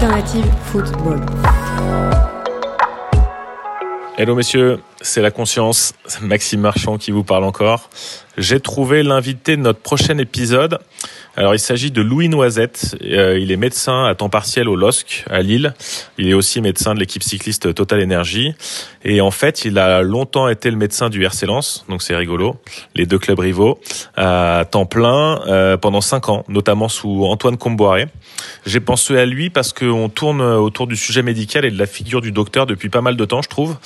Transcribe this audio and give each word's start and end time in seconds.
Alternative 0.00 0.46
Football. 0.70 1.18
Hello 4.16 4.36
messieurs, 4.36 4.78
c'est 5.00 5.22
la 5.22 5.30
conscience, 5.30 5.94
Maxime 6.22 6.60
Marchand 6.60 6.98
qui 6.98 7.10
vous 7.10 7.24
parle 7.24 7.44
encore. 7.44 7.90
J'ai 8.36 8.60
trouvé 8.60 9.02
l'invité 9.02 9.56
de 9.56 9.62
notre 9.62 9.80
prochain 9.80 10.16
épisode. 10.18 10.78
Alors 11.36 11.54
il 11.54 11.58
s'agit 11.58 11.90
de 11.90 12.02
Louis 12.02 12.28
Noisette. 12.28 12.96
Euh, 13.02 13.38
il 13.38 13.52
est 13.52 13.56
médecin 13.56 14.04
à 14.06 14.14
temps 14.14 14.28
partiel 14.28 14.68
au 14.68 14.76
LOSC 14.76 15.24
à 15.30 15.40
Lille. 15.40 15.74
Il 16.18 16.28
est 16.28 16.34
aussi 16.34 16.60
médecin 16.60 16.94
de 16.94 17.00
l'équipe 17.00 17.22
cycliste 17.22 17.74
Total 17.74 18.02
Energy. 18.02 18.54
Et 19.04 19.20
en 19.20 19.30
fait, 19.30 19.64
il 19.64 19.78
a 19.78 20.02
longtemps 20.02 20.48
été 20.48 20.70
le 20.70 20.76
médecin 20.76 21.10
du 21.10 21.24
RC 21.24 21.46
Lens, 21.46 21.84
donc 21.88 22.02
c'est 22.02 22.16
rigolo. 22.16 22.56
Les 22.94 23.06
deux 23.06 23.18
clubs 23.18 23.38
rivaux 23.38 23.80
à 24.16 24.64
temps 24.68 24.86
plein 24.86 25.40
euh, 25.46 25.76
pendant 25.76 26.00
cinq 26.00 26.28
ans, 26.28 26.44
notamment 26.48 26.88
sous 26.88 27.24
Antoine 27.24 27.56
Comboiré. 27.56 28.06
J'ai 28.66 28.80
pensé 28.80 29.16
à 29.16 29.26
lui 29.26 29.50
parce 29.50 29.72
qu'on 29.72 30.08
tourne 30.08 30.40
autour 30.40 30.86
du 30.86 30.96
sujet 30.96 31.22
médical 31.22 31.64
et 31.64 31.70
de 31.70 31.78
la 31.78 31.86
figure 31.86 32.20
du 32.20 32.32
docteur 32.32 32.66
depuis 32.66 32.88
pas 32.88 33.00
mal 33.00 33.16
de 33.16 33.24
temps, 33.24 33.42
je 33.42 33.48
trouve. 33.48 33.76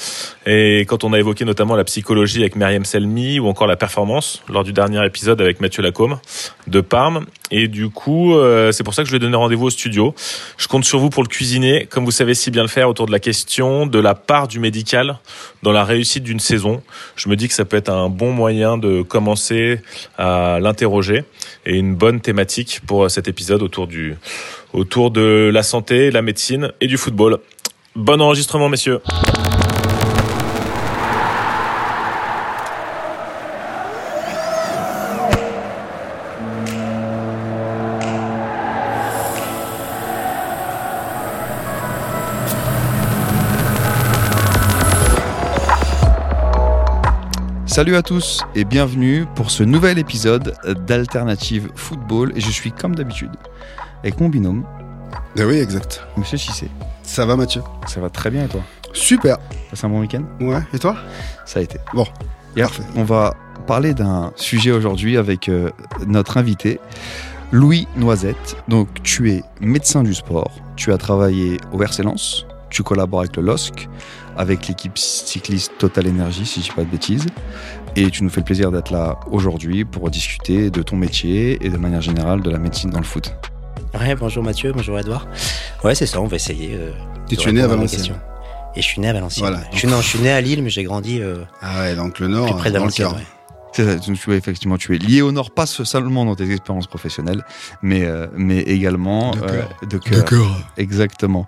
Et 0.47 0.81
quand 0.81 1.02
on 1.05 1.12
a 1.12 1.19
évoqué 1.19 1.45
notamment 1.45 1.77
la 1.77 1.84
psychologie 1.84 2.41
avec 2.41 2.56
Myriam 2.56 2.84
Selmi 2.84 3.39
ou 3.39 3.47
encore 3.47 3.67
la 3.67 3.77
performance 3.77 4.42
lors 4.48 4.64
du 4.64 4.72
dernier 4.72 5.05
épisode 5.05 5.41
avec 5.41 5.61
Mathieu 5.61 5.83
Lacombe 5.83 6.19
de 6.67 6.81
Parme. 6.81 7.27
Et 7.50 7.69
du 7.69 7.89
coup, 7.89 8.34
euh, 8.34 8.72
c'est 8.72 8.84
pour 8.84 8.95
ça 8.95 9.03
que 9.03 9.08
je 9.08 9.12
vais 9.12 9.19
donner 9.19 9.36
rendez-vous 9.36 9.67
au 9.67 9.70
studio. 9.70 10.14
Je 10.56 10.69
compte 10.69 10.84
sur 10.84 10.98
vous 10.98 11.11
pour 11.11 11.23
le 11.23 11.28
cuisiner, 11.28 11.86
comme 11.86 12.05
vous 12.05 12.11
savez 12.11 12.34
si 12.34 12.50
bien 12.50 12.62
le 12.62 12.69
faire, 12.69 12.89
autour 12.89 13.06
de 13.06 13.12
la 13.12 13.20
question 13.20 13.86
de 13.86 13.98
la 13.98 14.14
part 14.14 14.48
du 14.48 14.58
médical 14.58 15.19
dans 15.62 15.73
la 15.73 15.84
réussite 15.84 16.25
d'une 16.25 16.41
saison. 16.41 16.83
Je 17.17 17.28
me 17.28 17.36
dis 17.36 17.48
que 17.48 17.55
ça 17.55 17.64
peut 17.64 17.77
être 17.77 17.91
un 17.91 18.08
bon 18.08 18.33
moyen 18.33 18.78
de 18.78 19.03
commencer 19.03 19.80
à 20.19 20.58
l'interroger 20.61 21.25
et 21.67 21.77
une 21.77 21.95
bonne 21.95 22.20
thématique 22.20 22.80
pour 22.86 23.11
cet 23.11 23.28
épisode 23.28 23.62
autour 23.62 23.86
du 23.86 24.17
autour 24.73 25.11
de 25.11 25.50
la 25.53 25.62
santé, 25.62 26.11
la 26.11 26.23
médecine 26.23 26.73
et 26.80 26.86
du 26.86 26.97
football. 26.97 27.39
Bon 27.95 28.20
enregistrement, 28.23 28.70
messieurs. 28.70 29.00
Salut 47.73 47.97
à 47.97 48.03
tous 48.03 48.42
et 48.55 48.65
bienvenue 48.65 49.25
pour 49.34 49.51
ce 49.51 49.62
nouvel 49.62 49.98
épisode 49.98 50.55
d'Alternative 50.87 51.70
Football. 51.74 52.33
Et 52.36 52.41
je 52.41 52.51
suis 52.51 52.70
comme 52.70 52.95
d'habitude 52.95 53.30
avec 54.02 54.20
mon 54.20 54.29
binôme, 54.29 54.64
Ah 55.39 55.46
oui, 55.46 55.57
exact. 55.57 56.07
Monsieur 56.17 56.36
Chissé. 56.36 56.69
Ça 57.02 57.24
va, 57.24 57.35
Mathieu? 57.36 57.63
Ça 57.86 58.01
va 58.01 58.11
très 58.11 58.30
bien 58.30 58.45
et 58.45 58.48
toi? 58.48 58.61
Super. 58.92 59.39
Passé 59.70 59.86
un 59.86 59.89
bon 59.89 60.01
week-end? 60.01 60.23
Ouais, 60.41 60.61
et 60.74 60.79
toi? 60.79 60.96
Ça 61.46 61.61
a 61.61 61.63
été. 61.63 61.79
Bon, 61.95 62.07
Et 62.57 62.61
Parfait. 62.61 62.83
on 62.95 63.05
va 63.05 63.35
parler 63.67 63.95
d'un 63.95 64.33
sujet 64.36 64.70
aujourd'hui 64.70 65.17
avec 65.17 65.48
euh, 65.48 65.70
notre 66.07 66.36
invité, 66.36 66.79
Louis 67.52 67.89
Noisette. 67.96 68.57
Donc, 68.69 69.02
tu 69.02 69.33
es 69.33 69.42
médecin 69.61 70.02
du 70.02 70.13
sport, 70.14 70.51
tu 70.77 70.92
as 70.92 70.98
travaillé 70.98 71.57
au 71.73 71.83
RC 71.83 72.02
Lens, 72.02 72.45
tu 72.69 72.83
collabores 72.83 73.20
avec 73.20 73.36
le 73.36 73.42
LOSC, 73.42 73.89
avec 74.37 74.69
l'équipe 74.69 74.97
cycliste 74.98 75.73
Total 75.79 76.07
Energy, 76.09 76.47
si 76.47 76.61
je 76.61 76.67
dis 76.67 76.73
pas 76.75 76.83
de 76.85 76.89
bêtises. 76.91 77.27
Et 77.97 78.11
tu 78.11 78.25
nous 78.25 78.31
fais 78.31 78.41
le 78.41 78.45
plaisir 78.45 78.70
d'être 78.73 78.91
là 78.93 79.19
aujourd'hui 79.31 79.85
pour 79.85 80.09
discuter 80.11 80.70
de 80.70 80.83
ton 80.83 80.97
métier 80.97 81.59
et 81.65 81.69
de 81.69 81.77
manière 81.77 82.01
générale 82.01 82.41
de 82.41 82.51
la 82.51 82.59
médecine 82.59 82.91
dans 82.91 82.98
le 83.01 83.05
foot. 83.05 83.35
Ouais, 83.98 84.15
bonjour 84.15 84.43
Mathieu, 84.43 84.73
bonjour 84.73 84.98
Edouard. 84.98 85.27
Ouais, 85.85 85.95
c'est 85.95 86.07
ça, 86.07 86.20
on 86.20 86.27
va 86.27 86.37
essayer. 86.37 86.70
euh, 86.75 86.93
Et 87.31 87.37
tu 87.37 87.48
es 87.48 87.53
né 87.53 87.61
à 87.61 87.67
Valenciennes. 87.67 88.17
Et 88.75 88.81
je 88.81 88.87
suis 88.87 89.01
né 89.03 89.09
à 89.11 89.13
Valenciennes. 89.13 89.48
Voilà. 89.51 89.65
Je, 89.73 89.79
suis, 89.81 89.89
non, 89.89 90.01
je 90.01 90.09
suis 90.09 90.19
né 90.20 90.31
à 90.33 90.41
Lille, 90.41 90.63
mais 90.63 90.70
j'ai 90.70 90.83
grandi 90.85 91.20
euh, 91.20 91.45
ah 91.61 91.81
ouais, 91.81 91.95
donc 91.95 92.19
le 92.19 92.29
Nord, 92.29 92.47
plus 92.47 92.55
près 92.57 92.70
de 92.70 92.75
dans 92.79 92.85
le 92.87 92.91
Valenciennes. 92.91 93.09
cœur. 93.09 93.17
ouais. 93.19 93.27
C'est 93.72 93.84
ça, 93.84 93.94
donc 94.06 94.18
tu 94.18 94.33
es 94.33 94.36
effectivement 94.36 94.77
tu 94.77 94.94
es 94.94 94.98
lié 94.98 95.22
au 95.22 95.33
Nord, 95.33 95.50
pas 95.50 95.66
seulement 95.66 96.24
dans 96.24 96.34
tes 96.34 96.50
expériences 96.50 96.86
professionnelles, 96.86 97.42
mais, 97.83 98.05
euh, 98.05 98.27
mais 98.36 98.58
également 98.60 99.30
De 99.33 99.40
cœur. 99.40 99.68
euh, 99.83 99.86
de 99.86 99.98
cœur. 99.98 100.24
cœur. 100.27 100.56
Exactement. 100.77 101.46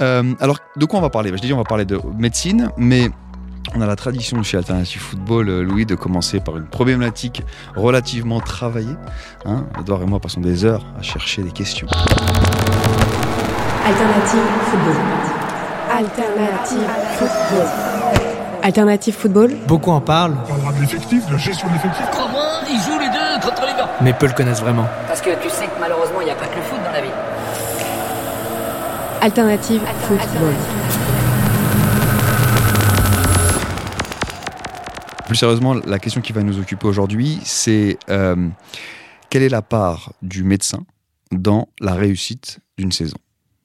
Euh, 0.00 0.34
alors, 0.40 0.58
de 0.76 0.84
quoi 0.84 0.98
on 0.98 1.02
va 1.02 1.10
parler? 1.10 1.30
Bah, 1.30 1.38
Je 1.40 1.46
dis, 1.46 1.52
on 1.52 1.56
va 1.58 1.64
parler 1.64 1.84
de 1.86 1.98
médecine, 2.18 2.68
mais 2.76 3.10
on 3.74 3.80
a 3.80 3.86
la 3.86 3.96
tradition 3.96 4.42
chez 4.42 4.58
Alternative 4.58 5.00
Football, 5.00 5.62
Louis, 5.62 5.86
de 5.86 5.94
commencer 5.94 6.40
par 6.40 6.56
une 6.58 6.66
problématique 6.66 7.42
relativement 7.74 8.40
travaillée. 8.40 8.96
Hein 9.46 9.64
Edouard 9.80 10.02
et 10.02 10.06
moi 10.06 10.20
passons 10.20 10.40
des 10.42 10.64
heures 10.66 10.84
à 10.98 11.02
chercher 11.02 11.42
des 11.42 11.52
questions. 11.52 11.86
Alternative 13.86 14.40
Football. 14.70 14.96
Alternative 15.90 16.88
Football. 17.18 17.91
Alternative 18.62 19.14
Football. 19.14 19.56
Beaucoup 19.66 19.90
en 19.90 20.00
parlent, 20.00 20.36
On 20.44 20.48
parlera 20.48 20.72
de 20.72 20.80
l'effectif, 20.80 21.26
de 21.26 21.32
la 21.32 21.38
gestion 21.38 21.68
de 21.68 21.72
l'effectif. 21.72 22.06
Comment 22.12 22.62
ils 22.70 22.80
jouent 22.80 22.98
les 22.98 23.08
deux 23.08 23.46
contre 23.46 23.62
les 23.62 23.72
gars 23.72 23.90
mais 24.00 24.12
peu 24.12 24.26
le 24.26 24.32
connaissent 24.32 24.60
vraiment. 24.60 24.88
Parce 25.06 25.20
que 25.20 25.30
tu 25.42 25.48
sais 25.50 25.66
que 25.66 25.78
malheureusement, 25.80 26.20
il 26.20 26.24
n'y 26.24 26.30
a 26.30 26.34
pas 26.34 26.46
que 26.46 26.56
le 26.56 26.62
foot 26.62 26.78
dans 26.84 26.90
la 26.90 27.00
vie. 27.00 27.08
Alternative 29.20 29.80
Football. 30.00 30.54
Plus 35.26 35.36
sérieusement, 35.36 35.74
la 35.74 35.98
question 35.98 36.20
qui 36.20 36.32
va 36.32 36.42
nous 36.42 36.58
occuper 36.58 36.86
aujourd'hui, 36.86 37.40
c'est 37.44 37.96
euh, 38.10 38.48
quelle 39.30 39.42
est 39.42 39.48
la 39.48 39.62
part 39.62 40.12
du 40.22 40.42
médecin 40.42 40.84
dans 41.30 41.68
la 41.80 41.94
réussite 41.94 42.58
d'une 42.78 42.92
saison? 42.92 43.18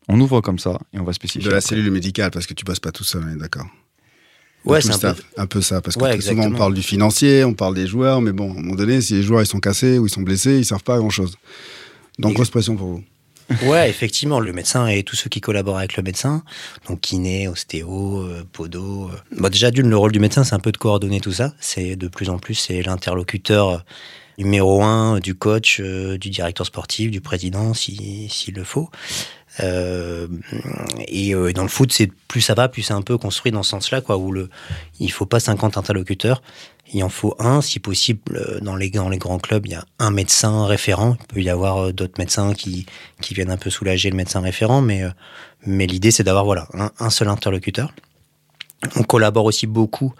On 0.07 0.19
ouvre 0.21 0.41
comme 0.41 0.59
ça 0.59 0.77
et 0.93 0.99
on 0.99 1.03
va 1.03 1.13
spécifier. 1.13 1.43
De 1.43 1.49
la 1.49 1.57
après. 1.57 1.69
cellule 1.75 1.91
médicale, 1.91 2.31
parce 2.31 2.45
que 2.45 2.53
tu 2.53 2.63
passes 2.63 2.79
pas 2.79 2.91
tout 2.91 3.03
seul, 3.03 3.23
on 3.27 3.33
est 3.33 3.39
d'accord. 3.39 3.65
Ouais, 4.71 4.81
c'est 4.81 4.89
un 4.89 4.91
peu. 4.93 4.97
staff. 4.97 5.21
un 5.37 5.45
peu 5.47 5.61
ça, 5.61 5.81
parce 5.81 5.95
que 5.95 6.03
Ouais, 6.03 6.19
souvent 6.21 6.43
on 6.47 6.51
parle 6.51 6.73
du 6.73 6.81
financier, 6.83 7.43
on 7.43 7.53
parle 7.53 7.75
des 7.75 7.87
joueurs, 7.87 8.21
mais 8.21 8.31
bon, 8.31 8.49
à 8.49 8.57
un 8.57 8.61
moment 8.61 8.75
donné, 8.75 9.01
si 9.01 9.13
les 9.15 9.23
joueurs 9.23 9.41
ils 9.41 9.47
sont 9.47 9.59
cassés 9.59 9.97
ou 9.99 10.07
ils 10.07 10.09
sont 10.09 10.21
blessés, 10.21 10.57
ils 10.59 10.65
servent 10.65 10.83
pas 10.83 10.95
à 10.95 10.99
grand 10.99 11.09
chose. 11.09 11.35
Donc 12.19 12.31
Et- 12.31 12.35
grosse 12.35 12.49
pression 12.49 12.75
pour 12.75 12.87
vous. 12.87 13.03
Ouais, 13.63 13.89
effectivement, 13.89 14.41
le 14.41 14.51
médecin 14.51 14.87
et 14.87 15.03
tous 15.03 15.15
ceux 15.15 15.29
qui 15.29 15.39
collaborent 15.39 15.77
avec 15.77 15.95
le 15.95 16.03
médecin, 16.03 16.43
donc 16.89 16.99
kiné, 16.99 17.47
ostéo, 17.47 18.19
euh, 18.23 18.43
podo. 18.51 19.05
euh. 19.09 19.15
Bon, 19.39 19.47
déjà, 19.49 19.71
d'une, 19.71 19.87
le 19.89 19.95
rôle 19.95 20.11
du 20.11 20.19
médecin, 20.19 20.43
c'est 20.43 20.53
un 20.53 20.59
peu 20.59 20.73
de 20.73 20.77
coordonner 20.77 21.21
tout 21.21 21.31
ça. 21.31 21.53
C'est 21.61 21.95
de 21.95 22.07
plus 22.09 22.29
en 22.29 22.39
plus, 22.39 22.55
c'est 22.55 22.81
l'interlocuteur 22.81 23.85
numéro 24.37 24.83
un 24.83 25.19
du 25.19 25.33
coach, 25.33 25.79
euh, 25.79 26.17
du 26.17 26.29
directeur 26.29 26.65
sportif, 26.65 27.09
du 27.09 27.21
président, 27.21 27.73
si- 27.73 28.27
s'il 28.29 28.53
le 28.55 28.65
faut. 28.65 28.89
Euh, 29.61 30.27
et 31.07 31.33
euh, 31.33 31.51
dans 31.53 31.63
le 31.63 31.69
foot, 31.69 31.91
c'est 31.91 32.11
plus 32.27 32.41
ça 32.41 32.53
va, 32.53 32.69
plus 32.69 32.83
c'est 32.83 32.93
un 32.93 33.01
peu 33.01 33.17
construit 33.17 33.51
dans 33.51 33.63
ce 33.63 33.71
sens-là, 33.71 34.01
quoi, 34.01 34.17
où 34.17 34.31
le, 34.31 34.49
il 34.99 35.11
faut 35.11 35.25
pas 35.25 35.39
50 35.39 35.77
interlocuteurs, 35.77 36.41
il 36.93 37.03
en 37.03 37.09
faut 37.09 37.35
un, 37.39 37.61
si 37.61 37.79
possible, 37.79 38.21
euh, 38.35 38.59
dans 38.59 38.75
les, 38.75 38.89
dans 38.89 39.09
les 39.09 39.17
grands 39.17 39.39
clubs, 39.39 39.65
il 39.65 39.71
y 39.71 39.75
a 39.75 39.85
un 39.99 40.11
médecin 40.11 40.65
référent, 40.65 41.17
il 41.19 41.27
peut 41.27 41.41
y 41.41 41.49
avoir 41.49 41.91
d'autres 41.93 42.19
médecins 42.19 42.53
qui, 42.53 42.85
qui 43.21 43.33
viennent 43.33 43.51
un 43.51 43.57
peu 43.57 43.69
soulager 43.69 44.09
le 44.09 44.15
médecin 44.15 44.41
référent, 44.41 44.81
mais, 44.81 45.03
mais 45.65 45.87
l'idée 45.87 46.11
c'est 46.11 46.23
d'avoir 46.23 46.45
voilà, 46.45 46.67
un, 46.99 47.09
seul 47.09 47.27
interlocuteur. 47.27 47.93
On 48.95 49.03
collabore 49.03 49.45
aussi 49.45 49.65
beaucoup, 49.65 50.13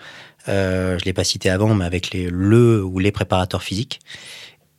je 0.48 1.04
l'ai 1.06 1.14
pas 1.14 1.24
cité 1.24 1.50
avant, 1.50 1.74
mais 1.76 1.86
avec 1.86 2.12
les, 2.12 2.28
le 2.30 2.84
ou 2.84 3.00
les 3.00 3.12
préparateurs 3.12 3.62
physiques. 3.62 4.00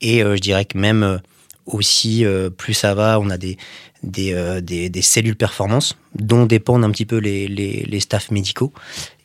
Et 0.01 0.21
je 0.21 0.41
dirais 0.41 0.65
que 0.65 0.77
même 0.77 1.21
aussi, 1.67 2.25
plus 2.57 2.75
ça 2.75 2.95
va, 2.95 3.21
on 3.21 3.31
a 3.31 3.39
des, 3.39 3.57
des, 4.03 4.33
euh, 4.33 4.61
des, 4.61 4.89
des 4.89 5.03
cellules 5.03 5.37
performance 5.37 5.97
dont 6.15 6.47
dépendent 6.47 6.85
un 6.85 6.91
petit 6.91 7.07
peu 7.07 7.19
les, 7.19 7.49
les, 7.49 7.85
les 7.85 8.01
staffs 8.01 8.31
médicaux. 8.31 8.73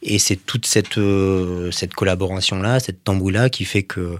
Et 0.02 0.20
c'est 0.20 0.36
toute 0.36 0.66
cette, 0.66 0.98
euh, 0.98 1.72
cette 1.72 1.94
collaboration-là, 1.94 2.80
cette 2.80 3.04
tambouille-là 3.04 3.50
qui 3.50 3.66
fait 3.66 3.84
que 3.84 4.18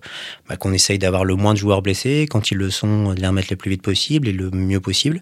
bah, 0.48 0.56
qu'on 0.56 0.74
essaye 0.74 1.00
d'avoir 1.00 1.26
le 1.26 1.36
moins 1.36 1.54
de 1.54 1.60
joueurs 1.60 1.82
blessés, 1.82 2.28
quand 2.30 2.52
ils 2.52 2.58
le 2.58 2.70
sont, 2.70 3.14
de 3.14 3.20
les 3.20 3.28
remettre 3.28 3.50
le 3.52 3.58
plus 3.58 3.72
vite 3.72 3.82
possible 3.82 4.28
et 4.28 4.32
le 4.32 4.52
mieux 4.52 4.80
possible. 4.80 5.22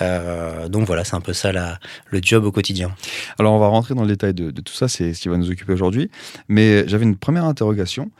Euh, 0.00 0.68
donc 0.68 0.86
voilà, 0.86 1.02
c'est 1.02 1.16
un 1.16 1.20
peu 1.20 1.32
ça 1.32 1.50
la, 1.50 1.80
le 2.10 2.20
job 2.22 2.44
au 2.44 2.52
quotidien. 2.52 2.94
Alors 3.38 3.54
on 3.54 3.58
va 3.58 3.66
rentrer 3.68 3.94
dans 3.94 4.02
le 4.02 4.08
détail 4.08 4.34
de, 4.34 4.50
de 4.50 4.60
tout 4.60 4.74
ça, 4.74 4.86
c'est 4.86 5.14
ce 5.14 5.20
qui 5.20 5.28
va 5.28 5.36
nous 5.36 5.50
occuper 5.50 5.72
aujourd'hui. 5.72 6.10
Mais 6.48 6.86
j'avais 6.86 7.04
une 7.04 7.16
première 7.16 7.44
interrogation. 7.44 8.10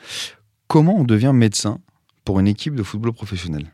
Comment 0.66 0.96
on 0.98 1.04
devient 1.04 1.32
médecin 1.34 1.78
pour 2.24 2.40
une 2.40 2.48
équipe 2.48 2.74
de 2.74 2.82
football 2.82 3.12
professionnel? 3.12 3.66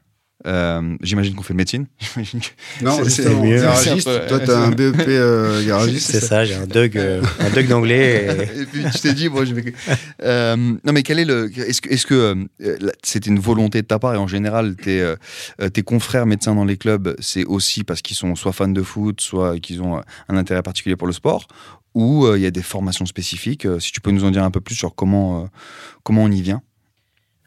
Euh, 0.46 0.96
J'imagine 1.02 1.34
qu'on 1.34 1.42
fait 1.42 1.54
de 1.54 1.58
médecine. 1.58 1.86
Non, 2.82 3.02
justement, 3.04 3.42
mieux. 3.44 3.60
garagiste. 3.60 4.06
Peu- 4.06 4.26
Toi, 4.28 4.40
t'as 4.40 4.58
un 4.58 4.70
BEP 4.70 5.04
euh, 5.08 5.66
garagiste. 5.66 6.10
C'est 6.10 6.20
ça, 6.20 6.44
j'ai 6.44 6.54
un 6.54 6.66
Doug, 6.66 6.96
euh, 6.96 7.22
un 7.40 7.50
Doug 7.50 7.66
d'anglais. 7.68 8.26
et- 8.56 8.60
Et 8.62 8.66
puis 8.66 8.84
tu 8.92 8.98
t'es 9.00 9.12
dit, 9.14 9.28
bon, 9.28 9.44
je 9.44 9.54
vais. 9.54 9.72
Euh, 10.22 10.56
non, 10.56 10.92
mais 10.92 11.02
quel 11.02 11.18
est 11.18 11.24
le. 11.24 11.50
Est-ce 11.58 11.80
que, 11.80 11.88
est-ce 11.90 12.06
que 12.06 12.46
euh, 12.60 12.76
c'était 13.02 13.30
une 13.30 13.38
volonté 13.38 13.82
de 13.82 13.86
ta 13.86 13.98
part 13.98 14.14
et 14.14 14.18
en 14.18 14.26
général, 14.28 14.76
tes, 14.76 15.14
tes 15.72 15.82
confrères 15.82 16.26
médecins 16.26 16.54
dans 16.54 16.64
les 16.64 16.76
clubs, 16.76 17.14
c'est 17.20 17.44
aussi 17.44 17.84
parce 17.84 18.02
qu'ils 18.02 18.16
sont 18.16 18.34
soit 18.34 18.52
fans 18.52 18.68
de 18.68 18.82
foot, 18.82 19.20
soit 19.20 19.58
qu'ils 19.58 19.82
ont 19.82 20.00
un 20.28 20.36
intérêt 20.36 20.62
particulier 20.62 20.96
pour 20.96 21.06
le 21.06 21.12
sport? 21.12 21.46
Ou 21.94 22.26
euh, 22.26 22.36
il 22.38 22.42
y 22.42 22.46
a 22.46 22.50
des 22.50 22.62
formations 22.62 23.06
spécifiques 23.06 23.64
Euh, 23.64 23.80
Si 23.80 23.90
tu 23.90 24.02
peux 24.02 24.10
nous 24.10 24.24
en 24.24 24.30
dire 24.30 24.44
un 24.44 24.50
peu 24.50 24.60
plus 24.60 24.74
sur 24.74 24.94
comment, 24.94 25.44
euh, 25.44 25.46
comment 26.02 26.24
on 26.24 26.30
y 26.30 26.42
vient? 26.42 26.60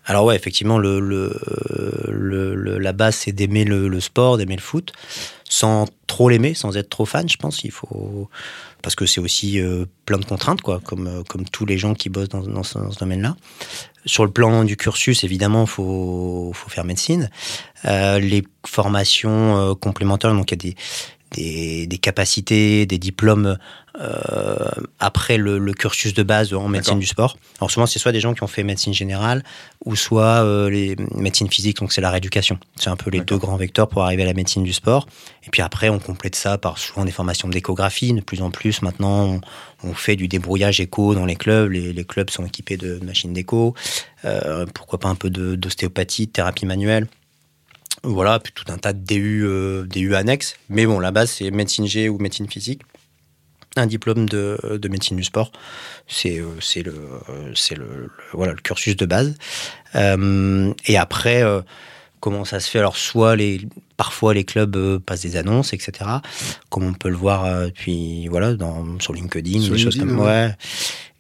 Alors 0.10 0.26
ouais, 0.26 0.36
effectivement, 0.36 0.80
la 0.80 2.92
base, 2.94 3.16
c'est 3.16 3.32
d'aimer 3.32 3.64
le, 3.64 4.00
sport, 4.00 4.38
d'aimer 4.38 4.56
le 4.56 4.62
foot, 4.62 4.92
sans 5.48 5.86
trop 6.08 6.30
l'aimer, 6.30 6.56
sans 6.56 6.76
être 6.78 6.90
trop 6.90 7.06
fan, 7.06 7.30
je 7.30 7.38
pense. 7.38 7.62
Faut 7.70 8.28
parce 8.82 8.96
que 8.96 9.06
c'est 9.06 9.22
aussi 9.22 9.60
euh, 9.60 9.86
plein 10.06 10.18
de 10.18 10.26
contraintes, 10.26 10.64
quoi, 10.64 10.82
comme 10.84 11.06
euh, 11.06 11.22
comme 11.24 11.46
tous 11.46 11.68
les 11.68 11.78
gens 11.78 11.94
qui 11.94 12.10
bossent 12.10 12.30
dans, 12.30 12.64
ce, 12.64 12.80
domaine-là. 13.00 13.36
Sur 14.06 14.26
le 14.26 14.32
plan 14.32 14.64
du 14.64 14.78
cursus, 14.78 15.24
évidemment, 15.24 15.68
faut 15.68 16.54
faut 16.56 16.72
faire 16.72 16.86
médecine. 16.86 17.30
Euh, 17.86 18.18
les 18.18 18.42
formations 18.66 19.76
complémentaires, 19.76 20.34
donc 20.34 20.52
il 20.52 20.54
y 20.54 20.70
a 20.70 20.72
des 20.72 20.76
des, 21.32 21.88
des 21.88 21.98
capacités, 21.98 22.86
des 22.86 22.98
diplômes 22.98 23.58
euh, 24.00 24.70
après 25.00 25.38
le, 25.38 25.58
le 25.60 25.74
cursus 25.74 26.14
de 26.14 26.24
base 26.24 26.54
en 26.54 26.68
médecine 26.68 27.00
du 27.00 27.06
sport. 27.06 27.38
Alors 27.60 27.70
souvent, 27.70 27.86
c'est 27.86 28.00
soit 28.00 28.12
des 28.12 28.20
gens 28.20 28.34
qui 28.34 28.44
ont 28.44 28.48
fait 28.48 28.64
médecine 28.64 28.94
générale 28.94 29.44
ou 29.86 29.96
soit 29.96 30.44
euh, 30.44 30.70
les 30.70 30.96
médecine 31.16 31.50
physique, 31.50 31.78
donc 31.78 31.92
c'est 31.92 32.02
la 32.02 32.10
rééducation. 32.10 32.58
C'est 32.78 32.90
un 32.90 32.96
peu 32.96 33.10
les 33.10 33.20
deux 33.22 33.38
grands 33.38 33.58
vecteurs 33.58 33.88
pour 33.90 34.04
arriver 34.04 34.24
à 34.24 34.28
la 34.28 34.34
médecine 34.34 34.64
du 34.64 34.74
sport. 34.74 35.08
Et 35.46 35.50
puis 35.50 35.62
après, 35.62 35.90
on 35.90 36.00
complète 36.00 36.36
ça 36.36 36.58
par 36.58 36.78
souvent 36.78 37.04
des 37.06 37.12
formations 37.12 37.50
d'échographie. 37.50 38.14
De 38.14 38.22
plus 38.22 38.42
en 38.42 38.52
plus, 38.52 38.82
maintenant, 38.82 39.42
on, 39.84 39.90
on 39.90 39.94
fait 39.94 40.16
du 40.16 40.28
débrouillage 40.28 40.80
écho 40.80 41.14
dans 41.14 41.26
les 41.26 41.36
clubs. 41.36 41.72
Les, 41.72 41.92
les 41.94 42.04
clubs 42.06 42.30
sont 42.30 42.46
équipés 42.46 42.78
de 42.78 43.00
machines 43.04 43.34
d'écho. 43.34 43.74
Euh, 44.26 44.66
pourquoi 44.74 45.00
pas 45.00 45.10
un 45.10 45.16
peu 45.16 45.30
de- 45.30 45.56
d'ostéopathie, 45.56 46.28
de 46.28 46.32
thérapie 46.32 46.66
manuelle. 46.66 47.08
Voilà, 48.04 48.40
puis 48.40 48.54
tout 48.54 48.66
un 48.72 48.78
tas 48.78 48.94
de 48.94 49.04
DU, 49.04 49.44
euh, 49.46 49.84
DU 49.86 50.16
annexes. 50.16 50.56
Mais 50.70 50.86
bon, 50.86 51.00
la 51.00 51.12
base, 51.12 51.32
c'est 51.32 51.52
médecine 51.52 51.86
G 51.86 52.10
ou 52.10 52.18
médecine 52.18 52.50
physique. 52.50 52.82
Un 53.76 53.86
diplôme 53.86 54.28
de, 54.28 54.58
de 54.82 54.88
médecine 54.90 55.16
du 55.18 55.24
sport. 55.24 55.52
C'est 56.08 56.40
euh, 56.40 56.56
le, 56.78 56.92
euh, 57.30 57.54
le, 57.72 57.76
le- 57.78 58.10
voilà, 58.34 58.54
le 58.54 58.60
cursus 58.62 58.96
de 58.96 59.06
base. 59.06 59.36
Euh, 59.96 60.74
et 60.86 60.98
après, 60.98 61.44
euh, 61.44 61.62
comment 62.20 62.46
ça 62.46 62.60
se 62.60 62.70
fait? 62.70 62.80
Alors, 62.80 62.98
soit 62.98 63.36
les, 63.36 63.62
parfois 63.96 64.34
les 64.34 64.44
clubs 64.44 64.98
passent 65.00 65.22
des 65.22 65.36
annonces, 65.36 65.74
etc. 65.74 65.92
Comme 66.70 66.84
on 66.88 66.94
peut 66.94 67.10
le 67.10 67.16
voir, 67.18 67.68
puis 67.76 68.28
voilà, 68.28 68.54
dans, 68.56 69.00
sur 69.00 69.14
LinkedIn, 69.14 69.62
Sur 69.62 69.74
des 69.76 69.80
choses 69.82 69.98
comme 70.00 70.20
ouais. 70.20 70.26
ouais. 70.26 70.56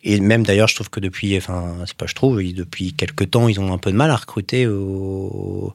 Et 0.03 0.19
même 0.21 0.43
d'ailleurs, 0.43 0.69
je 0.69 0.75
trouve 0.75 0.89
que 0.89 1.01
depuis, 1.01 1.35
enfin, 1.35 1.75
c'est 1.85 1.95
pas 1.95 2.05
je 2.07 2.15
trouve, 2.15 2.41
depuis 2.41 2.93
quelques 2.93 3.31
temps, 3.31 3.49
ils 3.49 3.59
ont 3.59 3.73
un 3.73 3.77
peu 3.77 3.91
de 3.91 3.97
mal 3.97 4.09
à 4.11 4.15
recruter. 4.15 4.65
Au... 4.65 5.73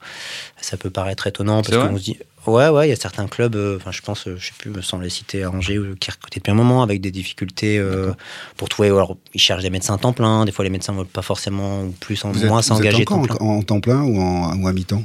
Ça 0.61 0.79
peut 0.79 0.89
paraître 0.91 1.27
étonnant 1.27 1.63
parce 1.63 1.77
qu'on 1.77 1.99
se 1.99 2.03
dit, 2.03 2.17
ouais, 2.47 2.69
ouais, 2.69 2.87
il 2.87 2.91
y 2.91 2.93
a 2.93 2.97
certains 2.97 3.27
clubs, 3.27 3.55
euh, 3.55 3.77
enfin, 3.77 3.93
je 3.93 4.01
pense, 4.01 4.27
euh, 4.27 4.37
je 4.39 4.47
sais 4.47 4.53
plus, 4.57 4.83
sans 4.83 4.99
les 4.99 5.11
citer 5.11 5.43
à 5.43 5.51
Angers, 5.51 5.77
euh, 5.77 5.95
qui 6.01 6.11
recrutent 6.11 6.37
depuis 6.37 6.51
un 6.51 6.55
moment 6.55 6.83
avec 6.83 7.03
des 7.03 7.11
difficultés 7.11 7.79
euh, 7.79 8.13
pour 8.57 8.71
trouver. 8.71 8.89
Alors, 8.89 9.19
ils 9.35 9.41
cherchent 9.41 9.63
des 9.63 9.69
médecins 9.69 9.95
à 9.95 9.99
temps 9.99 10.15
plein. 10.15 10.47
Des 10.47 10.53
fois, 10.53 10.65
les 10.65 10.71
médecins 10.71 10.95
veulent 10.95 11.05
pas 11.07 11.21
forcément 11.23 11.83
ou 11.83 11.91
plus 11.91 12.25
en 12.25 12.33
Vous 12.33 12.47
moins 12.47 12.63
s'engager 12.63 13.03
encore 13.03 13.27
temps 13.27 13.37
plein. 13.37 13.47
en, 13.47 13.59
en 13.59 13.63
temps 13.63 13.81
plein 13.81 14.03
ou, 14.03 14.19
en, 14.19 14.59
ou 14.59 14.67
à 14.69 14.73
mi-temps? 14.73 15.05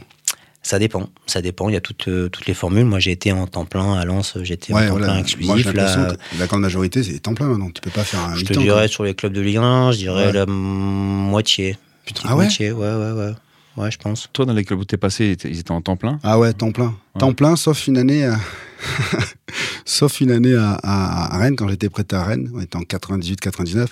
Ça 0.61 0.77
dépend, 0.77 1.09
ça 1.25 1.41
dépend. 1.41 1.69
Il 1.69 1.73
y 1.73 1.77
a 1.77 1.81
toutes, 1.81 2.07
euh, 2.09 2.27
toutes 2.29 2.45
les 2.45 2.53
formules. 2.53 2.83
Moi, 2.85 2.99
j'ai 2.99 3.11
été 3.11 3.31
en 3.31 3.47
temps 3.47 3.65
plein 3.65 3.93
à 3.97 4.03
Lens, 4.05 4.37
j'étais 4.43 4.73
en 4.73 4.75
Ouais, 4.75 4.85
temps 4.87 4.91
voilà. 4.91 5.07
plein 5.07 5.17
exclusif. 5.19 5.73
Là, 5.73 6.15
que 6.31 6.37
la 6.39 6.47
grande 6.47 6.61
majorité, 6.61 7.01
c'est 7.01 7.17
temps 7.19 7.33
plein 7.33 7.47
maintenant. 7.47 7.69
Tu 7.69 7.81
peux 7.81 7.89
pas 7.89 8.03
faire 8.03 8.19
un 8.19 8.35
je 8.35 8.43
te 8.43 8.53
dirais 8.53 8.81
quoi. 8.81 8.87
sur 8.89 9.03
les 9.05 9.13
clubs 9.13 9.31
de 9.33 9.39
Ligue 9.41 9.57
1, 9.57 9.93
je 9.93 9.97
dirais 9.99 10.27
Ouais. 10.27 10.31
la 10.33 10.45
moitié. 10.45 11.77
Petite 12.05 12.21
Ah 12.25 12.35
ouais 12.35 12.43
moitié, 12.43 12.71
ouais, 12.73 12.93
ouais, 12.95 13.11
ouais. 13.13 13.31
Ouais, 13.77 13.89
je 13.91 13.97
pense. 13.97 14.27
Toi, 14.33 14.45
dans 14.45 14.53
les 14.53 14.65
clubs 14.65 14.79
où 14.79 14.83
t'es 14.85 14.97
passé, 14.97 15.37
ils 15.45 15.59
étaient- 15.59 15.71
en 15.71 15.79
temps 15.81 15.95
plein? 15.95 16.19
Ah 16.23 16.37
ouais, 16.37 16.51
temps 16.51 16.71
plein. 16.73 16.93
Temps 17.17 17.33
plein, 17.33 17.55
sauf 17.55 17.87
une 17.87 17.97
année 17.97 18.25
à... 18.25 18.37
sauf 19.85 20.21
une 20.21 20.31
année 20.31 20.55
à, 20.55 20.71
à- 20.83 21.35
à 21.35 21.37
Rennes, 21.37 21.55
quand 21.55 21.67
j'étais 21.67 21.89
prêté 21.89 22.15
à 22.15 22.23
Rennes, 22.23 22.49
on 22.53 22.59
était 22.61 22.75
en 22.77 22.81
98-99. 22.81 23.87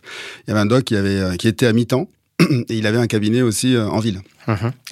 Il 0.45 0.49
y 0.49 0.51
avait 0.51 0.59
un 0.59 0.65
doc 0.65 0.83
qui, 0.83 0.95
avait, 0.95 1.09
euh, 1.19 1.35
qui 1.35 1.47
était 1.47 1.65
à 1.67 1.73
mi-temps, 1.73 2.09
et 2.39 2.45
il 2.77 2.85
avait 2.87 2.97
un 2.97 3.07
cabinet 3.07 3.41
aussi 3.41 3.75
euh, 3.75 3.87
en 3.87 3.99
ville. 3.99 4.21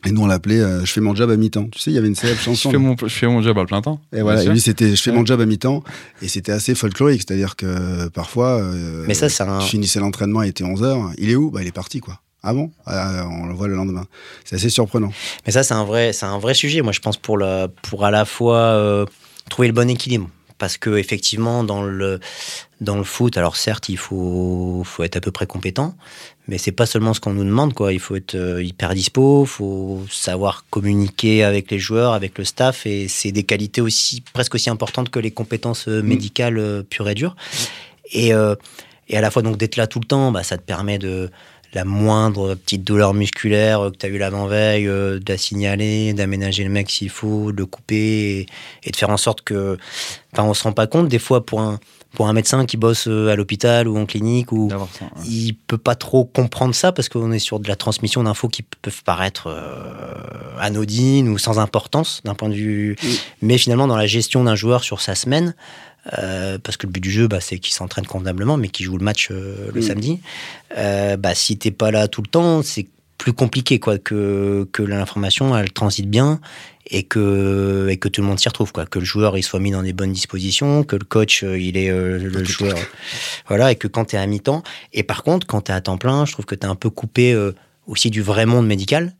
Et 0.05 0.11
nous, 0.11 0.21
on 0.21 0.27
l'appelait 0.27 0.59
euh, 0.59 0.83
Je 0.85 0.91
fais 0.91 1.01
mon 1.01 1.15
job 1.15 1.29
à 1.31 1.35
mi-temps. 1.37 1.67
Tu 1.71 1.79
sais, 1.79 1.91
il 1.91 1.93
y 1.93 1.97
avait 1.97 2.07
une 2.07 2.15
célèbre 2.15 2.37
je 2.39 2.45
chanson. 2.45 2.71
fais, 2.71 2.77
mon, 2.77 2.95
je 2.99 3.07
fais 3.07 3.27
mon 3.27 3.41
job 3.41 3.57
à 3.57 3.65
plein 3.65 3.81
temps. 3.81 4.01
Et 4.13 4.21
voilà, 4.21 4.43
et 4.43 4.47
lui, 4.47 4.59
c'était 4.59 4.95
Je 4.95 5.01
fais 5.01 5.11
Ouais. 5.11 5.17
mon 5.17 5.25
job 5.25 5.39
à 5.41 5.45
mi-temps. 5.45 5.83
Et 6.21 6.27
c'était 6.27 6.51
assez 6.51 6.75
folklorique, 6.75 7.23
c'est-à-dire 7.27 7.55
que 7.55 7.65
euh, 7.65 8.09
parfois, 8.09 8.59
euh, 8.61 9.05
Mais 9.07 9.13
ça, 9.13 9.29
c'est 9.29 9.43
un. 9.43 9.59
tu 9.59 9.67
finissais 9.69 9.99
l'entraînement, 9.99 10.41
il 10.43 10.49
était 10.49 10.63
11h. 10.63 11.13
Il 11.17 11.29
est 11.29 11.35
où? 11.35 11.51
Bah, 11.51 11.61
il 11.61 11.67
est 11.67 11.71
parti, 11.71 11.99
quoi. 11.99 12.19
Ah 12.43 12.53
bon 12.53 12.71
Ah, 12.85 13.25
On 13.41 13.47
le 13.47 13.53
voit 13.55 13.67
le 13.67 13.75
lendemain. 13.75 14.05
C'est 14.43 14.57
assez 14.57 14.69
surprenant. 14.69 15.11
Mais 15.47 15.51
ça, 15.51 15.63
c'est 15.63 15.73
un 15.73 15.83
vrai, 15.85 16.13
c'est 16.13 16.25
un 16.27 16.37
vrai 16.37 16.53
sujet. 16.53 16.81
Moi, 16.81 16.91
je 16.91 16.99
pense 16.99 17.17
pour 17.17 17.37
la, 17.37 17.67
pour 17.81 18.05
à 18.05 18.11
la 18.11 18.23
fois 18.25 18.57
euh, 18.57 19.05
trouver 19.49 19.67
le 19.67 19.73
bon 19.73 19.89
équilibre. 19.89 20.29
Parce 20.57 20.77
que 20.77 20.95
effectivement, 20.97 21.63
dans 21.63 21.83
le 21.83 22.19
dans 22.81 22.98
le 22.98 23.04
foot, 23.04 23.38
alors 23.38 23.56
certes, 23.56 23.89
il 23.89 23.98
faut 23.98 24.83
faut 24.86 25.04
être 25.04 25.16
à 25.16 25.22
peu 25.22 25.31
près 25.31 25.48
compétent, 25.48 25.95
mais 26.48 26.57
c'est 26.57 26.72
pas 26.72 26.86
seulement 26.86 27.13
ce 27.13 27.19
qu'on 27.19 27.33
nous 27.33 27.44
demande, 27.44 27.74
quoi. 27.74 27.94
Il 27.94 28.00
faut 28.00 28.16
être 28.16 28.36
euh, 28.36 28.62
hyper 28.62 28.94
dispo, 28.94 29.45
faut 29.45 30.04
savoir 30.12 30.66
communiquer 30.69 31.44
avec 31.44 31.72
les 31.72 31.80
joueurs, 31.80 32.13
avec 32.13 32.38
le 32.38 32.44
staff, 32.44 32.86
et 32.86 33.07
c'est 33.07 33.31
des 33.31 33.44
qualités 33.44 33.81
aussi 33.81 34.22
presque 34.33 34.56
aussi 34.56 34.69
importantes 34.69 35.10
que 35.10 35.19
les 35.19 35.31
compétences 35.31 35.88
euh, 35.88 36.01
médicales 36.01 36.57
euh, 36.57 36.83
pures 36.83 37.10
et 37.10 37.16
dures. 37.16 37.36
Et 38.12 38.33
euh, 38.33 38.56
et 39.07 39.18
à 39.18 39.22
la 39.22 39.31
fois 39.31 39.42
donc 39.42 39.57
d'être 39.57 39.75
là 39.77 39.88
tout 39.88 40.00
le 40.00 40.06
temps, 40.06 40.31
bah, 40.31 40.44
ça 40.44 40.57
te 40.57 40.63
permet 40.63 40.98
de 40.98 41.30
la 41.74 41.86
moindre 41.86 42.56
petite 42.56 42.83
douleur 42.83 43.13
musculaire 43.13 43.89
que 43.92 43.98
tu 43.98 44.06
as 44.06 44.10
eu 44.10 44.18
l'avant-veille, 44.18 44.88
euh, 44.88 45.19
de 45.19 45.25
la 45.27 45.38
signaler, 45.38 46.13
d'aménager 46.13 46.63
le 46.63 46.69
mec 46.69 46.89
s'il 46.89 47.10
faut, 47.10 47.51
de 47.51 47.57
le 47.57 47.66
couper 47.66 47.95
et, 47.95 48.45
et 48.83 48.92
de 48.92 48.95
faire 48.95 49.10
en 49.10 49.18
sorte 49.18 49.42
que. 49.42 49.77
Enfin, 50.31 50.44
on 50.44 50.54
se 50.54 50.63
rend 50.63 50.72
pas 50.72 50.88
compte 50.88 51.10
des 51.10 51.19
fois 51.19 51.45
pour 51.45 51.62
un, 51.62 51.80
pour 52.15 52.27
un 52.27 52.33
médecin 52.33 52.65
qui 52.65 52.77
bosse 52.77 53.07
euh, 53.07 53.29
à 53.29 53.35
l'hôpital 53.35 53.88
ou 53.88 53.97
en 53.97 54.06
clinique 54.06 54.51
ou. 54.51 54.69
Ça, 54.69 54.77
ouais. 54.77 54.88
Il 55.27 55.53
peut 55.53 55.77
pas 55.77 55.95
trop 55.95 56.25
comprendre 56.25 56.74
ça 56.74 56.91
parce 56.91 57.10
qu'on 57.10 57.31
est 57.31 57.39
sur 57.39 57.60
de 57.60 57.67
la 57.67 57.75
transmission 57.75 58.24
d'infos 58.24 58.48
qui 58.48 58.63
peuvent 58.63 59.03
paraître 59.03 59.48
euh, 59.48 60.57
anodines 60.60 61.29
ou 61.29 61.38
sans 61.38 61.60
importance 61.60 62.22
d'un 62.25 62.34
point 62.34 62.50
de 62.50 62.55
vue. 62.55 62.95
Mais 63.41 63.57
finalement, 63.57 63.88
dans 63.88 63.98
la 63.98 64.07
gestion 64.07 64.43
d'un 64.43 64.55
joueur 64.55 64.84
sur 64.84 65.01
sa 65.01 65.13
semaine, 65.13 65.53
euh, 66.17 66.57
parce 66.57 66.77
que 66.77 66.88
le 66.88 66.91
but 66.91 67.01
du 67.01 67.12
jeu, 67.12 67.27
bah, 67.27 67.41
c'est 67.41 67.60
qu'il 67.60 67.74
s'entraîne 67.74 68.05
convenablement, 68.05 68.57
mais 68.57 68.69
qu'il 68.69 68.86
joue 68.86 68.98
le 68.98 69.03
match 69.03 69.29
euh, 69.31 69.69
le 69.74 69.81
samedi. 69.81 70.22
Bah, 70.75 71.36
si 71.36 71.57
t'es 71.57 71.72
pas 71.72 71.91
là 71.91 72.07
tout 72.07 72.22
le 72.22 72.27
temps, 72.27 72.63
c'est 72.63 72.88
plus 73.17 73.34
compliqué 73.34 73.79
quoi 73.79 73.98
que 73.98 74.67
que 74.74 74.84
l'information 74.84 75.57
elle 75.57 75.72
transite 75.72 76.10
bien 76.10 76.41
et 76.88 77.04
que 77.04 77.88
et 77.89 77.98
que 77.98 78.08
tout 78.08 78.22
le 78.22 78.27
monde 78.27 78.39
s'y 78.39 78.48
retrouve 78.48 78.72
quoi. 78.72 78.86
Que 78.86 79.00
le 79.00 79.06
joueur 79.06 79.38
il 79.38 79.44
soit 79.44 79.60
mis 79.60 79.72
dans 79.72 79.84
des 79.84 79.94
bonnes 79.94 80.13
dispositions 80.13 80.84
que 80.84 80.96
le 80.96 81.06
coach 81.06 81.44
euh, 81.44 81.60
il 81.60 81.77
est 81.77 81.89
euh, 81.89 82.20
le 82.20 82.44
joueur. 82.44 82.77
voilà 83.48 83.72
et 83.72 83.75
que 83.75 83.88
quand 83.88 84.06
tu 84.06 84.15
es 84.15 84.20
à 84.20 84.27
mi-temps 84.27 84.63
et 84.94 85.04
par 85.04 85.24
contre 85.24 85.48
quand 85.48 85.62
tu 85.62 85.72
es 85.72 85.75
à 85.75 85.82
temps 85.82 85.98
plein 85.98 86.25
je 86.25 86.34
trouve 86.34 86.46
que 86.46 86.56
tu 86.56 86.65
es 86.65 86.70
un 86.70 86.75
peu 86.75 86.89
coupé 86.89 87.34
euh, 87.34 87.54
aussi 87.88 88.10
du 88.10 88.22
vrai 88.22 88.46
monde 88.46 88.68
médical 88.68 89.13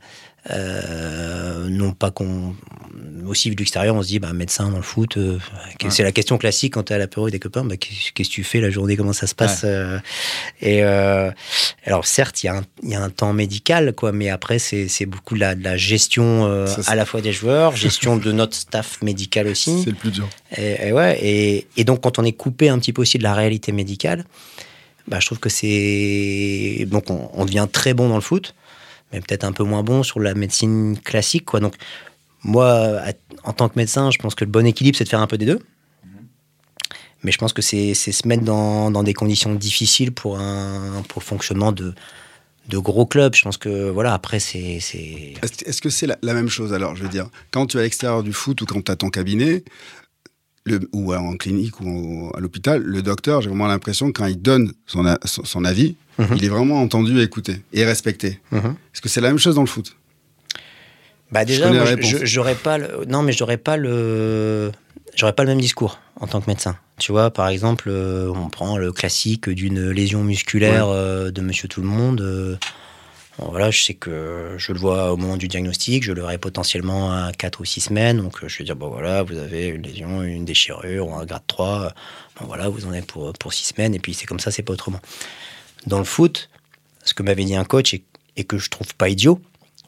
euh, 0.52 1.68
non 1.70 1.92
pas 1.94 2.12
qu'on 2.12 2.56
aussi 3.26 3.50
vu 3.50 3.56
de 3.56 3.62
l'extérieur 3.62 3.96
on 3.96 4.04
se 4.04 4.08
dit 4.08 4.20
bah 4.20 4.32
médecin 4.34 4.70
dans 4.70 4.78
le 4.78 4.84
foot 4.84 5.18
euh, 5.18 5.40
c'est 5.90 6.04
la 6.04 6.12
question 6.12 6.38
classique 6.38 6.74
quand 6.76 6.84
tu 6.84 6.94
es 6.94 6.96
à 6.96 7.00
l'apéro 7.00 7.26
avec 7.26 7.34
des 7.34 7.40
copains 7.40 7.64
bah, 7.66 7.76
qu'est-ce 7.78 8.12
que 8.12 8.22
tu 8.32 8.44
fais 8.44 8.62
la 8.62 8.70
journée 8.70 8.96
comment 8.96 9.14
ça 9.14 9.26
se 9.26 9.34
passe 9.34 9.62
euh, 9.64 10.00
et 10.62 10.84
alors 10.84 12.06
certes 12.06 12.44
il 12.44 12.48
y, 12.48 12.50
a 12.50 12.58
un- 12.58 12.64
il 12.84 12.90
y 12.90 12.96
a 12.96 13.02
un 13.02 13.10
temps 13.10 13.34
médical 13.34 13.94
quoi 13.94 14.12
mais 14.12 14.30
après 14.30 14.60
c'est 14.60 15.06
beaucoup 15.08 15.34
de 15.34 15.40
la, 15.40 15.56
de 15.56 15.64
la 15.64 15.76
gestion 15.78 16.46
à 16.88 16.96
la 16.96 17.06
fois 17.06 17.22
des 17.22 17.34
joueurs 17.34 17.76
gestion 17.76 18.16
de 18.18 18.32
notre 18.32 18.56
staff 18.56 19.02
médical 19.02 19.48
aussi. 19.48 19.82
C'est 19.84 19.90
le 19.90 19.96
plus 19.96 20.12
dur. 20.12 20.30
et, 20.56 20.88
et 20.90 20.92
ouais, 20.94 21.18
et, 21.24 21.68
et 21.78 21.84
donc 21.84 22.02
quand 22.02 22.20
on 22.20 22.24
est 22.24 22.34
coupé 22.34 22.70
un 22.70 22.78
petit 22.80 22.94
peu 22.94 23.02
aussi 23.02 23.18
de 23.18 23.24
la 23.24 23.34
réalité 23.34 23.72
médicale, 23.72 24.26
bah, 25.08 25.20
je 25.20 25.26
trouve 25.26 25.40
que 25.40 25.50
c'est 25.50 26.86
donc 26.88 27.10
on, 27.10 27.30
on 27.34 27.46
devient 27.46 27.68
très 27.72 27.94
bon 27.94 28.10
dans 28.10 28.16
le 28.16 28.22
foot, 28.22 28.54
mais 29.12 29.22
peut-être 29.22 29.44
un 29.44 29.52
peu 29.52 29.64
moins 29.64 29.84
bon 29.84 30.04
sur 30.04 30.20
la 30.20 30.34
médecine 30.34 30.98
classique, 31.00 31.46
quoi. 31.46 31.60
Donc 31.60 31.76
moi, 32.44 33.02
en 33.44 33.54
tant 33.54 33.70
que 33.70 33.78
médecin, 33.78 34.12
je 34.12 34.18
pense 34.18 34.36
que 34.36 34.46
le 34.46 34.52
bon 34.52 34.66
équilibre, 34.66 34.98
c'est 34.98 35.04
de 35.04 35.10
faire 35.10 35.22
un 35.22 35.28
peu 35.28 35.38
des 35.38 35.46
deux. 35.46 35.60
Mais 37.24 37.32
je 37.32 37.40
pense 37.40 37.54
que 37.54 37.64
c'est 37.64 37.96
se 37.96 38.28
mettre 38.28 38.44
dans, 38.44 38.92
dans 38.92 39.02
des 39.02 39.16
conditions 39.16 39.56
difficiles 39.56 40.12
pour 40.12 40.38
un 40.38 41.02
pour 41.10 41.22
le 41.22 41.26
fonctionnement 41.26 41.72
de 41.72 41.96
de 42.70 42.78
gros 42.78 43.06
clubs. 43.06 43.34
Je 43.36 43.44
pense 43.44 43.58
que 43.58 43.90
voilà, 43.90 44.14
après 44.14 44.40
c'est 44.40 44.76
Est-ce 44.76 45.66
est-ce 45.66 45.82
que 45.82 45.90
c'est 45.90 46.08
la, 46.08 46.18
la 46.22 46.34
même 46.34 46.50
chose 46.50 46.74
alors 46.74 46.96
Je 46.96 47.04
veux 47.04 47.10
dire, 47.10 47.30
quand 47.52 47.66
tu 47.68 47.78
es 47.78 47.80
à 47.80 47.84
l'extérieur 47.84 48.22
du 48.22 48.34
foot 48.34 48.62
ou 48.62 48.66
quand 48.66 48.84
tu 48.84 48.92
as 48.92 48.96
ton 48.96 49.10
cabinet, 49.10 49.64
le, 50.66 50.80
ou 50.94 51.14
en 51.14 51.36
clinique 51.38 51.80
ou 51.82 52.32
à 52.36 52.40
l'hôpital, 52.40 52.82
le 52.82 53.02
docteur, 53.02 53.42
j'ai 53.42 53.50
vraiment 53.50 53.68
l'impression 53.68 54.08
que 54.12 54.20
quand 54.20 54.26
il 54.26 54.42
donne 54.42 54.72
son, 54.88 55.06
a- 55.06 55.20
son, 55.26 55.46
son 55.46 55.64
avis, 55.66 55.96
Mhm. 56.18 56.28
il 56.38 56.46
est 56.46 56.50
vraiment 56.50 56.82
entendu, 56.82 57.20
écouté 57.22 57.62
et 57.74 57.84
respecté. 57.86 58.40
Mhm. 58.52 58.76
Est-ce 58.94 59.02
que 59.02 59.10
c'est 59.10 59.22
la 59.22 59.28
même 59.30 59.38
chose 59.38 59.56
dans 59.56 59.62
le 59.62 59.68
foot 59.68 59.96
Bah 61.32 61.44
déjà, 61.46 61.70
j'aurais 62.24 62.56
pas 62.56 62.78
le, 62.78 63.06
non 63.08 63.22
mais 63.22 63.32
j'aurais 63.34 63.58
pas 63.58 63.78
le, 63.78 64.72
j'aurais 65.16 65.34
pas 65.34 65.44
le 65.44 65.50
même 65.50 65.60
discours 65.62 66.00
en 66.20 66.28
tant 66.28 66.40
que 66.42 66.50
médecin. 66.50 66.78
Tu 66.98 67.12
vois, 67.12 67.30
par 67.32 67.50
exemple, 67.50 67.90
euh, 67.90 68.32
on 68.34 68.48
prend 68.50 68.78
le 68.78 68.94
classique 68.94 69.50
d'une 69.50 69.90
lésion 69.90 70.24
musculaire 70.24 70.88
euh, 70.88 71.30
de 71.32 71.42
Monsieur 71.42 71.68
Tout 71.68 71.82
le 71.82 71.88
Monde. 71.88 72.58
Bon, 73.40 73.48
voilà, 73.50 73.72
je 73.72 73.84
sais 73.84 73.94
que 73.94 74.56
je 74.58 74.72
le 74.72 74.80
vois 74.80 75.12
au 75.14 75.18
moment 75.18 75.38
du 75.38 75.48
diagnostic, 75.48 76.04
je 76.04 76.12
le 76.12 76.22
verrai 76.22 76.38
potentiellement 76.38 77.12
à 77.12 77.32
4 77.32 77.60
ou 77.62 77.66
6 77.66 77.82
semaines. 77.82 78.18
Donc 78.22 78.46
je 78.46 78.58
vais 78.58 78.64
dire, 78.64 78.76
bon 78.76 78.90
voilà, 78.90 79.24
vous 79.24 79.38
avez 79.38 79.68
une 79.68 79.82
lésion, 79.84 80.24
une 80.24 80.46
déchirure 80.46 81.08
ou 81.08 81.16
un 81.16 81.26
grade 81.26 81.44
3. 81.48 81.94
Bon 82.40 82.48
voilà, 82.48 82.70
vous 82.70 82.86
en 82.86 82.94
êtes 82.94 83.08
pour, 83.08 83.32
pour 83.34 83.54
6 83.54 83.74
semaines 83.76 83.94
et 83.96 84.00
puis 84.00 84.14
c'est 84.14 84.26
comme 84.26 84.40
ça, 84.40 84.52
c'est 84.52 84.64
pas 84.64 84.74
autrement. 84.74 85.00
Dans 85.88 86.00
le 86.00 86.06
foot, 86.06 86.50
ce 87.04 87.14
que 87.14 87.24
m'avait 87.24 87.46
dit 87.46 87.56
un 87.56 87.66
coach 87.66 87.94
et, 87.94 88.04
et 88.38 88.44
que 88.44 88.58
je 88.58 88.70
trouve 88.70 88.94
pas 88.96 89.10
idiot, 89.10 89.40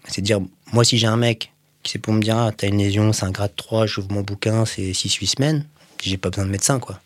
c'est 0.07 0.21
de 0.21 0.25
dire, 0.25 0.39
moi, 0.73 0.83
si 0.83 0.97
j'ai 0.97 1.07
un 1.07 1.17
mec 1.17 1.51
qui 1.83 1.93
c'est 1.93 1.99
pour 1.99 2.13
me 2.13 2.21
dire, 2.21 2.37
ah, 2.37 2.51
t'as 2.55 2.67
une 2.67 2.77
lésion, 2.77 3.13
c'est 3.13 3.25
un 3.25 3.31
grade 3.31 3.55
3, 3.55 3.85
j'ouvre 3.85 4.11
mon 4.11 4.21
bouquin, 4.21 4.65
c'est 4.65 4.91
6-8 4.91 5.25
semaines, 5.37 5.65
j'ai 6.03 6.17
pas 6.17 6.29
besoin 6.29 6.45
de 6.45 6.49
médecin, 6.51 6.79
quoi. 6.79 6.99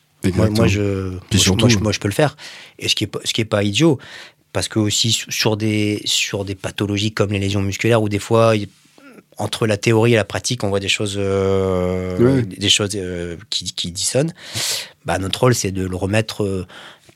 Moi, 0.49 0.67
je, 0.67 1.17
moi, 1.55 1.69
je- 1.69 1.77
moi, 1.79 1.91
je, 1.91 1.99
peux 1.99 2.07
le 2.07 2.13
faire. 2.13 2.35
Et 2.77 2.87
ce 2.87 2.95
qui 2.95 3.05
est, 3.05 3.11
ce 3.25 3.33
qui 3.33 3.41
est 3.41 3.45
pas 3.45 3.63
idiot, 3.63 3.97
parce 4.53 4.67
que 4.67 4.79
aussi 4.79 5.11
sur- 5.11 5.57
des, 5.57 6.01
sur 6.05 6.45
des 6.45 6.55
pathologies 6.55 7.11
comme 7.11 7.31
les 7.31 7.39
lésions 7.39 7.61
musculaires, 7.61 8.01
où 8.01 8.09
des 8.09 8.19
fois, 8.19 8.53
entre 9.37 9.65
la 9.65 9.77
théorie 9.77 10.13
et 10.13 10.17
la 10.17 10.25
pratique, 10.25 10.63
on 10.63 10.69
voit 10.69 10.79
des 10.79 10.89
choses, 10.89 11.15
euh, 11.17 12.17
Ouais. 12.17 12.41
des 12.43 12.69
choses 12.69 12.91
euh, 12.95 13.37
qui, 13.49 13.71
qui 13.73 13.91
dissonnent. 13.91 14.33
Bah, 15.05 15.17
notre 15.19 15.39
rôle, 15.39 15.55
c'est 15.55 15.71
de 15.71 15.85
le 15.85 15.95
remettre, 15.95 16.43
euh, 16.43 16.65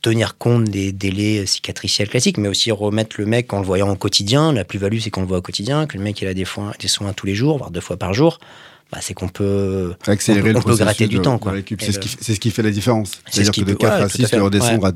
tenir 0.02 0.38
compte 0.38 0.66
des 0.66 0.92
délais 0.92 1.46
cicatriciels 1.46 2.08
classiques, 2.10 2.38
mais 2.38 2.48
aussi 2.48 2.72
remettre 2.72 3.16
le 3.20 3.26
mec 3.26 3.52
en 3.54 3.60
le 3.60 3.66
voyant 3.66 3.90
au 3.90 3.96
quotidien. 3.96 4.54
La 4.54 4.64
plus-value, 4.64 5.00
c'est 5.00 5.10
qu'on 5.10 5.22
le 5.22 5.28
voit 5.28 5.40
au 5.40 5.42
quotidien, 5.42 5.88
que 5.88 5.98
le 5.98 6.04
mec 6.04 6.22
il 6.22 6.28
a 6.28 6.34
des, 6.34 6.46
foins- 6.46 6.74
des 6.80 6.88
soins 6.88 7.12
tous 7.14 7.26
les 7.26 7.36
jours, 7.36 7.58
voire 7.58 7.72
deux 7.72 7.82
fois 7.82 7.98
par 7.98 8.14
jour. 8.14 8.40
Bah, 8.92 9.00
c'est 9.02 9.16
qu'on 9.16 9.30
peut, 9.30 9.96
Accélérer 10.06 10.52
on 10.52 10.54
peut- 10.54 10.70
le 10.70 10.74
on 10.74 10.78
peut 10.78 10.84
gratter 10.84 11.08
du 11.08 11.18
de- 11.18 11.22
temps, 11.24 11.40
récup. 11.44 11.82
Et 11.82 11.86
C'est 11.86 11.92
ce, 11.94 12.00
le- 12.00 12.36
ce 12.36 12.40
qui 12.40 12.52
fait 12.52 12.62
la 12.62 12.70
différence. 12.72 13.12
C'est 13.26 13.36
C'est-à-dire 13.44 13.56
ce 13.56 13.60
que 13.62 13.66
de 13.66 13.72
peut- 13.74 13.78
4 13.80 13.98
ouais, 13.98 14.04
à 14.04 14.08
tout 14.10 14.18
6, 14.18 14.26
à 14.26 14.28
fait. 14.28 14.36
tu 14.38 14.42
redescendre 14.44 14.86
à 14.86 14.92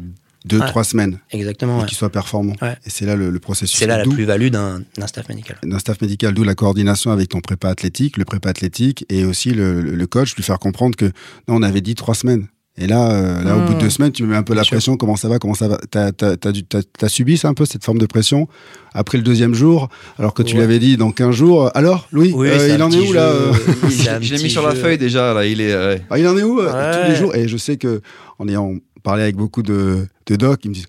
2-3 0.48 0.76
Ouais. 0.78 0.84
semaines 0.84 1.20
exactement. 1.32 1.78
et 1.78 1.82
ouais. 1.82 1.88
qu'il 1.88 1.98
soit 1.98 2.10
performant. 2.12 2.54
Ouais. 2.62 2.76
Et 2.86 2.90
c'est 2.90 3.06
là 3.06 3.16
le, 3.16 3.30
le 3.30 3.40
processus. 3.40 3.78
C'est 3.78 3.88
là 3.88 3.98
la 3.98 4.04
plus-value 4.06 4.48
d'un 4.50 4.82
d'un 4.98 5.08
staff 5.08 5.28
médical. 5.30 5.58
d'un 5.64 5.80
staff 5.80 6.00
médical, 6.02 6.34
d'où 6.34 6.44
la 6.44 6.56
coordination 6.56 7.12
avec 7.12 7.30
ton 7.30 7.40
prépa 7.42 7.70
athlétique, 7.70 8.18
le 8.18 8.26
prépa 8.26 8.50
athlétique 8.50 9.06
et 9.10 9.26
aussi 9.26 9.52
le, 9.52 9.82
le- 9.82 10.08
coach, 10.08 10.36
lui 10.36 10.44
faire 10.44 10.60
comprendre 10.60 10.96
que 10.96 11.06
non, 11.48 11.56
on 11.56 11.62
avait 11.62 11.82
dit 11.82 11.96
trois 11.96 12.16
semaines. 12.16 12.48
Et 12.82 12.88
là, 12.88 13.12
euh, 13.12 13.44
là 13.44 13.58
au 13.58 13.60
Mmh. 13.60 13.66
bout 13.66 13.74
de 13.74 13.80
deux 13.80 13.90
semaines, 13.90 14.12
tu 14.14 14.24
me 14.24 14.30
mets 14.30 14.38
un 14.38 14.44
peu 14.44 14.54
la 14.54 14.64
sûr. 14.64 14.76
pression. 14.78 14.96
Comment 14.96 15.18
ça 15.18 15.28
va? 15.28 15.38
Comment 15.38 15.54
ça 15.54 15.68
va? 15.68 15.78
T'as 15.92 16.14
t'as- 16.14 16.38
t'as 16.38 16.52
dû- 16.54 16.64
t'as- 16.64 16.80
t'as 16.98 17.10
subi 17.10 17.38
ça 17.38 17.50
un 17.50 17.54
peu 17.54 17.66
cette 17.66 17.84
forme 17.84 17.98
de 17.98 18.06
pression? 18.06 18.48
Après 18.94 19.18
le 19.18 19.24
deuxième 19.24 19.54
jour, 19.54 19.90
alors 20.18 20.34
que 20.34 20.42
tu 20.44 20.56
Ouais. 20.56 20.62
l'avais 20.62 20.80
dit 20.80 20.96
dans 20.96 21.12
15 21.12 21.36
jours. 21.36 21.70
Alors, 21.76 22.08
Louis, 22.14 22.32
Oui, 22.34 22.48
euh, 22.50 22.74
il 22.76 22.82
en 22.82 22.90
est 22.90 23.00
où 23.10 23.12
là 23.12 23.32
jeu. 23.34 23.38
euh? 23.38 23.90
Je 24.22 24.34
l'ai 24.34 24.42
mis 24.44 24.50
sur 24.50 24.66
la 24.66 24.76
feuille 24.76 24.98
déjà, 24.98 25.34
là. 25.34 25.46
Il 25.46 25.60
est. 25.60 25.74
euh, 25.74 25.96
ouais. 25.96 26.02
Ah, 26.10 26.18
Il 26.20 26.26
en 26.28 26.38
est 26.38 26.44
où 26.44 26.60
Ouais. 26.62 26.72
tous 26.72 27.10
les 27.10 27.16
jours? 27.18 27.36
Et 27.36 27.50
je 27.50 27.58
sais 27.58 27.76
que 27.76 28.02
en 28.40 28.48
ayant 28.48 28.74
parlé 29.00 29.24
avec 29.24 29.36
beaucoup 29.36 29.64
de, 29.64 30.08
de 30.28 30.36
docs, 30.36 30.62
ils 30.66 30.70
me 30.70 30.74
disent. 30.76 30.88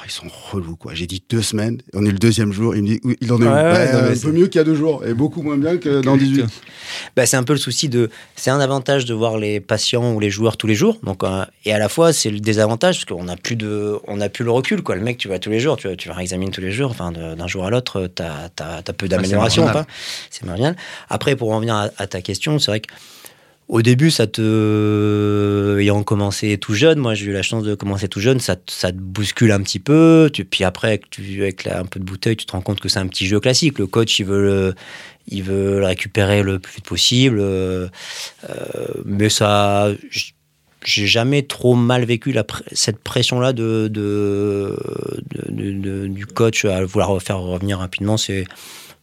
Oh, 0.00 0.04
ils 0.06 0.12
sont 0.12 0.26
relous, 0.52 0.76
quoi. 0.76 0.94
J'ai 0.94 1.08
dit 1.08 1.24
deux 1.28 1.42
semaines, 1.42 1.78
on 1.92 2.06
est 2.06 2.12
le 2.12 2.20
deuxième 2.20 2.52
jour. 2.52 2.76
Il 2.76 2.82
me 2.84 2.86
dit, 2.86 3.00
Oui, 3.02 3.16
il 3.20 3.32
en 3.32 3.42
est 3.42 3.44
où? 3.44 3.48
Ouais, 3.48 3.52
ouais, 3.52 3.92
non, 3.92 3.98
Un 3.98 4.14
c'est- 4.14 4.26
peu 4.26 4.30
mieux 4.30 4.46
qu'il 4.46 4.60
y 4.60 4.62
a 4.62 4.64
deux 4.64 4.76
jours, 4.76 5.04
et 5.04 5.12
beaucoup 5.12 5.42
moins 5.42 5.56
bien 5.56 5.76
que 5.76 6.02
dans 6.02 6.16
18. 6.16 6.44
Bah, 7.16 7.26
c'est 7.26 7.36
un 7.36 7.42
peu 7.42 7.52
le 7.52 7.58
souci 7.58 7.88
de. 7.88 8.08
C'est 8.36 8.50
un 8.50 8.60
avantage 8.60 9.06
de 9.06 9.14
voir 9.14 9.38
les 9.38 9.58
patients 9.58 10.14
ou 10.14 10.20
les 10.20 10.30
joueurs 10.30 10.56
tous 10.56 10.68
les 10.68 10.76
jours. 10.76 10.98
Donc, 11.02 11.24
euh, 11.24 11.44
et 11.64 11.72
à 11.72 11.80
la 11.80 11.88
fois, 11.88 12.12
c'est 12.12 12.30
le 12.30 12.38
désavantage 12.38 12.98
parce 13.04 13.06
qu'on 13.18 13.24
n'a 13.24 13.36
plus 13.36 13.56
de, 13.56 13.96
on 14.06 14.20
a 14.20 14.28
plus 14.28 14.44
le 14.44 14.52
recul. 14.52 14.82
Quoi. 14.84 14.94
Le 14.94 15.02
mec, 15.02 15.18
tu 15.18 15.26
vas 15.26 15.40
tous 15.40 15.50
les 15.50 15.58
jours, 15.58 15.76
tu, 15.76 15.88
vas- 15.88 15.96
tu 15.96 16.06
vas 16.08 16.14
réexaminer 16.14 16.52
tous 16.52 16.60
les 16.60 16.70
jours. 16.70 16.92
Enfin, 16.92 17.10
d'un 17.10 17.46
jour 17.48 17.64
à 17.64 17.70
l'autre, 17.70 18.08
tu 18.14 18.22
as, 18.22 18.50
peu 18.96 19.08
d'amélioration. 19.08 19.64
marginal. 19.64 19.84
pas. 19.84 19.92
c'est 20.30 20.44
marginal. 20.46 20.76
Après, 21.08 21.34
pour 21.34 21.50
en 21.50 21.58
venir 21.58 21.74
à, 21.74 21.90
à 21.98 22.06
ta 22.06 22.22
question, 22.22 22.60
c'est 22.60 22.70
vrai 22.70 22.78
que. 22.80 22.94
Au 23.68 23.82
début, 23.82 24.10
ça 24.10 24.26
te. 24.26 25.76
Ayant 25.78 26.02
commencé 26.02 26.56
tout 26.56 26.72
jeune, 26.74 26.98
moi 26.98 27.12
j'ai 27.14 27.26
eu 27.26 27.32
la 27.32 27.42
chance 27.42 27.64
de 27.64 27.74
commencer 27.74 28.08
tout 28.08 28.18
jeune, 28.20 28.40
ça, 28.40 28.56
te- 28.56 28.72
bouscule 28.92 29.52
un 29.52 29.60
petit 29.60 29.78
peu. 29.78 30.30
Puis 30.50 30.64
après, 30.64 31.00
avec, 31.18 31.66
un 31.66 31.84
peu 31.84 32.00
de 32.00 32.04
bouteille, 32.04 32.36
tu 32.36 32.46
te 32.46 32.52
rends 32.52 32.62
compte 32.62 32.80
que 32.80 32.88
c'est 32.88 32.98
un 32.98 33.06
petit 33.06 33.26
jeu 33.26 33.40
classique. 33.40 33.78
Le 33.78 33.86
coach, 33.86 34.18
il 34.20 34.24
veut 34.24 34.42
le, 34.42 34.74
il 35.28 35.42
veut 35.42 35.80
le 35.80 35.84
récupérer 35.86 36.42
le 36.42 36.58
plus 36.58 36.76
vite 36.76 36.86
possible. 36.86 37.38
euh, 37.40 37.88
mais 39.04 39.28
ça. 39.28 39.88
J'ai 40.84 41.08
jamais 41.08 41.42
trop 41.42 41.74
mal 41.74 42.04
vécu 42.04 42.34
cette 42.72 42.98
pression-là 43.00 43.52
de- 43.52 43.88
du 46.08 46.24
coach 46.26 46.64
à 46.64 46.84
vouloir 46.84 47.20
faire 47.20 47.40
revenir 47.40 47.78
rapidement. 47.80 48.16
C'est 48.16 48.44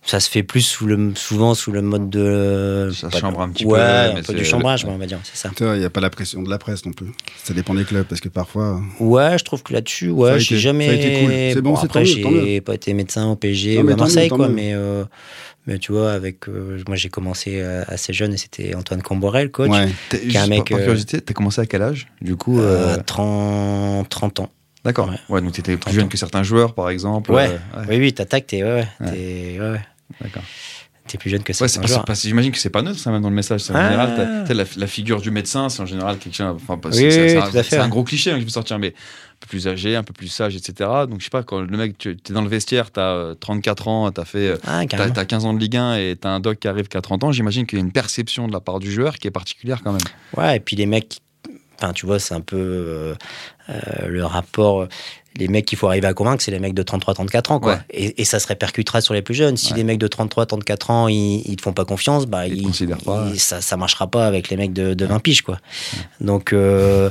ça 0.06 0.20
se 0.20 0.30
fait 0.30 0.44
plus 0.44 0.62
sous 0.62 0.86
le, 0.86 1.14
souvent 1.16 1.56
sous 1.56 1.72
le 1.72 1.82
mode 1.82 2.10
de. 2.10 2.92
Ça 2.94 3.10
pas 3.10 3.16
de- 3.18 3.22
chambre 3.22 3.42
un 3.42 3.50
petit 3.50 3.66
ouais, 3.66 3.74
peu, 3.80 3.82
un 3.84 4.14
mais 4.14 4.22
peu 4.22 4.34
du 4.34 4.46
chambrage, 4.46 4.86
on 4.86 4.98
va 4.98 5.06
dire, 5.08 5.20
c'est 5.24 5.36
ça. 5.36 5.50
Il 5.60 5.80
n'y 5.80 5.86
a 5.86 5.90
pas 5.90 6.02
la 6.02 6.10
pression 6.12 6.44
de 6.44 6.50
la 6.50 6.58
presse 6.60 6.86
non 6.86 6.92
plus. 6.94 7.08
Ça 7.44 7.54
dépend 7.54 7.74
des 7.74 7.86
clubs, 7.86 8.06
parce 8.06 8.22
que 8.22 8.30
parfois. 8.30 8.80
Ouais, 9.00 9.38
je 9.38 9.44
trouve 9.44 9.64
que 9.64 9.74
là-dessus, 9.74 10.06
Ça 10.08 10.12
a 10.12 10.16
ouais, 10.16 10.30
été- 10.36 10.40
j'ai 10.44 10.58
jamais. 10.60 10.86
ça 10.86 10.92
a 10.92 10.96
été 10.96 11.14
cool. 11.22 11.32
C'est 11.54 11.62
bon, 11.62 11.76
c'est 11.76 11.86
après, 11.86 12.04
tant 12.04 12.10
mieux, 12.18 12.24
tant 12.24 12.46
j'ai 12.46 12.62
pas 12.62 12.76
été 12.76 12.94
médecin 12.94 13.28
au 13.30 13.36
PSG 13.36 13.76
Non, 13.78 13.82
ou 13.82 13.84
mais 13.86 13.92
à 13.94 13.96
mieux, 13.96 14.00
Marseille, 14.02 14.30
quoi, 14.30 14.48
mais, 14.48 14.74
euh, 14.74 15.04
mais 15.66 15.80
tu 15.80 15.92
vois, 15.92 16.12
avec. 16.12 16.48
euh, 16.50 16.80
moi, 16.88 16.96
j'ai 16.96 17.10
commencé 17.10 17.60
euh, 17.62 17.84
assez 17.88 18.14
jeune 18.14 18.34
et 18.34 18.38
c'était 18.38 18.76
Antoine 18.76 19.02
Camborel, 19.02 19.50
coach. 19.50 19.72
Ouais. 19.72 19.88
Qui 20.10 20.38
un 20.38 20.46
mec, 20.48 20.60
par, 20.60 20.78
par 20.78 20.80
curiosité, 20.86 21.20
t'as 21.22 21.34
commencé 21.34 21.62
à 21.62 21.66
quel 21.66 21.82
âge 21.82 22.08
Du 22.22 22.36
coup. 22.36 22.60
Euh, 22.60 22.98
euh, 22.98 23.04
30, 23.04 24.08
30 24.10 24.40
ans. 24.42 24.50
D'accord. 24.84 25.10
ouais. 25.10 25.16
Ouais, 25.30 25.42
donc 25.42 25.54
t'étais 25.54 25.78
plus 25.78 25.92
jeune 25.94 26.10
que 26.10 26.18
certains 26.18 26.44
joueurs, 26.44 26.76
par 26.76 26.92
exemple. 26.92 27.32
Ouais. 27.32 27.50
euh, 27.76 27.84
Oui, 27.90 27.98
oui, 27.98 28.14
t'attaques, 28.14 28.46
t'es 28.46 28.64
ouais, 28.64 28.86
ouais, 29.02 29.80
D'accord. 30.22 30.44
T'es 31.08 31.20
plus 31.20 31.30
jeune 31.30 31.44
que 31.44 31.54
Ouais, 31.54 31.68
que 31.68 32.14
j'imagine 32.16 32.52
que 32.52 32.58
c'est 32.58 32.72
pas 32.72 32.82
neutre 32.82 32.98
ça 32.98 33.12
même 33.12 33.22
dans 33.22 33.30
le 33.30 33.36
message. 33.36 33.62
C'est 33.62 33.74
en 33.74 33.76
Ah. 33.76 33.84
général, 33.92 34.16
t'as- 34.16 34.44
t'as 34.48 34.54
la, 34.56 34.64
la 34.76 34.88
figure 34.88 35.22
du 35.22 35.30
médecin, 35.30 35.70
c'est 35.70 35.82
en 35.84 35.86
général 35.86 36.18
quelqu'un. 36.18 36.50
Enfin, 36.52 36.80
Oui, 36.86 36.92
c'est, 37.12 37.38
un, 37.38 37.42
à 37.44 37.52
fait, 37.52 37.62
c'est 37.64 37.78
un 37.78 37.84
ouais. 37.84 37.90
gros 37.90 38.04
cliché 38.04 38.32
hein, 38.32 38.36
que 38.36 38.40
je 38.40 38.46
veux 38.46 38.50
sortir, 38.52 38.80
mais 38.80 38.88
un 38.88 39.38
peu 39.40 39.48
plus 39.48 39.68
âgé, 39.68 39.96
un 39.96 40.02
peu 40.02 40.14
plus 40.14 40.30
sage, 40.30 40.56
etc. 40.56 40.90
Donc 41.08 41.20
je 41.20 41.26
sais 41.26 41.30
pas, 41.30 41.44
quand 41.44 41.62
le 41.62 41.78
mec, 41.78 41.96
tu 42.00 42.10
es 42.28 42.34
dans 42.34 42.42
le 42.42 42.48
vestiaire, 42.50 42.90
t'as 42.90 43.14
euh, 43.14 43.34
34 43.36 43.88
ans, 43.88 44.12
t'as 44.12 44.26
fait. 44.26 44.48
euh, 44.48 44.58
Ah, 44.66 44.80
T'as, 44.80 44.86
carrément. 44.88 45.14
t'as 45.14 45.26
15 45.26 45.46
ans 45.46 45.54
de 45.54 45.60
Ligue 45.60 45.78
1 45.78 45.96
et 45.98 46.16
t'as 46.20 46.30
un 46.30 46.40
doc 46.40 46.58
qui 46.58 46.68
arrive 46.68 46.88
qu'à 46.88 47.02
30 47.02 47.24
ans, 47.24 47.32
j'imagine 47.32 47.68
qu'il 47.68 47.78
y 47.78 47.82
a 47.82 47.86
une 47.86 47.92
perception 47.92 48.48
de 48.48 48.54
la 48.54 48.60
part 48.60 48.80
du 48.80 48.92
joueur 48.92 49.18
qui 49.20 49.28
est 49.28 49.32
particulière 49.32 49.82
quand 49.84 49.92
même. 49.92 50.02
Ouais, 50.36 50.58
et 50.58 50.60
puis 50.60 50.76
les 50.76 50.88
mecs, 50.88 51.20
enfin, 51.80 51.94
tu 51.94 52.08
vois, 52.08 52.18
c'est 52.18 52.34
un 52.34 52.42
peu 52.42 52.58
euh, 52.58 53.16
euh, 53.70 54.08
le 54.08 54.26
rapport. 54.26 54.88
Les 55.38 55.48
mecs 55.50 55.66
qu'il 55.66 55.78
faut 55.78 55.88
arriver 55.88 56.08
à 56.08 56.14
convaincre, 56.14 56.42
c'est 56.42 56.52
les 56.52 56.60
mecs 56.60 56.74
de 56.74 56.84
33-34 56.84 57.52
ans, 57.52 57.60
quoi. 57.60 57.74
Ouais. 57.74 57.80
Et, 57.90 58.22
et 58.22 58.26
ça 58.26 58.40
se 58.40 58.48
répercutera 58.48 59.02
sur 59.02 59.14
les 59.14 59.22
plus 59.22 59.34
jeunes. 59.36 59.58
Si 59.58 59.72
Ouais. 59.74 59.78
les 59.80 59.84
mecs 59.84 59.98
de 60.00 60.08
33-34 60.08 60.92
ans, 60.92 61.08
ils, 61.10 61.42
ils 61.46 61.56
te 61.58 61.62
font 61.62 61.74
pas 61.74 61.84
confiance, 61.86 62.26
bah, 62.26 62.48
Ils 62.48 62.64
pas, 63.06 63.26
ouais. 63.28 63.38
ça, 63.38 63.60
ça 63.62 63.76
marchera 63.78 64.08
pas 64.08 64.26
avec 64.28 64.50
les 64.50 64.56
mecs 64.58 64.72
de, 64.74 64.94
de 64.94 65.06
20 65.06 65.20
piges, 65.20 65.42
quoi. 65.42 65.60
Donc, 66.22 66.54
euh, 66.54 67.10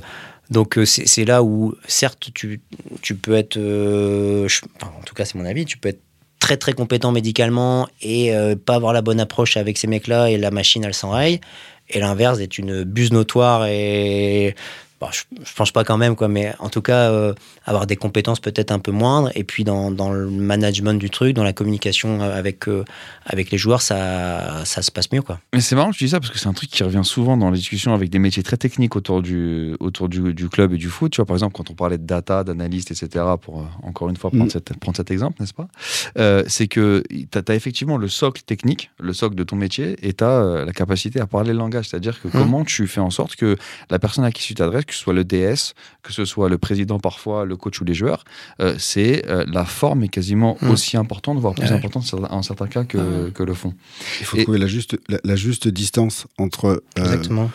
donc 0.51 0.79
euh, 0.79 0.85
c'est, 0.87 1.07
c'est 1.07 1.25
là 1.25 1.43
où, 1.43 1.75
certes, 1.87 2.31
tu, 2.35 2.61
tu 3.03 3.15
peux 3.15 3.35
être, 3.35 3.57
euh, 3.59 4.49
je- 4.49 4.63
enfin, 4.81 4.93
en 4.99 5.03
tout 5.03 5.15
cas, 5.15 5.25
c'est 5.25 5.37
mon 5.37 5.45
avis, 5.45 5.65
tu 5.67 5.77
peux 5.79 5.91
être 5.91 6.01
très 6.41 6.57
très 6.59 6.73
compétent 6.75 7.11
médicalement 7.13 7.89
et 8.03 8.35
euh, 8.35 8.55
pas 8.55 8.75
avoir 8.75 8.93
la 8.93 9.01
bonne 9.03 9.19
approche 9.21 9.57
avec 9.57 9.79
ces 9.79 9.87
mecs-là 9.87 10.29
et 10.31 10.37
la 10.37 10.51
machine 10.51 10.85
elle 10.85 10.93
s'enraye. 10.93 11.41
Et 11.89 12.01
l'inverse 12.01 12.39
est 12.39 12.59
une 12.59 12.85
buse 12.85 13.13
notoire 13.13 13.65
et 13.67 14.55
bon, 15.01 15.07
je, 15.11 15.23
je 15.43 15.55
pense 15.55 15.71
pas 15.71 15.85
quand 15.85 15.97
même 15.97 16.17
quoi, 16.17 16.29
mais 16.29 16.53
en 16.59 16.69
tout 16.69 16.83
cas 16.83 17.11
euh, 17.11 17.33
avoir 17.67 17.87
des 17.87 17.97
compétences 17.97 18.41
peut-être 18.41 18.71
un 18.73 18.79
peu 18.79 18.93
moindres 18.93 19.31
et 19.35 19.45
puis 19.45 19.65
dans, 19.65 19.91
dans 19.91 20.13
le 20.13 20.29
management 20.31 20.95
du 20.99 21.11
truc, 21.11 21.35
dans 21.35 21.45
la 21.45 21.53
communication 21.53 22.21
avec 22.21 22.69
euh, 22.69 22.85
avec 23.27 23.51
les 23.51 23.59
joueurs, 23.59 23.83
ça 23.83 24.65
ça 24.65 24.83
se 24.83 24.91
passe 24.91 25.11
mieux 25.13 25.23
quoi. 25.23 25.41
Mais 25.53 25.61
c'est 25.61 25.75
marrant 25.77 25.91
que 25.91 25.97
tu 25.97 26.05
dis 26.05 26.11
ça 26.11 26.21
parce 26.21 26.31
que 26.33 26.39
c'est 26.39 26.49
un 26.49 26.53
truc 26.53 26.71
qui 26.71 26.83
revient 26.83 27.05
souvent 27.05 27.37
dans 27.37 27.51
les 27.51 27.59
discussions 27.59 27.95
avec 27.95 28.11
des 28.11 28.19
métiers 28.19 28.43
très 28.43 28.57
techniques 28.57 28.97
autour 28.97 29.23
du, 29.23 29.75
autour 29.81 30.09
du, 30.09 30.35
du 30.35 30.49
club 30.49 30.73
et 30.73 30.77
du 30.77 30.89
foot. 30.89 31.13
Tu 31.13 31.17
vois, 31.17 31.27
par 31.27 31.37
exemple, 31.37 31.55
quand 31.57 31.71
on 31.71 31.75
parlait 31.75 31.99
de 31.99 32.07
data, 32.07 32.45
d'analyste, 32.45 32.91
etc., 32.91 33.25
pour 33.41 33.61
euh, 33.61 33.65
encore 33.83 34.09
une 34.09 34.17
fois 34.17 34.31
prendre, 34.31 34.45
Mm. 34.47 34.51
cette- 34.51 34.77
prendre 34.79 34.97
cet 34.97 35.11
exemple, 35.11 35.37
n'est-ce 35.41 35.55
pas? 35.55 35.69
Euh, 36.19 36.43
C'est 36.49 36.67
que 36.69 37.03
tu 37.11 37.27
as, 37.49 37.55
effectivement 37.55 37.97
le 37.97 38.09
socle 38.09 38.43
technique, 38.43 38.91
le 39.01 39.13
socle 39.13 39.35
de 39.37 39.45
ton 39.45 39.57
métier, 39.57 39.97
et 40.07 40.13
tu 40.13 40.25
as 40.25 40.65
la 40.65 40.73
capacité 40.73 41.21
à 41.21 41.27
parler 41.27 41.53
le 41.53 41.59
langage. 41.59 41.89
C'est-à-dire 41.89 42.21
que 42.21 42.29
comment 42.29 42.65
tu 42.65 42.87
fais 42.87 43.01
en 43.01 43.11
sorte 43.11 43.37
que 43.37 43.57
la 43.91 43.99
personne 43.99 44.25
à 44.25 44.33
qui 44.33 44.43
tu 44.43 44.55
t'adresses, 44.55 44.85
que 44.85 44.95
ce 44.95 45.01
soit 45.01 45.15
le 45.15 45.25
DS, 45.25 45.75
que 46.03 46.13
ce 46.13 46.25
soit 46.25 46.49
le 46.49 46.59
président 46.59 46.99
parfois, 46.99 47.45
le 47.45 47.54
coach 47.57 47.81
ou 47.81 47.85
les 47.85 47.95
joueurs, 47.95 48.25
euh, 48.61 48.75
c'est 48.79 49.29
euh, 49.29 49.45
la 49.47 49.65
forme 49.65 50.03
est 50.05 50.09
quasiment 50.09 50.57
Mm. 50.61 50.71
aussi 50.71 50.97
importante, 50.97 51.39
voire 51.39 51.55
plus 51.55 51.65
Ouais. 51.69 51.73
importante 51.73 52.03
en 52.03 52.07
certains- 52.07 52.35
en 52.35 52.43
certains 52.43 52.67
cas 52.69 52.85
que, 52.85 53.31
que 53.31 53.43
le 53.43 53.55
fond. 53.55 53.75
Il 54.21 54.27
faut 54.27 54.37
Et- 54.37 54.43
trouver 54.45 54.59
la 54.59 54.67
juste, 54.67 54.97
la, 55.09 55.19
la 55.25 55.37
juste 55.37 55.69
distance 55.69 56.27
entre 56.39 56.67
euh, 56.67 56.81
Exactement. 56.97 57.51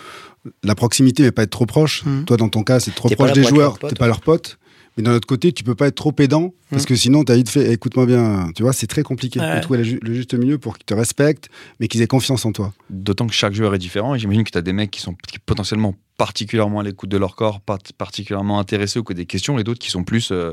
la 0.64 0.76
proximité, 0.76 1.24
mais 1.24 1.32
pas 1.32 1.44
être 1.44 1.50
trop 1.52 1.66
proche. 1.66 2.04
Mhm. 2.06 2.26
Toi, 2.26 2.38
dans 2.38 2.50
ton 2.50 2.64
cas, 2.64 2.80
c'est 2.80 2.96
trop 2.96 3.10
proche 3.10 3.34
des 3.34 3.44
joueurs, 3.44 3.78
t'es 3.80 3.96
pas 3.96 4.08
leur 4.08 4.22
pote. 4.22 4.58
Mais 5.00 5.04
d'un 5.04 5.14
autre 5.14 5.28
côté, 5.28 5.54
tu 5.54 5.64
peux 5.64 5.76
pas 5.76 5.88
être 5.88 5.96
trop 5.96 6.12
pédant 6.12 6.54
parce 6.70 6.86
que 6.86 6.94
sinon, 6.94 7.24
tu 7.24 7.32
as 7.32 7.36
vite 7.38 7.50
fait 7.50 7.72
écoute-moi 7.72 8.06
bien. 8.06 8.52
Tu 8.54 8.64
vois, 8.64 8.74
c'est 8.74 8.86
très 8.86 9.02
compliqué 9.02 9.40
Ouais. 9.40 9.56
de 9.56 9.62
trouver 9.62 9.78
le, 9.78 9.86
ju- 9.86 10.00
le 10.02 10.14
juste 10.14 10.34
milieu 10.34 10.58
pour 10.58 10.78
qu'ils 10.78 10.84
te 10.86 10.94
respectent, 10.94 11.48
mais 11.80 11.88
qu'ils 11.88 12.02
aient 12.02 12.08
confiance 12.08 12.46
en 12.46 12.52
toi. 12.52 12.74
D'autant 12.90 13.26
que 13.26 13.34
chaque 13.34 13.54
joueur 13.54 13.74
est 13.74 13.78
différent. 13.80 14.14
Et 14.14 14.20
j'imagine 14.20 14.44
que 14.44 14.52
tu 14.52 14.58
as 14.58 14.62
des 14.62 14.74
mecs 14.74 14.92
qui 14.92 15.00
sont 15.00 15.16
potentiellement 15.46 15.96
particulièrement 16.18 16.82
à 16.82 16.84
l'écoute 16.84 17.10
de 17.10 17.16
leur 17.16 17.38
corps, 17.38 17.62
pas 17.62 17.78
particulièrement 17.98 18.60
intéressés 18.60 19.00
ou 19.00 19.04
que 19.04 19.14
des 19.14 19.26
questions, 19.26 19.58
et 19.58 19.64
d'autres 19.64 19.80
qui 19.80 19.90
sont 19.90 20.04
plus 20.04 20.32
euh, 20.34 20.52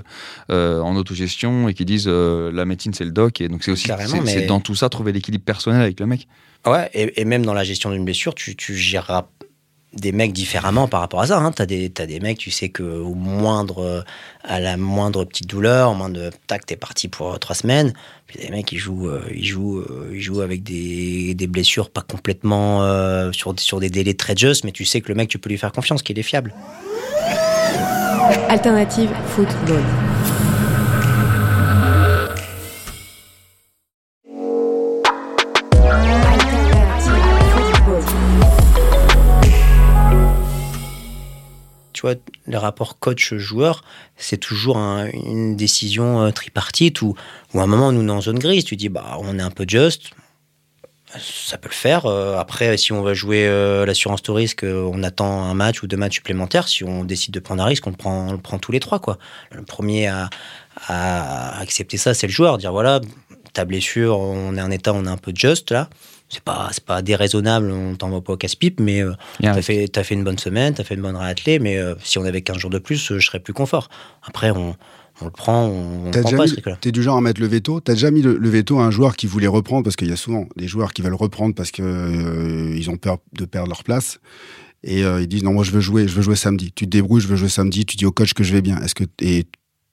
euh, 0.51 0.81
en 0.81 0.95
autogestion 0.95 1.69
et 1.69 1.75
qui 1.75 1.85
disent 1.85 2.07
euh, 2.07 2.53
la 2.53 2.65
médecine 2.67 2.95
c'est 2.95 3.05
le 3.05 3.11
doc. 3.11 3.41
Et 3.41 3.49
donc 3.49 3.65
c'est 3.65 3.73
aussi 3.73 3.89
c'est- 3.89 4.21
mais- 4.23 4.47
dans 4.47 4.61
tout 4.61 4.77
ça 4.77 4.89
trouver 4.89 5.11
l'équilibre 5.11 5.45
personnel 5.45 5.83
avec 5.83 5.99
le 5.99 6.07
mec. 6.07 6.29
Ouais, 6.69 6.89
et, 6.95 7.21
et 7.21 7.25
même 7.25 7.45
dans 7.45 7.53
la 7.55 7.65
gestion 7.65 7.91
d'une 7.91 8.05
blessure, 8.05 8.37
tu, 8.37 8.55
tu 8.55 8.77
géreras 8.77 9.27
des 9.97 10.13
mecs 10.13 10.33
différemment 10.33 10.89
par 10.89 11.01
rapport 11.01 11.21
à 11.21 11.27
ça. 11.27 11.39
Hein. 11.39 11.53
Tu 11.53 11.63
as, 11.63 11.67
des 12.07 12.21
mecs, 12.21 12.39
tu 12.39 12.51
sais 12.51 12.69
qu'au 12.69 13.15
moindre, 13.15 13.83
euh, 13.83 14.03
à 14.45 14.61
la 14.61 14.77
moindre 14.77 15.25
petite 15.25 15.49
douleur, 15.49 15.91
au 15.91 15.95
moindre 15.95 16.31
tac, 16.47 16.67
t'es 16.67 16.77
parti 16.77 17.09
pour 17.09 17.35
euh, 17.35 17.37
trois 17.39 17.55
semaines. 17.55 17.93
Puis 18.27 18.39
des 18.41 18.51
mecs, 18.51 18.71
ils 18.73 18.79
jouent, 18.79 19.09
euh, 19.09 19.23
ils 19.35 19.47
jouent, 19.47 19.85
ils 20.13 20.21
jouent 20.21 20.41
avec 20.41 20.63
des, 20.63 21.35
des 21.35 21.47
blessures 21.47 21.91
pas 21.91 22.03
complètement 22.03 22.81
sur, 23.33 23.55
sur 23.59 23.81
des 23.81 23.91
délais 23.91 24.15
très 24.15 24.37
justes, 24.37 24.65
mais 24.65 24.73
tu 24.73 24.85
sais 24.85 25.01
que 25.01 25.09
le 25.09 25.15
mec, 25.15 25.29
tu 25.29 25.39
peux 25.39 25.49
lui 25.49 25.59
faire 25.59 25.73
confiance, 25.73 26.03
qu'il 26.03 26.19
est 26.19 26.23
fiable. 26.23 26.53
Alternative 28.49 29.11
football. 29.27 29.83
Vois, 42.07 42.15
les 42.47 42.57
rapports 42.57 42.99
coach-joueur, 42.99 43.83
c'est 44.17 44.37
toujours 44.39 44.79
un- 44.79 45.07
une 45.11 45.57
décision 45.57 46.23
euh, 46.23 46.31
tripartite 46.31 47.03
où, 47.03 47.15
où 47.55 47.61
à 47.61 47.63
un 47.63 47.67
moment, 47.67 47.93
nous, 47.93 48.01
on 48.03 48.09
est 48.09 48.11
en 48.19 48.21
zone 48.21 48.39
grise, 48.39 48.65
tu 48.65 48.77
dis, 48.77 48.89
bah, 48.89 49.17
on 49.21 49.39
est 49.39 49.43
un 49.43 49.51
peu 49.51 49.65
juste, 49.69 50.11
ça 51.19 51.57
peut 51.57 51.69
le 51.69 51.75
faire. 51.75 52.07
Euh, 52.07 52.37
après, 52.37 52.77
si 52.77 52.93
on 52.93 53.03
va 53.03 53.15
jouer 53.15 53.47
euh, 53.47 53.87
l'assurance 53.87 54.23
tout 54.23 54.35
risque, 54.35 54.65
on 54.65 55.03
attend 55.03 55.45
un 55.45 55.55
match 55.55 55.83
ou 55.83 55.87
deux 55.87 55.97
matchs 55.97 56.17
supplémentaires. 56.17 56.69
Si 56.69 56.85
on 56.85 57.05
décide 57.05 57.33
de 57.33 57.41
prendre 57.41 57.63
un 57.63 57.67
risque, 57.67 57.87
on 57.87 57.91
le 57.91 57.97
prend, 57.97 58.29
on 58.29 58.33
le 58.33 58.39
prend 58.39 58.59
tous 58.59 58.73
les 58.73 58.81
trois. 58.81 58.99
Quoi. 58.99 59.17
Le 59.53 59.63
premier 59.63 60.09
à, 60.09 60.29
à 60.89 61.59
accepter 61.61 61.97
ça, 61.97 62.13
c'est 62.13 62.27
le 62.27 62.33
joueur. 62.33 62.59
Dire 62.59 62.73
voilà, 62.73 63.01
ta 63.53 63.65
blessure, 63.65 64.19
on 64.19 64.57
est 64.57 64.61
en 64.63 64.71
état, 64.71 64.93
on 64.93 65.05
est 65.07 65.09
un 65.09 65.17
peu 65.17 65.33
juste 65.35 65.71
là. 65.71 65.89
C'est 66.29 66.43
pas, 66.43 66.69
c'est 66.73 66.85
pas 66.85 67.03
déraisonnable, 67.03 67.71
on 67.71 67.95
t'envoie 67.95 68.23
pas 68.23 68.33
au 68.33 68.37
casse-pipe, 68.37 68.81
mais 68.81 69.01
euh, 69.01 69.13
Il 69.41 69.45
y 69.45 69.49
a 69.49 69.51
un 69.51 69.55
t'as 69.55 69.57
risque. 69.59 69.67
fait, 69.69 69.89
t'as 69.89 70.03
fait 70.03 70.15
une 70.15 70.25
bonne 70.25 70.39
semaine, 70.39 70.75
t'as 70.75 70.83
fait 70.83 70.97
une 70.97 71.03
bonne 71.03 71.15
réathlée, 71.17 71.59
mais 71.61 71.77
euh, 71.79 71.95
si 72.03 72.19
on 72.19 72.25
avait 72.25 72.43
15 72.43 72.57
jours 72.59 72.71
de 72.71 72.79
plus, 72.81 73.13
euh, 73.13 73.19
je 73.21 73.27
serais 73.27 73.39
plus 73.39 73.53
confort. 73.53 73.89
Après, 74.27 74.51
on, 74.51 74.75
on 75.21 75.25
le 75.27 75.31
prend, 75.31 75.67
on, 75.67 76.11
prend 76.11 76.23
pas 76.33 76.43
mis- 76.43 76.49
ce 76.49 76.55
truc-là. 76.55 76.79
T'es 76.81 76.91
du 76.91 77.01
genre 77.03 77.17
à 77.17 77.21
mettre 77.21 77.41
le 77.41 77.47
veto? 77.47 77.79
T'as 77.81 77.93
déjà 77.95 78.11
mis 78.11 78.23
le, 78.23 78.37
le 78.39 78.49
veto 78.51 78.81
à 78.81 78.85
un 78.85 78.91
joueur 78.91 79.15
qui 79.17 79.27
voulait 79.29 79.47
reprendre? 79.47 79.85
Parce 79.85 79.95
qu'il 79.95 80.09
y 80.09 80.13
a 80.13 80.17
souvent 80.17 80.47
des 80.57 80.67
joueurs 80.67 80.93
qui 80.93 81.01
veulent 81.03 81.15
reprendre 81.15 81.55
parce 81.55 81.71
que 81.71 81.83
euh, 81.83 82.75
ils 82.77 82.91
ont 82.91 82.97
peur 82.97 83.19
de 83.33 83.45
perdre 83.45 83.69
leur 83.69 83.85
place 83.85 84.19
et 84.83 85.05
euh, 85.05 85.23
ils 85.23 85.29
disent 85.29 85.43
non 85.45 85.53
moi 85.53 85.63
je 85.65 85.71
veux 85.71 85.81
jouer, 85.81 86.07
je 86.09 86.15
veux 86.15 86.23
jouer 86.23 86.37
samedi. 86.37 86.73
Tu 86.75 86.87
te 86.87 86.91
débrouilles, 86.91 87.21
je 87.23 87.29
veux 87.29 87.37
jouer 87.37 87.49
samedi. 87.49 87.87
Tu 87.87 87.97
dis 87.97 88.05
au 88.05 88.13
coach 88.13 88.35
que 88.35 88.43
je 88.45 88.53
vais 88.53 88.63
bien. 88.63 88.79
Est-ce 88.83 88.95
que 88.97 89.05
et 89.23 89.45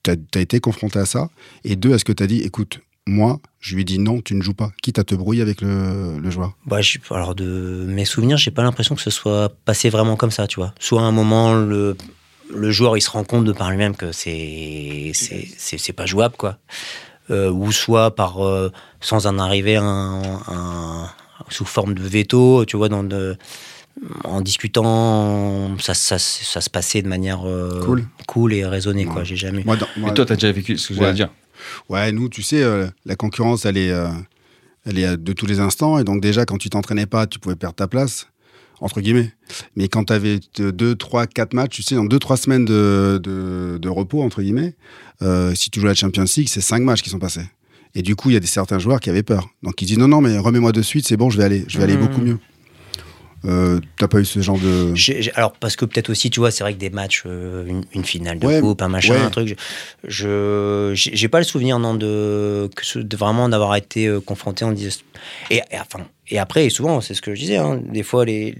t'as 0.02 0.16
as 0.34 0.40
été 0.40 0.58
confronté 0.60 0.98
à 0.98 1.06
ça? 1.06 1.30
Et 1.62 1.76
deux, 1.76 1.94
est-ce 1.94 2.04
que 2.04 2.12
t'as 2.12 2.26
dit 2.26 2.40
écoute 2.42 2.80
moi 3.06 3.40
je 3.60 3.76
lui 3.76 3.84
dis 3.84 3.98
non, 3.98 4.20
tu 4.20 4.34
ne 4.34 4.42
joues 4.42 4.54
pas, 4.54 4.72
quitte 4.82 4.98
à 4.98 5.04
te 5.04 5.14
brouiller 5.14 5.40
avec 5.42 5.60
le, 5.62 6.18
le 6.18 6.30
joueur. 6.30 6.52
Bah, 6.66 6.78
alors 7.10 7.34
de 7.34 7.84
mes 7.88 8.04
souvenirs, 8.04 8.36
j'ai 8.36 8.50
pas 8.50 8.62
l'impression 8.62 8.94
que 8.94 9.00
ce 9.00 9.10
soit 9.10 9.50
passé 9.64 9.88
vraiment 9.90 10.16
comme 10.16 10.30
ça, 10.30 10.46
tu 10.46 10.56
vois. 10.60 10.74
Soit 10.78 11.00
à 11.00 11.04
un 11.04 11.12
moment, 11.12 11.54
le, 11.54 11.96
le 12.54 12.70
joueur 12.70 12.96
il 12.96 13.00
se 13.00 13.10
rend 13.10 13.24
compte 13.24 13.44
de 13.44 13.52
par 13.52 13.70
lui-même 13.70 13.96
que 13.96 14.12
c'est 14.12 15.12
c'est 15.14 15.92
pas 15.92 16.06
jouable, 16.06 16.36
quoi. 16.36 16.58
Euh, 17.30 17.50
ou 17.50 17.72
soit 17.72 18.14
par 18.14 18.44
euh, 18.44 18.70
sans 19.00 19.26
en 19.26 19.38
arriver 19.38 19.76
un, 19.76 20.20
un- 20.46 21.10
sous 21.48 21.64
forme 21.64 21.94
de 21.94 22.02
veto, 22.02 22.66
tu 22.66 22.76
vois, 22.76 22.90
dans 22.90 23.02
de, 23.02 23.36
en 24.24 24.42
discutant, 24.42 25.76
ça, 25.78 25.94
ça, 25.94 26.18
ça 26.18 26.60
se 26.60 26.68
passait 26.68 27.00
de 27.00 27.08
manière 27.08 27.48
euh, 27.48 27.80
Cool. 27.84 28.06
cool 28.26 28.52
et 28.52 28.66
raisonnée, 28.66 29.06
quoi. 29.06 29.24
J'ai 29.24 29.36
jamais. 29.36 29.62
Moi, 29.64 29.76
dans- 29.76 29.86
moi- 29.96 30.10
Et 30.10 30.14
toi, 30.14 30.26
t'as 30.26 30.34
déjà 30.34 30.52
vécu 30.52 30.76
ce 30.76 30.88
que 30.88 30.94
je 30.94 30.98
Ouais. 31.00 31.06
voulais 31.06 31.16
dire. 31.16 31.30
Ouais, 31.88 32.12
nous, 32.12 32.28
tu 32.28 32.42
sais, 32.42 32.62
euh, 32.62 32.86
la 33.04 33.16
concurrence, 33.16 33.64
elle 33.64 33.76
est, 33.76 33.90
euh, 33.90 34.08
elle 34.86 34.98
est 34.98 35.16
de 35.16 35.32
tous 35.32 35.46
les 35.46 35.60
instants. 35.60 35.98
Et 35.98 36.04
donc, 36.04 36.20
déjà, 36.20 36.44
quand 36.44 36.58
tu 36.58 36.70
t'entraînais 36.70 37.06
pas, 37.06 37.26
tu 37.26 37.38
pouvais 37.38 37.56
perdre 37.56 37.76
ta 37.76 37.86
place, 37.88 38.28
entre 38.80 39.00
guillemets. 39.00 39.32
Mais 39.76 39.88
quand 39.88 40.04
tu 40.04 40.12
avais 40.12 40.40
2, 40.58 40.94
3, 40.94 41.26
4 41.26 41.54
matchs, 41.54 41.76
tu 41.76 41.82
sais, 41.82 41.94
dans 41.94 42.04
2-3 42.04 42.36
semaines 42.36 42.64
de, 42.64 43.20
de, 43.22 43.78
de 43.80 43.88
repos, 43.88 44.22
entre 44.22 44.42
guillemets, 44.42 44.74
euh, 45.22 45.54
si 45.54 45.70
tu 45.70 45.80
joues 45.80 45.86
à 45.86 45.90
la 45.90 45.94
Champions 45.94 46.24
League, 46.36 46.48
c'est 46.48 46.60
5 46.60 46.82
matchs 46.82 47.02
qui 47.02 47.10
sont 47.10 47.18
passés. 47.18 47.46
Et 47.94 48.02
du 48.02 48.16
coup, 48.16 48.30
il 48.30 48.34
y 48.34 48.36
a 48.36 48.40
des 48.40 48.46
certains 48.48 48.80
joueurs 48.80 48.98
qui 49.00 49.08
avaient 49.08 49.22
peur. 49.22 49.48
Donc, 49.62 49.80
ils 49.80 49.86
disent 49.86 49.98
non, 49.98 50.08
non, 50.08 50.20
mais 50.20 50.36
remets-moi 50.36 50.72
de 50.72 50.82
suite, 50.82 51.06
c'est 51.06 51.16
bon, 51.16 51.30
je 51.30 51.38
vais 51.38 51.44
aller, 51.44 51.64
je 51.68 51.78
vais 51.78 51.84
aller 51.84 51.96
Mhm. 51.96 52.00
beaucoup 52.08 52.20
mieux. 52.20 52.38
Euh, 53.46 53.78
T'as 53.98 54.08
pas 54.08 54.20
eu 54.20 54.24
ce 54.24 54.40
genre 54.40 54.58
de. 54.58 54.94
Alors 55.34 55.52
parce 55.52 55.76
que 55.76 55.84
peut-être 55.84 56.08
aussi 56.10 56.30
tu 56.30 56.40
vois 56.40 56.50
c'est 56.50 56.64
vrai 56.64 56.72
que 56.74 56.78
des 56.78 56.88
matchs 56.90 57.24
euh, 57.26 57.66
une, 57.66 57.84
une 57.94 58.04
finale 58.04 58.38
de 58.38 58.46
Ouais, 58.46 58.60
coupe 58.60 58.80
un 58.80 58.88
machin 58.88 59.14
ouais. 59.14 59.20
un 59.20 59.30
truc 59.30 59.58
je- 60.04 60.92
j'ai 60.94 61.28
pas 61.28 61.38
le 61.38 61.44
souvenir 61.44 61.78
non 61.78 61.94
de, 61.94 62.70
vraiment 63.16 63.48
d'avoir 63.48 63.76
été 63.76 64.06
euh, 64.06 64.20
confronté 64.20 64.64
en 64.64 64.72
disant 64.72 64.96
et, 65.50 65.56
et, 65.56 65.78
enfin 65.78 66.00
et 66.30 66.38
après 66.38 66.64
et 66.66 66.70
souvent 66.70 67.00
c'est 67.02 67.12
ce 67.14 67.20
que 67.20 67.34
je 67.34 67.40
disais 67.40 67.56
hein, 67.58 67.80
des 67.84 68.02
fois 68.02 68.24
les 68.24 68.52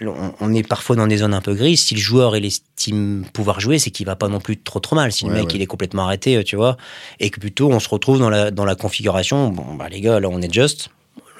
les- 0.00 0.06
on, 0.06 0.32
on 0.40 0.54
est 0.54 0.66
parfois 0.66 0.96
dans 0.96 1.06
des 1.06 1.18
zones 1.18 1.34
un 1.34 1.42
peu 1.42 1.52
grises. 1.54 1.82
Si 1.82 1.94
le 1.94 2.00
joueur 2.00 2.34
il 2.34 2.46
estime 2.46 3.26
pouvoir 3.34 3.60
jouer, 3.60 3.78
c'est 3.78 3.90
qu'il 3.90 4.06
va 4.06 4.16
pas 4.16 4.28
non 4.28 4.40
plus 4.40 4.56
trop 4.56 4.80
trop 4.80 4.96
mal. 4.96 5.12
Si 5.12 5.26
le 5.26 5.30
Ouais, 5.30 5.40
mec 5.40 5.52
il 5.52 5.60
est 5.60 5.66
complètement 5.66 6.04
arrêté, 6.04 6.42
tu 6.42 6.56
vois, 6.56 6.78
et 7.18 7.28
que 7.28 7.38
plutôt 7.38 7.70
on 7.70 7.78
se 7.80 7.88
retrouve 7.90 8.18
dans 8.18 8.30
la 8.30 8.50
dans 8.50 8.64
la 8.64 8.76
configuration. 8.76 9.50
Bon 9.50 9.74
bah 9.74 9.90
les 9.90 10.00
gars, 10.00 10.18
là 10.18 10.28
on 10.30 10.40
est 10.40 10.52
juste. 10.52 10.88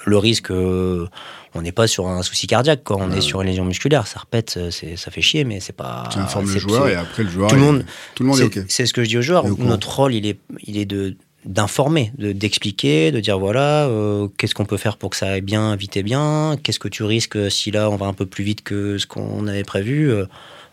Le 0.06 0.16
risque, 0.18 0.50
euh, 0.50 1.06
on 1.54 1.62
n'est 1.62 1.72
pas 1.72 1.86
sur 1.86 2.08
un 2.08 2.22
souci 2.22 2.46
cardiaque, 2.46 2.84
quoi. 2.84 2.96
On 3.00 3.10
est 3.10 3.20
sur 3.20 3.42
une 3.42 3.48
lésion 3.48 3.64
musculaire. 3.64 4.06
Ça 4.06 4.20
répète, 4.20 4.54
euh, 4.56 4.70
c'est- 4.70 4.96
ça 4.96 5.10
fait 5.10 5.20
chier, 5.20 5.44
mais 5.44 5.60
c'est 5.60 5.74
pas. 5.74 6.08
Tu 6.10 6.18
informes 6.18 6.50
le 6.52 6.58
joueur 6.58 6.88
et 6.88 6.94
après 6.94 7.22
le 7.24 7.28
joueur. 7.30 7.50
tout 7.50 7.56
le 7.56 7.60
monde- 7.60 7.84
tout 8.14 8.22
le 8.22 8.28
monde 8.30 8.40
est, 8.40 8.44
OK. 8.58 8.64
c'est 8.68 8.86
ce 8.86 8.94
que 8.94 9.04
je 9.04 9.08
dis 9.10 9.18
aux 9.18 9.22
joueurs. 9.22 9.46
Est. 9.46 9.58
Notre 9.58 9.90
rôle, 9.94 10.14
il 10.14 10.26
est, 10.26 10.38
il 10.66 10.78
est 10.78 10.86
de 10.86 11.16
d'informer, 11.46 12.12
de- 12.18 12.32
d'expliquer, 12.32 13.12
de 13.12 13.18
dire 13.20 13.38
voilà, 13.38 13.86
euh, 13.86 14.28
qu'est-ce 14.36 14.54
qu'on 14.54 14.66
peut 14.66 14.76
faire 14.76 14.98
pour 14.98 15.08
que 15.08 15.16
ça 15.16 15.26
aille 15.30 15.40
bien, 15.40 15.74
vite 15.74 15.96
et 15.96 16.02
bien, 16.02 16.56
qu'est-ce 16.62 16.78
que 16.78 16.88
tu 16.88 17.02
risques 17.02 17.50
si 17.50 17.70
là 17.70 17.88
on 17.88 17.96
va 17.96 18.04
un 18.06 18.12
peu 18.12 18.26
plus 18.26 18.44
vite 18.44 18.62
que 18.62 18.98
ce 18.98 19.06
qu'on 19.06 19.46
avait 19.46 19.64
prévu? 19.64 20.10
euh, 20.12 20.26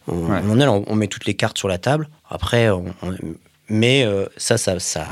on, 0.09 0.25
Ouais. 0.29 0.39
on, 0.45 0.59
est 0.59 0.95
met 0.95 1.07
toutes 1.07 1.25
les 1.25 1.35
cartes 1.35 1.57
sur 1.57 1.69
la 1.69 1.77
table. 1.77 2.09
Après, 2.29 2.69
on- 2.69 2.85
mais 3.69 4.03
euh, 4.05 4.25
ça, 4.35 4.57
ça, 4.57 4.77
ça, 4.79 5.07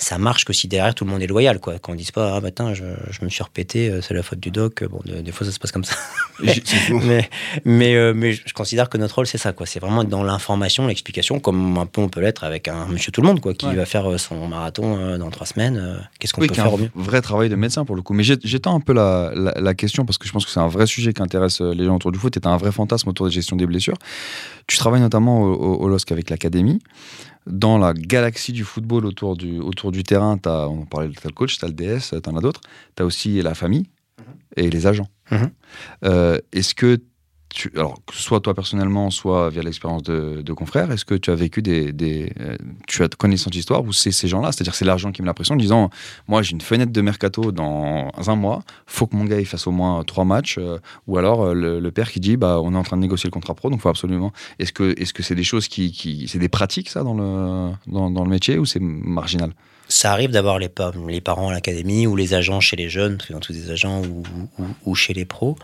ça 0.00 0.16
marche 0.16 0.44
que 0.44 0.52
si 0.52 0.68
derrière 0.68 0.94
tout 0.94 1.04
le 1.04 1.10
monde 1.10 1.20
est 1.22 1.26
loyal, 1.26 1.58
quoi. 1.58 1.78
Qu'on 1.80 1.94
dise 1.96 2.12
pas 2.12 2.36
ah 2.36 2.40
bah 2.40 2.50
tiens, 2.52 2.72
je, 2.72 2.84
je 3.10 3.24
me 3.24 3.28
suis 3.28 3.42
repété, 3.42 3.90
euh, 3.90 4.00
c'est 4.00 4.14
la 4.14 4.22
faute 4.22 4.38
du 4.38 4.50
doc. 4.52 4.84
Bon, 4.84 5.00
de- 5.04 5.20
des 5.20 5.32
fois 5.32 5.44
ça 5.44 5.52
se 5.52 5.58
passe 5.58 5.72
comme 5.72 5.82
ça. 5.84 5.96
Mais 7.02 7.28
mais, 7.64 7.94
euh, 7.96 8.12
mais 8.14 8.32
je 8.32 8.54
considère 8.54 8.88
que 8.88 8.96
notre 8.96 9.16
rôle 9.16 9.26
c'est 9.26 9.38
ça 9.38 9.52
quoi 9.52 9.66
c'est 9.66 9.80
vraiment 9.80 10.02
être 10.02 10.08
dans 10.08 10.22
l'information 10.22 10.86
l'explication 10.86 11.40
comme 11.40 11.76
un 11.78 11.86
peu 11.86 12.00
on 12.00 12.08
peut 12.08 12.20
l'être 12.20 12.44
avec 12.44 12.68
un 12.68 12.86
monsieur 12.86 13.10
tout 13.10 13.20
le 13.22 13.26
monde 13.26 13.40
quoi 13.40 13.54
qui 13.54 13.66
Ouais. 13.66 13.74
va 13.74 13.84
faire 13.86 14.08
euh, 14.08 14.18
son 14.18 14.46
marathon 14.46 15.18
dans 15.18 15.30
trois 15.30 15.46
semaines 15.48 16.00
qu'est-ce 16.20 16.32
qu'on 16.32 16.40
Oui, 16.42 16.46
peut 16.46 16.52
est 16.54 16.56
faire 16.56 16.72
au 16.72 16.78
mieux? 16.78 16.90
vrai 16.94 17.20
travail 17.22 17.48
de 17.48 17.56
médecin 17.56 17.84
pour 17.84 17.96
le 17.96 18.02
coup. 18.02 18.14
Mais 18.14 18.22
j'étends 18.22 18.76
un 18.76 18.80
peu 18.80 18.92
la, 18.92 19.32
la, 19.34 19.52
la 19.60 19.74
question 19.74 20.04
parce 20.06 20.16
que 20.16 20.28
je 20.28 20.32
pense 20.32 20.44
que 20.46 20.52
c'est 20.52 20.60
un 20.60 20.68
vrai 20.68 20.86
sujet 20.86 21.12
qui 21.12 21.20
intéresse 21.22 21.60
les 21.60 21.84
gens 21.84 21.96
autour 21.96 22.12
du 22.12 22.18
foot 22.20 22.36
et 22.36 22.40
t'as 22.40 22.50
un 22.50 22.56
vrai 22.56 22.70
fantasme 22.70 23.08
autour 23.08 23.26
de 23.26 23.30
la 23.30 23.34
gestion 23.34 23.56
des 23.56 23.66
blessures. 23.66 23.96
Tu 24.68 24.76
travailles 24.76 25.00
notamment 25.00 25.42
au, 25.42 25.52
au- 25.54 25.76
au 25.82 25.88
LOSC 25.88 26.12
avec 26.12 26.30
l'académie. 26.30 26.78
Dans 27.48 27.78
la 27.78 27.94
galaxie 27.94 28.52
du 28.52 28.64
football 28.64 29.06
autour 29.06 29.36
du, 29.36 29.58
autour 29.58 29.90
du 29.90 30.04
terrain, 30.04 30.38
as, 30.44 30.68
on 30.68 30.82
en 30.82 30.86
parlait, 30.86 31.10
t'as 31.10 31.28
le 31.28 31.34
coach, 31.34 31.58
t'as 31.58 31.68
le 31.68 31.72
DS, 31.72 32.14
t'en 32.22 32.36
as 32.36 32.40
d'autres. 32.40 32.60
T'as 32.94 33.04
aussi 33.04 33.40
la 33.42 33.54
famille 33.54 33.86
et 34.56 34.70
les 34.70 34.86
agents. 34.86 35.08
Mhm. 35.30 35.50
Euh, 36.04 36.38
est-ce 36.52 36.74
que 36.74 36.98
alors, 37.74 37.98
ce 38.12 38.22
soit 38.22 38.40
toi 38.40 38.54
personnellement, 38.54 39.10
soit 39.10 39.50
via 39.50 39.62
l'expérience 39.62 40.02
de, 40.02 40.52
confrères, 40.52 40.90
est-ce 40.92 41.04
que 41.04 41.14
tu 41.14 41.30
as 41.30 41.34
vécu 41.34 41.62
des, 41.62 42.32
euh, 42.40 42.56
tu 42.86 43.02
as 43.02 43.08
connaissance 43.08 43.52
d'histoire 43.52 43.82
où 43.84 43.92
c'est 43.92 44.10
ces 44.10 44.28
gens-là, 44.28 44.52
c'est-à-dire 44.52 44.74
c'est 44.74 44.84
l'argent 44.84 45.12
qui 45.12 45.22
me 45.22 45.26
la 45.26 45.34
pression, 45.34 45.54
en 45.54 45.58
disant 45.58 45.90
moi 46.26 46.42
j'ai 46.42 46.52
une 46.52 46.60
fenêtre 46.60 46.92
de 46.92 47.00
mercato 47.00 47.52
dans 47.52 48.10
un 48.26 48.36
mois, 48.36 48.62
faut 48.86 49.06
que 49.06 49.16
mon 49.16 49.24
gars 49.24 49.40
il 49.40 49.46
fasse 49.46 49.66
au 49.66 49.70
moins 49.70 50.04
trois 50.04 50.24
matchs, 50.24 50.56
euh, 50.58 50.78
ou 51.06 51.16
alors 51.16 51.42
euh, 51.42 51.54
le, 51.54 51.90
père 51.90 52.10
qui 52.12 52.20
dit 52.20 52.36
bah 52.36 52.60
on 52.62 52.74
est 52.74 52.76
en 52.76 52.82
train 52.82 52.96
de 52.96 53.02
négocier 53.02 53.28
le 53.28 53.32
contrat 53.32 53.54
pro, 53.54 53.70
donc 53.70 53.80
faut 53.80 53.88
absolument. 53.88 54.32
Est-ce 54.58 54.72
que 54.72 55.22
c'est 55.22 55.34
des 55.34 55.44
choses 55.44 55.68
qui, 55.68 56.26
c'est 56.28 56.38
des 56.38 56.48
pratiques 56.48 56.90
ça 56.90 57.02
dans 57.02 57.14
le 57.14 57.70
dans, 57.86 58.24
le 58.24 58.30
métier 58.30 58.58
ou 58.58 58.66
c'est 58.66 58.80
marginal? 58.80 59.52
Ça 59.88 60.12
arrive 60.12 60.30
d'avoir 60.30 60.58
les, 60.58 60.68
pa- 60.68 60.92
les 61.08 61.22
parents 61.22 61.48
à 61.48 61.52
l'académie 61.52 62.06
ou 62.06 62.14
les 62.14 62.34
agents 62.34 62.60
chez 62.60 62.76
les 62.76 62.90
jeunes 62.90 63.16
parce 63.16 63.30
dans 63.30 63.40
tous 63.40 63.54
des 63.54 63.70
agents 63.70 64.02
ou, 64.02 64.22
ou, 64.58 64.66
ou 64.84 64.94
chez 64.94 65.14
les 65.14 65.24
pros 65.24 65.56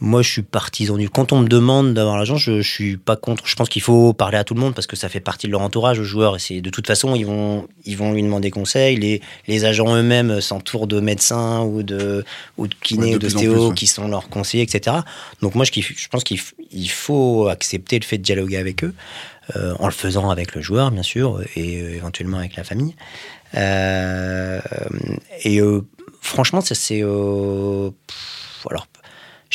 moi 0.00 0.20
je 0.22 0.30
suis 0.30 0.42
partisan 0.42 0.96
du 0.96 1.08
quand 1.08 1.32
on 1.32 1.40
me 1.40 1.48
demande 1.48 1.94
d'avoir 1.94 2.18
l'agent 2.18 2.36
je, 2.36 2.60
je 2.60 2.70
suis 2.70 2.96
pas 2.98 3.16
contre 3.16 3.46
je 3.46 3.56
pense 3.56 3.68
qu'il 3.68 3.80
faut 3.80 4.12
parler 4.12 4.36
à 4.36 4.44
tout 4.44 4.52
le 4.54 4.60
monde 4.60 4.74
parce 4.74 4.86
que 4.86 4.96
ça 4.96 5.08
fait 5.08 5.20
partie 5.20 5.46
de 5.46 5.52
leur 5.52 5.62
entourage 5.62 5.98
aux 5.98 6.04
joueurs 6.04 6.36
et 6.36 6.38
c'est 6.38 6.60
de 6.60 6.70
toute 6.70 6.86
façon 6.86 7.14
ils 7.14 7.24
vont 7.24 7.66
ils 7.84 7.96
vont 7.96 8.12
lui 8.12 8.22
demander 8.22 8.50
conseil 8.50 8.96
les, 8.96 9.22
les 9.46 9.64
agents 9.64 9.94
eux-mêmes 9.96 10.40
s'entourent 10.40 10.86
de 10.86 11.00
médecins 11.00 11.62
ou 11.62 11.82
de 11.82 12.24
ou 12.58 12.66
de 12.66 12.74
kinés 12.82 13.04
Ouais, 13.04 13.10
de 13.12 13.16
ou 13.16 13.18
d'ostéos 13.30 13.68
ouais. 13.68 13.74
qui 13.74 13.86
sont 13.86 14.08
leurs 14.08 14.28
conseillers 14.28 14.64
etc 14.64 14.98
donc 15.40 15.54
moi 15.54 15.64
je, 15.64 15.80
je 15.80 16.08
pense 16.08 16.24
qu'il 16.24 16.40
il 16.72 16.90
faut 16.90 17.48
accepter 17.48 17.98
le 17.98 18.04
fait 18.04 18.18
de 18.18 18.22
dialoguer 18.22 18.58
avec 18.58 18.84
eux 18.84 18.94
euh, 19.54 19.74
en 19.78 19.86
le 19.86 19.92
faisant 19.92 20.30
avec 20.30 20.56
le 20.56 20.60
joueur, 20.60 20.90
bien 20.90 21.04
sûr, 21.04 21.40
et 21.54 21.80
euh, 21.80 21.94
éventuellement 21.94 22.38
avec 22.38 22.56
la 22.56 22.64
famille. 22.64 22.96
Euh, 23.54 24.60
et 25.44 25.60
franchement, 26.20 26.60
ça 26.60 26.74
c'est. 26.74 27.02
alors, 27.02 28.88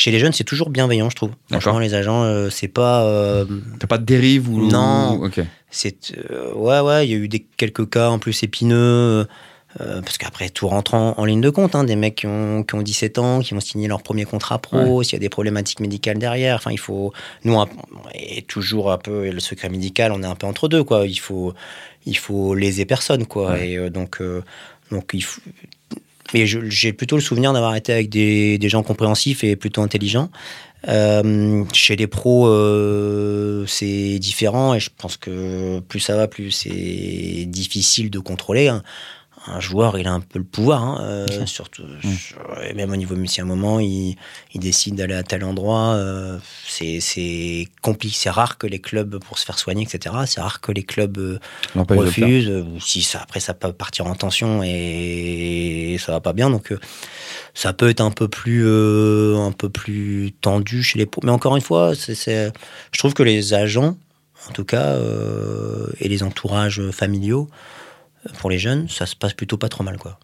chez 0.02 0.10
les 0.10 0.18
jeunes, 0.18 0.32
c'est 0.32 0.44
toujours 0.44 0.68
bienveillant, 0.70 1.08
je 1.10 1.16
trouve. 1.16 1.30
Franchement, 1.50 1.78
les 1.78 1.94
agents, 1.94 2.24
euh, 2.24 2.50
c'est 2.50 2.68
pas. 2.68 3.04
euh, 3.04 3.44
T'as 3.78 3.86
pas 3.86 3.98
de 3.98 4.04
dérive 4.04 4.48
ou 4.50 4.58
Non. 4.70 5.14
ou- 5.20 5.26
Ok. 5.26 5.40
c'est 5.70 6.12
euh, 6.30 6.52
ouais 6.54 6.80
ouais, 6.80 7.06
il 7.06 7.10
y 7.10 7.14
a 7.14 7.18
eu 7.18 7.28
des 7.28 7.46
quelques 7.56 7.88
cas 7.88 8.08
en 8.10 8.18
plus 8.18 8.42
épineux 8.42 9.26
parce 9.78 10.18
qu'après 10.18 10.50
tout 10.50 10.68
rentre 10.68 10.92
en, 10.92 11.14
en 11.18 11.24
ligne 11.24 11.40
de 11.40 11.48
compte, 11.48 11.74
hein, 11.74 11.84
des 11.84 11.96
mecs 11.96 12.16
qui 12.16 12.26
ont, 12.26 12.62
qui 12.62 12.74
ont 12.74 12.82
17 12.82 13.18
ans, 13.18 13.40
qui 13.40 13.54
vont 13.54 13.60
signer 13.60 13.88
leur 13.88 14.02
premier 14.02 14.26
contrat 14.26 14.58
pro, 14.58 15.02
s'il 15.02 15.14
y 15.14 15.16
a 15.16 15.18
des 15.18 15.30
problématiques 15.30 15.80
médicales 15.80 16.18
derrière, 16.18 16.56
enfin 16.56 16.70
il 16.72 16.78
faut 16.78 17.14
nous 17.44 17.58
et 18.14 18.42
toujours 18.42 18.92
un 18.92 18.98
peu 18.98 19.30
le 19.30 19.40
secret 19.40 19.70
médical, 19.70 20.12
on 20.12 20.22
est 20.22 20.26
un 20.26 20.34
peu 20.34 20.46
entre 20.46 20.68
deux 20.68 20.84
quoi, 20.84 21.06
il 21.06 21.18
faut 21.18 21.54
il 22.04 22.18
faut 22.18 22.54
léser 22.54 22.84
personne 22.84 23.24
quoi 23.24 23.58
et 23.60 23.88
donc 23.88 24.20
donc 24.90 25.10
il 25.14 25.24
faut 25.24 25.40
mais 26.34 26.46
j'ai 26.46 26.92
plutôt 26.92 27.16
le 27.16 27.22
souvenir 27.22 27.52
d'avoir 27.52 27.74
été 27.74 27.92
avec 27.92 28.08
des, 28.08 28.58
des 28.58 28.68
gens 28.68 28.82
compréhensifs 28.82 29.44
et 29.44 29.56
plutôt 29.56 29.82
intelligents. 29.82 30.30
Euh, 30.88 31.64
chez 31.72 31.94
les 31.94 32.06
pros, 32.06 32.48
euh, 32.48 33.64
c'est 33.66 34.18
différent 34.18 34.74
et 34.74 34.80
je 34.80 34.90
pense 34.96 35.16
que 35.16 35.80
plus 35.80 36.00
ça 36.00 36.16
va, 36.16 36.26
plus 36.26 36.50
c'est 36.50 37.44
difficile 37.46 38.10
de 38.10 38.18
contrôler. 38.18 38.68
Un, 38.68 38.82
un 39.46 39.60
joueur, 39.60 39.98
il 39.98 40.06
a 40.06 40.12
un 40.12 40.20
peu 40.20 40.38
le 40.38 40.44
pouvoir, 40.44 40.82
hein, 40.82 40.98
euh, 41.02 41.46
surtout, 41.46 41.82
et 42.64 42.74
même 42.74 42.92
au 42.92 42.96
niveau 42.96 43.16
si 43.26 43.40
à 43.40 43.44
un 43.44 43.46
moment, 43.46 43.80
il, 43.80 44.16
il 44.52 44.60
décide 44.60 44.94
d'aller 44.94 45.14
à 45.14 45.22
tel 45.22 45.44
endroit. 45.44 45.94
euh, 45.94 46.38
c'est 46.68 47.68
compliqué, 47.80 48.14
c'est 48.16 48.30
rare 48.30 48.58
que 48.58 48.66
les 48.66 48.78
clubs, 48.78 49.18
pour 49.18 49.38
se 49.38 49.44
faire 49.44 49.58
soigner, 49.58 49.82
etc., 49.82 50.14
c'est 50.26 50.40
rare 50.40 50.60
que 50.60 50.70
les 50.70 50.84
clubs 50.84 51.18
euh, 51.18 51.38
refusent. 51.74 52.48
ou 52.48 52.78
si 52.80 53.02
ça, 53.02 53.20
après, 53.22 53.40
ça 53.40 53.54
peut 53.54 53.72
partir 53.72 54.06
en 54.06 54.14
tension 54.14 54.62
et 54.62 55.96
ça 55.98 56.12
va 56.12 56.20
pas 56.20 56.32
bien. 56.32 56.50
Donc, 56.50 56.72
ça 57.54 57.72
peut 57.72 57.88
être 57.88 58.00
un 58.00 58.10
peu 58.10 58.28
plus, 58.28 58.66
un 58.66 59.52
peu 59.52 59.68
plus 59.68 60.32
tendu 60.40 60.82
chez 60.82 60.98
les 60.98 61.06
pros. 61.06 61.20
Mais 61.24 61.32
encore 61.32 61.56
une 61.56 61.62
fois, 61.62 61.94
c'est, 61.94 62.52
je 62.92 62.98
trouve 62.98 63.14
que 63.14 63.22
les 63.22 63.54
agents, 63.54 63.96
en 64.48 64.52
tout 64.52 64.64
cas, 64.64 64.96
et 66.00 66.08
les 66.08 66.22
entourages 66.22 66.80
familiaux, 66.90 67.48
pour 68.38 68.50
les 68.50 68.58
jeunes, 68.58 68.88
ça 68.88 69.06
se 69.06 69.16
passe 69.16 69.34
plutôt 69.34 69.56
pas 69.56 69.68
trop 69.68 69.84
mal, 69.84 69.98
quoi. 69.98 70.18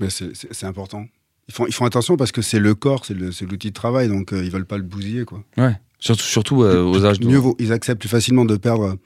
Mais 0.00 0.10
c'est- 0.10 0.34
c'est 0.34 0.52
c'est 0.54 0.66
important. 0.66 1.06
Ils 1.48 1.54
font, 1.54 1.66
ils 1.66 1.72
font 1.74 1.84
attention 1.84 2.16
parce 2.16 2.30
que 2.32 2.42
c'est 2.42 2.60
le 2.60 2.74
corps, 2.74 3.04
c'est 3.04 3.14
le- 3.14 3.32
c'est 3.32 3.44
l'outil 3.44 3.68
de 3.70 3.74
travail, 3.74 4.08
donc 4.08 4.32
euh, 4.32 4.44
ils 4.44 4.50
veulent 4.50 4.66
pas 4.66 4.76
le 4.78 4.84
bousiller. 4.84 5.24
Quoi. 5.24 5.42
Ouais. 5.56 5.74
Surtout, 5.98 6.22
surtout 6.22 6.62
euh, 6.62 6.82
aux 6.82 7.04
âges 7.04 7.18
de. 7.20 7.26
Mieux 7.26 7.36
vaut, 7.38 7.56
ils 7.58 7.72
acceptent 7.72 8.00
plus 8.00 8.08
facilement 8.08 8.44
de 8.44 8.56
perdre 8.56 8.96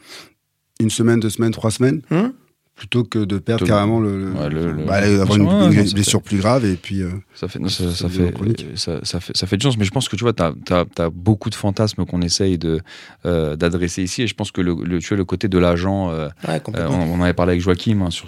une 0.80 0.90
semaine, 0.90 1.20
deux 1.20 1.30
semaines, 1.30 1.52
trois 1.52 1.70
semaines, 1.70 2.02
Hmm? 2.11 2.28
Plutôt 2.76 3.04
que 3.04 3.20
de 3.20 3.38
perdre 3.38 3.64
carrément 3.66 4.00
le, 4.00 4.32
Ouais, 4.32 4.48
le- 4.50 4.72
le- 4.72 4.84
bah, 4.84 4.94
avoir 4.96 5.37
une, 5.37 5.46
Ouais, 5.46 5.92
blessure 5.92 6.20
plus 6.22 6.38
grave 6.38 6.64
et 6.64 6.74
puis. 6.74 7.02
euh, 7.02 7.10
Ça 7.34 7.46
fait, 7.46 7.58
non, 7.60 7.68
ça, 7.68 7.84
Ça 7.90 7.94
ça 7.94 8.04
devient 8.08 8.26
fait, 8.26 8.32
chronique. 8.32 8.66
ça, 8.74 8.98
ça 9.04 9.20
fait, 9.20 9.37
ça 9.37 9.46
fait 9.46 9.56
du 9.56 9.64
sens. 9.64 9.78
Mais 9.78 9.84
je 9.84 9.90
pense 9.92 10.08
que 10.08 10.16
tu 10.16 10.24
vois, 10.24 10.32
tu 10.32 10.42
as, 10.42 11.10
beaucoup 11.10 11.50
de 11.50 11.54
fantasmes 11.54 12.04
qu'on 12.04 12.20
essaye 12.22 12.58
de, 12.58 12.80
euh, 13.26 13.54
d'adresser 13.54 14.02
ici. 14.02 14.22
Et 14.22 14.26
je 14.26 14.34
pense 14.34 14.50
que 14.50 14.60
le, 14.60 14.74
le- 14.84 14.98
tu 14.98 15.08
vois, 15.08 15.16
le 15.16 15.24
côté 15.24 15.46
de 15.48 15.58
l'agent, 15.58 16.10
euh, 16.10 16.28
Ouais, 16.48 16.60
euh, 16.74 16.88
on, 16.88 17.20
on 17.20 17.22
avait 17.22 17.32
parlé 17.32 17.52
avec 17.52 17.62
Joachim 17.62 18.02
hein, 18.02 18.10
sur 18.10 18.26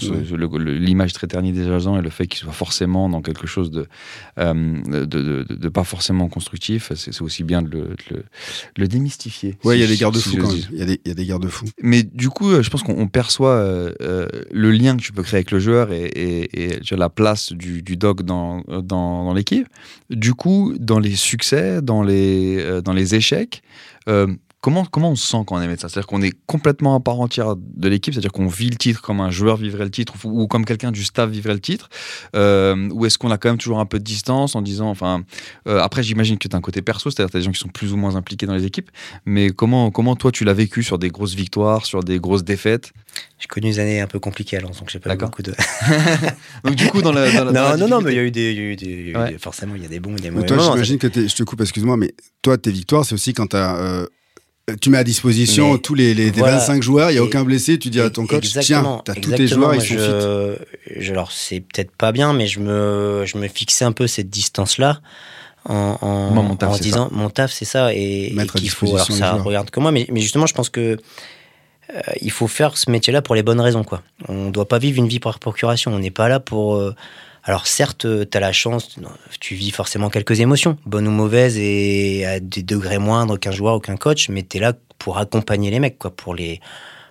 l'image 0.59 1.13
très 1.13 1.27
ternie 1.27 1.53
des 1.53 1.67
agents 1.69 1.99
et 1.99 2.03
le 2.03 2.11
fait 2.11 2.27
qu'ils 2.27 2.41
soient 2.41 2.53
forcément 2.53 3.09
dans 3.09 3.23
quelque 3.23 3.47
chose 3.47 3.71
de, 3.71 3.87
euh, 4.39 4.55
de, 4.87 5.05
de, 5.05 5.43
de- 5.49 5.55
de 5.55 5.69
pas 5.69 5.85
forcément 5.85 6.29
constructif. 6.29 6.93
C'est, 6.95 7.21
aussi 7.23 7.43
bien 7.45 7.63
de 7.63 7.71
le, 7.71 7.81
de 7.83 7.97
le, 8.11 8.17
de 8.19 8.23
le 8.83 8.89
démystifier. 8.89 9.57
Ouais, 9.65 9.77
il 9.77 9.81
y 9.81 9.85
a 9.85 9.89
des 9.89 9.97
garde-fous 9.97 10.31
si 10.31 10.37
quand 10.37 10.49
même. 10.53 10.61
Il 10.73 10.79
y 10.79 10.83
a 10.83 10.87
des- 10.87 11.01
il 11.05 11.09
y 11.09 11.11
a 11.11 11.15
des 11.15 11.27
garde-fous. 11.27 11.67
Mais 11.83 12.03
du 12.03 12.29
coup, 12.29 12.51
euh, 12.51 12.63
je 12.63 12.71
pense 12.71 12.83
qu'on 12.83 12.97
on 12.99 13.09
perçoit 13.09 13.51
euh, 13.51 13.93
euh, 14.03 14.27
le 14.51 14.71
lien 14.71 14.97
que 14.97 15.03
tu 15.03 15.13
peux 15.13 15.23
créer 15.23 15.39
avec 15.39 15.51
le 15.51 15.59
joueur 15.59 15.93
et, 15.93 16.81
la 16.91 17.09
place 17.11 17.53
du, 17.53 17.83
du 17.83 17.97
dog 17.97 18.23
dans, 18.23 18.63
dans, 18.67 19.25
dans 19.25 19.35
l'équipe. 19.35 19.69
Du 20.09 20.35
coup, 20.35 20.75
dans 20.79 20.99
les 20.99 21.15
succès, 21.15 21.83
dans 21.83 22.03
les, 22.03 22.57
euh, 22.59 22.81
dans 22.81 22.95
les 22.95 23.15
échecs, 23.15 23.63
euh, 24.09 24.27
comment, 24.61 24.85
comment 24.85 25.11
on 25.13 25.17
se 25.17 25.27
sent 25.27 25.39
quand 25.47 25.57
on 25.57 25.61
est 25.63 25.69
médecin? 25.69 25.89
C'est-à-dire 25.89 26.07
qu'on 26.07 26.23
est 26.23 26.33
complètement 26.47 26.95
à 26.97 27.01
part 27.01 27.21
entière 27.21 27.55
de 27.57 27.89
l'équipe, 27.89 28.13
c'est-à-dire 28.15 28.33
qu'on 28.33 28.49
vit 28.49 28.71
le 28.71 28.77
titre 28.77 29.01
comme 29.03 29.21
un 29.21 29.31
joueur 29.31 29.57
vivrait 29.57 29.85
le 29.85 29.91
titre 29.91 30.15
ou, 30.25 30.43
ou 30.43 30.47
comme 30.49 30.65
quelqu'un 30.65 30.91
du 30.91 31.05
staff 31.05 31.31
vivrait 31.31 31.55
le 31.55 31.61
titre 31.61 31.89
euh, 32.35 32.89
Ou 32.91 33.07
est-ce 33.07 33.19
qu'on 33.19 33.31
a 33.31 33.39
quand 33.39 33.49
même 33.49 33.59
toujours 33.59 33.79
un 33.81 33.87
peu 33.87 33.99
de 33.99 34.05
distance 34.05 34.55
en 34.57 34.63
disant, 34.63 34.89
enfin, 34.91 35.23
euh, 35.69 35.79
après 35.81 36.03
j'imagine 36.03 36.39
que 36.39 36.49
tu 36.49 36.55
as 36.57 36.59
un 36.59 36.63
côté 36.63 36.83
perso, 36.83 37.11
c'est-à-dire 37.11 37.31
tu 37.31 37.37
as 37.37 37.41
des 37.41 37.45
gens 37.45 37.53
qui 37.53 37.61
sont 37.61 37.69
plus 37.69 37.93
ou 37.93 37.97
moins 37.97 38.17
impliqués 38.17 38.47
dans 38.47 38.55
les 38.55 38.65
équipes, 38.65 38.91
mais 39.25 39.51
comment, 39.51 39.91
comment 39.91 40.17
toi 40.17 40.33
tu 40.33 40.45
l'as 40.45 40.55
vécu 40.55 40.83
sur 40.83 40.99
des 40.99 41.09
grosses 41.11 41.35
victoires, 41.35 41.87
sur 41.87 42.03
des 42.03 42.19
grosses 42.19 42.45
défaites? 42.45 42.93
J'ai 43.39 43.47
connu 43.49 43.69
des 43.71 43.79
années 43.79 44.01
un 44.01 44.07
peu 44.07 44.19
compliquées, 44.19 44.57
alors, 44.57 44.71
donc 44.73 44.91
j'ai 44.91 44.99
pas 44.99 45.11
eu 45.11 45.13
D'accord. 45.13 45.31
beaucoup 45.31 45.43
de. 45.43 45.55
Donc 46.65 46.75
du 46.75 46.87
coup, 46.89 47.03
dans 47.03 47.13
la, 47.13 47.31
dans 47.31 47.45
la- 47.45 47.53
dans 47.53 47.63
la 47.71 47.77
non, 47.77 47.89
non, 47.89 47.97
non, 47.97 48.03
mais 48.03 48.13
il 48.13 48.17
y 48.17 48.19
a 48.19 48.23
eu 48.23 48.31
des. 48.31 48.53
il 48.53 48.57
y 48.57 48.61
a 48.61 48.63
eu 48.63 48.77
des- 48.77 48.87
il 48.87 49.07
y 49.09 49.09
a 49.09 49.13
eu 49.13 49.17
Ouais. 49.17 49.31
des- 49.33 49.39
forcément, 49.39 49.75
il 49.77 49.83
y 49.83 49.85
a 49.87 49.89
des 49.89 50.01
bons 50.01 50.17
et 50.17 50.21
des 50.21 50.31
mauvais 50.31 50.47
toi, 50.47 50.59
j'imagine 50.59 50.99
que 50.99 51.09
je 51.13 51.35
te 51.35 51.43
coupe, 51.45 51.61
excuse-moi, 51.61 51.97
mais 51.97 52.13
toi, 52.43 52.59
tes 52.59 52.71
victoires, 52.71 53.05
c'est 53.05 53.15
aussi 53.15 53.33
quand 53.35 53.47
t'as, 53.49 53.77
euh, 53.77 54.07
tu 54.81 54.91
mets 54.91 54.99
à 54.99 55.05
disposition 55.05 55.75
Mais 55.75 55.79
tous 55.79 55.95
les, 55.95 56.13
les, 56.15 56.27
les 56.27 56.31
voilà. 56.33 56.59
25 56.59 56.83
joueurs, 56.83 57.11
il 57.11 57.15
n'y 57.15 57.19
a 57.19 57.23
Et- 57.23 57.25
aucun 57.25 57.45
blessé, 57.45 57.79
tu 57.79 57.89
dis 57.91 58.01
à 58.01 58.11
ton 58.11 58.27
coach, 58.27 58.45
Exactement, 58.45 59.03
tiens, 59.05 59.15
t'as 59.15 59.21
tous 59.21 59.31
tes 59.33 59.47
joueurs, 59.47 59.75
ils 59.75 59.81
sont 59.81 59.87
fit. 59.87 59.95
je, 59.97 60.57
je- 60.99 61.13
alors, 61.13 61.31
c'est 61.33 61.61
peut-être 61.61 61.93
pas 61.93 62.11
bien, 62.13 62.33
mais 62.33 62.47
je 62.49 62.59
me, 62.61 63.23
je 63.27 63.39
me 63.39 63.47
fixais 63.49 63.85
un 63.85 63.93
peu 63.93 64.07
cette 64.07 64.29
distance-là. 64.31 65.01
En, 65.69 65.99
en, 66.01 66.31
Moi, 66.31 66.43
mon 66.45 66.57
taf, 66.57 66.71
en 66.71 66.75
c'est 66.75 66.83
disant 66.83 67.09
mon 67.11 67.29
taf 67.29 67.51
c'est 67.53 67.65
ça 67.65 67.93
et, 67.93 68.29
et 68.31 68.35
Mettre 68.35 68.55
à 68.57 68.61
qu'il 68.61 68.71
faut 68.71 68.87
disposition 68.87 69.15
alors 69.17 69.27
ça 69.27 69.33
joueurs. 69.33 69.45
regarde 69.45 69.71
que 69.71 69.81
moi 69.81 69.91
mais, 69.91 70.07
mais 70.13 70.21
justement 70.21 70.47
je 70.47 70.55
pense 70.55 70.69
que 70.69 70.97
euh, 71.93 72.01
il 72.21 72.31
faut 72.31 72.47
faire 72.47 72.77
ce 72.77 72.89
métier 72.89 73.13
là 73.13 73.21
pour 73.21 73.35
les 73.35 73.43
bonnes 73.43 73.61
raisons 73.61 73.83
quoi 73.83 74.03
on 74.29 74.51
doit 74.51 74.69
pas 74.69 74.79
vivre 74.79 74.99
une 74.99 75.09
vie 75.09 75.19
par 75.19 75.41
procuration 75.41 75.93
on 75.93 75.99
n'est 75.99 76.13
pas 76.13 76.29
là 76.29 76.39
pour 76.39 76.77
euh, 76.77 76.95
alors 77.47 77.67
certes 77.67 78.07
tu 78.31 78.37
as 78.37 78.41
la 78.41 78.53
chance 78.53 78.97
tu 79.41 79.55
vis 79.55 79.71
forcément 79.71 80.11
quelques 80.11 80.41
émotions 80.41 80.77
bonnes 80.85 81.09
ou 81.09 81.13
mauvaises 81.13 81.57
et 81.59 82.27
à 82.27 82.41
des 82.41 82.63
degrés 82.63 82.99
moindres 82.99 83.41
qu'un 83.41 83.53
joueur 83.53 83.77
ou 83.77 83.81
qu'un 83.81 83.97
coach 83.97 84.29
mais 84.29 84.43
tu 84.43 84.59
es 84.59 84.61
là 84.61 84.75
pour 84.99 85.17
accompagner 85.17 85.71
les 85.71 85.81
mecs 85.81 85.99
quoi 85.99 86.11
pour 86.11 86.35
les 86.35 86.61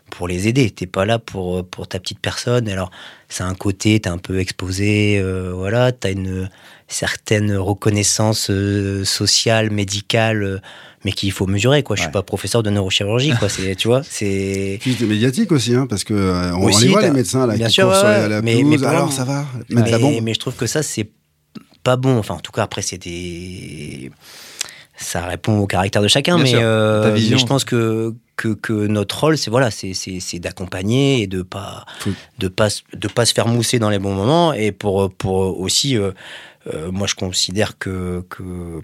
pour 0.09 0.27
les 0.27 0.47
aider. 0.47 0.69
T'es 0.69 0.85
pas 0.85 1.05
là 1.05 1.19
pour, 1.19 1.67
pour 1.67 1.87
ta 1.87 1.99
petite 1.99 2.19
personne. 2.19 2.69
Alors, 2.69 2.91
c'est 3.29 3.43
un 3.43 3.55
côté, 3.55 3.99
t'es 3.99 4.09
un 4.09 4.17
peu 4.17 4.39
exposé, 4.39 5.19
euh, 5.19 5.51
voilà, 5.53 5.91
t'as 5.91 6.11
une 6.11 6.49
certaine 6.87 7.55
reconnaissance 7.55 8.49
euh, 8.49 9.03
sociale, 9.03 9.71
médicale, 9.71 10.43
euh, 10.43 10.59
mais 11.05 11.11
qu'il 11.13 11.31
faut 11.31 11.45
mesurer, 11.47 11.83
quoi. 11.83 11.95
Je 11.95 12.01
suis 12.01 12.07
Ouais. 12.07 12.11
pas 12.11 12.23
professeur 12.23 12.63
de 12.63 12.69
neurochirurgie, 12.69 13.31
quoi. 13.39 13.47
C'est, 13.47 13.75
tu 13.75 13.87
vois, 13.87 14.01
c'est. 14.03 14.79
Médiatiques 15.01 15.51
aussi, 15.53 15.73
hein, 15.75 15.85
parce 15.87 16.03
que 16.03 16.13
euh, 16.13 16.51
on, 16.55 16.63
Aussi, 16.63 16.85
les 16.85 16.89
voit 16.91 17.01
les 17.03 17.11
médecins 17.11 17.45
là, 17.47 17.55
bien 17.55 17.67
qui 17.67 17.73
sûr, 17.73 17.95
sur 17.95 18.03
ouais, 18.05 18.11
la, 18.21 18.27
la 18.27 18.41
mais- 18.41 18.61
mais 18.63 18.83
alors 18.83 19.13
ça 19.13 19.23
va, 19.23 19.45
mettre 19.69 19.91
la 19.91 19.97
mais, 19.97 20.03
bombe. 20.03 20.23
mais 20.23 20.33
je 20.33 20.39
trouve 20.39 20.55
que 20.55 20.65
ça, 20.67 20.83
c'est 20.83 21.09
pas 21.83 21.95
bon. 21.95 22.17
Enfin, 22.17 22.33
en 22.33 22.39
tout 22.39 22.51
cas, 22.51 22.63
après, 22.63 22.81
c'est 22.81 22.97
des. 22.97 24.11
Ça 24.97 25.25
répond 25.25 25.57
au 25.59 25.67
caractère 25.67 26.01
de 26.01 26.07
chacun, 26.07 26.37
mais, 26.37 26.53
euh, 26.55 27.11
mais 27.13 27.37
je 27.37 27.45
pense 27.45 27.65
que, 27.65 28.13
que, 28.37 28.53
que 28.53 28.71
notre 28.87 29.19
rôle, 29.19 29.37
c'est 29.37 29.51
voilà, 29.51 29.69
c'est, 29.69 30.39
d'accompagner 30.39 31.21
et 31.21 31.27
de 31.27 31.41
pas 31.41 31.85
de 32.39 32.47
pas 32.47 32.69
se- 32.69 32.81
de 32.93 33.07
pas 33.09 33.25
se 33.25 33.33
faire 33.33 33.47
mousser 33.49 33.77
dans 33.77 33.89
les 33.89 33.99
bons 33.99 34.13
moments 34.15 34.53
et 34.53 34.71
pour 34.71 35.11
pour 35.13 35.59
aussi, 35.59 35.97
euh, 35.97 36.11
euh, 36.73 36.91
moi 36.93 37.07
je 37.07 37.15
considère 37.15 37.77
que 37.77 38.23
que 38.29 38.81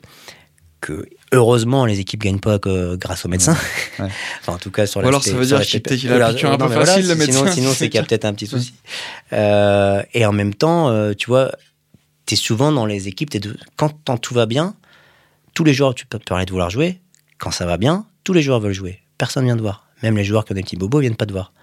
que 0.81 1.05
heureusement 1.31 1.85
les 1.85 1.99
équipes 1.99 2.21
gagnent 2.23 2.39
pas 2.39 2.59
que 2.59 2.95
grâce 2.95 3.25
aux 3.25 3.29
médecins. 3.29 3.55
Ouais. 3.99 4.07
enfin 4.41 4.53
en 4.53 4.57
tout 4.57 4.71
cas 4.71 4.85
sur 4.85 5.01
Ou 5.01 5.07
alors, 5.07 5.23
ça 5.23 5.33
veut 5.33 5.45
dire 5.45 5.61
qu'il- 5.61 6.11
a 6.11 6.17
la 6.17 6.29
piqûre 6.33 6.51
un 6.51 6.57
non, 6.57 6.67
peu 6.67 6.73
facile, 6.73 7.07
le 7.07 7.13
sinon- 7.13 7.15
médecin, 7.43 7.51
Sinon, 7.51 7.69
c'est 7.71 7.75
c'est 7.75 7.89
qu'il 7.89 7.99
y 7.99 8.03
a 8.03 8.05
peut-être 8.07 8.25
un 8.25 8.33
petit 8.33 8.47
souci. 8.47 8.73
Euh, 9.33 10.03
et 10.13 10.25
en 10.25 10.33
même 10.33 10.53
temps, 10.53 10.89
euh, 10.89 11.13
tu 11.13 11.27
vois, 11.27 11.51
tu 12.25 12.33
es 12.33 12.37
souvent 12.37 12.71
dans 12.71 12.85
les 12.85 13.07
équipes, 13.07 13.29
t'es 13.29 13.39
de- 13.39 13.57
quand, 13.77 13.93
quand 14.05 14.17
tout 14.17 14.33
va 14.33 14.45
bien, 14.45 14.75
tous 15.53 15.63
les 15.63 15.73
joueurs, 15.73 15.95
tu 15.95 16.05
peux 16.05 16.19
parler 16.19 16.45
de 16.45 16.51
vouloir 16.51 16.69
jouer. 16.69 16.99
Quand 17.37 17.51
ça 17.51 17.65
va 17.65 17.77
bien, 17.77 18.05
tous 18.23 18.33
les 18.33 18.41
joueurs 18.41 18.59
veulent 18.59 18.73
jouer. 18.73 18.99
Personne 19.17 19.45
vient 19.45 19.55
te 19.57 19.61
voir. 19.61 19.85
Même 20.03 20.17
les 20.17 20.23
joueurs 20.23 20.45
qui 20.45 20.51
ont 20.51 20.55
des 20.55 20.63
petits 20.63 20.77
bobos 20.77 20.99
viennent 20.99 21.15
pas 21.15 21.25
te 21.25 21.31
voir. 21.33 21.53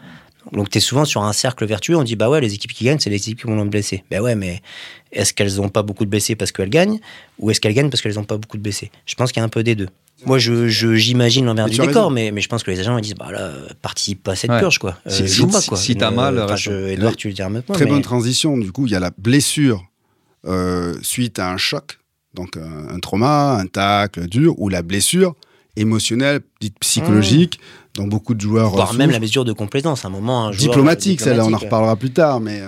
Donc 0.52 0.70
tu 0.70 0.78
es 0.78 0.80
souvent 0.80 1.04
sur 1.04 1.22
un 1.22 1.32
cercle 1.32 1.66
vertueux, 1.66 1.96
on 1.96 2.02
dit 2.04 2.16
bah 2.16 2.28
ouais, 2.30 2.40
les 2.40 2.54
équipes 2.54 2.72
qui 2.72 2.84
gagnent, 2.84 2.98
c'est 2.98 3.10
les 3.10 3.16
équipes 3.16 3.40
qui 3.40 3.46
vont 3.46 3.62
le 3.62 3.68
blesser. 3.68 4.04
Ben 4.10 4.20
ouais, 4.20 4.34
mais 4.34 4.62
est-ce 5.12 5.32
qu'elles 5.34 5.56
n'ont 5.56 5.68
pas 5.68 5.82
beaucoup 5.82 6.04
de 6.04 6.10
blessés 6.10 6.36
parce 6.36 6.52
qu'elles 6.52 6.70
gagnent 6.70 6.98
ou 7.38 7.50
est-ce 7.50 7.60
qu'elles 7.60 7.74
gagnent 7.74 7.90
parce 7.90 8.00
qu'elles 8.02 8.14
n'ont 8.14 8.24
pas 8.24 8.36
beaucoup 8.38 8.56
de 8.56 8.62
blessés? 8.62 8.90
Je 9.06 9.14
pense 9.14 9.30
qu'il 9.32 9.40
y 9.40 9.42
a 9.42 9.44
un 9.44 9.48
peu 9.50 9.62
des 9.62 9.74
deux. 9.74 9.88
Moi, 10.26 10.38
je, 10.38 10.66
je- 10.68 10.96
j'imagine 10.96 11.44
l'envers 11.44 11.66
du 11.68 11.78
décor, 11.78 12.10
mais, 12.10 12.32
mais 12.32 12.40
je 12.40 12.48
pense 12.48 12.64
que 12.64 12.70
les 12.72 12.80
agents 12.80 12.98
ils 12.98 13.02
disent 13.02 13.14
bah 13.14 13.30
là, 13.30 13.52
participe 13.82 14.22
pas 14.24 14.32
à 14.32 14.36
cette 14.36 14.50
Ouais. 14.50 14.58
purge 14.58 14.78
quoi. 14.78 14.98
Euh, 15.06 15.10
Si- 15.10 15.28
joue 15.28 15.46
si- 15.46 15.52
pas 15.52 15.60
si- 15.60 15.68
quoi. 15.68 15.78
si 15.78 15.96
t'as 15.96 16.08
Euh, 16.08 16.14
mal, 16.14 16.38
enfin, 16.40 16.52
reste- 16.54 16.62
je, 16.64 16.88
Edouard, 16.88 17.14
tu 17.14 17.28
le 17.28 17.34
diras 17.34 17.48
maintenant. 17.50 17.74
Très 17.74 17.84
mais- 17.84 17.90
bonne 17.92 18.02
transition. 18.02 18.56
Du 18.58 18.72
coup, 18.72 18.86
il 18.86 18.92
y 18.92 18.96
a 18.96 19.00
la 19.00 19.12
blessure 19.16 19.84
euh, 20.46 20.94
suite 21.02 21.38
à 21.38 21.52
un 21.52 21.56
choc, 21.56 21.98
donc 22.34 22.56
un, 22.56 22.94
un 22.94 22.98
trauma, 23.00 23.58
un 23.60 23.66
tacle 23.66 24.26
dur, 24.28 24.54
ou 24.58 24.68
la 24.68 24.82
blessure 24.82 25.34
émotionnelle, 25.76 26.40
dite 26.60 26.76
psychologique, 26.80 27.60
dans 27.98 28.06
beaucoup 28.06 28.34
de 28.34 28.40
joueurs. 28.40 28.70
Voire 28.70 28.92
euh, 28.92 28.96
même 28.96 29.10
la 29.10 29.20
mesure 29.20 29.44
de 29.44 29.52
compétence, 29.52 30.04
à 30.04 30.08
un 30.08 30.10
moment. 30.10 30.46
Un 30.46 30.52
euh, 30.52 30.56
diplomatique, 30.56 31.20
celle-là, 31.20 31.44
on 31.44 31.52
en 31.52 31.58
reparlera 31.58 31.96
plus 31.96 32.10
tard, 32.10 32.40
mais, 32.40 32.62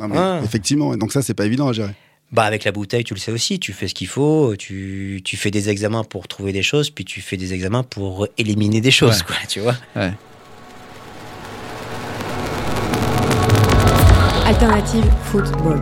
euh, 0.00 0.42
effectivement. 0.44 0.96
Donc 0.96 1.12
ça, 1.12 1.22
c'est 1.22 1.34
pas 1.34 1.46
évident 1.46 1.68
à 1.68 1.72
gérer. 1.72 1.94
Bah 2.32 2.42
avec 2.42 2.64
la 2.64 2.72
bouteille, 2.72 3.04
tu 3.04 3.14
le 3.14 3.20
sais 3.20 3.30
aussi, 3.30 3.60
tu 3.60 3.72
fais 3.72 3.86
ce 3.86 3.94
qu'il 3.94 4.08
faut, 4.08 4.56
tu, 4.56 5.20
tu, 5.24 5.36
fais 5.36 5.52
des 5.52 5.68
examens 5.70 6.02
pour 6.02 6.26
trouver 6.26 6.52
des 6.52 6.62
choses, 6.62 6.90
puis 6.90 7.04
tu 7.04 7.20
fais 7.20 7.36
des 7.36 7.54
examens 7.54 7.84
pour 7.84 8.26
éliminer 8.36 8.80
des 8.80 8.90
choses, 8.90 9.22
quoi, 9.22 9.36
tu 9.48 9.60
vois. 9.60 9.76
Alternative 14.44 15.04
Football. 15.26 15.80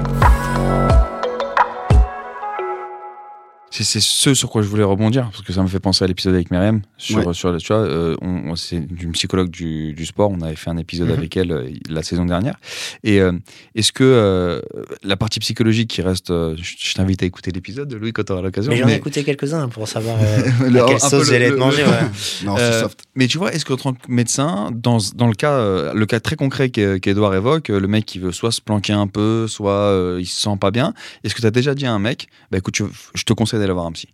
C'est 3.77 3.99
ce 4.01 4.35
sur 4.35 4.51
quoi 4.51 4.63
je 4.63 4.69
voulais 4.69 4.85
rebondir, 4.85 5.25
parce 5.31 5.43
que 5.43 5.53
ça 5.53 5.61
me 5.61 5.67
fait 5.67 5.81
penser 5.81 6.05
à 6.05 6.07
l'épisode 6.07 6.33
avec 6.35 6.53
Myriam. 6.53 6.83
Sur, 6.97 7.27
Ouais. 7.27 7.35
sur, 7.35 7.57
tu 7.57 7.67
vois, 7.73 7.79
euh, 7.83 8.15
on, 8.23 8.51
on- 8.51 8.55
c'est 8.57 8.77
une 8.77 9.11
psychologue 9.13 9.51
du, 9.51 9.93
du 9.95 10.07
sport. 10.07 10.31
On 10.31 10.41
avait 10.43 10.55
fait 10.55 10.71
un 10.71 10.77
épisode 10.77 11.09
Mhm. 11.09 11.15
avec 11.19 11.37
elle 11.37 11.51
euh, 11.51 11.69
la 11.89 12.05
saison 12.05 12.25
dernière. 12.25 12.55
Et 13.03 13.21
euh, 13.21 13.33
est-ce 13.75 13.91
que 13.91 14.63
la 15.03 15.17
partie 15.17 15.41
psychologique 15.41 15.91
qui 15.91 16.03
reste. 16.03 16.29
je 16.29 16.55
je 16.79 16.95
t'invite 16.95 17.23
à 17.25 17.27
écouter 17.27 17.51
l'épisode, 17.51 17.93
Louis, 17.95 18.13
quand 18.13 18.23
tu 18.25 18.33
auras 18.33 18.43
l'occasion. 18.43 18.71
Mais 18.71 18.77
j'en 18.79 18.85
ai 18.87 18.93
mais- 18.93 18.97
écouté 18.97 19.25
quelques-uns 19.25 19.69
pour 19.69 19.89
savoir 19.89 20.19
Le- 20.69 20.81
à 20.83 20.87
quelle 20.87 21.01
sauce 21.01 21.29
j'allais 21.29 21.47
être 21.47 21.59
mangé. 21.59 21.83
ouais. 21.83 21.91
Non, 22.45 22.57
c'est 22.57 22.81
soft. 22.81 23.01
Mais 23.17 23.27
tu 23.27 23.39
vois, 23.39 23.53
est-ce 23.53 23.65
qu'en 23.65 23.77
tant 23.77 23.93
que 23.95 23.99
médecin, 24.09 24.71
dans, 24.73 24.99
dans 25.17 25.27
le 25.27 25.35
cas, 25.35 25.93
le 25.93 26.07
cas 26.07 26.21
très 26.21 26.37
concret 26.37 26.69
qu'E- 26.69 26.99
qu'Edouard 27.01 27.35
évoque, 27.35 27.69
le 27.69 27.89
mec 27.89 28.05
qui 28.07 28.21
veut 28.21 28.31
soit 28.33 28.53
se 28.53 28.61
planquer 28.61 28.93
un 28.93 29.09
peu, 29.09 29.49
soit 29.49 30.17
il 30.21 30.27
se 30.27 30.41
sent 30.41 30.57
pas 30.61 30.71
bien, 30.71 30.95
est-ce 31.25 31.35
que 31.35 31.41
tu 31.41 31.47
as 31.47 31.51
déjà 31.51 31.75
dit 31.75 31.87
à 31.87 31.93
un 31.93 31.99
mec, 31.99 32.29
bah 32.53 32.59
écoute, 32.59 32.75
tu- 32.75 32.85
je 33.15 33.25
te 33.25 33.33
conseille 33.33 33.59
d'aller 33.65 33.75
voir 33.75 33.87
un 33.87 33.93
psy 33.93 34.09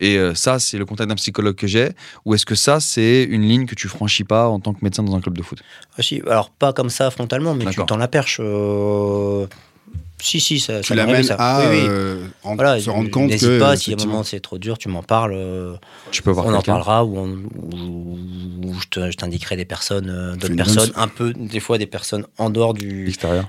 Et 0.00 0.16
euh, 0.16 0.34
ça, 0.34 0.58
c'est 0.58 0.78
le 0.78 0.84
contact 0.84 1.08
d'un 1.08 1.16
psychologue 1.16 1.56
que 1.56 1.66
j'ai, 1.66 1.90
ou 2.24 2.34
est-ce 2.34 2.46
que 2.46 2.54
ça, 2.54 2.78
c'est 2.80 3.24
une 3.24 3.42
ligne 3.42 3.66
que 3.66 3.74
tu 3.74 3.88
franchis 3.88 4.24
pas 4.24 4.48
en 4.48 4.60
tant 4.60 4.72
que 4.74 4.78
médecin 4.82 5.02
dans 5.02 5.14
un 5.16 5.20
club 5.20 5.36
de 5.36 5.42
foot? 5.42 5.60
Ah, 5.96 6.02
si, 6.02 6.22
alors 6.26 6.50
pas 6.50 6.72
comme 6.72 6.90
ça 6.90 7.10
frontalement, 7.10 7.54
mais 7.54 7.64
tu 7.70 7.84
tends 7.84 7.96
la 7.96 8.08
perche. 8.08 8.38
euh, 8.40 9.46
Si, 10.20 10.40
si, 10.40 10.58
ça, 10.58 10.80
Tu 10.80 10.88
ça 10.88 10.94
l'amènes 10.96 11.30
à 11.38 11.58
Oui, 11.60 11.66
oui. 11.70 11.86
euh, 11.90 12.26
Voilà, 12.42 12.80
se 12.80 12.90
rendre 12.90 13.08
compte 13.10 13.28
n'hésite 13.30 13.48
que. 13.48 13.58
pas, 13.60 13.76
si 13.76 13.92
à 13.92 13.96
un 13.96 14.04
moment 14.04 14.22
c'est 14.24 14.40
trop 14.40 14.58
dur, 14.58 14.76
tu 14.76 14.88
m'en 14.88 15.02
parles. 15.02 15.32
euh, 15.34 15.76
Tu 16.10 16.22
peux 16.22 16.32
voir 16.32 16.46
on 16.46 16.54
en 16.54 16.62
parlera 16.62 17.04
ou, 17.04 17.16
on- 17.18 17.38
ou- 17.72 18.18
ou 18.68 18.74
je 18.80 18.86
te- 18.88 19.10
je 19.12 19.16
t'indiquerai 19.16 19.56
des 19.56 19.64
personnes, 19.64 20.10
euh, 20.10 20.34
d'autres 20.36 20.56
personnes, 20.56 20.90
bonne- 20.92 21.02
un 21.04 21.08
peu, 21.08 21.32
des 21.34 21.60
fois 21.60 21.78
des 21.78 21.86
personnes 21.86 22.26
en 22.36 22.50
dehors 22.50 22.74
du, 22.74 23.04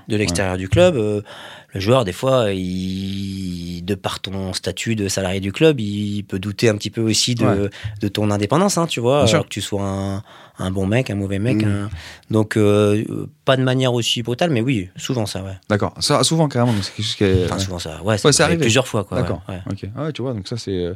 de 0.08 0.16
l'extérieur 0.16 0.56
du 0.58 0.68
club. 0.68 1.24
Euh, 1.70 1.74
le 1.74 1.80
joueur, 1.80 2.04
des 2.04 2.12
fois, 2.12 2.52
il, 2.52 3.82
de 3.84 3.94
par 3.94 4.20
ton 4.20 4.52
statut 4.52 4.94
de 4.96 5.08
salarié 5.08 5.40
du 5.40 5.52
club, 5.52 5.80
il 5.80 6.22
peut 6.24 6.38
douter 6.38 6.68
un 6.68 6.76
petit 6.76 6.90
peu 6.90 7.00
aussi 7.00 7.34
de, 7.34 7.44
Ouais. 7.46 7.70
de 8.00 8.08
ton 8.08 8.30
indépendance, 8.30 8.78
hein, 8.78 8.86
tu 8.86 9.00
vois, 9.00 9.18
Bien 9.18 9.26
sûr. 9.26 9.34
alors 9.36 9.44
que 9.46 9.50
tu 9.50 9.60
sois 9.60 9.82
un, 9.82 10.22
un 10.58 10.70
bon 10.70 10.86
mec, 10.86 11.10
un 11.10 11.14
mauvais 11.14 11.38
mec. 11.38 11.62
Un- 11.62 11.88
donc, 12.30 12.56
euh, 12.56 13.04
euh, 13.08 13.26
pas 13.44 13.56
de 13.56 13.62
manière 13.62 13.92
aussi 13.94 14.22
brutale, 14.22 14.50
mais 14.50 14.60
oui, 14.60 14.88
souvent 14.96 15.26
ça, 15.26 15.42
ouais. 15.42 15.54
D'accord. 15.68 15.94
Ça, 16.00 16.22
souvent, 16.24 16.48
carrément, 16.48 16.72
donc 16.72 16.84
c'est 16.84 16.92
quelque 16.94 17.06
chose 17.06 17.16
qui 17.16 17.24
est. 17.24 17.44
Enfin, 17.46 17.54
ouais. 17.56 17.60
souvent 17.60 17.78
ça, 17.78 17.98
ouais, 18.02 18.04
Ouais, 18.12 18.18
ça 18.18 18.32
c'est 18.32 18.42
arrive 18.42 18.58
plusieurs 18.60 18.86
fois, 18.86 19.04
quoi. 19.04 19.20
D'accord. 19.20 19.42
ouais, 19.48 19.54
ouais. 19.54 19.62
Ok. 19.72 19.90
Ah 19.96 20.04
ouais, 20.04 20.12
tu 20.12 20.22
vois, 20.22 20.34
donc 20.34 20.46
ça 20.48 20.56
c'est 20.56 20.72
euh, 20.72 20.94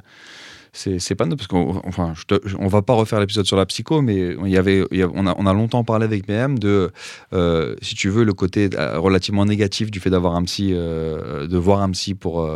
c'est 0.76 1.14
pas 1.14 1.24
neutre 1.24 1.36
parce 1.36 1.46
qu'on 1.46 1.80
enfin 1.84 2.12
je 2.16 2.24
te- 2.24 2.40
je- 2.46 2.56
on 2.58 2.66
va 2.66 2.82
pas 2.82 2.92
refaire 2.94 3.20
l'épisode 3.20 3.46
sur 3.46 3.56
la 3.56 3.64
psycho, 3.64 4.02
mais 4.02 4.34
il 4.44 4.50
y 4.50 4.56
avait 4.58 4.84
il 4.90 4.98
y 4.98 5.02
a- 5.02 5.08
on 5.14 5.26
a 5.26 5.34
on 5.38 5.46
a 5.46 5.52
longtemps 5.54 5.84
parlé 5.84 6.04
avec 6.04 6.26
BM 6.26 6.58
de 6.58 6.90
euh, 7.32 7.76
si 7.80 7.94
tu 7.94 8.08
veux 8.08 8.24
le 8.24 8.32
côté 8.34 8.68
euh, 8.76 8.98
relativement 8.98 9.44
négatif 9.46 9.90
du 9.90 10.00
fait 10.00 10.10
d'avoir 10.10 10.34
un 10.34 10.42
psy 10.42 10.70
euh, 10.72 11.46
de 11.46 11.56
voir 11.56 11.80
un 11.80 11.90
psy 11.92 12.14
pour 12.14 12.48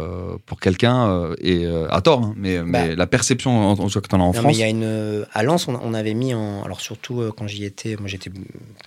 pour 0.47 0.59
quelqu'un 0.61 1.31
et 1.41 1.67
à 1.91 2.01
tort 2.01 2.23
hein, 2.25 2.35
mais 2.37 2.63
mais 2.65 2.97
la 2.97 3.07
perception 3.07 3.51
en, 3.71 3.73
en 3.79 3.89
cas 3.89 4.01
que 4.01 4.15
as 4.15 4.19
en 4.19 4.19
Bah. 4.19 4.25
Non, 4.25 4.33
mais 4.33 4.41
France. 4.41 4.57
il 4.57 4.61
y 4.61 4.65
a 4.65 4.69
une 4.69 5.25
à 5.33 5.43
Lens, 5.45 5.69
on, 5.69 5.79
on 5.81 5.95
avait 5.95 6.15
mis 6.15 6.35
en 6.35 6.63
alors 6.65 6.81
surtout 6.81 7.23
quand 7.37 7.47
j'y 7.47 7.65
étais, 7.65 7.97
moi 7.97 8.09
j'étais 8.09 8.31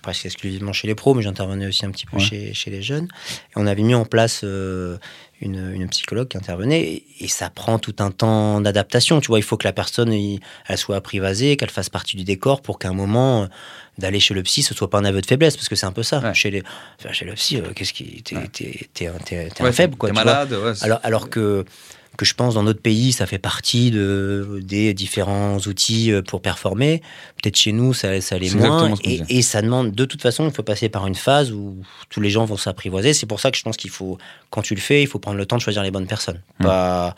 presque 0.02 0.26
exclusivement 0.26 0.72
chez 0.74 0.88
les 0.88 0.94
pros, 0.94 1.14
mais 1.14 1.22
j'intervenais 1.22 1.66
aussi 1.66 1.86
un 1.86 1.90
petit 1.90 2.06
peu 2.06 2.18
Ouais. 2.18 2.22
chez, 2.22 2.52
chez 2.52 2.70
les 2.70 2.82
jeunes. 2.82 3.08
Et 3.50 3.54
on 3.56 3.66
avait 3.66 3.82
mis 3.82 3.94
en 3.94 4.04
place 4.04 4.44
une, 5.42 5.88
psychologue 5.88 6.28
qui 6.28 6.36
intervenait 6.36 7.02
et, 7.20 7.28
ça 7.28 7.50
prend 7.50 7.78
tout 7.78 7.96
un 7.98 8.10
temps 8.10 8.60
d'adaptation. 8.60 9.20
Tu 9.20 9.28
vois, 9.28 9.38
il 9.38 9.42
faut 9.42 9.56
que 9.56 9.66
la 9.66 9.72
personne 9.72 10.14
soit 10.76 10.96
apprivoisée, 10.96 11.56
qu'elle 11.56 11.70
fasse 11.70 11.90
partie 11.90 12.16
du 12.16 12.24
décor 12.24 12.62
pour 12.62 12.78
qu'à 12.78 12.88
un 12.88 12.94
moment 12.94 13.48
d'aller 13.98 14.20
chez 14.20 14.34
le 14.34 14.42
psy, 14.42 14.62
ce 14.62 14.74
soit 14.74 14.88
pas 14.90 14.98
un 14.98 15.04
aveu 15.04 15.20
de 15.20 15.26
faiblesse 15.26 15.56
parce 15.56 15.68
que 15.68 15.74
c'est 15.76 15.86
un 15.86 15.92
peu 15.92 16.02
ça. 16.02 16.20
Ouais. 16.20 16.34
Chez 16.34 16.50
les 16.50 16.62
enfin, 16.98 17.12
chez 17.12 17.24
le 17.24 17.34
psy, 17.34 17.56
euh, 17.58 17.72
qu'est-ce 17.74 17.92
qui 17.92 18.22
t'es 18.22 18.36
Ouais. 18.36 18.48
t'es- 18.48 18.88
t'es 18.94 19.06
un- 19.06 19.66
un 19.66 19.72
faible 19.72 19.96
quoi. 19.96 20.08
T'es 20.08 20.14
malade. 20.14 20.56
Alors, 20.80 21.00
alors 21.02 21.28
que, 21.30 21.64
que 22.16 22.24
je 22.26 22.34
pense 22.34 22.54
dans 22.54 22.62
notre 22.62 22.80
pays, 22.80 23.12
ça 23.12 23.24
fait 23.26 23.38
partie 23.38 23.90
de, 23.90 24.60
des 24.62 24.92
différents 24.94 25.56
outils 25.58 26.10
euh, 26.12 26.20
pour 26.22 26.42
performer. 26.42 27.00
Peut-être 27.42 27.56
chez 27.56 27.72
nous, 27.72 27.94
ça, 27.94 28.20
ça 28.20 28.38
l'est 28.38 28.54
moins. 28.54 28.94
et 29.28 29.42
ça 29.42 29.62
demande, 29.62 29.92
de 29.92 30.04
toute 30.04 30.20
façon, 30.22 30.46
il 30.46 30.52
faut 30.54 30.62
passer 30.62 30.88
par 30.90 31.06
une 31.06 31.14
phase 31.14 31.52
où 31.52 31.76
tous 32.10 32.20
les 32.20 32.28
gens 32.30 32.44
vont 32.44 32.56
s'apprivoiser. 32.58 33.14
C'est 33.14 33.26
pour 33.26 33.40
ça 33.40 33.50
que 33.50 33.56
je 33.56 33.62
pense 33.62 33.76
qu'il 33.78 33.90
faut, 33.90 34.18
quand 34.50 34.62
tu 34.62 34.74
le 34.74 34.80
fais, 34.80 35.02
il 35.02 35.06
faut 35.06 35.18
prendre 35.18 35.38
le 35.38 35.46
temps 35.46 35.56
de 35.56 35.62
choisir 35.62 35.82
les 35.82 35.90
bonnes 35.90 36.06
personnes. 36.06 36.40
Hmm. 36.60 36.64
Pas, 36.64 37.14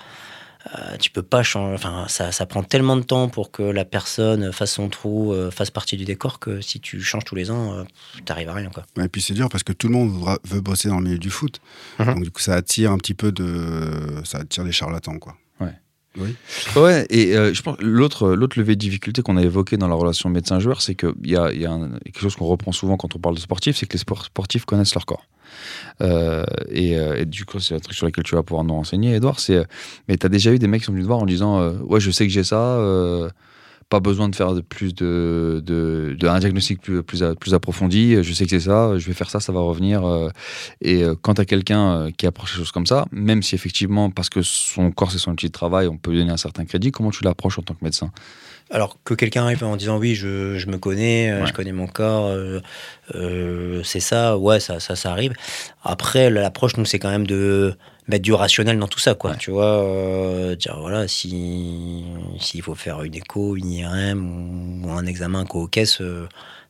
euh, 0.67 0.97
tu 0.99 1.11
peux 1.11 1.23
pas 1.23 1.43
changer. 1.43 1.75
Enfin, 1.75 2.07
ça, 2.09 2.33
ça 2.33 2.47
prend 2.47 2.63
tellement 2.63 2.97
de 2.97 3.03
temps 3.03 3.29
pour 3.29 3.51
que 3.51 3.63
la 3.63 3.85
personne 3.85 4.53
fasse 4.53 4.73
son 4.73 4.89
trou, 4.89 5.33
euh, 5.33 5.51
fasse 5.51 5.71
partie 5.71 5.97
du 5.97 6.05
décor 6.05 6.39
que 6.39 6.61
si 6.61 6.81
tu 6.81 7.01
changes 7.03 7.25
tous 7.25 7.35
les 7.35 7.51
ans, 7.51 7.75
euh, 7.75 7.85
t'arrives 8.25 8.49
à 8.49 8.55
rien, 8.55 8.71
quoi. 8.71 8.85
Et 9.03 9.09
puis 9.09 9.21
c'est 9.21 9.35
dur 9.35 9.49
parce 9.51 9.63
que 9.63 9.73
tout 9.73 9.89
le 9.89 9.95
monde 9.95 10.11
voudra- 10.11 10.39
veut 10.45 10.61
bosser 10.61 10.89
dans 10.89 10.99
le 10.99 11.05
milieu 11.05 11.19
du 11.19 11.31
foot. 11.31 11.61
Mhm. 11.99 12.07
Donc 12.15 12.23
du 12.25 12.31
coup, 12.31 12.41
ça 12.41 12.55
attire 12.55 12.93
un 12.93 12.99
petit 12.99 13.15
peu 13.15 13.31
de. 13.33 14.23
Ça 14.25 14.39
attire 14.39 14.65
des 14.65 14.73
charlatans, 14.73 15.19
quoi. 15.19 15.37
Oui. 16.17 16.35
Ouais, 16.77 17.07
et 17.11 17.37
euh, 17.37 17.53
je 17.53 17.61
pense 17.63 17.77
l'autre 17.81 18.35
l'autre 18.35 18.59
levier 18.59 18.77
de 18.77 18.81
difficulté 18.81 19.23
qu'on 19.23 19.37
a 19.37 19.43
évoqué 19.43 19.77
dans 19.77 19.89
la 19.89 19.97
relation 19.97 20.29
médecin-joueur, 20.31 20.81
c'est 20.81 20.95
qu'il 20.95 21.13
y 21.25 21.37
a, 21.37 21.53
y 21.53 21.67
a 21.67 21.77
quelque 22.05 22.21
chose 22.21 22.37
qu'on 22.37 22.47
reprend 22.47 22.71
souvent 22.73 22.97
quand 22.97 23.17
on 23.17 23.19
parle 23.19 23.35
de 23.35 23.41
sportifs, 23.41 23.77
c'est 23.79 23.87
que 23.87 23.95
les 23.95 23.99
sport- 23.99 24.25
sportifs 24.25 24.65
connaissent 24.65 24.95
leur 24.95 25.07
corps. 25.07 25.27
Euh, 26.01 26.45
et, 26.71 26.99
euh, 26.99 27.21
et 27.21 27.25
du 27.25 27.45
coup, 27.45 27.59
c'est 27.61 27.75
un 27.75 27.79
truc 27.81 27.97
sur 27.97 28.07
lequel 28.07 28.25
tu 28.25 28.35
vas 28.37 28.43
pouvoir 28.43 28.65
nous 28.65 28.75
renseigner, 28.75 29.15
Edouard. 29.15 29.41
C'est, 29.41 29.65
mais 30.09 30.17
tu 30.17 30.27
as 30.27 30.29
déjà 30.29 30.53
eu 30.53 30.59
des 30.59 30.67
mecs 30.69 30.83
qui 30.83 30.87
sont 30.87 30.93
venus 30.93 31.05
te 31.05 31.09
voir 31.09 31.19
en 31.21 31.27
disant 31.27 31.69
Ouais, 31.81 32.01
je 32.01 32.11
sais 32.11 32.27
que 32.27 32.33
j'ai 32.33 32.45
ça, 32.45 32.79
pas 33.95 34.01
besoin 34.01 34.29
de 34.29 34.35
faire 34.35 34.55
de 34.55 34.61
plus 34.61 34.93
de, 34.95 35.63
de, 35.65 36.17
un 36.27 36.41
diagnostic 36.41 36.81
plus, 36.81 37.03
plus, 37.05 37.23
a- 37.23 37.35
plus 37.37 37.55
approfondi, 37.55 38.23
je 38.25 38.33
sais 38.33 38.45
que 38.45 38.51
c'est 38.51 38.67
ça, 38.69 38.99
je 38.99 39.07
vais 39.07 39.13
faire 39.15 39.31
ça, 39.31 39.39
ça 39.39 39.53
va 39.53 39.61
revenir. 39.61 40.05
euh, 40.05 40.31
et 40.81 41.05
euh, 41.05 41.15
quand 41.21 41.39
as 41.39 41.45
quelqu'un 41.45 41.85
euh, 42.07 42.11
qui 42.11 42.27
approche 42.27 42.53
les 42.55 42.59
choses 42.59 42.73
comme 42.73 42.87
ça, 42.87 43.07
même 43.13 43.43
si 43.45 43.55
effectivement, 43.55 44.11
parce 44.11 44.31
que 44.31 44.43
son 44.43 44.91
corps 44.91 45.13
c'est 45.13 45.19
son 45.19 45.33
outil 45.33 45.47
de 45.47 45.53
travail, 45.53 45.87
on 45.87 45.97
peut 45.97 46.11
lui 46.11 46.19
donner 46.19 46.33
un 46.33 46.37
certain 46.37 46.65
crédit, 46.65 46.91
comment 46.91 47.11
tu 47.11 47.23
l'approches 47.25 47.59
en 47.59 47.63
tant 47.63 47.75
que 47.75 47.85
médecin? 47.85 48.11
Alors 48.71 48.99
que 49.05 49.15
quelqu'un 49.15 49.45
arrive 49.45 49.63
en 49.63 49.77
disant 49.77 49.99
oui, 49.99 50.15
je, 50.15 50.57
je 50.59 50.67
me 50.69 50.79
connais, 50.79 51.31
euh, 51.31 51.41
Ouais. 51.43 51.47
je 51.47 51.53
connais 51.53 51.73
mon 51.73 51.87
corps, 51.87 52.27
euh, 52.29 52.61
euh, 53.15 53.83
c'est 53.85 54.01
ça, 54.01 54.39
ouais, 54.39 54.59
ça, 54.59 54.81
ça, 54.81 54.97
ça 54.97 55.13
arrive. 55.13 55.35
Après, 55.83 56.31
l'approche, 56.31 56.77
nous, 56.77 56.85
c'est 56.87 56.99
quand 56.99 57.11
même 57.11 57.27
de 57.27 57.77
mettre 58.09 58.23
du 58.23 58.33
rationnel 58.33 58.79
dans 58.79 58.89
tout 58.89 58.99
ça, 58.99 59.15
quoi. 59.15 59.33
Ouais. 59.33 59.37
Tu 59.39 59.51
vois, 59.51 59.83
euh, 59.85 60.57
dire 60.57 60.79
voilà, 60.81 61.07
si 61.09 62.05
s'il 62.41 62.63
faut 62.63 62.75
faire 62.75 63.03
une 63.03 63.15
écho, 63.15 63.55
une 63.57 63.71
IRM 63.71 64.83
ou, 64.85 64.91
un 64.91 65.07
examen 65.07 65.45
co-caisse, 65.45 66.01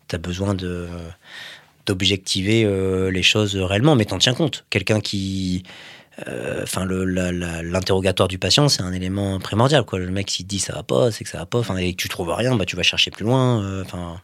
tu 0.08 0.14
as 0.14 0.18
besoin 0.18 0.54
de 0.54 0.88
d'objectiver 1.86 2.66
les 3.10 3.22
choses 3.22 3.56
réellement, 3.56 3.94
mais 3.94 4.06
t'en 4.06 4.18
tiens 4.18 4.32
compte. 4.34 4.64
Quelqu'un 4.70 5.00
qui 5.00 5.64
Enfin, 6.62 6.84
la- 6.86 7.32
la- 7.32 7.62
l'interrogatoire 7.62 8.28
du 8.28 8.38
patient, 8.38 8.68
c'est 8.68 8.82
un 8.82 8.92
élément 8.92 9.38
primordial. 9.40 9.84
Quoi. 9.84 9.98
Le 9.98 10.10
mec, 10.10 10.30
s'il 10.30 10.46
dit 10.46 10.58
ça 10.60 10.72
va 10.74 10.82
pas, 10.82 11.10
c'est 11.10 11.24
que 11.24 11.30
ça 11.30 11.38
va 11.38 11.46
pas. 11.46 11.58
Enfin, 11.58 11.76
et 11.76 11.92
que 11.92 12.00
tu 12.00 12.08
trouves 12.08 12.30
rien, 12.32 12.54
bah, 12.56 12.64
tu 12.64 12.76
vas 12.76 12.82
chercher 12.82 13.10
plus 13.10 13.24
loin. 13.24 13.62
euh, 13.62 13.82
Enfin, 13.84 14.20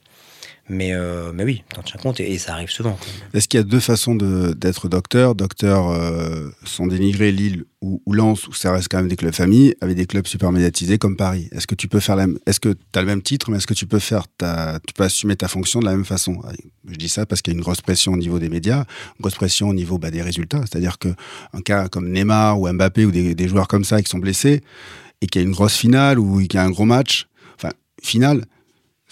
mais, 0.71 0.93
euh, 0.93 1.33
mais 1.35 1.43
oui, 1.43 1.65
t'en 1.75 1.83
tiens 1.83 1.99
compte 2.01 2.21
et, 2.21 2.39
ça 2.39 2.53
arrive 2.53 2.71
souvent. 2.71 2.97
Est-ce 3.35 3.49
qu'il 3.49 3.59
y 3.59 3.61
a 3.61 3.65
deux 3.65 3.81
façons 3.81 4.15
d'être 4.15 4.89
docteur? 4.89 5.35
Docteur 5.35 5.91
euh, 5.91 6.49
sont 6.65 6.87
dénigrés 6.87 7.33
Lille 7.33 7.65
ou, 7.83 8.01
Lens, 8.13 8.47
où 8.47 8.53
ça 8.53 8.73
reste 8.73 8.89
quand 8.89 8.99
même 8.99 9.09
des 9.09 9.17
clubs 9.17 9.35
familles, 9.35 9.75
avec 9.81 9.97
des 9.97 10.07
clubs 10.07 10.27
super 10.27 10.53
médiatisés 10.53 10.99
comme 10.99 11.17
Paris. 11.17 11.49
Est-ce 11.51 11.67
que 11.67 11.75
tu 11.75 11.89
peux 11.89 11.99
faire 11.99 12.15
la 12.15 12.29
même 12.29 12.39
Est-ce 12.47 12.61
que 12.61 12.69
tu 12.69 12.99
as 12.99 13.01
le 13.01 13.07
même 13.07 13.23
titre, 13.23 13.51
mais 13.51 13.57
est-ce 13.57 13.67
que 13.67 13.75
tu 13.75 13.87
peux 13.87 13.99
faire 13.99 14.27
ta, 14.39 14.79
tu 14.87 14.95
peux 14.95 15.03
assumer 15.03 15.35
ta 15.35 15.49
fonction 15.49 15.81
de 15.81 15.87
la 15.87 15.93
même 15.93 16.05
façon? 16.05 16.41
Je 16.87 16.97
dis 16.97 17.09
ça 17.09 17.27
parce 17.27 17.43
qu'il 17.43 17.53
y 17.53 17.57
a 17.57 17.59
une 17.59 17.63
grosse 17.63 17.81
pression 17.81 18.13
au 18.13 18.17
niveau 18.17 18.39
des 18.39 18.49
médias, 18.49 18.85
une 19.19 19.23
grosse 19.23 19.35
pression 19.35 19.69
au 19.71 19.75
niveau 19.75 19.99
bah, 19.99 20.11
des 20.11 20.23
résultats. 20.23 20.61
C'est-à-dire 20.61 20.99
que 20.99 21.09
un 21.53 21.63
cas 21.63 21.89
comme 21.89 22.13
Neymar 22.13 22.61
ou 22.61 22.71
Mbappé 22.71 23.07
ou 23.07 23.11
des, 23.11 23.35
des 23.35 23.49
joueurs 23.49 23.67
comme 23.67 23.85
ça 23.85 24.01
qui 24.03 24.11
sont 24.11 24.19
blessés 24.19 24.61
et 25.21 25.27
qu'il 25.27 25.43
y 25.43 25.45
a 25.45 25.49
une 25.49 25.55
grosse 25.55 25.77
finale 25.77 26.19
ou 26.19 26.39
qu'il 26.43 26.55
y 26.55 26.59
a 26.59 26.65
un 26.65 26.71
gros 26.71 26.85
match, 26.85 27.27
enfin 27.57 27.71
finale. 28.03 28.45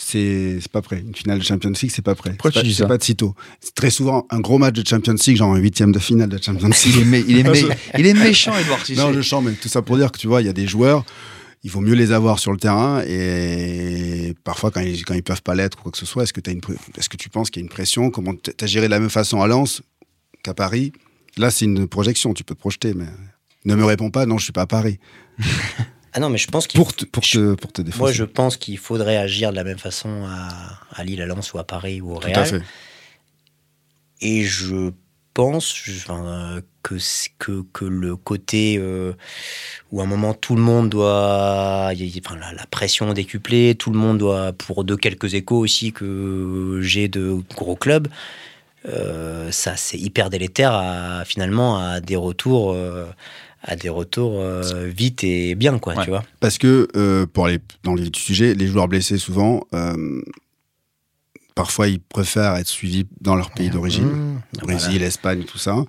C'est 0.00 0.58
c'est 0.61 0.70
pas 0.70 0.80
prêt. 0.80 1.00
Une 1.04 1.14
finale 1.14 1.40
de 1.40 1.44
Champions 1.44 1.70
League, 1.70 1.90
c'est 1.92 2.02
pas 2.02 2.14
prêt. 2.14 2.30
Pourquoi 2.30 2.52
tu 2.52 2.58
pas- 2.58 2.62
dis 2.62 2.72
c'est 2.72 2.82
ça 2.84 2.87
pas 2.88 2.98
de 2.98 3.02
sitôt. 3.02 3.34
C'est 3.61 3.74
très 3.74 3.90
souvent 3.90 4.26
un 4.30 4.38
gros 4.38 4.56
match 4.56 4.74
de 4.74 4.87
Champions 4.87 5.16
League, 5.26 5.37
genre 5.37 5.52
un 5.52 5.58
huitième 5.58 5.90
de 5.90 5.98
finale 5.98 6.28
de 6.28 6.40
Champions 6.40 6.68
League. 6.68 6.76
il 6.87 6.98
est, 7.00 7.04
mé- 7.04 7.24
il, 7.26 7.38
est 7.38 7.42
mé- 7.42 7.76
il 7.98 8.06
est 8.06 8.14
méchant, 8.14 8.56
Edouard. 8.56 8.82
tu 8.84 8.94
non, 8.94 9.12
je 9.12 9.20
chante, 9.22 9.44
mais 9.44 9.52
tout 9.52 9.68
ça 9.68 9.82
pour 9.82 9.96
dire 9.96 10.12
que 10.12 10.18
tu 10.18 10.28
vois, 10.28 10.40
il 10.40 10.46
y 10.46 10.48
a 10.48 10.52
des 10.52 10.68
joueurs, 10.68 11.04
il 11.64 11.70
vaut 11.72 11.80
mieux 11.80 11.94
les 11.94 12.12
avoir 12.12 12.38
sur 12.38 12.52
le 12.52 12.58
terrain 12.58 13.02
et 13.06 14.34
parfois 14.44 14.70
quand 14.70 14.80
ils, 14.80 15.04
quand 15.04 15.14
ils 15.14 15.24
peuvent 15.24 15.42
pas 15.42 15.56
l'être 15.56 15.78
ou 15.80 15.82
quoi 15.82 15.90
que 15.92 15.98
ce 15.98 16.06
soit, 16.06 16.22
est-ce 16.22 16.32
que, 16.32 16.40
t'as 16.40 16.52
une, 16.52 16.61
tu 17.18 17.28
penses 17.28 17.50
qu'il 17.50 17.61
y 17.61 17.64
a 17.64 17.66
une 17.66 17.68
pression? 17.68 18.11
Comment 18.11 18.34
tu 18.34 18.52
as 18.61 18.66
géré 18.66 18.87
de 18.87 18.90
la 18.92 19.00
même 19.00 19.11
façon 19.11 19.42
à 19.42 19.48
Lens 19.48 19.82
qu'à 20.44 20.54
Paris? 20.54 20.92
Là, 21.37 21.50
c'est 21.50 21.64
une 21.64 21.88
projection, 21.88 22.34
tu 22.34 22.44
peux 22.44 22.54
te 22.54 22.61
projeter, 22.61 22.94
mais 22.94 23.06
ne 23.64 23.74
me 23.74 23.84
réponds 23.84 24.11
pas, 24.11 24.26
non, 24.26 24.38
je 24.38 24.44
suis 24.44 24.52
pas 24.52 24.62
à 24.62 24.66
Paris. 24.66 25.00
Ah 26.18 26.20
non, 26.20 26.31
mais 26.31 26.38
je 26.38 26.48
pense 26.48 26.66
qu'il 26.66 26.81
Pour 26.81 26.92
te, 26.96 27.04
pour 27.04 27.22
te, 27.22 27.54
pour 27.54 27.70
te 27.72 27.81
défoncer. 27.81 28.00
Moi, 28.02 28.11
je 28.12 28.24
pense 28.24 28.57
qu'il 28.57 28.76
faudrait 28.76 29.16
agir 29.18 29.52
de 29.52 29.57
la 29.57 29.62
même 29.62 29.78
façon 29.78 30.24
à, 30.26 30.48
à 30.92 31.04
Lille, 31.04 31.22
à 31.22 31.26
Lens 31.26 31.52
ou 31.52 31.59
à 31.61 31.64
Paris 31.64 32.00
ou 32.00 32.11
au 32.16 32.18
Tout 32.18 32.26
Real. 32.26 32.38
à 32.40 32.44
fait. 32.44 32.62
Et 34.20 34.42
je 34.42 34.90
pense 35.33 35.72
enfin, 36.09 36.61
que, 36.83 36.96
que, 37.38 37.62
que 37.72 37.85
le 37.85 38.16
côté 38.16 38.78
euh, 38.81 39.12
où 39.92 40.00
à 40.00 40.02
un 40.02 40.07
moment 40.09 40.35
tout 40.35 40.57
le 40.57 40.61
monde 40.62 40.88
doit. 40.88 41.92
enfin, 41.92 42.37
la, 42.37 42.52
la 42.52 42.66
pression 42.68 43.12
décuplée, 43.12 43.76
tout 43.76 43.92
le 43.92 43.98
monde 44.00 44.18
doit, 44.18 44.52
pour 44.52 44.83
de 44.83 44.96
quelques 44.96 45.35
échos 45.35 45.59
aussi 45.59 45.92
que 45.92 46.81
j'ai 46.83 47.07
de 47.07 47.37
gros 47.54 47.76
clubs, 47.76 48.09
euh, 48.88 49.52
ça 49.52 49.76
c'est 49.76 49.98
hyper 49.98 50.31
délétère 50.31 50.72
à, 50.72 51.24
finalement 51.24 51.78
à 51.78 52.00
des 52.00 52.16
retours. 52.16 52.72
euh, 52.72 53.07
à 53.62 53.76
des 53.76 53.88
retours 53.88 54.40
euh, 54.40 54.86
vite 54.86 55.24
et 55.24 55.54
bien, 55.54 55.78
quoi, 55.78 55.94
Ouais. 55.96 56.04
tu 56.04 56.10
vois. 56.10 56.24
Parce 56.40 56.58
que, 56.58 56.88
euh, 56.96 57.26
pour 57.26 57.46
aller 57.46 57.58
dans 57.82 57.94
le 57.94 58.02
vif 58.02 58.12
du 58.12 58.20
sujet, 58.20 58.54
les 58.54 58.66
joueurs 58.66 58.88
blessés, 58.88 59.18
souvent, 59.18 59.64
euh, 59.74 60.20
parfois, 61.54 61.88
ils 61.88 62.00
préfèrent 62.00 62.54
être 62.56 62.68
suivis 62.68 63.06
dans 63.20 63.34
leur 63.34 63.50
pays 63.50 63.68
d'origine. 63.70 64.06
Mmh, 64.06 64.40
Brésil, 64.62 65.02
Espagne, 65.02 65.42
tout 65.44 65.58
ça. 65.58 65.84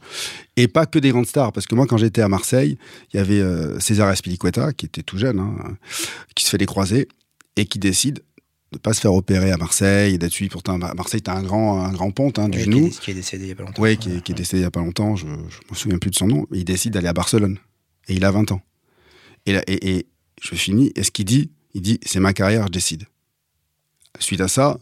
Et 0.57 0.67
pas 0.67 0.85
que 0.87 0.97
des 0.99 1.11
grandes 1.11 1.27
stars. 1.27 1.51
Parce 1.53 1.67
que 1.67 1.75
moi, 1.75 1.85
quand 1.85 1.97
j'étais 1.97 2.21
à 2.21 2.27
Marseille, 2.27 2.77
il 3.13 3.17
y 3.17 3.19
avait 3.19 3.39
euh, 3.39 3.79
César 3.79 4.07
Azpilicueta, 4.07 4.73
qui 4.73 4.87
était 4.87 5.03
tout 5.03 5.17
jeune, 5.19 5.39
hein, 5.39 5.55
qui 6.35 6.43
se 6.45 6.49
fait 6.49 6.57
des 6.57 6.65
croisés 6.65 7.07
et 7.55 7.65
qui 7.65 7.77
décide 7.77 8.23
de 8.71 8.77
pas 8.77 8.93
se 8.93 9.01
faire 9.01 9.13
opérer 9.13 9.51
à 9.51 9.57
Marseille 9.57 10.13
et 10.13 10.17
d'être 10.17 10.31
suivi. 10.31 10.49
Pourtant, 10.49 10.79
à 10.81 10.93
Marseille, 10.93 11.21
t'as 11.21 11.35
un 11.35 11.41
grand, 11.43 11.83
un 11.83 11.91
grand 11.91 12.11
ponte 12.11 12.37
hein, 12.39 12.49
du 12.49 12.59
Ouais, 12.59 12.63
genou. 12.65 12.89
Qui 12.89 13.11
est, 13.11 13.13
décédé 13.15 13.45
il 13.45 13.49
y 13.49 13.51
a 13.51 13.55
pas 13.55 13.63
longtemps. 13.63 13.81
Oui, 13.81 13.97
qui, 13.97 14.11
est- 14.11 14.21
qui 14.23 14.31
est 14.31 14.35
décédé 14.35 14.57
il 14.59 14.61
n'y 14.63 14.67
a 14.67 14.71
pas 14.71 14.81
longtemps, 14.81 15.15
je 15.15 15.25
ne 15.25 15.31
me 15.37 15.75
souviens 15.75 15.97
plus 15.97 16.11
de 16.11 16.15
son 16.15 16.27
nom, 16.27 16.45
il 16.51 16.65
décide 16.65 16.93
d'aller 16.93 17.07
à 17.07 17.13
Barcelone. 17.13 17.57
Et 18.07 18.13
il 18.13 18.23
a 18.25 18.31
20 18.31 18.51
ans. 18.51 18.61
Et, 19.45 19.53
là- 19.53 19.63
et, 19.67 19.97
et 19.97 20.05
je 20.41 20.55
finis, 20.55 20.91
et 20.95 21.03
ce 21.03 21.11
qu'il 21.11 21.25
dit, 21.25 21.51
il 21.73 21.81
dit, 21.81 21.99
c'est 22.05 22.19
ma 22.19 22.33
carrière, 22.33 22.67
je 22.67 22.71
décide. 22.71 23.05
Suite 24.19 24.41
à 24.41 24.47
ça, 24.47 24.77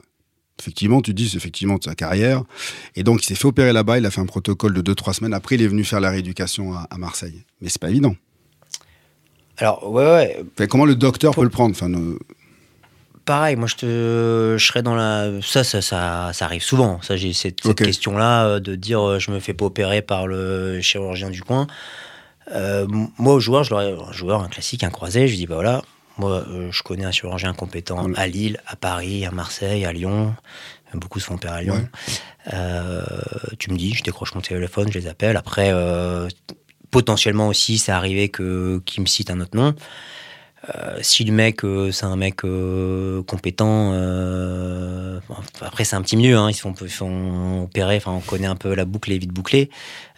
effectivement, 0.59 1.01
tu 1.01 1.13
dis, 1.13 1.29
c'est 1.29 1.37
effectivement 1.37 1.77
sa 1.83 1.95
carrière. 1.95 2.43
Et 2.95 3.03
donc, 3.03 3.21
il 3.23 3.25
s'est 3.25 3.35
fait 3.35 3.45
opérer 3.47 3.71
là-bas, 3.73 3.97
il 3.99 4.05
a 4.05 4.11
fait 4.11 4.21
un 4.21 4.25
protocole 4.25 4.73
de 4.73 4.93
2-3 4.93 5.13
semaines. 5.13 5.33
Après, 5.33 5.55
il 5.55 5.61
est 5.61 5.67
venu 5.67 5.83
faire 5.83 5.99
la 5.99 6.09
rééducation 6.09 6.73
à, 6.73 6.87
à 6.89 6.97
Marseille. 6.97 7.43
Mais 7.61 7.69
c'est 7.69 7.79
pas 7.81 7.89
évident. 7.89 8.15
Alors, 9.57 9.91
ouais, 9.91 10.03
ouais, 10.05 10.43
Enfin, 10.53 10.67
comment 10.67 10.85
le 10.85 10.95
docteur 10.95 11.33
peut 11.35 11.43
le 11.43 11.49
prendre? 11.49 11.71
Enfin, 11.75 11.89
ne- 11.89 12.17
pareil, 13.27 13.57
moi 13.57 13.67
je 13.67 13.75
te, 13.75 14.55
je 14.57 14.65
serais 14.65 14.81
dans 14.81 14.95
la, 14.95 15.29
ça, 15.43 15.63
ça, 15.63 15.81
ça, 15.83 16.31
ça 16.33 16.45
arrive 16.45 16.63
souvent. 16.63 16.99
Ça, 17.03 17.15
j'ai 17.17 17.33
cette, 17.33 17.61
question-là 17.75 18.45
euh, 18.45 18.59
de 18.59 18.73
dire, 18.73 19.01
euh, 19.01 19.19
je 19.19 19.29
me 19.29 19.39
fais 19.39 19.53
pas 19.53 19.65
opérer 19.65 20.01
par 20.01 20.25
le 20.25 20.81
chirurgien 20.81 21.29
du 21.29 21.43
coin. 21.43 21.67
Euh, 22.53 22.87
moi, 23.17 23.35
au 23.35 23.39
joueur, 23.39 23.63
je 23.63 23.75
leur 23.75 24.09
un 24.09 24.11
joueur, 24.13 24.41
un 24.41 24.47
classique, 24.47 24.83
un 24.83 24.89
croisé, 24.89 25.27
je 25.27 25.35
dis, 25.35 25.45
bah 25.45 25.55
voilà, 25.55 25.83
moi, 26.17 26.45
euh, 26.47 26.71
je 26.71 26.81
connais 26.81 27.03
un 27.03 27.11
chirurgien 27.11 27.53
compétent 27.53 28.11
à 28.15 28.25
Lille, 28.25 28.59
à 28.65 28.75
Paris, 28.77 29.25
à 29.25 29.31
Marseille, 29.31 29.85
à 29.85 29.91
Lyon. 29.91 30.33
Beaucoup 30.93 31.19
se 31.19 31.25
font 31.25 31.35
opérer 31.35 31.53
à 31.53 31.61
Lyon. 31.61 31.75
Ouais. 31.75 32.13
Euh, 32.53 33.03
tu 33.59 33.71
me 33.71 33.77
dis, 33.77 33.93
je 33.93 34.03
décroche 34.03 34.33
mon 34.33 34.41
téléphone, 34.41 34.89
je 34.89 34.97
les 34.97 35.07
appelle. 35.07 35.35
Après, 35.35 35.73
potentiellement 36.91 37.49
aussi, 37.49 37.77
c'est 37.77 37.91
arrivé 37.91 38.29
que 38.29 38.81
qu'ils 38.85 39.01
me 39.01 39.07
citent 39.07 39.29
un 39.29 39.41
autre 39.41 39.57
nom. 39.57 39.75
Euh, 40.75 40.97
si 41.01 41.23
le 41.23 41.31
mec, 41.31 41.63
euh, 41.63 41.91
c'est 41.91 42.05
un 42.05 42.15
mec 42.15 42.43
euh, 42.43 43.21
compétent, 43.23 43.91
bon, 45.27 45.35
après 45.61 45.83
c'est 45.85 45.95
un 45.95 46.01
petit 46.01 46.17
milieu, 46.17 46.37
hein, 46.37 46.49
ils, 46.49 46.53
se 46.55 46.61
font, 46.61 46.73
ils 46.81 46.89
se 46.89 46.97
font 46.97 47.63
opérer, 47.63 47.97
enfin 47.97 48.11
on 48.11 48.19
connaît 48.21 48.47
un 48.47 48.55
peu 48.55 48.73
la 48.73 48.85
boucle 48.85 49.11
est 49.11 49.17
vite 49.17 49.31
bouclée. 49.31 49.69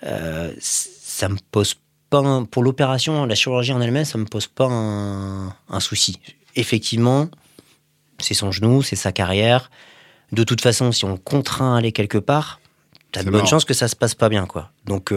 Ça 0.02 1.28
me 1.30 1.38
pose 1.52 1.76
pas, 2.10 2.20
un- 2.20 2.46
pour 2.46 2.64
l'opération, 2.64 3.26
la 3.26 3.36
chirurgie 3.36 3.74
en 3.74 3.82
elle-même, 3.82 4.06
ça 4.06 4.18
me 4.18 4.26
pose 4.26 4.48
pas 4.48 4.66
un, 4.66 5.50
un 5.70 5.80
souci. 5.80 6.20
Effectivement, 6.56 7.28
c'est 8.20 8.34
son 8.34 8.52
genou, 8.52 8.82
c'est 8.82 8.96
sa 8.96 9.12
carrière. 9.12 9.70
De 10.32 10.44
toute 10.44 10.62
façon, 10.62 10.92
si 10.92 11.06
on 11.06 11.12
le 11.12 11.18
contraint 11.18 11.76
à 11.76 11.78
aller 11.80 11.92
quelque 11.92 12.18
part, 12.18 12.60
t'as 13.12 13.24
de 13.24 13.30
bonnes 13.30 13.48
chances 13.48 13.66
que 13.66 13.74
ça 13.74 13.88
se 13.88 13.96
passe 13.96 14.16
pas 14.16 14.30
bien, 14.30 14.46
quoi. 14.46 14.72
Donc 14.86 15.12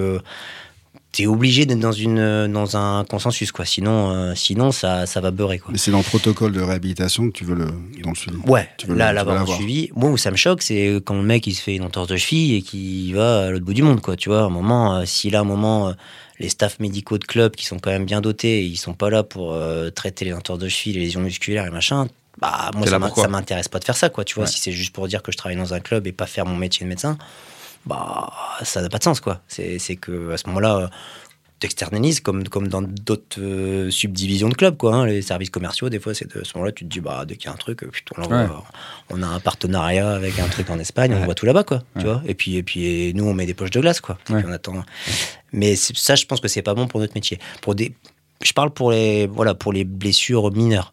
t'es 1.13 1.27
obligé 1.27 1.67
d'être 1.67 1.79
dans 1.79 1.93
une 1.93 2.51
dans 2.51 2.77
un 2.77 3.05
consensus 3.05 3.53
quoi. 3.53 3.65
Sinon 3.67 4.11
euh, 4.11 4.35
sinon 4.35 4.73
ça 4.73 5.07
ça 5.07 5.21
va 5.21 5.31
beurrer 5.31 5.59
quoi. 5.59 5.71
Mais 5.73 5.79
c'est 5.79 5.91
dans 5.91 5.99
le 5.99 6.05
protocole 6.05 6.53
de 6.53 6.61
réhabilitation 6.61 7.27
que 7.29 7.33
tu 7.33 7.45
veux 7.45 7.55
le, 7.55 7.67
dans 8.03 8.11
le 8.11 8.17
suivi. 8.17 8.39
ouais 8.47 8.69
Tu 8.79 8.87
veux 8.87 8.95
là 8.95 9.13
l'avoir. 9.13 9.47
suivi 9.47 9.91
moi 9.95 10.11
où 10.11 10.17
ça 10.17 10.31
me 10.31 10.37
choque 10.37 10.63
c'est 10.63 11.01
quand 11.05 11.15
le 11.15 11.23
mec 11.23 11.47
il 11.47 11.55
se 11.55 11.63
fait 11.63 11.77
une 11.77 11.85
entorse 11.85 12.09
de 12.09 12.17
cheville 12.17 12.55
et 12.57 12.63
qu'il 12.63 13.15
va 13.15 13.45
à 13.47 13.51
l'autre 13.51 13.65
bout 13.65 13.75
du 13.75 13.83
monde 13.83 14.01
quoi. 14.01 14.17
Tu 14.17 14.31
vois 14.31 14.41
à 14.41 14.45
un 14.45 14.49
moment 14.51 14.97
euh, 14.97 15.03
si 15.05 15.29
là 15.31 15.39
à 15.41 15.43
un 15.43 15.45
moment 15.45 15.89
euh, 15.89 15.93
les 16.39 16.49
staffs 16.49 16.81
médicaux 16.81 17.19
de 17.19 17.25
club 17.25 17.55
qui 17.57 17.67
sont 17.67 17.79
quand 17.79 17.91
même 17.91 18.07
bien 18.07 18.21
dotés 18.23 18.65
ils 18.65 18.77
sont 18.77 18.95
pas 18.95 19.11
là 19.11 19.23
pour 19.23 19.53
euh, 19.53 19.91
traiter 19.91 20.25
les 20.25 20.33
entorses 20.33 20.59
de 20.61 20.69
cheville 20.69 20.95
les 20.95 21.01
lésions 21.01 21.21
musculaires 21.21 21.67
et 21.67 21.71
machin 21.71 22.09
bah 22.41 22.71
moi 22.75 22.87
ça 22.87 23.29
m'intéresse 23.29 23.69
pas 23.69 23.79
de 23.79 23.85
faire 23.85 23.97
ça 23.97 24.09
quoi 24.09 24.25
tu 24.25 24.37
vois. 24.37 24.45
Ouais. 24.45 24.51
si 24.51 24.59
c'est 24.59 24.73
juste 24.73 24.95
pour 24.95 25.07
dire 25.07 25.23
que 25.23 25.31
je 25.31 25.37
travaille 25.37 25.59
dans 25.59 25.75
un 25.75 25.81
club 25.81 26.07
et 26.07 26.13
pas 26.13 26.27
faire 26.27 26.47
mon 26.47 26.57
métier 26.57 26.85
de 26.85 26.89
médecin 26.89 27.19
bah 27.87 28.31
ça 28.63 28.81
n'a 28.81 28.89
pas 28.89 28.99
de 28.99 29.05
sens 29.05 29.21
quoi 29.21 29.41
c'est 29.49 29.79
c'est 29.79 29.97
que 29.97 30.31
à 30.33 30.37
ce 30.37 30.47
moment-là 30.49 30.91
t'externalises 31.59 32.19
comme, 32.21 32.49
comme 32.49 32.67
dans 32.67 32.83
d'autres 32.83 33.41
euh, 33.41 33.89
subdivisions 33.89 34.49
de 34.49 34.55
clubs, 34.55 34.77
quoi. 34.77 34.97
hein. 34.97 35.07
les 35.07 35.23
services 35.23 35.51
commerciaux, 35.51 35.89
des 35.91 36.01
fois, 36.01 36.13
c'est 36.13 36.29
de 36.37 36.43
ce 36.43 36.55
moment-là, 36.57 36.73
tu 36.73 36.85
te 36.85 36.89
dis, 36.91 36.99
bah, 36.99 37.25
dès 37.25 37.37
qu'il 37.37 37.47
y 37.47 37.51
a 37.51 37.53
un 37.53 37.57
truc, 37.57 37.89
putain, 37.89 38.21
on, 38.29 38.49
on 39.11 39.23
a 39.23 39.27
un 39.29 39.39
partenariat 39.39 40.11
avec 40.13 40.41
un 40.41 40.49
truc 40.49 40.69
en 40.71 40.79
Espagne, 40.81 41.15
on 41.15 41.25
voit 41.25 41.37
tout 41.37 41.47
là-bas, 41.47 41.63
quoi. 41.63 41.85
Tu 42.01 42.05
vois 42.05 42.21
et 42.27 42.35
puis, 42.35 42.57
et 42.57 42.65
puis, 42.65 42.85
et 42.85 43.13
nous, 43.13 43.25
on 43.27 43.33
met 43.33 43.47
des 43.47 43.55
poches 43.55 43.71
de 43.71 43.79
glace, 43.81 44.01
quoi. 44.01 44.19
On 44.45 44.51
attend. 44.51 44.83
Mais 45.53 45.77
ça, 45.77 46.17
je 46.17 46.27
pense 46.27 46.41
que 46.41 46.49
c'est 46.49 46.63
pas 46.63 46.75
bon 46.75 46.89
pour 46.89 46.99
notre 46.99 47.15
métier. 47.15 47.39
Pour 47.61 47.77
des, 47.77 47.95
je 48.43 48.53
parle 48.53 48.71
pour 48.71 48.91
les, 48.91 49.29
voilà, 49.29 49.55
pour 49.55 49.73
les 49.73 49.85
blessures 49.85 50.51
mineures. 50.51 50.93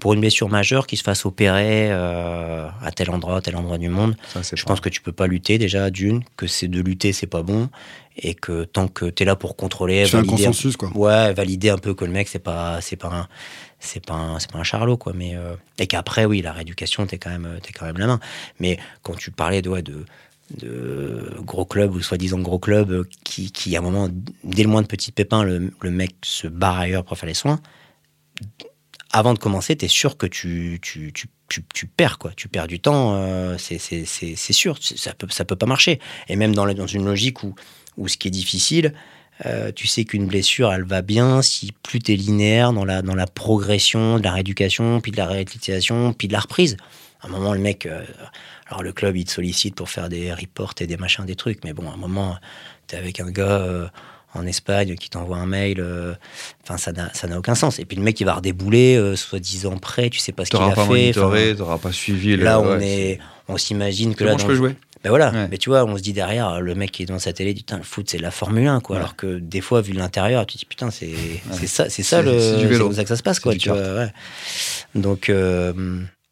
Pour 0.00 0.12
une 0.12 0.20
blessure 0.20 0.48
majeure 0.50 0.86
qui 0.86 0.96
se 0.98 1.02
fasse 1.02 1.24
opérer 1.24 1.88
euh, 1.90 2.68
à 2.82 2.90
tel 2.92 3.10
endroit, 3.10 3.38
à 3.38 3.40
tel 3.40 3.56
endroit 3.56 3.78
du 3.78 3.88
monde, 3.88 4.14
Ça, 4.34 4.42
je 4.42 4.62
pas- 4.62 4.68
pense 4.68 4.80
que 4.80 4.90
tu 4.90 5.00
peux 5.00 5.12
pas 5.12 5.26
lutter 5.26 5.56
déjà 5.58 5.88
d'une, 5.90 6.22
que 6.36 6.46
c'est 6.46 6.68
de 6.68 6.80
lutter 6.82 7.12
c'est 7.14 7.26
pas 7.26 7.42
bon, 7.42 7.70
et 8.18 8.34
que 8.34 8.64
tant 8.64 8.88
que 8.88 9.06
tu 9.06 9.22
es 9.22 9.26
là 9.26 9.36
pour 9.36 9.56
contrôler, 9.56 10.02
Tu 10.04 10.10
fais 10.10 10.16
un 10.18 10.20
valider 10.20 10.44
consensus, 10.44 10.76
quoi. 10.76 10.90
ouais, 10.94 11.32
valider 11.32 11.70
un 11.70 11.78
peu 11.78 11.94
que 11.94 12.04
le 12.04 12.12
mec 12.12 12.28
c'est 12.28 12.38
pas 12.38 12.80
c'est 12.82 12.96
pas 12.96 13.08
un 13.08 13.28
c'est 13.78 14.04
pas 14.04 14.14
un, 14.14 14.38
c'est 14.38 14.50
pas 14.50 14.58
un 14.58 14.62
charlot 14.64 14.96
quoi, 14.98 15.12
mais 15.14 15.34
euh, 15.34 15.54
et 15.78 15.86
qu'après 15.86 16.24
oui 16.26 16.42
la 16.42 16.52
rééducation 16.52 17.06
t'es 17.06 17.16
quand 17.18 17.30
même 17.30 17.58
t'es 17.62 17.72
quand 17.72 17.86
même 17.86 17.98
la 17.98 18.06
main. 18.06 18.20
Mais 18.60 18.78
quand 19.02 19.14
tu 19.16 19.30
parlais 19.30 19.62
de 19.62 19.70
ouais, 19.70 19.82
de 19.82 20.04
de 20.60 21.32
gros 21.40 21.64
clubs 21.64 21.94
ou 21.94 22.00
soi-disant 22.02 22.38
gros 22.38 22.58
clubs 22.58 22.90
euh, 22.92 23.04
qui, 23.24 23.50
qui 23.50 23.74
à 23.76 23.80
un 23.80 23.82
moment 23.82 24.08
dès 24.44 24.62
le 24.62 24.68
moins 24.68 24.82
de 24.82 24.86
petits 24.86 25.10
pépins 25.10 25.42
le, 25.42 25.72
le 25.80 25.90
mec 25.90 26.14
se 26.22 26.46
barre 26.48 26.78
ailleurs 26.78 27.04
pour 27.04 27.16
faire 27.18 27.26
les 27.28 27.34
soins 27.34 27.60
avant 29.16 29.32
de 29.32 29.38
commencer, 29.38 29.74
tu 29.76 29.86
es 29.86 29.88
sûr 29.88 30.18
que 30.18 30.26
tu, 30.26 30.78
tu, 30.82 31.12
tu, 31.12 31.28
tu, 31.72 31.86
perds, 31.86 32.18
quoi. 32.18 32.32
Tu 32.36 32.48
perds 32.48 32.66
du 32.66 32.80
temps, 32.80 33.14
euh, 33.14 33.56
c'est- 33.56 34.52
sûr, 34.52 34.78
ça 34.80 35.14
peut, 35.14 35.26
ça 35.30 35.46
peut 35.46 35.56
pas 35.56 35.64
marcher. 35.64 36.00
Et 36.28 36.36
même 36.36 36.54
dans, 36.54 36.66
dans 36.66 36.86
une 36.86 37.06
logique 37.06 37.42
où, 37.42 37.54
où 37.96 38.08
ce 38.08 38.18
qui 38.18 38.28
est 38.28 38.30
difficile, 38.30 38.92
euh, 39.46 39.72
tu 39.72 39.86
sais 39.86 40.04
qu'une 40.04 40.26
blessure, 40.26 40.70
elle 40.70 40.84
va 40.84 41.00
bien 41.00 41.40
si 41.40 41.72
plus 41.82 41.98
tu 41.98 42.12
es 42.12 42.16
linéaire 42.16 42.74
dans 42.74 42.84
la, 42.84 43.00
dans 43.00 43.14
la 43.14 43.26
progression 43.26 44.18
de 44.18 44.22
la 44.24 44.32
rééducation, 44.32 45.00
puis 45.00 45.12
de 45.12 45.16
la 45.16 45.26
réhabilitation, 45.26 46.12
puis 46.12 46.28
de 46.28 46.34
la 46.34 46.40
reprise. 46.40 46.76
À 47.22 47.28
un 47.28 47.30
moment, 47.30 47.54
le 47.54 47.60
mec, 47.60 47.86
euh, 47.86 48.04
alors 48.66 48.82
le 48.82 48.92
club, 48.92 49.16
il 49.16 49.24
te 49.24 49.30
sollicite 49.32 49.74
pour 49.74 49.88
faire 49.88 50.10
des 50.10 50.34
reports 50.34 50.74
et 50.80 50.86
des 50.86 50.98
machins, 50.98 51.24
des 51.24 51.36
trucs, 51.36 51.64
mais 51.64 51.72
bon, 51.72 51.90
à 51.90 51.94
un 51.94 51.96
moment, 51.96 52.36
tu 52.86 52.94
es 52.94 52.98
avec 52.98 53.20
un 53.20 53.30
gars 53.30 53.62
euh, 53.62 53.88
en 54.36 54.46
Espagne 54.46 54.94
qui 54.96 55.10
t'envoie 55.10 55.36
un 55.38 55.46
mail, 55.46 55.80
euh, 55.80 56.14
enfin, 56.68 56.76
ça 56.78 56.92
n'a 57.26 57.38
aucun 57.38 57.54
sens. 57.54 57.78
Et 57.78 57.84
puis 57.84 57.96
le 57.96 58.02
mec, 58.02 58.20
il 58.20 58.24
va 58.24 58.34
redébouler, 58.34 58.96
euh, 58.96 59.16
soi-disant 59.16 59.76
prêt, 59.78 60.10
tu 60.10 60.18
sais 60.18 60.32
pas 60.32 60.44
ce 60.44 60.50
qu'il 60.50 60.60
a 60.60 60.70
pas 60.70 60.86
fait. 60.86 61.12
t'auras 61.54 61.78
pas 61.78 61.92
suivi. 61.92 62.36
le- 62.36 62.44
Là, 62.44 62.60
on 62.60 62.76
ouais, 62.78 62.86
est, 62.88 63.18
on 63.48 63.56
s'imagine 63.56 64.14
que 64.14 64.24
là, 64.24 64.32
bon, 64.32 64.38
je 64.38 64.42
dans- 64.42 64.48
peux 64.48 64.54
jouer. 64.54 64.74
ben 65.04 65.10
voilà, 65.10 65.30
Ouais. 65.30 65.48
mais 65.50 65.58
tu 65.58 65.68
vois, 65.70 65.84
on 65.84 65.96
se 65.96 66.02
dit 66.02 66.12
derrière, 66.12 66.60
le 66.60 66.74
mec 66.74 66.90
qui 66.92 67.02
est 67.02 67.06
devant 67.06 67.18
sa 67.18 67.32
télé, 67.32 67.54
dit 67.54 67.60
putain, 67.62 67.76
le 67.78 67.82
foot 67.84 68.08
c'est 68.10 68.18
la 68.18 68.30
Formule 68.30 68.66
1, 68.66 68.80
quoi. 68.80 68.96
Ouais. 68.96 69.00
Alors 69.02 69.14
que 69.16 69.38
des 69.38 69.60
fois, 69.60 69.80
vu 69.80 69.92
de 69.92 69.98
l'intérieur, 69.98 70.44
tu 70.46 70.54
te 70.54 70.58
dis 70.60 70.66
putain, 70.66 70.90
c'est 70.90 71.14
c'est 71.52 71.66
ça, 71.66 71.88
c'est 71.88 72.02
ça 72.02 72.22
le, 72.22 72.38
c'est 72.38 72.78
comme 72.78 72.92
ça 72.92 73.02
que 73.02 73.08
ça 73.08 73.16
se 73.16 73.22
passe, 73.22 73.40
quoi. 73.40 73.54
Tu 73.54 73.68
vois, 73.68 73.78
ouais. 73.78 74.12
Donc, 74.94 75.28
euh, 75.28 75.72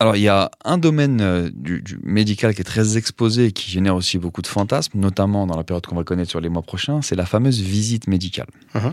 Alors, 0.05 0.17
il 0.17 0.23
y 0.23 0.29
a 0.29 0.51
un 0.67 0.77
domaine 0.77 1.23
euh, 1.23 1.49
du, 1.55 1.81
du 1.81 1.99
médical 2.03 2.55
qui 2.55 2.61
est 2.61 2.65
très 2.65 2.99
exposé 2.99 3.47
et 3.47 3.53
qui 3.53 3.71
génère 3.71 3.95
aussi 3.97 4.19
beaucoup 4.19 4.43
de 4.43 4.47
fantasmes, 4.47 4.99
notamment 5.01 5.47
dans 5.47 5.57
la 5.57 5.65
période 5.65 5.87
qu'on 5.87 5.97
va 5.97 6.05
connaître 6.05 6.29
sur 6.29 6.41
les 6.41 6.51
mois 6.51 6.61
prochains, 6.61 7.01
c'est 7.01 7.15
la 7.15 7.25
fameuse 7.25 7.59
visite 7.63 8.07
médicale. 8.07 8.49
Mhm. 8.75 8.93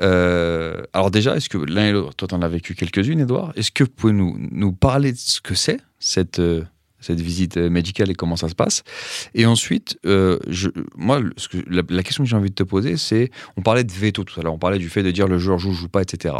Euh, 0.00 0.80
alors 0.94 1.10
déjà, 1.10 1.36
est-ce 1.36 1.50
que 1.50 1.58
l'un 1.58 1.88
et 1.88 1.92
l'autre, 1.92 2.14
toi 2.14 2.26
tu 2.26 2.34
en 2.34 2.40
as 2.40 2.48
vécu 2.48 2.74
quelques-unes, 2.74 3.20
Edouard, 3.20 3.52
est-ce 3.54 3.70
que 3.70 3.84
vous 3.84 3.90
pouvez 3.90 4.14
nous, 4.14 4.34
nous 4.50 4.72
parler 4.72 5.12
de 5.12 5.18
ce 5.18 5.42
que 5.42 5.54
c'est, 5.54 5.78
cette, 5.98 6.38
euh, 6.38 6.62
cette 7.00 7.20
visite 7.20 7.58
médicale 7.58 8.10
et 8.10 8.14
comment 8.14 8.36
ça 8.36 8.48
se 8.48 8.54
passe? 8.54 8.82
Et 9.34 9.44
ensuite, 9.44 9.98
euh, 10.06 10.38
je, 10.48 10.70
moi, 10.96 11.20
le- 11.20 11.34
ce 11.36 11.48
que- 11.48 11.58
la, 11.68 11.82
la 11.86 12.02
question 12.02 12.24
que 12.24 12.30
j'ai 12.30 12.36
envie 12.36 12.48
de 12.48 12.54
te 12.54 12.62
poser, 12.62 12.96
c'est, 12.96 13.30
on 13.58 13.60
parlait 13.60 13.84
de 13.84 13.92
veto 13.92 14.24
tout 14.24 14.40
à 14.40 14.42
l'heure, 14.42 14.54
on 14.54 14.58
parlait 14.58 14.78
du 14.78 14.88
fait 14.88 15.02
de 15.02 15.10
dire 15.10 15.28
le 15.28 15.38
joueur 15.38 15.58
joue, 15.58 15.74
joue 15.74 15.88
pas, 15.88 16.00
etc. 16.00 16.34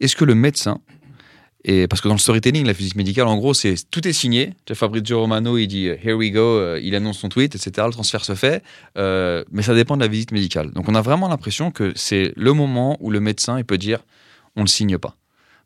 Est-ce 0.00 0.16
que 0.16 0.26
le 0.26 0.34
médecin 0.34 0.80
et 1.64 1.88
parce 1.88 2.00
que 2.00 2.08
dans 2.08 2.14
le 2.14 2.20
storytelling, 2.20 2.66
la 2.66 2.74
physique 2.74 2.94
médicale, 2.94 3.26
en 3.26 3.36
gros, 3.36 3.52
c'est 3.52 3.74
tout 3.90 4.06
est 4.06 4.12
signé. 4.12 4.54
Fabrizio 4.72 5.20
Romano, 5.20 5.58
il 5.58 5.66
dit 5.66 5.86
Here 5.86 6.14
we 6.14 6.30
go, 6.30 6.40
euh, 6.40 6.80
il 6.82 6.94
annonce 6.94 7.18
son 7.18 7.28
tweet, 7.28 7.54
etc. 7.56 7.86
Le 7.86 7.92
transfert 7.92 8.24
se 8.24 8.34
fait, 8.34 8.62
euh, 8.96 9.42
mais 9.50 9.62
ça 9.62 9.74
dépend 9.74 9.96
de 9.96 10.02
la 10.02 10.08
visite 10.08 10.30
médicale. 10.30 10.70
Donc 10.70 10.88
on 10.88 10.94
a 10.94 11.02
vraiment 11.02 11.28
l'impression 11.28 11.70
que 11.72 11.92
c'est 11.96 12.32
le 12.36 12.52
moment 12.52 12.96
où 13.00 13.10
le 13.10 13.20
médecin 13.20 13.58
il 13.58 13.64
peut 13.64 13.78
dire 13.78 14.04
on 14.54 14.62
le 14.62 14.68
signe 14.68 14.98
pas. 14.98 15.16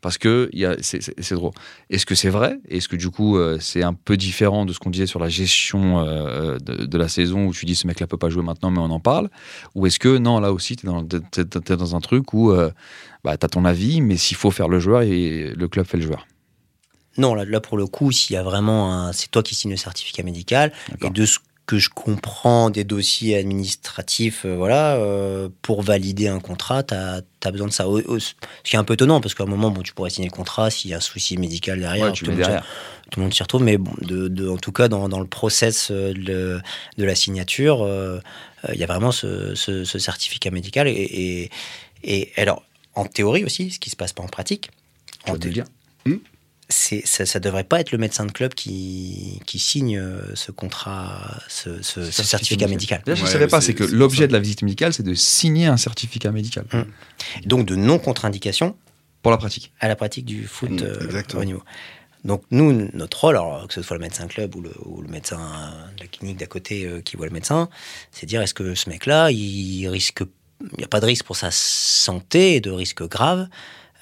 Parce 0.00 0.18
que 0.18 0.50
c'est- 0.80 1.34
drôle. 1.34 1.52
Est-ce 1.88 2.06
que 2.06 2.16
c'est 2.16 2.28
vrai? 2.28 2.58
Est-ce 2.68 2.88
que 2.88 2.96
du 2.96 3.08
coup 3.10 3.36
euh, 3.36 3.58
c'est 3.60 3.84
un 3.84 3.94
peu 3.94 4.16
différent 4.16 4.66
de 4.66 4.72
ce 4.72 4.80
qu'on 4.80 4.90
disait 4.90 5.06
sur 5.06 5.20
la 5.20 5.28
gestion 5.28 6.02
de, 6.04 6.98
la 6.98 7.06
saison 7.06 7.46
où 7.46 7.52
tu 7.52 7.66
dis 7.66 7.76
ce 7.76 7.86
mec-là 7.86 8.08
peut 8.08 8.16
pas 8.16 8.28
jouer 8.28 8.42
maintenant 8.42 8.72
mais 8.72 8.80
on 8.80 8.90
en 8.90 8.98
parle 8.98 9.30
Ou 9.76 9.86
est-ce 9.86 10.00
que 10.00 10.18
non 10.18 10.40
là 10.40 10.52
aussi 10.52 10.74
tu 10.74 10.88
es, 10.88 11.76
dans 11.76 11.96
un 11.96 12.00
truc 12.00 12.32
où 12.32 12.52
bah, 13.24 13.36
tu 13.36 13.46
as 13.46 13.48
ton 13.48 13.64
avis 13.64 14.00
mais 14.00 14.16
s'il 14.16 14.36
faut 14.36 14.50
faire 14.50 14.68
le 14.68 14.80
joueur 14.80 15.02
et 15.02 15.52
le 15.56 15.68
club 15.68 15.86
fait 15.86 15.96
le 15.98 16.04
joueur 16.04 16.26
non, 17.18 17.34
là, 17.34 17.44
là, 17.44 17.60
pour 17.60 17.76
le 17.76 17.86
coup, 17.86 18.10
s'il 18.10 18.32
y 18.32 18.36
a 18.38 18.42
vraiment 18.42 18.90
un, 18.90 19.12
c'est 19.12 19.30
toi 19.30 19.42
qui 19.42 19.54
signes 19.54 19.72
le 19.72 19.76
certificat 19.76 20.22
médical, 20.22 20.72
et 21.04 21.10
de 21.10 21.26
ce 21.26 21.40
que 21.66 21.76
je 21.76 21.90
comprends 21.90 22.70
des 22.70 22.84
dossiers 22.84 23.36
administratifs, 23.36 24.46
euh, 24.46 24.56
voilà, 24.56 24.96
euh, 24.96 25.50
pour 25.60 25.82
valider 25.82 26.28
un 26.28 26.40
contrat, 26.40 26.82
tu 26.82 26.94
as, 26.94 27.50
besoin 27.50 27.66
de 27.66 27.72
ça. 27.72 27.84
Ce 27.84 28.32
qui 28.64 28.76
est 28.76 28.78
un 28.78 28.84
peu 28.84 28.94
étonnant, 28.94 29.20
parce 29.20 29.34
qu'à 29.34 29.44
un 29.44 29.46
moment, 29.46 29.70
bon, 29.70 29.82
tu 29.82 29.92
pourrais 29.92 30.08
signer 30.08 30.28
le 30.28 30.34
contrat 30.34 30.70
s'il 30.70 30.90
y 30.90 30.94
a 30.94 30.96
un 30.96 31.00
souci 31.00 31.36
médical 31.36 31.80
derrière. 31.80 32.06
Ouais, 32.06 32.12
tout, 32.12 32.24
le 32.24 32.32
monde, 32.32 32.44
s'y- 32.46 33.10
tout 33.10 33.20
le 33.20 33.24
monde 33.24 33.34
s'y 33.34 33.42
retrouve, 33.42 33.62
mais 33.62 33.76
bon, 33.76 33.92
de, 34.00 34.28
de- 34.28 34.48
en 34.48 34.56
tout 34.56 34.72
cas, 34.72 34.88
dans, 34.88 35.10
dans 35.10 35.20
le 35.20 35.26
process 35.26 35.90
euh, 35.90 36.14
de, 36.14 36.60
de 36.96 37.04
la 37.04 37.14
signature, 37.14 37.82
euh, 37.82 38.20
il 38.72 38.78
y 38.80 38.84
a 38.84 38.86
vraiment 38.86 39.12
ce, 39.12 39.54
ce- 39.54 39.84
ce 39.84 39.98
certificat 39.98 40.50
médical. 40.50 40.88
Et, 40.88 40.92
et, 40.92 41.50
et 42.04 42.32
alors, 42.40 42.62
en 42.94 43.04
théorie 43.06 43.44
aussi, 43.44 43.70
ce 43.70 43.78
qui 43.78 43.90
se 43.90 43.96
passe 43.96 44.12
pas 44.12 44.22
en 44.22 44.28
pratique, 44.28 44.70
en 45.26 45.36
dire. 45.36 45.64
c'est 46.68 47.06
ça, 47.06 47.26
ça 47.26 47.38
devrait 47.38 47.64
pas 47.64 47.80
être 47.80 47.92
le 47.92 47.98
médecin 47.98 48.24
de 48.24 48.32
club 48.32 48.54
qui, 48.54 49.40
qui 49.46 49.58
signe 49.58 49.98
euh, 49.98 50.34
ce 50.34 50.52
contrat, 50.52 51.38
ce, 51.48 51.82
ce- 51.82 52.10
ce 52.10 52.22
certificat 52.22 52.66
médical. 52.66 53.02
Déjà, 53.04 53.14
je 53.14 53.20
ne 53.22 53.26
Ouais, 53.26 53.32
savais 53.32 53.46
pas, 53.46 53.60
c'est- 53.60 53.68
c'est 53.68 53.74
que 53.74 53.86
c'est 53.86 53.92
l'objet 53.94 54.22
ça. 54.22 54.26
de 54.28 54.32
la 54.32 54.38
visite 54.40 54.62
médicale, 54.62 54.92
c'est 54.94 55.02
de 55.02 55.12
signer 55.14 55.66
un 55.66 55.76
certificat 55.76 56.30
médical 56.32 56.64
Hum. 56.72 56.86
Donc 57.44 57.66
de 57.66 57.76
non 57.76 57.98
contre-indication 57.98 58.74
pour 59.20 59.30
la 59.32 59.36
pratique. 59.38 59.72
à 59.80 59.88
la 59.88 59.96
pratique 59.96 60.24
du 60.24 60.46
foot 60.46 60.70
Mm, 60.70 60.78
euh, 60.82 61.04
exactement. 61.04 61.42
au 61.42 61.44
niveau. 61.44 61.62
Donc 62.24 62.42
nous, 62.50 62.88
notre 62.94 63.20
rôle, 63.20 63.36
alors 63.36 63.66
que 63.68 63.74
ce 63.74 63.82
soit 63.82 63.96
le 63.96 64.02
médecin 64.02 64.26
club 64.28 64.54
ou 64.54 64.60
le, 64.62 64.72
ou 64.86 65.02
le 65.02 65.08
médecin 65.08 65.38
de 65.96 66.00
la 66.04 66.06
clinique 66.06 66.38
d'à 66.38 66.46
côté 66.46 66.86
euh, 66.86 67.00
qui 67.02 67.16
voit 67.16 67.26
le 67.26 67.32
médecin, 67.32 67.68
c'est 68.12 68.26
dire 68.26 68.40
est-ce 68.40 68.54
que 68.54 68.74
ce 68.74 68.88
mec-là, 68.88 69.30
il 69.30 69.86
risque, 69.88 70.22
il 70.72 70.78
n'y 70.78 70.84
a 70.84 70.88
pas 70.88 71.00
de 71.00 71.06
risque 71.06 71.24
pour 71.24 71.36
sa 71.36 71.50
santé, 71.50 72.60
de 72.60 72.70
risque 72.70 73.02
grave 73.08 73.48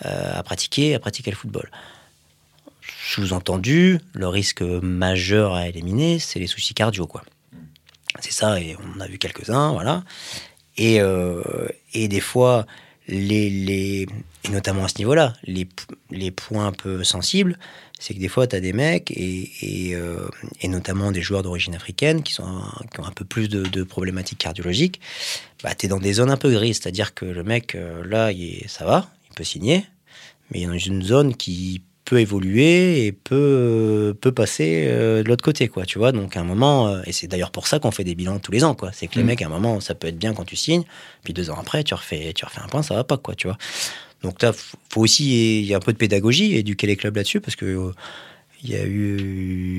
euh, 0.05 0.33
à 0.35 0.43
pratiquer, 0.43 0.95
à 0.95 0.99
pratiquer 0.99 1.31
le 1.31 1.37
football. 1.37 1.71
Sous-entendu, 3.05 3.99
le 4.15 4.29
risque 4.29 4.63
majeur 4.63 5.55
à 5.55 5.69
éliminer, 5.69 6.19
c'est 6.19 6.39
les 6.39 6.47
soucis 6.47 6.75
cardio, 6.75 7.07
quoi. 7.07 7.23
C'est 8.21 8.33
ça, 8.33 8.61
et 8.61 8.77
on 8.77 8.99
en 8.99 9.01
a 9.01 9.07
vu 9.07 9.19
quelques-uns, 9.19 9.73
voilà. 9.73 10.05
Et, 10.77 11.01
euh, 11.01 11.43
et 11.95 12.09
des 12.09 12.21
fois, 12.21 12.67
les, 13.09 13.51
les, 13.51 14.07
et 14.45 14.49
notamment 14.49 14.85
à 14.85 14.89
ce 14.89 14.99
niveau-là, 14.99 15.35
les, 15.45 15.69
les 16.11 16.31
points 16.31 16.67
un 16.67 16.73
peu 16.73 17.05
sensibles, 17.05 17.59
c'est 18.01 18.15
que 18.15 18.19
des 18.19 18.27
fois, 18.29 18.47
tu 18.49 18.57
as 18.57 18.61
des 18.61 18.73
mecs, 18.73 19.11
et, 19.13 19.51
et, 19.61 19.95
euh, 19.95 20.27
et 20.63 20.67
notamment 20.69 21.13
des 21.13 21.21
joueurs 21.23 21.43
d'origine 21.45 21.75
africaine, 21.77 22.23
qui, 22.25 22.33
sont 22.33 22.45
un- 22.47 22.73
qui 22.93 22.99
ont 22.99 23.05
un 23.05 23.13
peu 23.13 23.25
plus 23.25 23.49
de, 23.49 23.63
de 23.63 23.83
problématiques 23.85 24.39
cardiologiques, 24.39 25.01
bah, 25.63 25.75
tu 25.77 25.87
es 25.87 25.89
dans 25.89 25.99
des 25.99 26.15
zones 26.15 26.31
un 26.31 26.37
peu 26.37 26.51
grises. 26.51 26.81
C'est-à-dire 26.83 27.15
que 27.15 27.25
le 27.27 27.45
mec, 27.45 27.75
euh, 27.77 28.03
là, 28.05 28.33
il 28.33 28.43
est- 28.65 28.69
ça 28.69 28.85
va, 28.85 29.09
il 29.31 29.35
peut 29.37 29.45
signer, 29.45 29.85
mais 30.51 30.61
il 30.61 30.63
y 30.63 30.67
a 30.67 30.75
une 30.75 31.03
zone 31.03 31.37
qui 31.37 31.83
peut 32.07 32.19
évoluer 32.21 33.07
et 33.07 33.13
peut, 33.13 34.17
peut 34.21 34.33
passer 34.33 34.87
euh, 34.89 35.23
de 35.23 35.29
l'autre 35.29 35.45
côté, 35.45 35.69
quoi, 35.69 35.85
tu 35.87 35.99
vois. 35.99 36.11
Donc, 36.11 36.37
à 36.37 36.41
un 36.41 36.45
moment, 36.45 36.89
euh, 36.89 37.03
et 37.05 37.13
c'est 37.13 37.29
d'ailleurs 37.29 37.53
pour 37.53 37.69
ça 37.69 37.79
qu'on 37.79 37.93
fait 37.93 38.03
des 38.03 38.17
bilans 38.17 38.41
tous 38.41 38.51
les 38.51 38.65
ans, 38.65 38.75
quoi. 38.75 38.91
C'est 38.93 39.07
que 39.07 39.15
les 39.17 39.23
Mm. 39.23 39.27
mecs, 39.27 39.43
à 39.43 39.47
un 39.47 39.51
moment, 39.51 39.79
ça 39.81 39.95
peut 39.95 40.09
être 40.09 40.19
bien 40.19 40.35
quand 40.35 40.45
tu 40.45 40.57
signes, 40.57 40.83
puis 41.23 41.33
deux 41.35 41.51
ans 41.51 41.57
après, 41.61 41.85
tu 41.85 41.95
refais, 41.95 42.33
tu 42.33 42.45
refais 42.45 42.61
un 42.63 42.67
point, 42.67 42.83
ça 42.83 42.95
va 42.95 43.05
pas, 43.05 43.17
quoi, 43.19 43.37
tu 43.37 43.47
vois. 43.47 43.59
Donc 44.23 44.43
là, 44.43 44.53
faut 44.53 45.01
aussi, 45.01 45.61
il 45.61 45.67
y 45.67 45.75
a 45.75 45.79
un 45.79 45.81
peu 45.81 45.93
de 45.93 45.99
pédagogie, 45.99 46.55
éduquer 46.55 46.87
les 46.87 46.97
clubs 46.97 47.17
là-dessus, 47.17 47.41
parce 47.41 47.57
que 47.57 47.65
euh, 47.65 47.93
il 48.63 48.71
y 48.71 48.77
a 48.77 48.85
eu, 48.85 49.17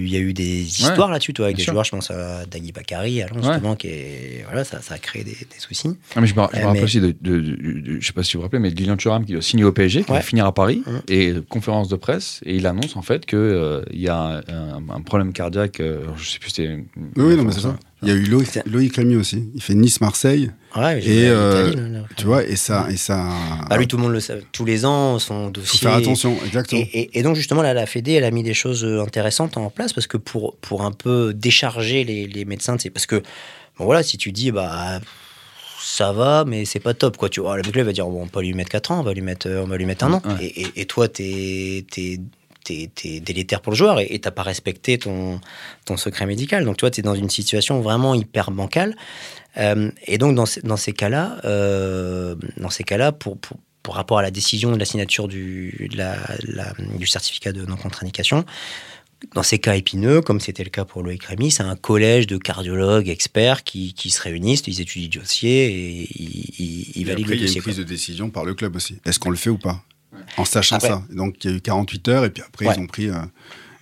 il 0.06 0.10
y 0.12 0.16
a 0.16 0.20
eu 0.20 0.34
des 0.34 0.62
histoires 0.64 1.12
là-dessus, 1.12 1.34
toi, 1.34 1.46
avec 1.46 1.58
des 1.58 1.62
sûr. 1.62 1.74
joueurs, 1.74 1.84
je 1.84 1.92
pense 1.92 2.10
à 2.10 2.48
Dagui 2.48 2.72
Bakary, 2.72 3.22
à 3.22 3.28
Lens, 3.28 3.46
Ouais. 3.46 3.54
justement, 3.54 3.76
qui 3.76 3.88
est, 3.90 4.44
voilà, 4.48 4.64
ça, 4.64 4.82
ça 4.82 4.96
a 4.96 4.98
créé 4.98 5.24
des, 5.24 5.34
des 5.34 5.60
soucis. 5.60 5.90
Ah, 6.16 6.22
mais 6.22 6.26
je 6.26 6.34
me, 6.34 6.42
je 6.52 6.58
me 6.58 6.62
Euh, 6.64 6.66
rappelle 6.66 6.72
mais- 6.74 6.84
aussi 6.84 7.00
de, 7.00 7.14
de- 7.22 7.40
de- 7.40 7.80
de- 7.80 8.00
je 8.00 8.08
sais 8.08 8.14
pas 8.14 8.24
si 8.24 8.34
vous 8.34 8.40
vous 8.40 8.46
rappelez, 8.46 8.60
mais 8.60 8.72
de 8.72 8.76
Lilian 8.76 8.98
Thuram 8.98 9.24
qui 9.24 9.34
doit 9.34 9.44
signer 9.44 9.64
au 9.66 9.72
PSG, 9.72 10.04
qui 10.04 10.12
va 10.12 10.22
finir 10.22 10.48
à 10.48 10.52
Paris, 10.54 10.82
et 11.08 11.30
euh, 11.30 11.42
conférence 11.48 11.90
de 11.90 11.96
presse, 11.96 12.40
et 12.44 12.56
il 12.56 12.66
annonce 12.66 12.96
en 12.96 13.04
fait 13.04 13.28
qu'il 13.28 13.84
il 13.92 14.02
y 14.02 14.08
a 14.08 14.42
un, 14.48 15.02
problème 15.02 15.32
cardiaque, 15.34 15.80
euh, 15.80 16.06
je 16.18 16.28
sais 16.28 16.40
plus 16.40 16.50
si 16.50 16.56
c'était. 16.56 16.76
Oui, 17.18 17.24
oui, 17.24 17.36
non, 17.36 17.44
mais 17.44 17.52
c'est 17.52 17.60
ça. 17.62 17.78
Il 18.04 18.10
y 18.10 18.12
a 18.12 18.16
eu 18.16 18.24
Loïc, 18.24 18.60
Loïc 18.66 18.98
Lamy 18.98 19.16
aussi. 19.16 19.50
Il 19.54 19.62
fait 19.62 19.76
Nice-Marseille, 19.76 20.52
Ouais, 20.76 21.00
Et, 21.06 21.28
euh, 21.28 21.70
Italie, 21.72 21.98
tu 22.16 22.26
vois, 22.26 22.44
et 22.46 22.56
ça. 22.56 22.88
Et 22.90 22.96
ça 22.98 23.30
Bah, 23.70 23.78
lui, 23.78 23.88
tout 23.88 23.98
le 23.98 24.04
monde 24.04 24.14
le 24.14 24.20
sait. 24.22 24.42
Tous 24.54 24.64
les 24.66 24.86
ans, 24.86 25.20
son 25.20 25.46
faut 25.46 25.52
dossier. 25.52 25.80
faire 25.80 25.94
attention, 25.96 26.36
exactement. 26.46 26.82
Et, 26.82 27.00
et- 27.02 27.20
et 27.20 27.24
donc 27.24 27.36
justement, 27.36 27.62
là, 27.62 27.74
la 27.74 27.86
Fédé, 27.86 28.14
elle 28.14 28.24
a 28.24 28.32
mis 28.32 28.42
des 28.42 28.54
choses 28.54 28.84
euh, 28.86 29.02
intéressantes 29.02 29.58
en 29.58 29.70
place 29.70 29.92
parce 29.94 30.08
que 30.08 30.18
pour, 30.18 30.56
pour 30.58 30.84
un 30.84 30.92
peu 30.94 31.34
décharger 31.34 32.04
les, 32.06 32.26
les 32.26 32.46
médecins, 32.46 32.78
c'est 32.80 32.90
parce 32.90 33.06
que, 33.06 33.18
bon 33.78 33.86
voilà, 33.86 34.02
si 34.02 34.18
tu 34.18 34.32
dis, 34.32 34.52
bah, 34.52 35.02
ça 35.84 36.14
va, 36.14 36.46
mais 36.48 36.64
c'est 36.66 36.80
pas 36.80 36.94
top, 36.94 37.18
quoi. 37.18 37.28
Tu 37.30 37.42
vois, 37.42 37.58
le 37.58 37.64
mec 37.64 37.76
là, 37.76 37.84
va 37.84 37.92
dire, 37.92 38.06
bon, 38.08 38.22
on 38.22 38.26
va 38.26 38.30
pas 38.32 38.42
lui 38.42 38.54
mettre 38.54 38.70
4 38.72 38.92
ans, 38.92 39.00
on 39.02 39.04
va 39.04 39.14
lui 39.14 39.22
mettre, 39.22 39.48
euh, 39.50 39.62
on 39.64 39.68
va 39.68 39.78
lui 39.78 39.86
mettre 39.86 40.06
un 40.06 40.14
an. 40.14 40.22
Ouais. 40.26 40.46
Et, 40.46 40.62
et- 40.62 40.82
et 40.82 40.86
toi, 40.86 41.08
t'es 41.10 41.86
t'es- 41.92 42.20
délétère 43.22 43.62
pour 43.62 43.72
le 43.72 43.78
joueur 43.78 44.00
et 44.00 44.20
t'as 44.20 44.32
pas 44.32 44.44
respecté 44.44 44.98
ton, 44.98 45.40
ton 45.86 45.98
secret 45.98 46.26
médical. 46.26 46.66
Donc, 46.66 46.78
tu 46.78 46.82
vois, 46.82 46.92
t'es 46.92 47.02
dans 47.02 47.16
une 47.16 47.30
situation 47.30 47.82
vraiment 47.82 48.14
hyper 48.16 48.52
bancale. 48.52 48.96
Euh, 49.58 49.92
et 50.06 50.18
donc, 50.18 50.36
dans, 50.36 50.46
ces- 50.46 50.62
dans 50.62 50.78
ces 50.78 50.94
cas-là, 50.94 51.40
euh, 51.46 52.36
dans 52.58 52.70
ces 52.70 52.84
cas-là, 52.84 53.12
pour, 53.12 53.38
pour, 53.38 53.58
pour 53.84 53.96
rapport 53.96 54.20
à 54.20 54.22
la 54.22 54.32
décision 54.32 54.72
de 54.72 54.78
la 54.78 54.86
signature 54.86 55.28
du, 55.28 55.88
de 55.92 55.98
la- 55.98 56.18
la- 56.44 56.74
du 56.98 57.08
certificat 57.08 57.52
de 57.52 57.66
non-contre-indication, 57.66 58.46
dans 59.36 59.44
ces 59.44 59.60
cas 59.60 59.76
épineux, 59.76 60.22
comme 60.22 60.40
c'était 60.40 60.64
le 60.64 60.70
cas 60.72 60.84
pour 60.86 61.04
Loïc 61.04 61.24
Rémy, 61.26 61.52
c'est 61.52 61.62
un 61.64 61.76
collège 61.76 62.26
de 62.28 62.38
cardiologues 62.38 63.08
experts 63.10 63.64
qui, 63.64 63.94
qui 63.94 64.10
se 64.10 64.20
réunissent, 64.22 64.64
ils 64.66 64.82
étudient 64.82 65.10
le 65.14 65.20
dossier 65.22 65.66
et 65.68 66.08
ils, 66.20 66.46
ils- 66.58 66.92
ils 66.96 67.02
Et 67.02 67.06
valident 67.06 67.26
après, 67.26 67.36
le 67.36 67.42
il 67.42 67.42
y 67.42 67.44
a 67.44 67.48
dossier. 67.48 67.58
une 67.58 67.64
prise 67.64 67.78
de 67.78 67.84
décision 67.84 68.30
par 68.32 68.46
le 68.46 68.54
club 68.56 68.76
aussi. 68.76 68.98
Est-ce 69.06 69.20
qu'on 69.20 69.30
le 69.30 69.36
fait 69.38 69.52
ou 69.52 69.60
pas? 69.60 69.84
En 70.38 70.46
sachant 70.46 70.76
Après- 70.78 70.90
ça. 70.90 71.04
Donc, 71.12 71.44
il 71.44 71.52
y 71.52 71.54
a 71.54 71.58
eu 71.58 71.62
48 71.62 72.08
heures, 72.10 72.26
et 72.26 72.30
puis 72.30 72.44
après, 72.46 72.68
Ouais. 72.68 72.74
ils 72.78 72.82
ont 72.82 72.88
pris. 72.88 73.10
euh, 73.10 73.16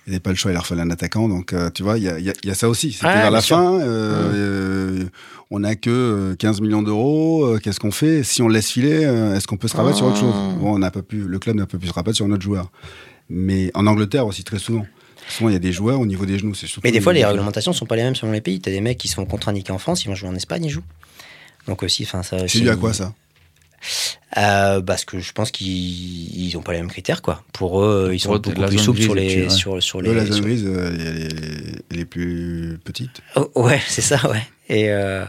ils 0.06 0.10
n'avaient 0.10 0.20
pas 0.20 0.30
le 0.30 0.36
choix, 0.36 0.50
il 0.50 0.54
leur 0.54 0.66
fallait 0.66 0.82
un 0.82 0.90
attaquant. 0.90 1.28
Donc, 1.28 1.52
euh, 1.52 1.70
tu 1.70 1.82
vois, 1.82 1.98
il 1.98 2.04
y 2.04 2.08
a, 2.08 2.18
il 2.18 2.24
y 2.24 2.30
a- 2.30 2.34
il 2.42 2.48
y 2.48 2.50
a 2.50 2.54
ça 2.54 2.68
aussi. 2.68 2.92
C'était 2.92 3.06
Ouais, 3.06 3.14
vers 3.14 3.30
la 3.30 3.40
sûr. 3.40 3.56
fin. 3.56 3.78
euh, 3.80 4.32
euh, 4.34 5.04
on 5.50 5.60
n'a 5.60 5.76
que 5.76 5.90
euh, 5.90 6.36
15 6.36 6.60
millions 6.60 6.82
d'euros. 6.82 7.56
Qu'est-ce 7.62 7.78
qu'on 7.80 7.90
fait? 7.92 8.22
Si 8.24 8.42
on 8.42 8.48
le 8.48 8.54
laisse 8.54 8.70
filer, 8.70 9.02
est-ce 9.36 9.46
qu'on 9.46 9.56
peut 9.56 9.68
se 9.68 9.76
rabattre 9.76 9.96
sur 9.98 10.06
autre 10.06 10.16
chose? 10.18 10.34
Ah. 10.34 10.54
Bon, 10.58 10.74
on 10.74 10.78
n'a 10.78 10.90
pas 10.90 11.02
pu, 11.02 11.18
le 11.18 11.38
club 11.38 11.56
n'a 11.56 11.66
pas 11.66 11.78
pu 11.78 11.86
se 11.86 11.92
rabattre 11.92 12.16
sur 12.16 12.26
un 12.26 12.30
autre 12.32 12.42
joueur. 12.42 12.70
Mais 13.28 13.70
en 13.74 13.86
Angleterre 13.86 14.26
aussi, 14.26 14.42
très 14.42 14.58
souvent. 14.58 14.86
Souvent, 15.28 15.50
il 15.50 15.52
y 15.52 15.56
a 15.56 15.60
des 15.60 15.72
joueurs 15.72 16.00
au 16.00 16.06
niveau 16.06 16.26
des 16.26 16.38
genoux. 16.38 16.54
Mais 16.82 16.90
des 16.90 17.00
fois, 17.00 17.12
les 17.12 17.24
réglementations 17.24 17.72
sont 17.72 17.86
pas 17.86 17.94
les 17.94 18.02
mêmes 18.02 18.16
selon 18.16 18.32
les 18.32 18.40
pays. 18.40 18.58
T'as 18.60 18.70
des 18.72 18.80
mecs 18.80 18.98
qui 18.98 19.06
sont 19.06 19.24
contre-indiqués 19.26 19.70
en 19.72 19.78
France, 19.78 20.04
ils 20.04 20.08
vont 20.08 20.14
jouer 20.16 20.28
en 20.28 20.34
Espagne, 20.34 20.64
ils 20.64 20.70
jouent. 20.70 20.82
Donc 21.68 21.82
aussi, 21.84 22.02
enfin 22.04 22.22
ça. 22.24 22.48
C'est 22.48 22.60
dû 22.60 22.70
à 22.70 22.74
quoi 22.76 22.92
ça? 22.92 23.12
Euh, 24.38 24.80
Parce 24.80 25.04
que 25.04 25.18
je 25.20 25.32
pense 25.32 25.50
qu'ils 25.50 25.68
ils 26.46 26.56
ont 26.56 26.62
pas 26.62 26.72
les 26.72 26.78
mêmes 26.78 26.90
critères, 26.90 27.22
quoi. 27.22 27.42
Pour 27.52 27.82
eux, 27.82 28.10
ils 28.12 28.22
Pour 28.22 28.34
sont 28.36 28.40
beaucoup 28.40 28.66
plus 28.66 28.78
souples 28.78 29.00
sur 29.02 29.14
les, 29.14 29.42
ouais. 29.44 29.48
sur, 29.50 29.82
sur 29.82 30.00
Eux, 30.00 30.02
les. 30.02 30.14
La 30.14 30.24
zone 30.26 30.34
sur- 30.34 30.44
grise, 30.44 30.64
euh, 30.66 30.90
elle 30.98 31.22
est- 31.24 31.82
elle 31.90 32.00
est 32.00 32.04
plus 32.04 32.78
petite. 32.84 33.20
Oh, 33.36 33.50
ouais, 33.56 33.80
c'est 33.88 34.02
ça, 34.02 34.20
ouais. 34.30 34.42
Et 34.68 34.90
euh, 34.90 35.24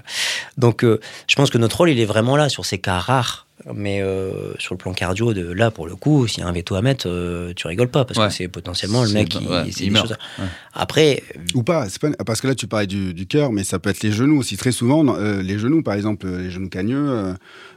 donc, 0.57 0.83
euh, 0.83 0.99
je 1.27 1.35
pense 1.35 1.49
que 1.49 1.57
notre 1.57 1.77
rôle, 1.77 1.89
il 1.89 1.99
est 1.99 2.05
vraiment 2.05 2.35
là 2.37 2.47
sur 2.49 2.65
ces 2.65 2.77
cas 2.77 2.99
rares. 2.99 3.47
Mais 3.75 4.01
euh, 4.01 4.53
sur 4.57 4.73
le 4.73 4.79
plan 4.79 4.91
cardio, 4.91 5.35
de 5.35 5.51
là, 5.51 5.69
pour 5.69 5.85
le 5.85 5.95
coup, 5.95 6.25
s'il 6.25 6.39
y 6.41 6.43
a 6.43 6.47
un 6.49 6.51
veto 6.51 6.73
à 6.73 6.81
mettre, 6.81 7.07
euh, 7.07 7.53
tu 7.55 7.67
rigoles 7.67 7.89
pas 7.91 8.05
parce 8.05 8.19
Ouais. 8.19 8.27
que 8.29 8.33
c'est 8.33 8.47
potentiellement 8.47 9.03
le 9.03 9.11
mec 9.11 9.29
qui. 9.29 9.45
ouais, 9.45 9.67
il 9.67 9.75
des 9.75 9.89
meurt. 9.91 10.07
choses- 10.07 10.17
Ouais. 10.39 10.45
Après, 10.73 11.21
Ou 11.53 11.61
pas, 11.61 11.85
parce 12.25 12.41
que 12.41 12.47
là 12.47 12.55
tu 12.55 12.65
parlais 12.65 12.87
du, 12.87 13.13
du 13.13 13.27
cœur, 13.27 13.51
mais 13.51 13.63
ça 13.63 13.77
peut 13.77 13.91
être 13.91 14.01
les 14.01 14.11
genoux 14.11 14.39
aussi. 14.39 14.57
Très 14.57 14.71
souvent, 14.71 15.05
euh, 15.15 15.43
les 15.43 15.59
genoux, 15.59 15.83
par 15.83 15.93
exemple, 15.93 16.25
euh, 16.25 16.41
les 16.41 16.49
genoux 16.49 16.69
cagneux, 16.69 17.35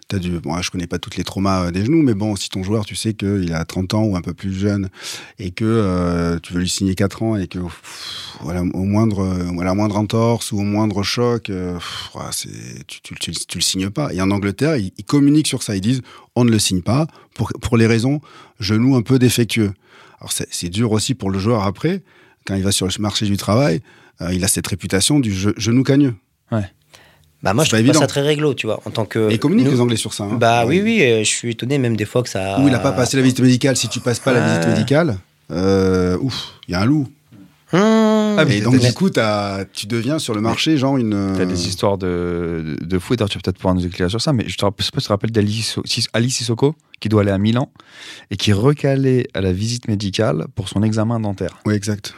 t'as 0.09 0.19
du, 0.19 0.39
bon, 0.41 0.61
je 0.61 0.71
connais 0.71 0.87
pas 0.87 0.99
tous 0.99 1.17
les 1.17 1.25
traumas 1.25 1.67
euh, 1.67 1.71
des 1.71 1.85
genoux, 1.85 2.03
mais 2.03 2.15
bon, 2.15 2.37
si 2.37 2.49
ton 2.49 2.63
joueur, 2.63 2.85
tu 2.85 2.95
sais 2.95 3.15
qu'il 3.15 3.53
a 3.53 3.65
30 3.65 3.95
ans 3.95 4.05
ou 4.05 4.17
un 4.17 4.21
peu 4.21 4.35
plus 4.35 4.53
jeune, 4.53 4.89
et 5.39 5.51
que 5.51 5.65
euh, 5.65 6.39
tu 6.41 6.53
veux 6.53 6.61
lui 6.61 6.69
signer 6.69 6.95
4 6.95 7.23
ans, 7.23 7.37
et 7.37 7.47
que 7.47 7.59
au 7.59 8.85
moindre, 8.85 9.25
moindre 9.53 9.97
entorse 9.97 10.53
ou 10.53 10.59
au 10.59 10.65
moindre 10.65 11.03
choc, 11.03 11.51
euh, 11.51 11.75
pff, 11.75 12.11
tu, 12.87 13.01
tu, 13.03 13.15
tu, 13.15 13.33
tu 13.33 13.59
le 13.59 13.63
signes 13.63 13.91
pas. 13.91 14.13
Et 14.13 14.21
en 14.21 14.31
Angleterre, 14.31 14.77
ils, 14.77 14.93
communiquent 15.05 15.49
sur 15.49 15.63
ça. 15.63 15.77
Ils 15.77 15.81
disent, 15.81 16.03
on 16.37 16.45
ne 16.45 16.51
le 16.51 16.59
signe 16.59 16.83
pas 16.83 17.07
pour, 17.35 17.53
pour 17.61 17.77
les 17.77 17.87
raisons 17.87 18.21
genoux 18.61 18.97
un 18.97 19.03
peu 19.03 19.19
défectueux. 19.19 19.73
Alors 20.21 20.33
c'est, 20.33 20.69
dur 20.69 20.93
aussi 20.93 21.15
pour 21.15 21.31
le 21.31 21.39
joueur 21.39 21.65
après, 21.65 22.03
quand 22.47 22.55
il 22.55 22.63
va 22.63 22.73
sur 22.73 22.87
le 22.87 22.93
marché 23.01 23.27
du 23.27 23.37
travail, 23.37 23.81
il 24.33 24.45
a 24.45 24.49
cette 24.49 24.67
réputation 24.67 25.21
du 25.21 25.33
ge- 25.33 25.55
genou 25.57 25.83
cagneux. 25.83 26.15
Bah 27.45 27.55
moi, 27.55 27.62
C'est 27.64 27.66
je 27.66 27.70
trouve 27.70 27.78
pas 27.78 27.80
évident. 27.90 28.01
ça 28.01 28.07
très 28.09 28.22
réglo, 28.22 28.55
tu 28.55 28.66
vois. 28.66 28.80
En 28.86 28.90
tant 28.90 29.05
que. 29.05 29.30
Et 29.30 29.34
ils 29.34 29.38
communiquent 29.38 29.66
nous- 29.66 29.72
les 29.74 29.80
Anglais 29.80 29.97
sur 29.97 30.12
ça. 30.14 30.24
hein. 30.24 30.36
Bah 30.40 30.64
oui, 30.66 30.78
Ouais. 30.78 30.82
oui, 30.82 31.03
euh, 31.03 31.18
je 31.20 31.28
suis 31.28 31.51
étonné 31.51 31.78
même 31.78 31.97
des 31.97 32.07
fois 32.07 32.22
que 32.24 32.28
ça. 32.28 32.59
Ou 32.59 32.66
il 32.66 32.72
n'a 32.72 32.78
pas 32.80 32.90
passé 32.92 33.16
la 33.16 33.22
visite 33.22 33.40
médicale. 33.40 33.76
Si 33.76 33.88
tu 33.88 34.01
passes 34.01 34.18
pas 34.18 34.32
la 34.32 34.42
Ah. 34.45 34.49
visite 34.59 34.66
médicale, 34.68 35.18
euh, 35.53 36.16
ouf, 36.20 36.55
il 36.66 36.72
y 36.72 36.74
a 36.74 36.80
un 36.80 36.86
loup. 36.86 37.07
Mmh. 37.72 37.76
Ah, 37.76 38.45
mais 38.47 38.57
Et 38.57 38.62
t'as 38.62 38.64
donc 38.70 38.78
du 38.78 38.92
coup, 38.92 39.11
t'as- 39.11 39.64
tu 39.72 39.86
deviens 39.86 40.18
sur 40.18 40.34
le 40.34 40.40
marché 40.40 40.76
genre 40.78 40.97
une. 40.97 41.12
Euh, 41.14 41.45
des 41.45 41.66
histoires 41.68 41.99
de, 41.99 42.76
de, 42.80 42.84
de 42.84 42.99
fou, 42.99 43.14
et 43.14 43.16
d'ailleurs 43.16 43.28
tu 43.30 43.38
vas 43.38 43.42
peut-être 43.42 43.57
pouvoir 43.59 43.74
nous 43.74 43.84
éclairer 43.84 44.09
sur 44.11 44.20
ça, 44.20 44.32
mais 44.32 44.45
je 44.49 44.57
te 44.57 44.64
rappelle, 44.64 44.82
je 44.82 44.86
sais 44.86 44.90
pas 44.92 45.01
si 45.01 45.05
tu 45.05 45.09
te 45.09 45.12
rappelles 45.12 45.30
d'Alice 45.32 45.78
Sis- 45.84 46.07
Alice 46.12 46.36
Sissoko, 46.36 46.74
qui 47.01 47.09
doit 47.09 47.22
aller 47.22 47.30
à 47.32 47.38
Milan, 47.38 47.70
et 48.30 48.36
qui 48.36 48.51
est 48.51 48.55
recalée 48.55 49.26
à 49.34 49.40
la 49.40 49.53
visite 49.53 49.88
médicale 49.88 50.47
pour 50.55 50.68
son 50.68 50.82
examen 50.82 51.18
dentaire. 51.20 51.59
Oui, 51.66 51.74
exact. 51.74 52.14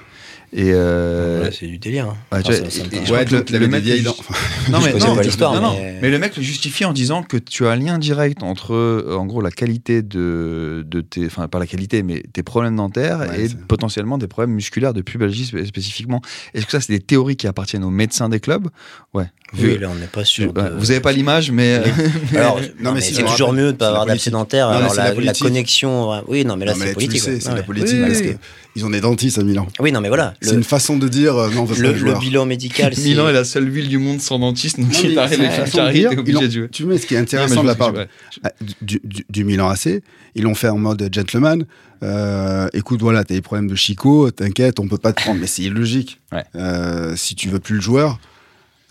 Et 0.58 0.70
euh, 0.72 1.42
Ouais, 1.42 1.50
c'est 1.52 1.66
du 1.66 1.76
délire. 1.76 2.06
hein. 2.06 2.16
ouais, 2.32 2.42
tu 2.42 2.48
Enfin, 2.50 2.60
vois, 2.60 2.70
ça- 2.70 2.80
ça 2.80 2.86
et- 2.90 3.10
Ouais, 3.12 3.24
le- 3.26 3.58
le 3.58 3.68
mec 3.68 3.84
vieilles 3.84 3.98
le 3.98 4.04
dents. 4.04 4.16
justi- 4.18 4.72
Non, 4.72 4.78
mais, 4.80 4.92
non, 4.94 4.98
pas 4.98 5.54
non, 5.54 5.60
non, 5.60 5.76
mais- 5.78 5.98
mais 6.00 6.10
le 6.10 6.18
mec 6.18 6.34
le 6.34 6.42
justifie 6.42 6.86
en 6.86 6.94
disant 6.94 7.22
que 7.22 7.36
tu 7.36 7.66
as 7.66 7.72
un 7.72 7.76
lien 7.76 7.98
direct 7.98 8.42
entre, 8.42 8.72
euh, 8.74 9.16
en 9.18 9.26
gros, 9.26 9.42
la 9.42 9.50
qualité 9.50 10.00
de, 10.00 10.82
de 10.88 11.00
tes, 11.02 11.26
enfin 11.26 11.46
pas 11.48 11.58
la 11.58 11.66
qualité, 11.66 12.02
mais 12.02 12.22
tes 12.32 12.42
problèmes 12.42 12.74
dentaires 12.76 13.18
Ouais, 13.18 13.44
et 13.44 13.48
potentiellement 13.68 14.16
des 14.16 14.28
problèmes 14.28 14.54
musculaires 14.54 14.94
de 14.94 15.02
pubalgie 15.02 15.44
spé- 15.44 15.66
spécifiquement. 15.66 16.22
Est-ce 16.54 16.64
que 16.64 16.72
ça, 16.72 16.80
c'est 16.80 16.94
des 16.94 17.00
théories 17.00 17.36
qui 17.36 17.46
appartiennent 17.46 17.84
aux 17.84 17.90
médecins 17.90 18.30
des 18.30 18.40
clubs? 18.40 18.68
Ouais. 19.12 19.26
Oui, 19.58 19.78
là, 19.78 19.88
on 19.90 19.94
n'est 19.94 20.06
pas 20.06 20.24
sûr. 20.24 20.54
de- 20.54 20.72
Vous 20.78 20.90
avez 20.90 21.00
pas 21.00 21.12
l'image, 21.12 21.50
mais. 21.50 21.74
euh, 21.74 21.84
Alors, 22.34 22.56
Non, 22.58 22.66
non, 22.80 22.92
mais 22.94 23.02
c'est 23.02 23.22
toujours 23.22 23.52
mieux 23.52 23.72
de 23.72 23.76
pas 23.76 23.84
c'est 23.84 23.84
la 23.84 23.88
avoir 23.90 24.06
d'abcès 24.06 24.30
dentaire. 24.30 24.68
Alors, 24.68 24.94
la, 24.94 25.32
connexion. 25.34 26.22
Oui, 26.28 26.46
non, 26.46 26.56
mais 26.56 26.64
là, 26.64 26.72
c'est 26.74 26.94
politique. 26.94 27.20
c'est 27.20 27.44
la 27.54 27.62
politique 27.62 28.38
ils 28.78 28.84
ont 28.84 28.90
des 28.90 29.00
dentistes 29.00 29.38
à 29.38 29.42
Milan. 29.42 29.66
Oui, 29.80 29.90
non, 29.90 30.02
mais 30.02 30.08
voilà. 30.08 30.34
C'est 30.48 30.54
une 30.54 30.64
façon 30.64 30.96
de 30.96 31.08
dire 31.08 31.36
euh, 31.36 31.50
non, 31.50 31.62
on 31.62 31.64
veut 31.64 31.74
pas 31.74 31.92
le, 31.92 31.92
le 31.92 32.18
bilan 32.18 32.46
médical. 32.46 32.92
Milan 33.04 33.28
est 33.28 33.32
la 33.32 33.44
seule 33.44 33.68
ville 33.68 33.88
du 33.88 33.98
monde 33.98 34.20
sans 34.20 34.38
dentiste, 34.38 34.78
donc 34.80 34.92
Non, 34.92 34.98
il 35.02 35.08
mais 35.10 35.14
t'arrive 35.14 36.48
jouer. 36.50 36.68
Tu 36.70 36.84
vois, 36.84 36.98
ce 36.98 37.06
qui 37.06 37.14
est 37.14 37.18
intéressant 37.18 37.62
de 37.62 37.66
la 37.68 37.74
part 37.74 37.92
ah, 38.44 38.50
du, 38.82 39.00
du- 39.04 39.24
du 39.28 39.44
Milan 39.44 39.68
AC, 39.68 40.02
ils 40.34 40.42
l'ont 40.42 40.54
fait 40.54 40.68
en 40.68 40.78
mode 40.78 41.08
gentleman. 41.12 41.64
Euh, 42.02 42.68
écoute, 42.74 43.00
voilà, 43.00 43.24
t'as 43.24 43.34
des 43.34 43.40
problèmes 43.42 43.68
de 43.68 43.74
chicot, 43.74 44.30
t'inquiète, 44.30 44.80
on 44.80 44.88
peut 44.88 44.98
pas 44.98 45.12
te 45.12 45.22
prendre. 45.22 45.40
Mais 45.40 45.46
c'est 45.46 45.62
illogique. 45.62 46.20
Ouais. 46.32 46.44
Euh, 46.54 47.14
si 47.16 47.34
tu 47.34 47.48
veux 47.48 47.58
plus 47.60 47.76
le 47.76 47.80
joueur, 47.80 48.18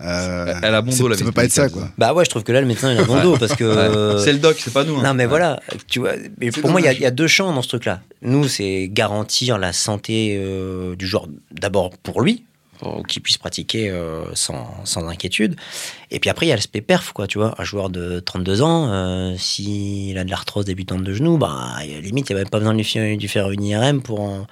euh, 0.02 0.54
Elle 0.62 0.76
a 0.76 0.82
bon 0.82 0.92
c'est- 0.92 1.00
dos, 1.00 1.08
la 1.08 1.18
ça 1.18 1.24
peut 1.26 1.32
pas 1.32 1.46
être 1.46 1.52
ça, 1.52 1.70
quoi. 1.70 1.90
Bah 1.98 2.14
ouais, 2.14 2.26
je 2.26 2.30
trouve 2.30 2.44
que 2.44 2.52
là, 2.52 2.60
le 2.62 2.68
médecin, 2.68 2.92
il 2.92 2.98
a 3.00 3.04
bon 3.04 3.22
dos 3.22 3.38
parce 3.38 3.56
que. 3.56 4.16
Ouais. 4.18 4.24
C'est 4.24 4.34
le 4.34 4.40
doc, 4.40 4.58
c'est 4.60 4.74
pas 4.74 4.84
nous. 4.84 4.98
hein. 4.98 5.04
Non, 5.04 5.14
mais 5.14 5.24
Ouais. 5.24 5.30
voilà, 5.30 5.60
tu 5.88 6.00
vois, 6.00 6.14
mais 6.40 6.52
pour 6.52 6.70
moi, 6.70 6.82
il 6.82 6.86
y 6.86 6.88
a- 7.06 7.10
y, 7.10 7.12
deux 7.12 7.28
champs 7.28 7.54
dans 7.54 7.62
ce 7.62 7.70
truc-là. 7.70 8.02
Nous, 8.22 8.48
c'est 8.48 8.90
garantir 8.92 9.58
la 9.58 9.72
santé 9.74 10.38
euh, 10.40 10.96
du 10.96 11.08
joueur, 11.08 11.28
d'abord 11.52 11.92
pour 11.98 12.22
lui, 12.22 12.44
pour 12.80 13.08
qu'il 13.08 13.22
puisse 13.22 13.38
pratiquer 13.38 13.90
euh, 13.90 14.24
sans, 14.34 14.68
sans 14.84 15.08
inquiétude. 15.08 15.56
Et 16.12 16.20
puis 16.20 16.30
après, 16.30 16.46
il 16.46 16.50
y 16.50 16.52
a 16.52 16.56
l'aspect 16.56 16.82
perf, 16.82 17.14
quoi, 17.14 17.26
tu 17.26 17.38
vois. 17.38 17.56
Un 17.58 17.64
joueur 17.64 17.90
de 17.90 18.20
32 18.20 18.62
ans, 18.62 18.90
euh, 18.92 19.34
s'il 19.38 20.18
a 20.18 20.26
de 20.26 20.30
l'arthrose 20.30 20.66
débutante 20.66 21.04
de 21.04 21.14
genou, 21.14 21.38
bah, 21.38 21.70
limite, 22.02 22.30
il 22.30 22.34
n'y 22.34 22.40
a 22.42 22.44
même 22.44 22.50
pas 22.50 22.60
besoin 22.60 22.74
de 22.74 22.78
lui 22.80 22.84
faire, 22.84 23.16
de 23.16 23.22
lui 23.22 23.28
faire 23.30 23.50
une 23.50 23.64
IRM 23.64 24.02
pour, 24.02 24.20
en- 24.20 24.46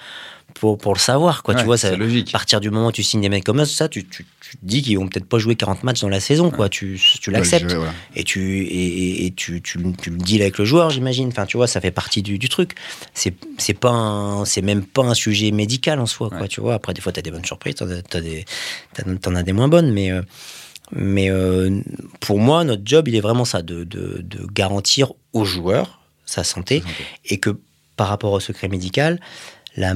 pour, 0.54 0.78
pour 0.78 0.94
le 0.94 1.00
savoir, 1.00 1.44
quoi. 1.44 1.54
Ouais, 1.54 1.60
tu 1.62 1.66
vois, 1.66 1.78
ça, 1.78 1.96
logique. 1.96 2.30
à 2.30 2.32
partir 2.34 2.60
du 2.62 2.70
moment 2.70 2.88
où 2.88 2.92
tu 2.92 3.04
signes 3.04 3.22
des 3.22 3.30
mecs 3.30 3.44
comme 3.44 3.64
ça, 3.66 3.90
tu, 3.90 4.06
tu, 4.08 4.26
tu 4.42 4.58
te 4.58 4.66
dis 4.66 4.82
qu'ils 4.82 4.98
vont 4.98 5.08
peut-être 5.08 5.26
pas 5.28 5.40
jouer 5.40 5.56
40 5.56 5.84
matchs 5.84 6.02
dans 6.02 6.10
la 6.10 6.20
saison, 6.20 6.52
quoi. 6.52 6.70
Tu, 6.70 7.00
tu 7.22 7.32
l'acceptes 7.32 7.72
voilà. 7.74 7.94
et 8.16 8.24
tu 8.24 8.64
et, 8.64 9.26
et- 9.26 9.32
tu, 9.34 9.62
tu, 9.62 9.80
tu 10.02 10.10
le 10.10 10.18
deals 10.18 10.42
avec 10.42 10.58
le 10.58 10.66
joueur 10.66 10.90
j'imagine 10.92 11.30
enfin 11.30 11.46
tu 11.48 11.58
vois 11.58 11.66
ça 11.68 11.82
fait 11.82 11.90
partie 11.92 12.22
du, 12.22 12.38
du 12.38 12.50
truc 12.50 12.76
c'est 13.16 13.34
c'est 13.58 13.74
pas 13.74 13.90
un- 13.90 14.46
c'est 14.46 14.62
même 14.62 14.84
pas 14.86 15.02
un 15.04 15.14
sujet 15.16 15.50
médical 15.52 16.00
en 16.00 16.06
soi 16.06 16.30
quoi 16.30 16.48
tu 16.48 16.62
vois 16.62 16.76
après 16.76 16.94
des 16.94 17.02
fois 17.02 17.12
t'as 17.12 17.22
des 17.24 17.32
bonnes 17.32 17.44
surprises 17.46 17.76
as, 17.82 18.22
des 18.22 18.46
t'en- 18.94 19.18
t'en 19.18 19.36
as 19.36 19.42
des 19.44 19.54
moins 19.54 19.68
bonnes 19.70 19.92
mais 19.92 20.12
euh, 20.12 20.22
mais 20.92 21.30
euh, 21.32 21.80
pour 22.20 22.40
moi 22.40 22.64
notre 22.64 22.84
job 22.86 23.08
il 23.08 23.16
est 23.16 23.22
vraiment 23.22 23.46
ça 23.46 23.62
de, 23.64 23.84
de, 23.84 24.22
de 24.24 24.46
garantir 24.54 25.12
au 25.34 25.46
joueur 25.46 26.00
sa 26.26 26.44
santé 26.44 26.84
et 27.26 27.40
que 27.40 27.58
par 27.96 28.08
rapport 28.08 28.34
au 28.34 28.40
secret 28.40 28.68
médical 28.68 29.20
la, 29.78 29.94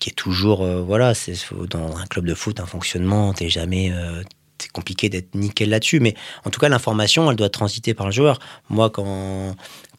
qui 0.00 0.10
est 0.10 0.14
toujours 0.14 0.62
euh, 0.64 0.82
voilà 0.82 1.14
c'est 1.14 1.34
dans 1.70 1.96
un 1.96 2.06
club 2.06 2.24
de 2.26 2.34
foot 2.34 2.58
un 2.58 2.66
fonctionnement 2.66 3.32
t'es 3.32 3.48
jamais 3.48 3.92
euh, 3.92 4.22
c'est 4.58 4.72
compliqué 4.72 5.08
d'être 5.08 5.34
nickel 5.34 5.70
là-dessus. 5.70 6.00
Mais 6.00 6.14
en 6.44 6.50
tout 6.50 6.58
cas 6.60 6.68
l'information 6.68 7.30
elle 7.30 7.36
doit 7.36 7.48
transiter 7.48 7.94
par 7.94 8.06
le 8.06 8.12
joueur. 8.12 8.38
Moi 8.68 8.90
quand 8.90 9.54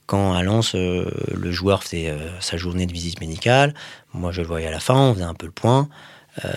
quand 0.08 0.34
à 0.34 0.44
Lens 0.44 0.76
euh, 0.76 1.06
le 1.34 1.52
joueur 1.52 1.84
faisait 1.84 2.10
euh, 2.10 2.18
sa 2.42 2.58
journée 2.58 2.86
de 2.86 2.92
visite 2.94 3.22
médicale 3.22 3.74
moi 4.14 4.32
je 4.34 4.42
le 4.42 4.48
voyais 4.48 4.68
à 4.68 4.72
la 4.72 4.80
fin 4.82 4.96
on 4.96 5.14
faisait 5.14 5.24
un 5.26 5.34
peu 5.36 5.46
le 5.46 5.52
point 5.54 5.88
euh, 6.46 6.50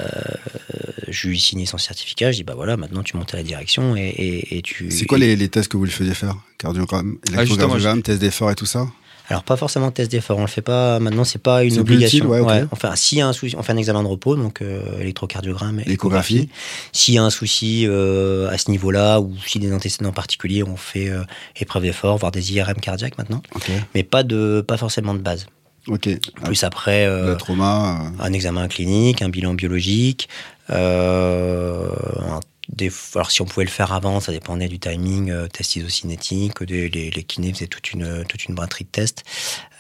je 1.09 1.29
lui 1.29 1.39
signais 1.39 1.67
son 1.67 1.79
certificat 1.79 2.33
je 2.33 2.39
dis 2.39 2.45
bah 2.45 2.55
voilà 2.57 2.77
maintenant 2.77 3.03
tu 3.03 3.17
montes 3.17 3.33
à 3.35 3.37
la 3.37 3.43
direction 3.43 3.97
et, 3.97 4.09
et, 4.09 4.57
et 4.59 4.63
tu 4.63 4.91
C'est 4.91 5.07
quoi 5.07 5.19
les, 5.19 5.37
les 5.37 5.49
tests 5.49 5.69
que 5.71 5.77
vous 5.77 5.85
lui 5.85 5.93
faisiez 5.93 6.15
faire? 6.15 6.37
Cardiogramme, 6.59 7.19
Ah, 7.29 7.43
électrocardiogramme, 7.43 8.03
test 8.03 8.21
d'effort 8.21 8.51
et 8.51 8.55
tout 8.55 8.67
ça? 8.67 8.87
Alors 9.31 9.43
pas 9.43 9.57
forcément 9.57 9.91
test 9.91 10.11
d'effort, 10.11 10.37
on 10.37 10.43
le 10.43 10.47
fait 10.49 10.61
pas. 10.61 11.01
Maintenant, 11.01 11.25
c'est 11.25 11.39
pas 11.43 11.65
une 11.65 11.79
obligation. 11.79 12.19
utile, 12.27 12.31
ouais, 12.31 12.63
ok. 12.63 12.69
Enfin, 12.73 12.95
s'il 12.95 13.19
y 13.19 13.21
a 13.23 13.27
un 13.27 13.33
souci, 13.33 13.55
on 13.57 13.63
fait 13.63 13.73
un 13.73 13.77
examen 13.79 14.03
de 14.03 14.09
repos, 14.09 14.37
donc 14.37 14.61
euh, 14.61 14.83
électrocardiogramme, 15.01 15.81
échographie. 15.87 16.51
S'il 16.93 17.15
y 17.15 17.19
a 17.19 17.23
un 17.25 17.31
souci 17.31 17.87
euh, 17.87 18.51
à 18.51 18.59
ce 18.59 18.71
niveau-là 18.71 19.21
ou 19.21 19.33
si 19.47 19.59
des 19.59 19.73
antécédents 19.73 20.13
particuliers, 20.13 20.63
on 20.63 20.77
fait 20.77 21.09
euh, 21.09 21.23
épreuve 21.57 21.85
d'effort, 21.85 22.19
voire 22.19 22.33
des 22.33 22.53
IRM 22.53 22.75
cardiaques 22.75 23.17
maintenant, 23.17 23.43
mais 23.95 24.03
pas 24.03 24.23
de 24.25 24.63
pas 24.67 24.77
forcément 24.77 25.15
de 25.15 25.21
base. 25.21 25.47
Ok. 25.89 26.09
Plus 26.45 26.63
après. 26.65 27.07
euh, 27.07 27.33
Le 27.33 27.37
trauma. 27.37 28.03
un 28.19 28.33
examen 28.33 28.69
clinique, 28.69 29.23
un 29.23 29.29
bilan 29.31 29.55
biologique. 29.55 30.29
un- 30.69 32.41
des, 32.69 32.91
alors 33.15 33.31
si 33.31 33.43
on 33.43 33.45
pouvait 33.45 33.65
le 33.67 33.71
faire 33.71 33.93
avant, 33.93 34.21
ça 34.21 34.33
dépendait 34.33 34.69
du 34.69 34.79
timing, 34.79 35.31
euh, 35.31 35.47
test 35.49 35.77
isocinétique, 35.77 36.63
des- 36.63 36.89
les, 36.89 37.11
les 37.11 37.23
kinés 37.23 37.53
faisaient 37.53 37.67
toute 37.67 37.93
une, 37.93 38.25
toute 38.29 38.45
une 38.47 38.55
batterie 38.55 38.85
de 38.85 38.89
tests. 38.91 39.23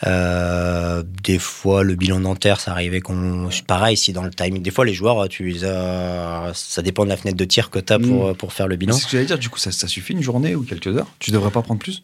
Euh, 0.07 1.03
des 1.22 1.39
fois, 1.39 1.82
le 1.82 1.95
bilan 1.95 2.20
dentaire, 2.20 2.61
ça 2.61 2.72
arrivait 2.72 3.01
qu'on... 3.01 3.49
Pareil, 3.66 3.97
si 3.97 4.12
dans 4.12 4.22
le 4.22 4.30
timing... 4.30 4.62
Des 4.62 4.70
fois, 4.70 4.85
les 4.85 4.95
joueurs, 4.95 5.28
tu 5.28 5.49
les 5.49 5.64
as- 5.64 6.53
ça 6.55 6.82
dépend 6.82 7.05
de 7.05 7.09
la 7.11 7.16
fenêtre 7.16 7.39
de 7.39 7.45
tir 7.45 7.70
que 7.70 7.78
tu 7.78 7.93
as 7.93 7.99
pour, 7.99 8.37
pour 8.37 8.53
faire 8.53 8.68
le 8.68 8.76
bilan. 8.76 8.95
C'est 8.95 9.03
ce 9.03 9.07
que 9.07 9.12
j'allais 9.12 9.26
dire, 9.26 9.39
du 9.39 9.49
coup, 9.49 9.59
ça, 9.59 9.72
ça 9.72 9.89
suffit 9.89 10.12
une 10.12 10.22
journée 10.22 10.55
ou 10.55 10.62
quelques 10.62 10.89
heures? 10.89 11.09
Tu 11.18 11.30
devrais 11.30 11.51
pas 11.51 11.62
prendre 11.62 11.80
plus? 11.80 12.03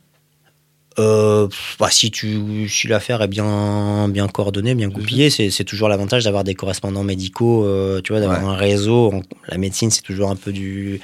Euh, 1.00 1.48
bah, 1.78 1.88
si 1.90 2.10
tu 2.10 2.68
si 2.68 2.86
l'affaire 2.86 3.22
est 3.22 3.28
bien 3.28 4.08
bien 4.08 4.28
coordonnée, 4.28 4.74
bien 4.74 4.88
goupillée, 4.88 5.30
c'est 5.30 5.50
c'est 5.50 5.64
toujours 5.64 5.88
l'avantage 5.88 6.24
d'avoir 6.24 6.44
des 6.44 6.54
correspondants 6.54 7.02
médicaux, 7.04 7.64
euh, 7.64 8.00
tu 8.02 8.12
vois, 8.12 8.20
d'avoir 8.20 8.42
Ouais. 8.42 8.48
un 8.50 8.54
réseau. 8.54 9.12
La 9.48 9.58
médecine, 9.58 9.90
c'est 9.90 10.02
toujours 10.02 10.30
un 10.30 10.36
peu 10.36 10.52
du, 10.52 11.00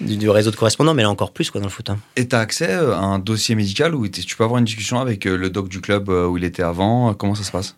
du 0.00 0.16
du 0.16 0.30
réseau 0.30 0.50
de 0.50 0.56
correspondants, 0.56 0.94
mais 0.94 1.02
là 1.02 1.10
encore 1.10 1.32
plus 1.32 1.50
quoi 1.50 1.60
dans 1.60 1.66
le 1.66 1.72
foot. 1.72 1.90
hein. 1.90 1.98
Et 2.16 2.26
tu 2.28 2.34
as 2.36 2.38
accès 2.40 2.70
euh, 2.72 2.94
à 2.94 3.00
un 3.00 3.18
dossier 3.18 3.54
médical 3.54 3.94
où 3.94 4.06
tu 4.08 4.36
peux 4.36 4.44
avoir 4.44 4.58
une 4.58 4.64
discussion 4.64 5.00
avec 5.00 5.24
le 5.24 5.50
doc 5.50 5.68
du 5.68 5.80
club 5.80 6.08
où 6.08 6.38
il 6.38 6.44
était 6.44 6.62
avant 6.62 7.12
Comment 7.14 7.34
ça 7.34 7.42
se 7.44 7.50
passe? 7.50 7.76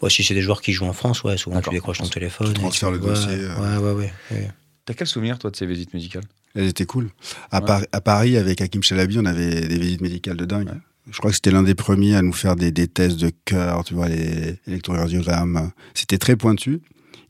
Bon, 0.00 0.08
si 0.08 0.24
c'est 0.24 0.34
des 0.34 0.40
joueurs 0.42 0.60
qui 0.62 0.72
jouent 0.72 0.86
en 0.86 0.92
France, 0.92 1.22
ouais, 1.24 1.36
souvent 1.36 1.60
tu 1.60 1.70
décroches 1.70 1.98
ton 1.98 2.08
téléphone. 2.08 2.48
Tu 2.48 2.54
transfères 2.54 2.90
le 2.90 2.98
dossier, 2.98 3.30
euh. 3.32 3.78
Ouais, 3.78 3.84
ouais, 3.84 3.92
ouais. 3.92 4.12
ouais. 4.32 4.50
T'as 4.84 4.94
quel 4.94 5.06
souvenir, 5.06 5.38
toi, 5.38 5.50
de 5.50 5.56
ces 5.56 5.66
visites 5.66 5.94
médicales? 5.94 6.24
Elles 6.56 6.66
étaient 6.66 6.86
cool. 6.86 7.10
À, 7.52 7.60
Ouais. 7.60 7.66
Par- 7.66 7.82
à 7.92 8.00
Paris, 8.00 8.36
avec 8.36 8.60
Hakim 8.60 8.82
Chalabi, 8.82 9.18
on 9.20 9.24
avait 9.24 9.60
des 9.68 9.78
visites 9.78 10.00
médicales 10.00 10.36
de 10.36 10.44
dingue. 10.44 10.70
Je 11.10 11.18
crois 11.18 11.30
que 11.30 11.34
c'était 11.34 11.50
l'un 11.50 11.62
des 11.62 11.74
premiers 11.74 12.14
à 12.14 12.22
nous 12.22 12.32
faire 12.32 12.54
des, 12.56 12.70
des 12.70 12.86
tests 12.86 13.18
de 13.18 13.30
cœur, 13.44 13.84
tu 13.84 13.94
vois, 13.94 14.08
les 14.08 14.58
électrocardiogrammes. 14.66 15.72
C'était 15.94 16.18
très 16.18 16.36
pointu. 16.36 16.80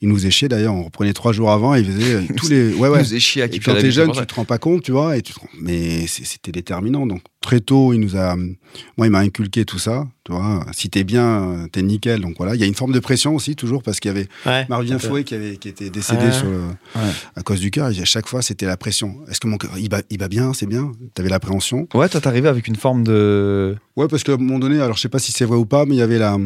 Il 0.02 0.08
nous 0.08 0.16
faisait 0.16 0.30
chier 0.32 0.48
d'ailleurs. 0.48 0.74
On 0.74 0.82
reprenait 0.82 1.12
trois 1.12 1.32
jours 1.32 1.50
avant. 1.50 1.74
Il 1.76 1.84
faisait 1.86 2.14
euh, 2.14 2.22
tous 2.36 2.48
les. 2.50 2.74
Ouais, 2.74 2.74
Il 2.74 2.80
ouais. 2.80 2.88
nous 2.98 3.04
faisait 3.04 3.20
chier 3.20 3.42
à 3.42 3.46
Et 3.46 3.50
qui 3.50 3.60
quand 3.60 3.72
t'es 3.74 3.90
jeune, 3.92 4.10
tu 4.12 4.26
te 4.26 4.34
rends 4.34 4.44
pas 4.44 4.58
compte, 4.58 4.82
tu 4.82 4.90
vois. 4.92 5.16
Et 5.16 5.22
tu 5.22 5.32
te 5.32 5.38
Mais 5.60 6.06
c'était 6.08 6.50
déterminant. 6.52 7.06
Donc 7.06 7.22
très 7.40 7.60
tôt, 7.60 7.92
il 7.92 8.00
nous 8.00 8.16
a. 8.16 8.34
Moi, 8.96 9.06
il 9.06 9.10
m'a 9.10 9.20
inculqué 9.20 9.64
tout 9.64 9.78
ça. 9.78 10.06
Tu 10.24 10.32
vois. 10.32 10.66
Si 10.72 10.90
t'es 10.90 11.04
bien, 11.04 11.66
t'es 11.70 11.82
nickel. 11.82 12.20
Donc 12.20 12.34
voilà. 12.36 12.54
Il 12.56 12.60
y 12.60 12.64
a 12.64 12.66
une 12.66 12.74
forme 12.74 12.92
de 12.92 12.98
pression 12.98 13.34
aussi 13.36 13.54
toujours 13.54 13.82
parce 13.84 14.00
qu'il 14.00 14.08
y 14.08 14.14
avait 14.14 14.28
Ouais, 14.44 14.66
Marvin. 14.68 14.98
Fouet 14.98 15.22
qui, 15.24 15.34
avait, 15.36 15.56
qui 15.56 15.68
était 15.68 15.88
décédé 15.90 16.26
Ouais. 16.26 16.32
sur 16.32 16.46
le- 16.50 16.62
à 17.36 17.42
cause 17.42 17.60
du 17.60 17.70
cœur. 17.70 17.88
Et 17.90 18.00
à 18.00 18.04
chaque 18.04 18.26
fois, 18.26 18.42
c'était 18.42 18.66
la 18.66 18.76
pression. 18.76 19.16
Est-ce 19.30 19.38
que 19.40 19.46
mon 19.46 19.56
cœur, 19.56 19.70
il 19.78 19.88
bat, 19.88 20.02
il 20.10 20.18
bat 20.18 20.28
bien, 20.28 20.52
c'est 20.52 20.66
bien? 20.66 20.90
T'avais 21.14 21.28
l'appréhension? 21.28 21.86
Ouais, 21.94 22.08
toi, 22.08 22.20
t'arrivais 22.20 22.48
avec 22.48 22.66
une 22.66 22.76
forme 22.76 23.04
de. 23.04 23.76
Ouais, 23.96 24.08
parce 24.08 24.24
qu'à 24.24 24.32
un 24.32 24.36
moment 24.36 24.58
donné, 24.58 24.80
alors 24.80 24.96
je 24.96 25.02
sais 25.02 25.08
pas 25.08 25.20
si 25.20 25.30
c'est 25.30 25.44
vrai 25.44 25.56
ou 25.56 25.64
pas, 25.66 25.84
mais 25.86 25.94
il 25.94 25.98
y 25.98 26.02
avait 26.02 26.18
la, 26.18 26.38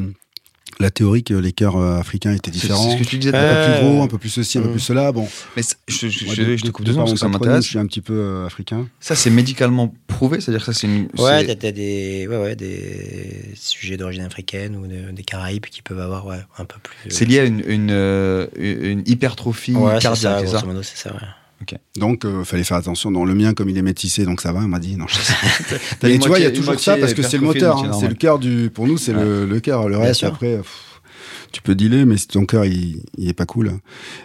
la 0.79 0.91
théorie 0.91 1.23
que 1.25 1.35
les 1.35 1.53
cœurs 1.53 1.77
euh, 1.77 1.99
africains 1.99 2.33
étaient 2.33 2.51
différents. 2.51 2.91
c'est 2.91 2.99
ce 2.99 3.03
que 3.03 3.09
tu 3.09 3.19
disais. 3.19 3.35
Un 3.35 3.41
peu 3.41 3.65
plus 3.65 3.73
Euh, 3.73 3.81
gros, 3.93 4.03
un 4.03 4.07
peu 4.09 4.19
plus 4.19 4.29
ceci, 4.29 4.59
un 4.59 4.63
peu 4.63 4.69
mm. 4.69 4.73
plus 4.73 4.81
cela. 4.81 5.13
Bon, 5.13 5.27
Mais 5.57 5.63
je, 5.89 6.09
je- 6.09 6.25
Moi, 6.27 6.35
je- 6.35 6.43
de- 6.43 6.57
je 6.57 6.65
te 6.65 6.71
coupe 6.71 6.85
de 6.85 6.91
deux 6.91 6.95
secondes 6.95 6.97
par 6.97 7.05
parce 7.05 7.13
que 7.15 7.19
ça 7.19 7.29
m'intéresse. 7.29 7.65
Je 7.65 7.69
suis 7.71 7.79
un 7.79 7.87
petit 7.87 8.01
peu 8.03 8.13
euh, 8.15 8.47
africain. 8.47 8.87
Ça, 9.01 9.15
c'est 9.15 9.31
médicalement 9.31 9.95
prouvé, 10.07 10.41
c'est-à-dire 10.41 10.65
que 10.67 10.73
ça, 10.73 10.79
c'est 10.79 10.87
une. 10.87 11.09
Ouais, 11.19 11.55
t'as 11.55 11.73
des, 11.73 12.27
ouais, 12.29 12.37
ouais, 12.37 12.57
des 12.57 13.53
sujets 13.55 13.97
d'origine 13.97 14.25
africaine 14.25 14.77
ou 14.77 14.87
de- 14.87 15.13
des 15.13 15.23
Caraïbes 15.23 15.67
qui 15.67 15.83
peuvent 15.83 16.01
avoir 16.01 16.27
ouais, 16.27 16.41
un 16.59 16.65
peu 16.65 16.77
plus. 16.83 17.11
C'est 17.11 17.25
lié 17.25 17.41
à 17.41 17.45
une, 17.45 17.63
une, 17.67 17.91
euh, 17.91 18.47
une 18.57 19.03
hypertrophie 19.07 19.75
ouais, 19.75 19.99
cardiaque, 19.99 20.41
c'est 20.41 20.47
ça, 20.47 20.59
grosso 20.59 20.67
modo, 20.67 20.83
c'est 20.83 20.97
ça. 20.99 21.13
Donc, 21.97 22.25
il 22.25 22.45
fallait 22.45 22.65
faire 22.65 22.77
attention. 22.77 23.11
Dans 23.11 23.25
le 23.25 23.35
mien, 23.35 23.55
comme 23.55 23.69
il 23.69 23.79
est 23.79 23.83
métissé, 23.83 24.25
donc 24.25 24.41
ça 24.41 24.53
va. 24.53 24.61
Il 24.63 24.69
m'a 24.69 24.79
dit 24.79 24.97
non. 24.97 25.07
je- 25.09 25.17
Mais 26.03 26.19
tu 26.19 26.29
vois, 26.29 26.39
il 26.39 26.43
y 26.43 26.47
a 26.47 26.51
toujours 26.51 26.79
ça 26.81 26.97
parce 27.01 27.15
que 27.15 27.23
c'est 27.23 27.39
le 27.39 27.47
moteur. 27.47 27.79
hein. 27.79 27.99
c'est 28.01 28.09
le 28.09 28.15
cœur 28.15 28.39
du. 28.39 28.71
Pour 28.73 28.87
nous, 28.87 28.99
c'est 28.99 29.13
le, 29.13 29.47
le 29.47 29.61
cœur. 29.61 29.89
Le 29.89 29.97
reste, 29.97 30.21
après, 30.29 30.57
pff, 30.59 31.01
tu 31.53 31.63
peux 31.63 31.75
dealer, 31.75 32.05
mais 32.05 32.19
si 32.19 32.29
ton 32.29 32.45
cœur, 32.45 32.65
il, 32.67 33.03
il 33.17 33.29
est 33.29 33.33
pas 33.33 33.47
cool. 33.47 33.73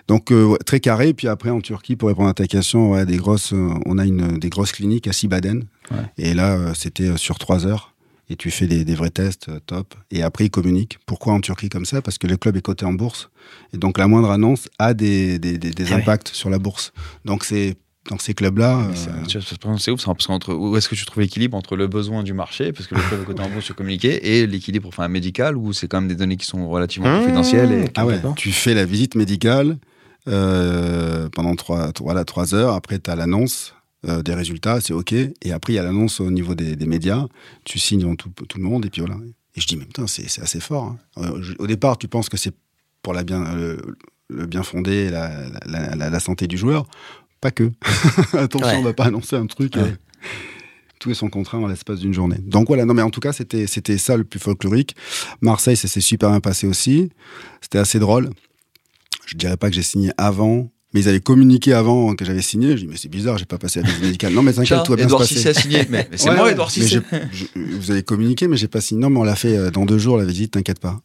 Donc, 0.08 0.32
euh, 0.32 0.44
ouais, 0.46 0.58
très 0.66 0.80
carré. 0.82 1.14
Puis 1.14 1.28
après, 1.30 1.50
en 1.50 1.62
Turquie, 1.62 1.96
pour 1.96 2.10
répondre 2.10 2.28
à 2.30 2.34
ta 2.34 2.46
question, 2.48 2.92
ouais, 2.92 3.06
des 3.06 3.18
grosses, 3.18 3.54
euh, 3.54 3.70
on 3.86 3.98
a 3.98 4.06
une, 4.06 4.38
des 4.38 4.50
grosses 4.50 4.74
cliniques 4.74 5.08
à 5.08 5.14
Sibaden. 5.14 5.64
Ouais. 5.92 5.98
Et 6.18 6.34
là, 6.34 6.54
euh, 6.56 6.74
c'était 6.76 7.10
euh, 7.10 7.18
sur 7.18 7.40
trois 7.40 7.66
heures. 7.66 7.94
Et 8.32 8.38
tu 8.38 8.50
fais 8.50 8.66
des, 8.66 8.86
des 8.86 8.96
vrais 8.96 9.10
tests, 9.10 9.50
euh, 9.50 9.60
top. 9.66 9.94
Et 10.10 10.24
après, 10.24 10.46
ils 10.46 10.50
communiquent. 10.50 11.00
Pourquoi 11.06 11.34
en 11.34 11.42
Turquie 11.42 11.68
comme 11.68 11.84
ça? 11.86 12.02
Parce 12.02 12.18
que 12.18 12.28
le 12.28 12.38
club 12.38 12.56
est 12.56 12.62
coté 12.62 12.86
en 12.86 12.94
bourse. 12.94 13.30
Et 13.74 13.78
donc, 13.78 13.98
la 13.98 14.08
moindre 14.08 14.32
annonce 14.32 14.70
a 14.80 14.94
des, 14.94 15.38
des, 15.38 15.58
des, 15.58 15.72
des 15.72 15.86
Ah 15.88 15.96
ouais. 15.96 16.02
impacts 16.02 16.30
sur 16.30 16.50
la 16.50 16.58
bourse. 16.58 16.94
Donc, 17.26 17.44
c'est 17.44 17.76
dans 18.10 18.18
ces 18.18 18.34
clubs-là. 18.34 18.88
C'est- 18.96 19.10
euh, 19.10 19.42
c'est- 19.78 19.92
ouf, 19.92 20.06
parce 20.06 20.28
qu'entre 20.28 20.54
où 20.54 20.78
est-ce 20.78 20.88
que 20.88 20.96
tu 20.96 21.06
trouves 21.06 21.22
l'équilibre 21.22 21.58
entre 21.58 21.76
le 21.76 21.88
besoin 21.88 22.24
du 22.24 22.32
marché, 22.34 22.72
parce 22.72 22.88
que 22.88 22.96
le 22.96 23.02
club 23.02 23.22
est 23.22 23.26
côté 23.26 23.42
en 23.44 23.50
bourse 23.50 23.66
sur 23.66 23.76
communiquer, 23.76 24.40
et 24.40 24.48
l'équilibre 24.48 24.88
enfin, 24.88 25.08
médical, 25.10 25.58
où 25.58 25.74
c'est 25.74 25.88
quand 25.90 26.00
même 26.00 26.08
des 26.10 26.16
données 26.16 26.38
qui 26.38 26.46
sont 26.48 26.70
relativement 26.70 27.10
Mmh. 27.14 27.20
confidentielles. 27.20 27.72
Et... 27.74 27.92
Ah 27.96 28.06
ouais, 28.06 28.22
tu 28.38 28.52
fais 28.54 28.74
la 28.74 28.86
visite 28.86 29.16
médicale, 29.16 29.78
euh, 30.30 31.28
pendant 31.30 31.56
trois, 31.56 31.92
voilà, 32.00 32.24
trois 32.26 32.56
heures. 32.56 32.74
Après, 32.76 32.98
tu 33.00 33.10
as 33.12 33.16
l'annonce 33.16 33.74
euh, 34.08 34.22
des 34.24 34.34
résultats, 34.34 34.82
c'est 34.82 34.93
OK. 34.93 35.14
Et 35.14 35.52
après, 35.52 35.74
il 35.74 35.76
y 35.76 35.80
a 35.80 35.84
l'annonce 35.84 36.20
au 36.20 36.32
niveau 36.32 36.56
des, 36.56 36.76
des 36.76 36.86
médias. 36.86 37.26
Tu 37.66 37.80
signes 37.80 37.99
devant 38.02 38.16
tout, 38.16 38.30
tout 38.47 38.58
le 38.58 38.64
monde, 38.64 38.86
et 38.86 38.89
puis 38.89 39.02
voilà. 39.02 39.18
Et 39.56 39.62
je 39.62 39.68
dis, 39.68 39.78
mais 39.78 39.86
putain, 39.86 40.08
c'est 40.08 40.26
assez 40.41 40.60
fort. 40.60 40.86
hein. 40.86 40.97
Euh, 41.18 41.41
je- 41.41 41.54
au 41.60 41.68
départ, 41.68 41.97
tu 41.97 42.08
penses 42.08 42.30
que 42.30 42.38
c'est 42.38 42.54
pour 43.04 43.14
la 43.14 43.24
bien, 43.24 43.54
le, 43.56 43.97
le 44.30 44.45
bien 44.45 44.64
fondé, 44.64 45.10
la, 45.10 45.32
la, 45.66 45.95
la- 45.95 46.10
la 46.10 46.20
santé 46.20 46.47
du 46.47 46.58
joueur. 46.58 46.86
Pas 47.41 47.52
que. 47.52 47.72
Attention, 48.38 48.68
Ouais. 48.68 48.76
on 48.78 48.84
va 48.84 48.93
pas 48.93 49.06
annoncer 49.06 49.36
un 49.36 49.45
truc. 49.47 49.76
Ouais. 49.76 49.82
euh, 49.82 49.91
tous 50.99 51.16
sont 51.16 51.30
contraints 51.32 51.58
en 51.58 51.66
l'espace 51.68 51.99
d'une 51.99 52.14
journée. 52.14 52.38
Donc 52.38 52.68
voilà, 52.68 52.86
non 52.86 52.93
mais 52.93 53.02
en 53.02 53.10
tout 53.10 53.20
cas, 53.22 53.34
c'était 53.34 53.66
c'était 53.66 53.97
ça 53.97 54.16
le 54.18 54.24
plus 54.24 54.39
folklorique. 54.39 54.95
Marseille, 55.41 55.76
ça 55.76 55.88
s'est 55.88 55.99
super 55.99 56.30
bien 56.30 56.39
passé 56.39 56.68
aussi. 56.68 57.10
C'était 57.60 57.80
assez 57.80 57.97
drôle. 57.97 58.30
Je 59.26 59.36
dirais 59.36 59.58
pas 59.58 59.70
que 59.70 59.76
j'ai 59.76 59.82
signé 59.82 60.12
avant, 60.18 60.70
mais 60.94 61.02
ils 61.02 61.10
avaient 61.10 61.20
communiqué 61.20 61.74
avant 61.74 62.16
que 62.16 62.26
j'avais 62.26 62.42
signé. 62.42 62.72
Je 62.72 62.82
dis 62.84 62.88
mais 62.88 62.98
c'est 62.98 63.10
bizarre, 63.10 63.38
j'ai 63.38 63.46
pas 63.46 63.58
passé 63.58 63.82
la 63.82 63.88
visite 63.88 64.04
médicale. 64.04 64.34
Non 64.34 64.42
mais 64.42 64.54
t'inquiète, 64.54 64.84
tout 64.84 64.92
va 64.92 64.96
bien 64.98 65.06
se 65.06 65.10
Edouard 65.10 65.22
passer. 65.22 65.36
Cissé 65.36 65.50
a 65.50 65.54
signé. 65.54 65.86
Mais, 65.89 66.08
mais 66.12 66.18
c'est 66.18 66.30
Ouais, 66.30 66.36
moi, 66.36 66.52
Edouard 66.52 66.72
Cissé. 66.72 67.00
vous 67.56 67.92
avez 67.92 68.04
communiqué, 68.04 68.48
mais 68.48 68.58
j'ai 68.58 68.68
pas 68.68 68.82
signé. 68.82 69.02
Non, 69.02 69.10
mais 69.10 69.20
on 69.20 69.24
l'a 69.24 69.36
fait 69.36 69.58
euh, 69.58 69.72
dans 69.72 69.86
deux 69.86 69.98
jours 69.98 70.18
la 70.18 70.26
visite, 70.26 70.52
t'inquiète 70.52 70.80
pas. 70.80 71.00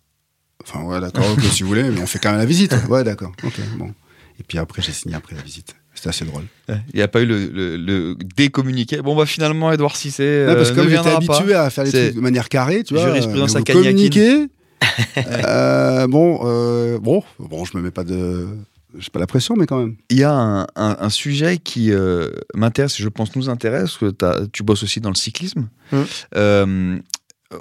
Enfin 0.63 0.83
ouais, 0.85 1.01
d'accord, 1.01 1.25
ok, 1.33 1.43
si 1.53 1.63
vous 1.63 1.69
voulez, 1.69 1.85
mais 1.91 2.01
on 2.01 2.07
fait 2.07 2.19
quand 2.19 2.31
même 2.31 2.39
la 2.41 2.47
visite. 2.47 2.75
Ouais, 2.89 3.05
d'accord, 3.05 3.33
ok, 3.45 3.61
bon. 3.79 3.93
Et 4.41 4.43
puis 4.43 4.59
après, 4.59 4.83
j'ai 4.83 4.93
signé 4.93 5.15
après 5.15 5.35
la 5.37 5.43
visite. 5.43 5.77
C'était 5.95 6.09
assez 6.11 6.25
drôle. 6.27 6.43
Il 6.69 6.97
n'y 6.97 7.01
a 7.03 7.09
pas 7.09 7.23
eu 7.23 7.27
le, 7.27 7.47
le, 7.47 7.77
le 7.79 8.17
décommuniqué. 8.37 9.01
Bon, 9.01 9.17
bah 9.17 9.25
finalement, 9.25 9.73
Edouard 9.73 9.97
Cissé 9.97 10.25
euh, 10.25 10.49
Ouais, 10.49 10.57
parce 10.57 10.71
que 10.71 10.75
comme 10.77 10.91
j'étais 10.91 11.03
pas. 11.05 11.17
habitué 11.17 11.55
à 11.55 11.71
faire 11.71 11.85
les 11.85 11.91
trucs 11.93 12.15
de 12.17 12.21
manière 12.21 12.49
carrée, 12.51 12.83
tu 12.85 12.93
vois. 12.95 13.07
jurisprudence 13.07 13.55
euh, 13.55 13.61
à 13.61 13.63
communiquer. 13.63 14.47
euh, 15.17 16.07
bon, 16.07 16.41
euh, 16.45 16.99
bon, 16.99 17.23
bon, 17.39 17.65
je 17.65 17.77
me 17.79 17.83
mets 17.83 17.91
pas 17.91 18.05
de, 18.05 18.47
j'ai 18.99 19.11
pas 19.11 19.19
la 19.21 19.27
pression, 19.27 19.55
mais 19.57 19.67
quand 19.67 19.79
même. 19.81 19.97
Il 20.11 20.19
y 20.19 20.25
a 20.25 20.33
un, 20.33 20.63
un- 20.77 20.97
un 21.01 21.11
sujet 21.11 21.59
qui 21.59 21.93
euh, 21.93 22.31
m'intéresse 22.55 22.99
et 23.01 23.03
je 23.03 23.09
pense 23.09 23.35
nous 23.37 23.49
intéresse, 23.49 23.97
parce 23.97 24.15
que 24.15 24.47
tu 24.53 24.63
bosses 24.63 24.83
aussi 24.83 25.01
dans 25.01 25.11
le 25.11 25.15
cyclisme. 25.17 25.69
Mm. 25.93 25.97
Euh, 26.37 26.99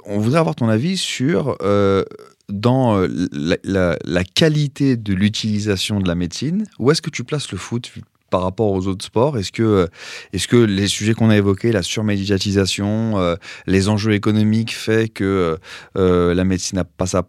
on 0.06 0.18
voudrait 0.18 0.40
avoir 0.40 0.54
ton 0.56 0.68
avis 0.68 0.96
sur 0.96 1.56
euh, 1.62 2.04
dans 2.48 2.98
la, 3.32 3.56
la- 3.64 3.96
la 4.04 4.24
qualité 4.24 4.96
de 4.96 5.14
l'utilisation 5.14 6.00
de 6.00 6.08
la 6.08 6.14
médecine. 6.14 6.64
Où 6.78 6.90
est-ce 6.90 7.02
que 7.02 7.10
tu 7.10 7.24
places 7.24 7.50
le 7.52 7.58
foot 7.58 7.92
par 8.30 8.42
rapport 8.42 8.72
aux 8.72 8.86
autres 8.88 9.04
sports? 9.04 9.38
Est-ce 9.38 9.52
que, 9.52 9.88
est 10.32 10.46
que 10.46 10.56
les 10.56 10.88
sujets 10.88 11.14
qu'on 11.14 11.30
a 11.30 11.36
évoqués, 11.36 11.70
la 11.70 11.82
surmédiatisation, 11.82 13.18
euh, 13.18 13.36
les 13.66 13.88
enjeux 13.88 14.12
économiques, 14.14 14.74
fait 14.74 15.08
que 15.08 15.58
euh, 15.96 16.34
la 16.34 16.44
médecine 16.44 16.76
n'a 16.78 16.84
pas 16.84 17.06
sa 17.06 17.22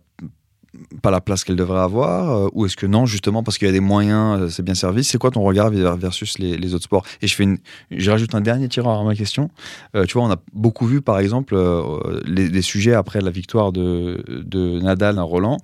pas 1.01 1.11
la 1.11 1.21
place 1.21 1.43
qu'elle 1.43 1.55
devrait 1.55 1.79
avoir 1.81 2.29
euh, 2.45 2.49
Ou 2.53 2.65
est-ce 2.65 2.75
que 2.75 2.85
non, 2.85 3.05
justement, 3.05 3.43
parce 3.43 3.57
qu'il 3.57 3.67
y 3.67 3.69
a 3.69 3.73
des 3.73 3.79
moyens, 3.79 4.41
euh, 4.41 4.49
c'est 4.49 4.63
bien 4.63 4.75
servi 4.75 5.03
C'est 5.03 5.17
quoi 5.17 5.31
ton 5.31 5.41
regard 5.41 5.69
vers- 5.69 5.97
versus 5.97 6.39
les, 6.39 6.57
les 6.57 6.73
autres 6.73 6.83
sports? 6.85 7.05
Et 7.21 7.27
je, 7.27 7.35
fais 7.35 7.43
une, 7.43 7.57
je 7.91 8.09
rajoute 8.11 8.33
un 8.35 8.41
dernier 8.41 8.67
tireur 8.69 8.99
à 8.99 9.03
ma 9.03 9.15
question. 9.15 9.49
Euh, 9.95 10.05
tu 10.05 10.13
vois, 10.13 10.23
on 10.27 10.31
a 10.31 10.37
beaucoup 10.53 10.85
vu, 10.85 11.01
par 11.01 11.19
exemple, 11.19 11.55
euh, 11.55 12.21
les, 12.25 12.47
les 12.49 12.61
sujets 12.61 12.93
après 12.93 13.21
la 13.21 13.31
victoire 13.31 13.71
de, 13.71 14.23
de 14.27 14.79
Nadal 14.79 15.19
à 15.19 15.23
Roland, 15.23 15.57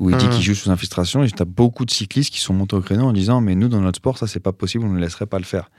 où 0.00 0.10
il 0.10 0.16
dit 0.16 0.28
qu'il 0.28 0.42
joue 0.42 0.54
sous 0.54 0.70
infiltration. 0.70 1.22
Et 1.24 1.30
tu 1.30 1.42
as 1.42 1.44
beaucoup 1.44 1.84
de 1.84 1.90
cyclistes 1.90 2.32
qui 2.32 2.40
sont 2.40 2.54
montés 2.54 2.76
au 2.76 2.80
créneau 2.80 3.04
en 3.06 3.12
disant 3.12 3.40
Mais 3.40 3.54
nous, 3.54 3.68
dans 3.68 3.80
notre 3.80 3.96
sport, 3.96 4.18
ça, 4.18 4.26
c'est 4.26 4.40
pas 4.40 4.52
possible, 4.52 4.84
on 4.84 4.90
ne 4.92 5.00
laisserait 5.00 5.26
pas 5.26 5.38
le 5.38 5.44
faire. 5.44 5.70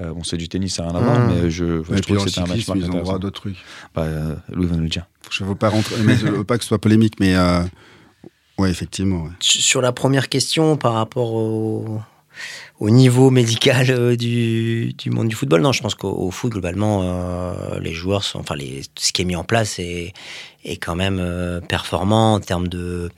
Euh, 0.00 0.12
bon, 0.12 0.22
c'est 0.24 0.36
du 0.36 0.48
tennis, 0.48 0.74
ça 0.74 0.82
n'a 0.84 0.90
rien 0.90 0.98
à 1.00 1.02
voir, 1.02 1.18
Mhm. 1.20 1.34
mais 1.42 1.50
je, 1.50 1.64
Ouais, 1.64 1.82
je 1.96 2.00
trouve 2.00 2.18
que 2.24 2.28
c'était 2.30 2.40
un 2.40 2.46
match 2.46 2.66
ils 2.74 2.90
ont 2.90 3.00
droit 3.00 3.14
à 3.14 3.18
d'autres 3.18 3.40
trucs. 3.40 3.56
Bah, 3.94 4.04
Louis 4.52 4.66
va 4.66 4.76
nous 4.76 4.82
le 4.82 4.88
dire. 4.88 5.06
Je 5.30 5.42
veux 5.44 5.54
pas 5.54 5.70
rentrer, 5.70 5.96
mais 6.04 6.14
je 6.16 6.26
veux 6.26 6.44
pas 6.44 6.56
que 6.58 6.62
ce 6.64 6.68
soit 6.68 6.78
polémique, 6.80 7.14
mais 7.18 7.34
ouais, 8.58 8.70
effectivement. 8.70 9.28
Sur 9.40 9.80
la 9.80 9.92
première 9.92 10.28
question 10.28 10.76
par 10.76 10.94
rapport 10.94 11.34
au, 11.34 12.00
au 12.78 12.90
niveau 12.90 13.30
médical 13.30 13.90
euh, 13.90 14.16
du, 14.16 14.94
monde 15.06 15.28
du 15.28 15.34
football, 15.34 15.62
non, 15.62 15.72
je 15.72 15.82
pense 15.82 15.94
qu'au 15.94 16.10
au 16.10 16.30
foot, 16.30 16.52
globalement, 16.52 17.00
euh, 17.02 17.80
les 17.80 17.92
joueurs 17.92 18.24
sont. 18.24 18.40
Enfin, 18.40 18.54
les, 18.54 18.82
ce 18.96 19.12
qui 19.12 19.22
est 19.22 19.24
mis 19.24 19.36
en 19.36 19.44
place 19.44 19.78
est, 19.78 20.12
quand 20.80 20.96
même 20.96 21.18
euh, 21.20 21.60
performant 21.60 22.34
en 22.34 22.40
termes 22.40 22.68
de. 22.68 23.10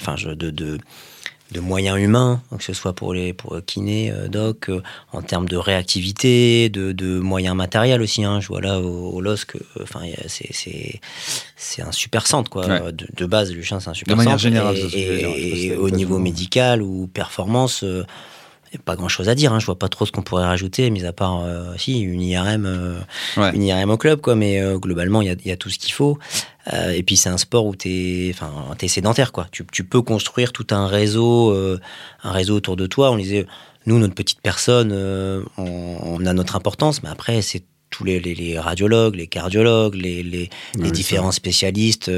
Enfin, 0.00 0.16
de 0.16 0.78
de 1.52 1.60
moyens 1.60 1.98
humains, 1.98 2.40
que 2.56 2.64
ce 2.64 2.72
soit 2.72 2.92
pour 2.94 3.12
les 3.14 3.32
pour 3.32 3.56
kiné, 3.66 4.10
euh, 4.10 4.28
doc, 4.28 4.68
euh, 4.68 4.80
en 5.12 5.22
termes 5.22 5.48
de 5.48 5.56
réactivité, 5.56 6.68
de, 6.70 6.92
de 6.92 7.18
moyens 7.18 7.54
matériels 7.54 8.00
aussi. 8.02 8.24
Hein. 8.24 8.40
Je 8.40 8.48
vois 8.48 8.60
là 8.60 8.80
au, 8.80 9.10
au 9.10 9.20
LOSC, 9.20 9.56
euh, 9.56 9.60
enfin, 9.82 10.00
c'est 11.56 11.82
un 11.82 11.92
super 11.92 12.26
centre 12.26 12.50
quoi. 12.50 12.66
Ouais. 12.66 12.92
De, 12.92 13.06
de 13.14 13.26
base, 13.26 13.52
Lucien, 13.52 13.80
c'est 13.80 13.90
un 13.90 13.94
super 13.94 14.16
manière 14.16 14.32
centre. 14.32 14.42
générale, 14.42 14.76
Et- 14.94 15.74
au 15.76 15.90
niveau 15.90 16.18
médical 16.18 16.82
ou 16.82 17.06
performance, 17.06 17.84
euh, 18.72 18.76
y 18.76 18.76
a 18.78 18.82
pas 18.84 18.96
grand 18.96 19.08
chose 19.08 19.28
à 19.28 19.34
dire. 19.34 19.52
Hein. 19.52 19.60
Je 19.60 19.66
vois 19.66 19.78
pas 19.78 19.88
trop 19.88 20.06
ce 20.06 20.12
qu'on 20.12 20.22
pourrait 20.22 20.44
rajouter, 20.44 20.90
mis 20.90 21.04
à 21.04 21.12
part 21.12 21.42
euh, 21.44 21.74
si 21.76 22.00
une 22.00 22.22
IRM, 22.22 22.66
euh, 22.66 22.98
Ouais. 23.36 23.50
une 23.54 23.62
IRM 23.62 23.90
au 23.90 23.96
club 23.96 24.20
quoi. 24.20 24.34
Mais 24.34 24.60
euh, 24.60 24.78
globalement, 24.78 25.22
il 25.22 25.28
y 25.28 25.30
a, 25.30 25.34
il 25.44 25.48
y 25.48 25.52
a 25.52 25.56
tout 25.56 25.70
ce 25.70 25.78
qu'il 25.78 25.92
faut. 25.92 26.18
Euh, 26.72 26.92
et 26.92 27.02
puis 27.02 27.16
c'est 27.16 27.28
un 27.28 27.38
sport 27.38 27.66
où 27.66 27.74
t'es, 27.74 28.30
enfin, 28.34 28.50
t'es 28.78 28.88
sédentaire 28.88 29.32
quoi. 29.32 29.46
Tu, 29.50 29.64
tu 29.72 29.84
peux 29.84 30.02
construire 30.02 30.52
tout 30.52 30.66
un 30.70 30.86
réseau, 30.86 31.52
un 32.22 32.30
réseau 32.30 32.56
autour 32.56 32.76
de 32.76 32.86
toi. 32.86 33.10
On 33.10 33.16
disait, 33.16 33.46
nous 33.86 33.98
notre 33.98 34.14
petite 34.14 34.40
personne, 34.40 34.92
on, 35.58 35.96
on 36.02 36.24
a 36.26 36.32
notre 36.32 36.54
importance, 36.56 37.02
mais 37.02 37.08
après 37.08 37.42
c'est 37.42 37.64
tous 37.90 38.04
les, 38.04 38.20
les, 38.20 38.34
les 38.34 38.58
radiologues, 38.58 39.16
les 39.16 39.26
cardiologues, 39.26 39.94
les, 39.96 40.48
différents 40.92 41.32
spécialistes. 41.32 42.10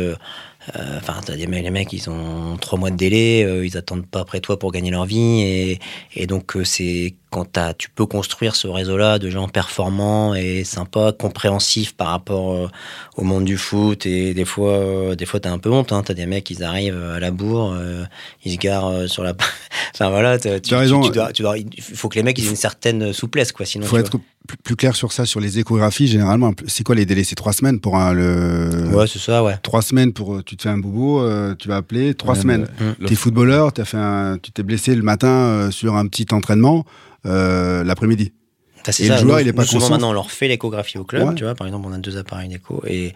Euh, 0.77 0.79
euh, 0.79 0.99
Enfin, 0.99 1.21
t'as 1.25 1.37
des 1.37 1.47
mecs, 1.47 1.63
les 1.65 1.71
mecs, 1.71 1.93
ils 1.93 2.09
ont 2.09 2.57
trois 2.61 2.79
mois 2.79 2.91
de 2.91 2.97
délai, 2.97 3.45
euh, 3.45 3.67
ils 3.67 3.77
attendent 3.77 4.07
pas 4.07 4.21
après 4.21 4.41
toi 4.41 4.59
pour 4.59 4.73
gagner 4.73 4.91
leur 4.91 5.05
vie, 5.07 5.43
et, 5.43 5.81
et 6.15 6.27
donc 6.27 6.57
euh, 6.57 6.65
c'est 6.65 7.15
quand 7.31 7.45
t'as- 7.51 7.75
tu 7.75 7.91
peux 7.91 8.07
construire 8.07 8.55
ce 8.55 8.69
réseau-là 8.69 9.19
de 9.19 9.29
gens 9.29 9.49
performants 9.49 10.35
et 10.35 10.63
sympas, 10.65 11.13
compréhensifs 11.13 11.95
par 11.95 12.09
rapport 12.09 12.53
euh, 12.53 12.69
au 13.17 13.25
monde 13.25 13.45
du 13.45 13.57
foot, 13.57 14.07
et 14.07 14.35
des 14.35 14.45
fois, 14.45 14.71
euh, 14.79 15.15
des 15.17 15.27
fois 15.27 15.41
t'as 15.41 15.51
un 15.51 15.59
peu 15.59 15.71
honte, 15.71 15.93
hein, 15.93 16.03
t'as 16.05 16.15
des 16.15 16.27
mecs, 16.27 16.49
ils 16.51 16.63
arrivent 16.63 17.11
à 17.15 17.19
la 17.21 17.31
bourre, 17.31 17.73
euh, 17.77 18.05
ils 18.45 18.53
se 18.53 18.59
garent 18.59 18.87
euh, 18.87 19.07
sur 19.09 19.23
la, 19.25 19.35
enfin 19.95 20.11
voilà, 20.11 20.39
tu, 20.39 20.49
raison. 20.75 21.01
tu- 21.03 21.09
tu 21.09 21.15
dois- 21.15 21.33
tu 21.33 21.43
dois- 21.43 21.59
il 21.59 21.83
faut 21.83 22.09
que 22.09 22.17
les 22.17 22.23
mecs 22.23 22.39
ils 22.39 22.47
aient 22.47 22.51
une 22.51 22.57
certaine 22.57 23.13
souplesse, 23.13 23.53
quoi, 23.53 23.67
sinon. 23.67 23.85
Il 23.87 23.89
faut 23.89 23.99
être 23.99 24.19
plus, 24.47 24.57
plus 24.63 24.77
clair 24.77 24.95
sur 24.95 25.11
ça, 25.13 25.25
sur 25.27 25.41
les 25.41 25.59
échographies. 25.59 26.07
Généralement, 26.07 26.53
c'est 26.67 26.85
quoi 26.85 26.95
les 26.95 27.07
délais? 27.07 27.25
C'est 27.25 27.35
trois 27.35 27.55
semaines 27.55 27.81
pour 27.81 27.97
un, 27.97 28.13
le. 28.13 28.91
Ouais, 28.95 29.07
c'est 29.07 29.19
ça, 29.19 29.43
ouais. 29.43 29.57
Trois 29.63 29.81
semaines 29.83 30.13
pour. 30.13 30.45
Tu 30.45 30.54
te 30.57 30.63
fais 30.63 30.69
un 30.69 30.79
bobo, 30.79 31.21
euh, 31.23 31.55
tu 31.57 31.69
vas 31.69 31.77
appeler. 31.77 32.15
Trois 32.15 32.35
Ouais, 32.35 32.41
semaines. 32.41 32.67
mais- 33.01 33.07
T'es 33.09 33.15
footballeur, 33.15 33.73
t'as 33.73 33.85
fait 33.85 33.97
un, 33.99 34.39
tu 34.43 34.51
t'es 34.53 34.63
blessé 34.63 34.95
le 34.95 35.03
matin 35.03 35.29
euh, 35.29 35.71
sur 35.71 35.97
un 35.97 36.07
petit 36.07 36.27
entraînement 36.33 36.85
euh, 37.27 37.83
l'après-midi. 37.85 38.33
Enfin, 38.83 38.93
c'est 38.93 39.05
Et 39.05 39.07
ça, 39.09 39.15
le 39.15 39.21
joueur, 39.23 39.37
nous- 39.37 39.43
il 39.43 39.49
est 39.49 39.53
pas 39.55 39.63
conscient. 39.65 39.89
maintenant, 39.89 40.11
on 40.11 40.13
leur 40.13 40.31
fait 40.31 40.47
l'échographie 40.47 40.99
au 40.99 41.05
club, 41.05 41.29
Ouais. 41.29 41.35
tu 41.35 41.45
vois. 41.45 41.55
Par 41.55 41.67
exemple, 41.67 41.87
on 41.89 41.93
a 41.95 41.99
deux 41.99 42.19
appareils 42.19 42.51
d'écho 42.51 42.83
et, 42.87 43.15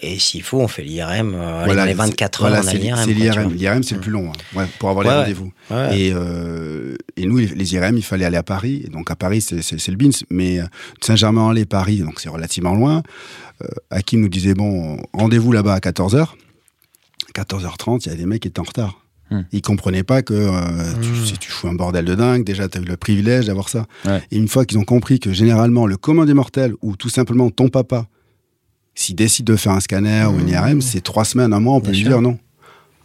et 0.00 0.16
s'il 0.20 0.44
faut, 0.44 0.60
on 0.60 0.68
fait 0.68 0.84
l'IRM. 0.84 1.34
euh, 1.34 1.62
Voilà, 1.64 1.80
dans 1.82 1.86
les 1.86 1.90
c'est- 1.90 1.98
24 1.98 2.40
voilà, 2.42 2.58
heures, 2.58 2.64
on 2.64 2.68
a 2.68 2.70
c'est 2.70 2.78
l'IRM. 2.78 2.98
c'est 3.00 3.06
tu 3.06 3.14
l'IRM. 3.14 3.52
L'IRM, 3.52 3.82
c'est 3.82 3.94
le 3.96 3.98
Mm. 3.98 4.02
plus 4.04 4.12
long, 4.12 4.30
hein, 4.30 4.58
ouais, 4.60 4.66
pour 4.78 4.90
avoir 4.90 5.02
les 5.04 5.10
Ouais, 5.10 5.16
rendez-vous. 5.16 5.52
Ouais. 5.72 5.98
Et, 6.00 6.12
euh, 6.14 6.94
et 7.16 7.26
nous, 7.26 7.38
les, 7.38 7.46
les 7.48 7.74
IRM, 7.74 7.96
il 7.96 8.04
fallait 8.04 8.26
aller 8.26 8.36
à 8.36 8.44
Paris. 8.44 8.82
Et 8.86 8.90
donc 8.90 9.10
à 9.10 9.16
Paris, 9.16 9.40
c'est 9.40 9.56
le 9.88 9.96
BINS. 9.96 10.22
Mais 10.30 10.60
euh, 10.60 10.66
Saint-Germain-en-Laye, 11.00 11.64
Paris, 11.66 11.98
donc 11.98 12.20
c'est 12.20 12.28
relativement 12.28 12.74
loin. 12.76 13.02
Euh, 13.62 13.66
Hakim 13.90 14.20
nous 14.20 14.28
disait 14.28 14.54
bon, 14.54 14.98
rendez-vous 15.12 15.50
là-bas 15.50 15.74
à 15.74 15.80
14h. 15.80 16.36
14h30, 17.42 18.02
il 18.06 18.08
y 18.10 18.12
a 18.12 18.16
des 18.16 18.26
mecs 18.26 18.42
qui 18.42 18.48
étaient 18.48 18.60
en 18.60 18.64
retard. 18.64 19.04
Hmm. 19.30 19.42
Ils 19.52 19.60
comprenaient 19.60 20.04
pas 20.04 20.22
que 20.22 20.32
euh, 20.32 20.92
tu, 21.02 21.08
Hmm. 21.10 21.24
si 21.24 21.32
tu 21.38 21.50
fous 21.50 21.68
un 21.68 21.74
bordel 21.74 22.04
de 22.06 22.14
dingue, 22.14 22.44
déjà 22.44 22.66
tu 22.68 22.78
as 22.78 22.80
eu 22.80 22.84
le 22.84 22.96
privilège 22.96 23.46
d'avoir 23.46 23.68
ça. 23.68 23.86
Ouais. 24.06 24.22
Et 24.30 24.36
une 24.38 24.48
fois 24.48 24.64
qu'ils 24.64 24.78
ont 24.78 24.84
compris 24.84 25.20
que 25.20 25.32
généralement 25.32 25.86
le 25.86 25.96
commun 25.98 26.24
des 26.24 26.32
mortels 26.34 26.72
ou 26.80 26.96
tout 26.96 27.10
simplement 27.10 27.50
ton 27.50 27.68
papa, 27.68 28.06
s'il 28.94 29.14
décide 29.16 29.44
de 29.46 29.54
faire 29.56 29.72
un 29.72 29.80
scanner 29.80 30.24
ou 30.26 30.40
une 30.40 30.48
IRM, 30.48 30.80
c'est 30.80 31.02
trois 31.02 31.24
semaines, 31.26 31.52
un 31.52 31.60
mois, 31.60 31.74
on 31.74 31.80
peut 31.80 31.88
Hmm. 31.88 31.92
Bien 31.92 32.00
lui 32.04 32.08
sûr. 32.10 32.20
dire 32.20 32.22
non. 32.22 32.38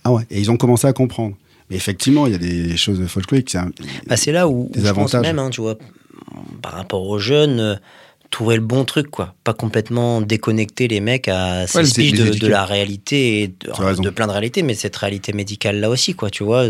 Ah 0.05 0.11
ouais. 0.13 0.23
Et 0.29 0.39
ils 0.39 0.49
ont 0.49 0.57
commencé 0.57 0.87
à 0.87 0.93
comprendre. 0.93 1.35
Mais 1.69 1.75
effectivement, 1.75 2.25
il 2.27 2.31
y 2.33 2.35
a 2.35 2.39
des 2.39 2.75
choses 2.77 3.05
folkloriques. 3.07 3.49
c'est 3.49 3.59
Bah, 4.07 4.17
c'est 4.17 4.31
là 4.31 4.47
où, 4.47 4.69
où 4.69 4.71
Des 4.73 4.79
je 4.81 4.85
pense 4.91 5.13
avantages. 5.13 5.21
même, 5.21 5.39
hein, 5.39 5.49
tu 5.49 5.61
vois, 5.61 5.77
par 6.61 6.73
rapport 6.73 7.05
aux 7.07 7.19
jeunes, 7.19 7.59
euh, 7.59 7.75
trouver 8.33 8.55
le 8.55 8.61
bon 8.61 8.83
truc, 8.83 9.09
quoi. 9.09 9.33
Pas 9.43 9.53
complètement 9.53 10.19
déconnecter 10.19 10.87
les 10.87 10.99
mecs 10.99 11.27
à 11.27 11.67
ces 11.67 11.85
speeches 11.85 12.11
les 12.19 12.39
de, 12.39 12.47
la 12.47 12.65
réalité, 12.65 13.43
et 13.43 13.47
de, 13.47 14.01
de 14.01 14.09
plein 14.09 14.27
de 14.27 14.31
réalités, 14.31 14.63
mais 14.63 14.73
cette 14.73 14.95
réalité 14.95 15.31
médicale 15.33 15.79
là 15.79 15.89
aussi, 15.89 16.13
quoi, 16.15 16.29
tu 16.29 16.43
vois, 16.43 16.65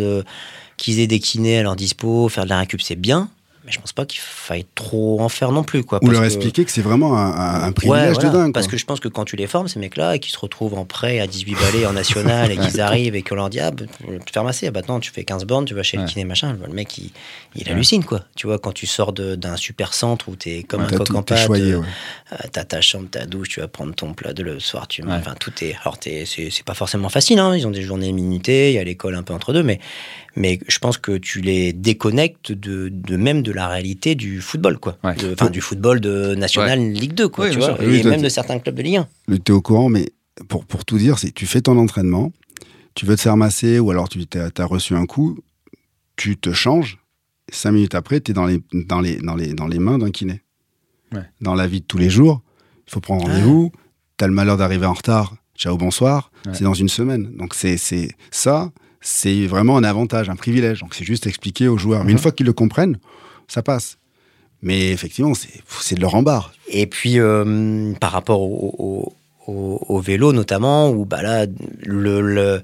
qu'ils 0.78 1.00
aient 1.00 1.08
des 1.08 1.20
kinés 1.20 1.60
à 1.60 1.64
leur 1.64 1.76
dispo, 1.76 2.30
faire 2.30 2.44
de 2.44 2.50
la 2.50 2.60
récup, 2.60 2.82
c'est 2.82 2.96
bien. 2.96 3.30
Mais 3.66 3.72
je 3.72 3.80
pense 3.80 3.94
pas 3.94 4.06
qu'il 4.06 4.20
faille 4.20 4.66
trop 4.76 5.22
en 5.22 5.30
faire 5.30 5.52
non 5.52 5.64
plus. 5.64 5.84
Quoi, 5.84 6.00
Ou 6.04 6.10
leur 6.10 6.22
que- 6.22 6.26
expliquer 6.26 6.66
que 6.66 6.72
c'est 6.72 6.82
vraiment 6.82 7.18
un, 7.18 7.32
un- 7.32 7.62
un 7.64 7.68
Ouais, 7.68 7.74
privilège 7.74 8.14
voilà, 8.16 8.30
de 8.30 8.34
dingue. 8.38 8.54
Parce 8.54 8.66
quoi. 8.68 8.72
que 8.72 8.78
je 8.78 8.86
pense 8.86 9.00
que 9.00 9.08
quand 9.08 9.26
tu 9.26 9.36
les 9.36 9.48
formes, 9.48 9.68
ces 9.68 9.80
mecs-là, 9.80 10.16
et 10.16 10.20
qu'ils 10.20 10.34
se 10.34 10.40
retrouvent 10.40 10.74
en 10.74 10.86
prêt 10.86 11.20
à 11.20 11.28
18 11.28 11.56
balais 11.56 11.86
en 11.86 11.94
national, 11.94 12.52
et 12.52 12.58
qu'ils 12.58 12.82
arrivent 12.82 13.16
et 13.16 13.22
qu'on 13.24 13.36
leur 13.36 13.50
dit 13.50 13.60
Ah, 13.60 13.72
bah, 13.72 13.86
tu 14.00 14.20
te 14.20 14.32
faire 14.32 14.44
masser, 14.44 14.68
ah, 14.68 14.72
bah 14.72 14.82
non, 14.88 15.00
tu 15.00 15.12
fais 15.12 15.24
15 15.24 15.46
bornes, 15.46 15.66
tu 15.66 15.74
vas 15.74 15.84
chez 15.84 15.98
Ouais. 15.98 16.04
le 16.04 16.10
kiné, 16.10 16.26
machin. 16.26 16.58
Le 16.68 16.74
mec, 16.74 16.98
il, 16.98 17.12
il 17.56 17.70
hallucine, 17.70 18.04
quoi. 18.04 18.22
Tu 18.36 18.48
vois, 18.48 18.60
quand 18.60 18.74
tu 18.74 18.86
sors 18.86 19.14
d'un 19.14 19.56
super 19.58 19.94
centre 19.94 20.28
où 20.30 20.36
t'es 20.36 20.64
comme 20.64 20.82
Ouais, 20.82 20.94
un 20.94 20.98
coq 20.98 21.14
en 21.16 21.24
pâte, 21.24 21.50
euh, 21.52 21.82
euh, 22.34 22.36
t'as 22.52 22.64
ta 22.66 22.82
chambre, 22.82 23.08
ta 23.10 23.26
douche, 23.26 23.50
tu 23.50 23.60
vas 23.62 23.68
prendre 23.68 23.94
ton 23.96 24.14
plat 24.14 24.34
de 24.34 24.44
le 24.44 24.60
soir, 24.60 24.88
tu 24.88 25.04
enfin 25.08 25.36
tout 25.40 25.54
est. 25.64 25.76
Alors 25.84 25.98
c'est 26.02 26.26
c'est 26.26 26.64
pas 26.66 26.74
forcément 26.74 27.10
facile, 27.10 27.40
hein, 27.40 27.56
ils 27.56 27.66
ont 27.68 27.72
des 27.72 27.82
journées 27.82 28.12
minutées, 28.12 28.72
il 28.72 28.76
y 28.76 28.80
a 28.80 28.84
l'école 28.84 29.16
un 29.16 29.24
peu 29.24 29.34
entre 29.34 29.54
deux, 29.54 29.64
mais 29.64 29.80
mais 30.36 30.60
je 30.68 30.80
pense 30.80 30.98
que 30.98 31.18
tu 31.18 31.42
les 31.42 31.74
déconnectes 31.74 32.52
de, 32.52 32.90
de 32.90 33.18
même 33.18 33.42
de 33.44 33.52
la 33.52 33.68
réalité 33.68 34.16
du 34.16 34.42
football, 34.42 34.80
quoi. 34.80 34.98
Ouais. 35.04 35.16
Enfin 35.34 35.50
du 35.50 35.62
football 35.62 36.00
de 36.00 36.36
national 36.36 36.80
Ligue 36.92 37.14
2, 37.14 37.28
quoi. 37.30 37.46
Oui, 37.46 37.52
tu 37.52 37.58
vois, 37.60 37.76
sûr. 37.76 37.78
Oui, 37.82 37.98
et 37.98 38.02
toi, 38.02 38.12
même 38.12 38.20
tu- 38.20 38.26
de 38.26 38.30
certains 38.30 38.60
clubs 38.60 38.76
de 38.76 38.82
Ligue 38.82 38.98
1. 38.98 39.08
Le 39.28 39.40
t'es 39.40 39.52
au 39.54 39.62
courant, 39.62 39.90
mais 39.90 40.10
pour, 40.48 40.66
pour 40.66 40.86
tout 40.86 40.98
dire, 40.98 41.20
c'est 41.20 41.32
tu 41.32 41.46
fais 41.46 41.62
ton 41.62 41.78
entraînement, 41.78 42.32
tu 42.96 43.06
veux 43.06 43.16
te 43.16 43.22
faire 43.22 43.38
masser 43.38 43.80
ou 43.80 43.92
alors 43.92 44.10
tu 44.10 44.20
as, 44.36 44.66
reçu 44.66 44.96
un 44.96 45.06
coup, 45.06 45.38
tu 46.16 46.38
te 46.38 46.52
changes, 46.54 47.00
cinq 47.52 47.72
minutes 47.72 47.96
après, 47.96 48.20
tu 48.22 48.32
es 48.32 48.34
dans 48.34 48.46
les, 48.46 48.60
dans, 48.74 49.02
les, 49.02 49.18
dans, 49.18 49.36
les, 49.36 49.54
dans 49.54 49.68
les 49.68 49.80
mains 49.80 49.98
d'un 49.98 50.12
kiné. 50.12 50.42
Ouais. 51.12 51.22
Dans 51.42 51.54
la 51.56 51.68
vie 51.68 51.82
de 51.82 51.86
tous 51.86 51.98
les 51.98 52.10
jours, 52.10 52.42
il 52.88 52.92
faut 52.92 53.00
prendre 53.00 53.28
rendez-vous, 53.28 53.72
tu 54.18 54.24
as 54.26 54.28
le 54.28 54.34
malheur 54.34 54.58
d'arriver 54.58 54.86
en 54.88 54.94
retard, 54.94 55.36
ciao, 55.56 55.78
bonsoir, 55.78 56.32
Ouais. 56.46 56.54
c'est 56.56 56.64
dans 56.64 56.74
une 56.74 56.90
semaine. 56.90 57.32
Donc 57.38 57.54
c'est 57.54 57.78
c'est 57.78 58.10
ça, 58.32 58.72
c'est 59.04 59.46
vraiment 59.46 59.78
un 59.78 59.84
avantage, 59.84 60.30
un 60.30 60.36
privilège. 60.36 60.80
Donc 60.80 60.96
c'est 60.96 61.04
juste 61.04 61.28
expliquer 61.28 61.68
aux 61.68 61.78
joueurs. 61.78 62.04
Mais 62.04 62.12
une 62.12 62.18
Mhm. 62.18 62.22
fois 62.24 62.32
qu'ils 62.32 62.46
le 62.48 62.54
comprennent, 62.54 62.98
ça 63.48 63.62
passe. 63.62 63.98
Mais 64.62 64.92
effectivement, 64.92 65.34
c'est 65.36 65.96
de 65.96 66.02
leur 66.02 66.16
embarre. 66.16 66.54
Et 66.70 66.88
puis, 66.88 67.20
euh, 67.20 67.92
par 68.00 68.12
rapport 68.14 68.42
au, 68.42 68.74
au- 69.48 69.52
au- 69.52 69.86
au 69.90 70.00
vélo, 70.00 70.32
notamment, 70.32 70.90
où 70.90 71.04
bah 71.06 71.22
là, 71.22 71.46
le, 71.84 72.22
le- 72.22 72.62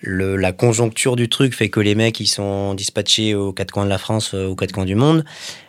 le- 0.00 0.36
la 0.36 0.52
conjoncture 0.52 1.14
du 1.14 1.28
truc 1.28 1.54
fait 1.54 1.68
que 1.68 1.80
les 1.80 1.94
mecs, 1.94 2.20
ils 2.20 2.26
sont 2.26 2.72
dispatchés 2.74 3.34
aux 3.34 3.52
quatre 3.52 3.70
coins 3.70 3.84
de 3.84 3.90
la 3.90 3.98
France, 3.98 4.32
euh, 4.32 4.46
aux 4.46 4.54
quatre 4.56 4.72
coins 4.72 4.86
du 4.86 4.94
monde, 4.94 5.24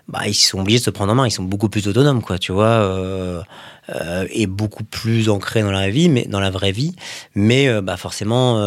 bah, 0.08 0.26
ils 0.26 0.34
sont 0.34 0.60
obligés 0.60 0.80
de 0.80 0.84
se 0.84 0.90
prendre 0.90 1.12
en 1.12 1.16
main. 1.16 1.28
Ils 1.28 1.32
sont 1.32 1.44
beaucoup 1.44 1.68
plus 1.68 1.88
autonomes, 1.88 2.22
quoi, 2.22 2.40
tu 2.40 2.54
vois, 2.54 2.66
euh, 2.66 3.42
euh, 3.90 4.26
et 4.32 4.48
beaucoup 4.48 4.86
plus 4.86 5.28
ancrés 5.28 5.62
dans 5.62 5.72
la 5.72 5.90
vie, 5.90 6.08
mais 6.08 6.26
dans 6.26 6.40
la 6.40 6.50
vraie 6.50 6.72
vie. 6.72 6.96
Mais 7.36 7.68
euh, 7.68 7.82
bah, 7.82 7.98
forcément, 7.98 8.58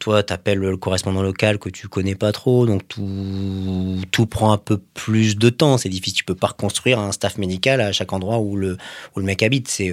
toi, 0.00 0.22
t'appelles 0.22 0.58
le 0.58 0.76
correspondant 0.78 1.22
local 1.22 1.58
que 1.58 1.68
tu 1.68 1.88
connais 1.88 2.14
pas 2.14 2.32
trop, 2.32 2.64
donc 2.64 2.88
tout, 2.88 4.00
tout 4.10 4.26
prend 4.26 4.52
un 4.52 4.58
peu 4.58 4.78
plus 4.94 5.36
de 5.36 5.50
temps. 5.50 5.76
C'est 5.76 5.90
difficile. 5.90 6.16
Tu 6.16 6.24
peux 6.24 6.34
pas 6.34 6.48
reconstruire 6.48 6.98
un 6.98 7.12
staff 7.12 7.36
médical 7.36 7.80
à 7.80 7.92
chaque 7.92 8.12
endroit 8.12 8.38
où 8.38 8.56
le, 8.56 8.78
où 9.14 9.20
le 9.20 9.26
mec 9.26 9.42
habite. 9.42 9.68
C'est 9.68 9.92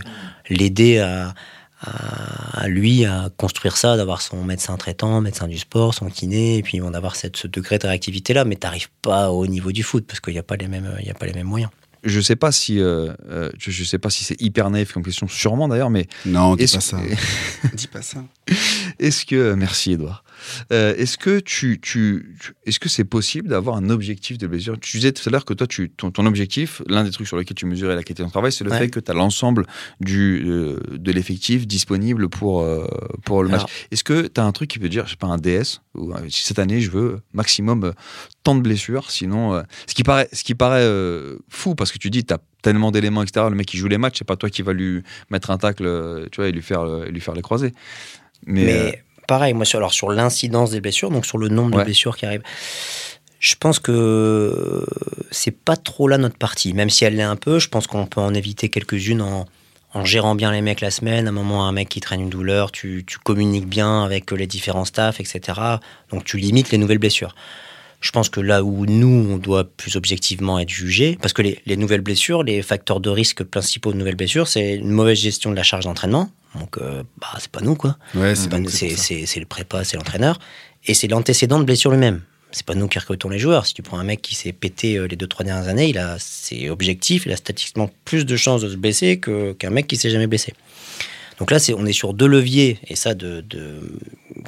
l'aider 0.50 1.00
à, 1.00 1.34
à, 1.82 2.62
à 2.62 2.68
lui 2.68 3.06
à 3.06 3.30
construire 3.38 3.78
ça, 3.78 3.98
d'avoir 3.98 4.22
son 4.22 4.44
médecin 4.44 4.76
traitant, 4.78 5.22
médecin 5.22 5.48
du 5.48 5.58
sport, 5.58 5.94
son 5.94 6.08
kiné, 6.10 6.58
et 6.58 6.64
puis 6.64 6.82
on 6.82 6.92
d'avoir 6.92 7.16
cette, 7.16 7.38
ce 7.38 7.48
degré 7.48 7.78
de 7.78 7.88
réactivité 7.88 8.34
là. 8.34 8.46
Mais 8.46 8.56
t'arrives 8.56 8.90
pas 9.02 9.32
au 9.32 9.46
niveau 9.48 9.72
du 9.72 9.84
foot 9.84 10.06
parce 10.08 10.20
qu'il 10.20 10.34
n'y 10.34 10.40
a 10.40 10.44
pas 10.44 10.56
les 10.56 10.68
mêmes, 10.68 10.92
il 11.00 11.06
y 11.08 11.12
a 11.12 11.14
pas 11.14 11.26
les 11.26 11.34
mêmes 11.34 11.48
moyens. 11.48 11.72
Je 12.04 12.22
sais 12.22 12.36
pas 12.36 12.52
si, 12.52 12.80
euh, 12.80 13.12
euh, 13.30 13.50
je, 13.58 13.72
je 13.72 13.84
sais 13.84 13.98
pas 13.98 14.10
si 14.10 14.24
c'est 14.24 14.40
hyper 14.42 14.70
naïf 14.70 14.94
comme 14.94 15.04
question, 15.04 15.28
sûrement 15.28 15.68
d'ailleurs, 15.68 15.90
mais 15.90 16.08
Non, 16.26 16.56
dis 16.56 16.68
pas 16.68 16.80
ça. 16.80 16.98
dis 17.74 17.88
pas 17.88 18.02
ça. 18.02 18.24
Est-ce 19.00 19.26
que 19.26 19.54
merci 19.54 19.94
Edouard. 19.94 20.24
Euh, 20.72 20.96
est-ce 20.96 21.18
que 21.18 21.40
tu, 21.40 21.80
tu, 21.82 22.36
est-ce 22.66 22.80
que 22.80 22.90
c'est 22.90 23.04
possible 23.04 23.50
d'avoir 23.50 23.76
un 23.76 23.90
objectif 23.90 24.38
de 24.38 24.48
blessure? 24.48 24.80
Tu 24.80 24.98
disais 24.98 25.12
tout 25.12 25.28
à 25.28 25.32
l'heure 25.32 25.46
que 25.46 25.54
toi, 25.54 25.68
tu, 25.68 25.90
ton, 25.90 26.12
ton 26.12 26.26
objectif, 26.26 26.82
l'un 26.88 27.04
des 27.04 27.12
trucs 27.12 27.28
sur 27.28 27.38
lesquels 27.38 27.56
tu 27.56 27.66
mesurais 27.66 27.96
la 27.96 28.04
qualité 28.04 28.24
de 28.24 28.28
ton 28.28 28.32
travail, 28.32 28.52
c'est 28.52 28.64
le 28.64 28.72
Ouais. 28.72 28.80
fait 28.80 28.90
que 28.90 29.00
tu 29.00 29.10
as 29.10 29.14
l'ensemble 29.14 29.66
du 30.00 30.44
euh, 30.46 30.80
de 30.92 31.12
l'effectif 31.12 31.66
disponible 31.66 32.30
pour 32.30 32.62
euh, 32.62 32.88
pour 33.26 33.44
le 33.44 33.50
match. 33.50 33.64
Est-ce 33.92 34.04
que 34.04 34.28
tu 34.28 34.40
as 34.40 34.44
un 34.44 34.52
truc 34.52 34.70
qui 34.70 34.80
peut 34.80 34.90
dire, 34.90 35.06
je 35.06 35.12
sais 35.12 35.18
pas, 35.18 35.28
un 35.28 35.38
DS 35.38 35.82
ou 35.96 36.14
si 36.30 36.44
cette 36.44 36.60
année 36.60 36.82
je 36.82 36.92
veux 36.92 37.20
maximum 37.34 37.94
tant 38.44 38.56
de 38.56 38.62
blessures, 38.62 39.10
sinon 39.10 39.64
ce 39.88 39.96
qui 39.96 40.04
paraît 40.04 40.30
ce 40.34 40.44
qui 40.44 40.54
paraît 40.54 40.88
fou 41.50 41.74
parce 41.76 41.92
que 41.92 41.98
tu 41.98 42.10
dis 42.10 42.24
tu 42.26 42.34
as 42.34 42.40
tellement 42.62 42.92
d'éléments 42.92 43.24
etc. 43.24 43.48
Le 43.50 43.56
mec 43.56 43.66
qui 43.66 43.78
joue 43.78 43.88
les 43.88 43.98
matchs, 43.98 44.20
c'est 44.20 44.28
pas 44.28 44.36
toi 44.36 44.50
qui 44.50 44.62
va 44.62 44.74
lui 44.74 45.02
mettre 45.32 45.50
un 45.50 45.58
tacle, 45.58 46.28
tu 46.32 46.36
vois, 46.38 46.50
et 46.50 46.52
lui 46.52 46.62
faire 46.62 46.86
lui 47.10 47.22
faire 47.22 47.34
les 47.34 47.42
croisés. 47.42 47.74
Mais, 48.46 48.64
Mais, 48.66 48.74
euh, 48.74 48.92
pareil, 49.28 49.54
moi, 49.54 49.66
sur, 49.66 49.78
alors, 49.80 49.94
sur 49.94 50.10
l'incidence 50.12 50.72
des 50.72 50.82
blessures, 50.82 51.10
donc 51.12 51.26
sur 51.26 51.38
le 51.38 51.50
nombre 51.50 51.76
Ouais. 51.76 51.82
de 51.82 51.86
blessures 51.86 52.16
qui 52.18 52.26
arrivent, 52.26 52.44
je 53.40 53.56
pense 53.56 53.80
que 53.80 54.86
c'est 55.32 55.52
pas 55.56 55.76
trop 55.76 56.08
là 56.08 56.18
notre 56.18 56.38
partie. 56.38 56.74
Même 56.74 56.90
si 56.90 57.06
elle 57.06 57.16
l'est 57.16 57.24
un 57.24 57.36
peu, 57.36 57.60
je 57.60 57.68
pense 57.70 57.88
qu'on 57.88 58.06
peut 58.06 58.22
en 58.22 58.34
éviter 58.34 58.70
quelques-unes 58.70 59.22
en, 59.22 59.46
en 59.94 60.06
gérant 60.06 60.36
bien 60.36 60.52
les 60.52 60.62
mecs 60.62 60.82
la 60.82 60.92
semaine. 60.92 61.28
À 61.28 61.30
un 61.30 61.34
moment, 61.34 61.68
un 61.68 61.72
mec 61.72 61.90
qui 61.90 62.00
traîne 62.00 62.22
une 62.22 62.30
douleur, 62.30 62.72
tu, 62.72 63.04
tu 63.06 63.18
communiques 63.20 63.68
bien 63.68 64.04
avec 64.04 64.32
les 64.32 64.48
différents 64.48 64.86
staffs, 64.86 65.20
etc. 65.20 65.42
Donc 66.12 66.24
tu 66.24 66.38
limites 66.38 66.72
les 66.72 66.78
nouvelles 66.78 66.98
blessures. 66.98 67.36
Je 68.00 68.12
pense 68.12 68.30
que 68.30 68.40
là 68.40 68.64
où 68.64 68.86
nous, 68.86 69.28
on 69.32 69.38
doit 69.38 69.64
plus 69.64 69.96
objectivement 69.96 70.60
être 70.60 70.70
jugé, 70.70 71.18
parce 71.20 71.34
que 71.34 71.42
les, 71.42 71.60
les 71.66 71.78
nouvelles 71.78 72.02
blessures, 72.02 72.44
les 72.44 72.62
facteurs 72.62 73.00
de 73.00 73.10
risque 73.10 73.44
principaux 73.44 73.92
de 73.92 73.98
nouvelles 73.98 74.16
blessures, 74.16 74.48
c'est 74.48 74.76
une 74.76 74.92
mauvaise 74.92 75.18
gestion 75.18 75.50
de 75.50 75.56
la 75.56 75.64
charge 75.64 75.86
d'entraînement. 75.86 76.30
Donc, 76.60 76.78
euh, 76.78 77.04
bah, 77.20 77.28
c'est 77.40 77.52
pas 77.52 77.62
nous, 77.62 77.76
quoi. 77.76 77.98
Ouais, 78.16 78.36
C'est 78.98 79.40
le 79.40 79.46
prépa, 79.46 79.84
c'est 79.84 79.98
l'entraîneur. 79.98 80.40
Et 80.86 80.94
c'est 80.94 81.08
l'antécédent 81.08 81.60
de 81.60 81.64
blessure 81.66 81.92
lui-même. 81.92 82.22
C'est 82.52 82.66
pas 82.66 82.76
nous 82.76 82.88
qui 82.88 82.98
recrutons 82.98 83.30
les 83.30 83.40
joueurs. 83.40 83.66
Si 83.66 83.74
tu 83.74 83.82
prends 83.82 84.00
un 84.00 84.04
mec 84.06 84.22
qui 84.22 84.34
s'est 84.34 84.54
pété 84.54 84.98
euh, 84.98 85.06
les 85.08 85.16
deux, 85.18 85.28
trois 85.28 85.44
dernières 85.46 85.68
années, 85.68 85.90
il 85.90 85.98
a, 85.98 86.16
c'est 86.18 86.70
objectif, 86.70 87.26
il 87.26 87.32
a 87.34 87.36
statistiquement 87.36 87.90
plus 88.06 88.26
de 88.26 88.36
chances 88.38 88.62
de 88.62 88.70
se 88.70 88.76
blesser 88.78 89.20
qu'un 89.20 89.70
mec 89.70 89.86
qui 89.88 89.98
s'est 89.98 90.10
jamais 90.10 90.28
blessé. 90.28 90.54
Donc 91.40 91.52
là, 91.52 91.60
c'est, 91.60 91.74
on 91.74 91.86
est 91.86 91.94
sur 91.94 92.14
deux 92.14 92.26
leviers, 92.26 92.80
et 92.88 92.96
ça, 92.96 93.14
de, 93.14 93.42
de- 93.42 94.00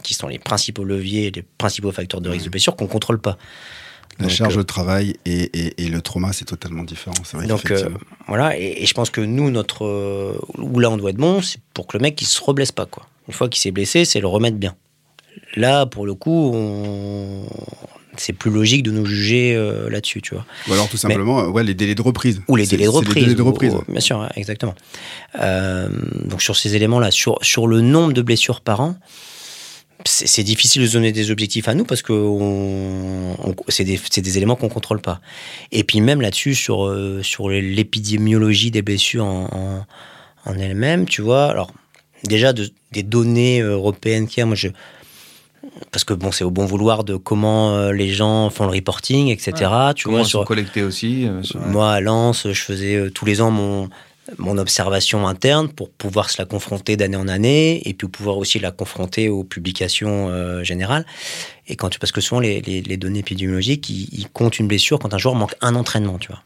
qui 0.01 0.13
sont 0.13 0.27
les 0.27 0.39
principaux 0.39 0.83
leviers, 0.85 1.29
les 1.29 1.43
principaux 1.57 1.91
facteurs 1.91 2.21
de 2.21 2.29
risque 2.29 2.45
de 2.45 2.49
blessure 2.49 2.75
qu'on 2.75 2.87
contrôle 2.87 3.19
pas. 3.19 3.37
La 4.19 4.27
Donc, 4.27 4.35
charge 4.35 4.55
euh, 4.55 4.59
de 4.59 4.63
travail 4.63 5.15
et, 5.25 5.49
et- 5.57 5.83
et 5.85 5.87
le 5.89 6.01
trauma, 6.01 6.33
c'est 6.33 6.45
totalement 6.45 6.83
différent. 6.83 7.15
Vrai 7.33 7.47
Donc 7.47 7.71
euh, 7.71 7.89
voilà, 8.27 8.57
et, 8.59 8.83
et 8.83 8.85
je 8.85 8.93
pense 8.93 9.09
que 9.09 9.21
nous, 9.21 9.49
notre 9.49 9.85
euh, 9.85 10.37
où 10.57 10.79
là 10.79 10.89
on 10.89 10.97
doit 10.97 11.11
être 11.11 11.17
bon, 11.17 11.41
c'est 11.41 11.59
pour 11.73 11.87
que 11.87 11.97
le 11.97 12.01
mec 12.01 12.21
il 12.21 12.25
se 12.25 12.41
reblesse 12.43 12.71
pas 12.73 12.85
quoi. 12.85 13.07
Une 13.27 13.33
fois 13.33 13.47
qu'il 13.47 13.61
s'est 13.61 13.71
blessé, 13.71 14.05
c'est 14.05 14.19
le 14.19 14.27
remettre 14.27 14.57
bien. 14.57 14.75
Là, 15.55 15.85
pour 15.85 16.05
le 16.05 16.15
coup, 16.15 16.51
on... 16.53 17.45
c'est 18.17 18.33
plus 18.33 18.51
logique 18.51 18.83
de 18.83 18.91
nous 18.91 19.05
juger 19.05 19.55
euh, 19.55 19.89
là-dessus, 19.89 20.21
tu 20.21 20.33
vois. 20.35 20.45
Ou 20.67 20.73
alors 20.73 20.89
tout 20.89 20.97
simplement, 20.97 21.45
ouais, 21.47 21.63
les 21.63 21.73
délais 21.73 21.95
de 21.95 22.01
reprise. 22.01 22.41
Ou 22.47 22.55
les 22.55 22.65
délais 22.67 22.85
de 22.85 22.89
reprise. 22.89 23.15
Les 23.15 23.21
délais 23.21 23.35
de 23.35 23.41
reprise. 23.41 23.73
ou- 23.73 23.83
bien 23.91 24.01
sûr, 24.01 24.27
exactement. 24.35 24.75
Donc 26.25 26.41
sur 26.41 26.55
ces 26.57 26.75
éléments-là, 26.75 27.11
sur, 27.11 27.37
sur 27.41 27.67
le 27.67 27.81
nombre 27.81 28.13
de 28.13 28.21
blessures 28.21 28.61
par 28.61 28.81
an, 28.81 28.95
c'est 30.05 30.43
difficile 30.43 30.81
de 30.81 30.87
se 30.87 30.93
donner 30.93 31.11
des 31.11 31.29
objectifs 31.29 31.67
à 31.67 31.73
nous 31.75 31.83
parce 31.83 32.01
que 32.01 32.13
on- 32.13 33.35
on- 33.43 33.55
c'est 33.67 33.83
des, 33.83 34.37
éléments 34.37 34.55
qu'on 34.55 34.69
contrôle 34.69 35.01
pas. 35.01 35.19
Et 35.71 35.83
puis 35.83 35.99
même 36.01 36.21
là-dessus, 36.21 36.55
sur, 36.55 36.85
euh, 36.85 37.21
sur 37.21 37.49
l'épidémiologie 37.49 38.71
des 38.71 38.81
blessures 38.81 39.25
en, 39.25 39.85
en, 40.45 40.49
en 40.51 40.57
elle-même, 40.57 41.05
tu 41.05 41.21
vois, 41.21 41.47
alors 41.47 41.71
déjà 42.23 42.53
de- 42.53 42.69
des 42.93 43.03
données 43.03 43.59
européennes 43.59 44.27
qu'il 44.27 44.39
y 44.39 44.43
a, 44.43 44.45
moi 44.45 44.55
je... 44.55 44.69
Parce 45.91 46.03
que 46.05 46.13
bon, 46.13 46.31
c'est 46.31 46.43
au 46.45 46.51
bon 46.51 46.65
vouloir 46.65 47.03
de 47.03 47.15
comment 47.17 47.75
euh, 47.75 47.91
les 47.91 48.09
gens 48.09 48.49
font 48.49 48.65
le 48.65 48.71
reporting, 48.71 49.27
etc. 49.27 49.51
Tu 49.95 50.05
comment 50.05 50.17
vois, 50.17 50.25
ils 50.25 50.29
sur, 50.29 50.39
sont 50.39 50.45
collectés 50.45 50.81
aussi 50.81 51.25
euh, 51.27 51.43
sur- 51.43 51.59
moi, 51.59 51.91
à 51.93 51.99
Lens, 51.99 52.47
je 52.49 52.61
faisais 52.61 53.09
tous 53.13 53.25
les 53.25 53.41
ans 53.41 53.51
mon, 53.51 53.89
mon 54.37 54.57
observation 54.57 55.27
interne 55.27 55.69
pour 55.69 55.89
pouvoir 55.89 56.29
se 56.29 56.37
la 56.41 56.45
confronter 56.45 56.95
d'année 56.97 57.17
en 57.17 57.27
année 57.27 57.81
et 57.87 57.93
puis 57.93 58.07
pouvoir 58.07 58.37
aussi 58.37 58.59
la 58.59 58.71
confronter 58.71 59.29
aux 59.29 59.43
publications 59.43 60.29
euh, 60.29 60.63
générales. 60.63 61.05
Et 61.67 61.75
quand 61.75 61.89
tu, 61.89 61.99
parce 61.99 62.11
que 62.11 62.21
souvent, 62.21 62.39
les, 62.41 62.61
les- 62.61 62.81
les 62.81 62.97
données 62.97 63.19
épidémiologiques, 63.19 63.89
ils, 63.89 64.07
ils 64.11 64.29
comptent 64.29 64.59
une 64.59 64.67
blessure 64.67 64.99
quand 64.99 65.13
un 65.13 65.17
joueur 65.17 65.35
manque 65.35 65.55
un 65.61 65.75
entraînement, 65.75 66.17
tu 66.19 66.27
vois. 66.29 66.41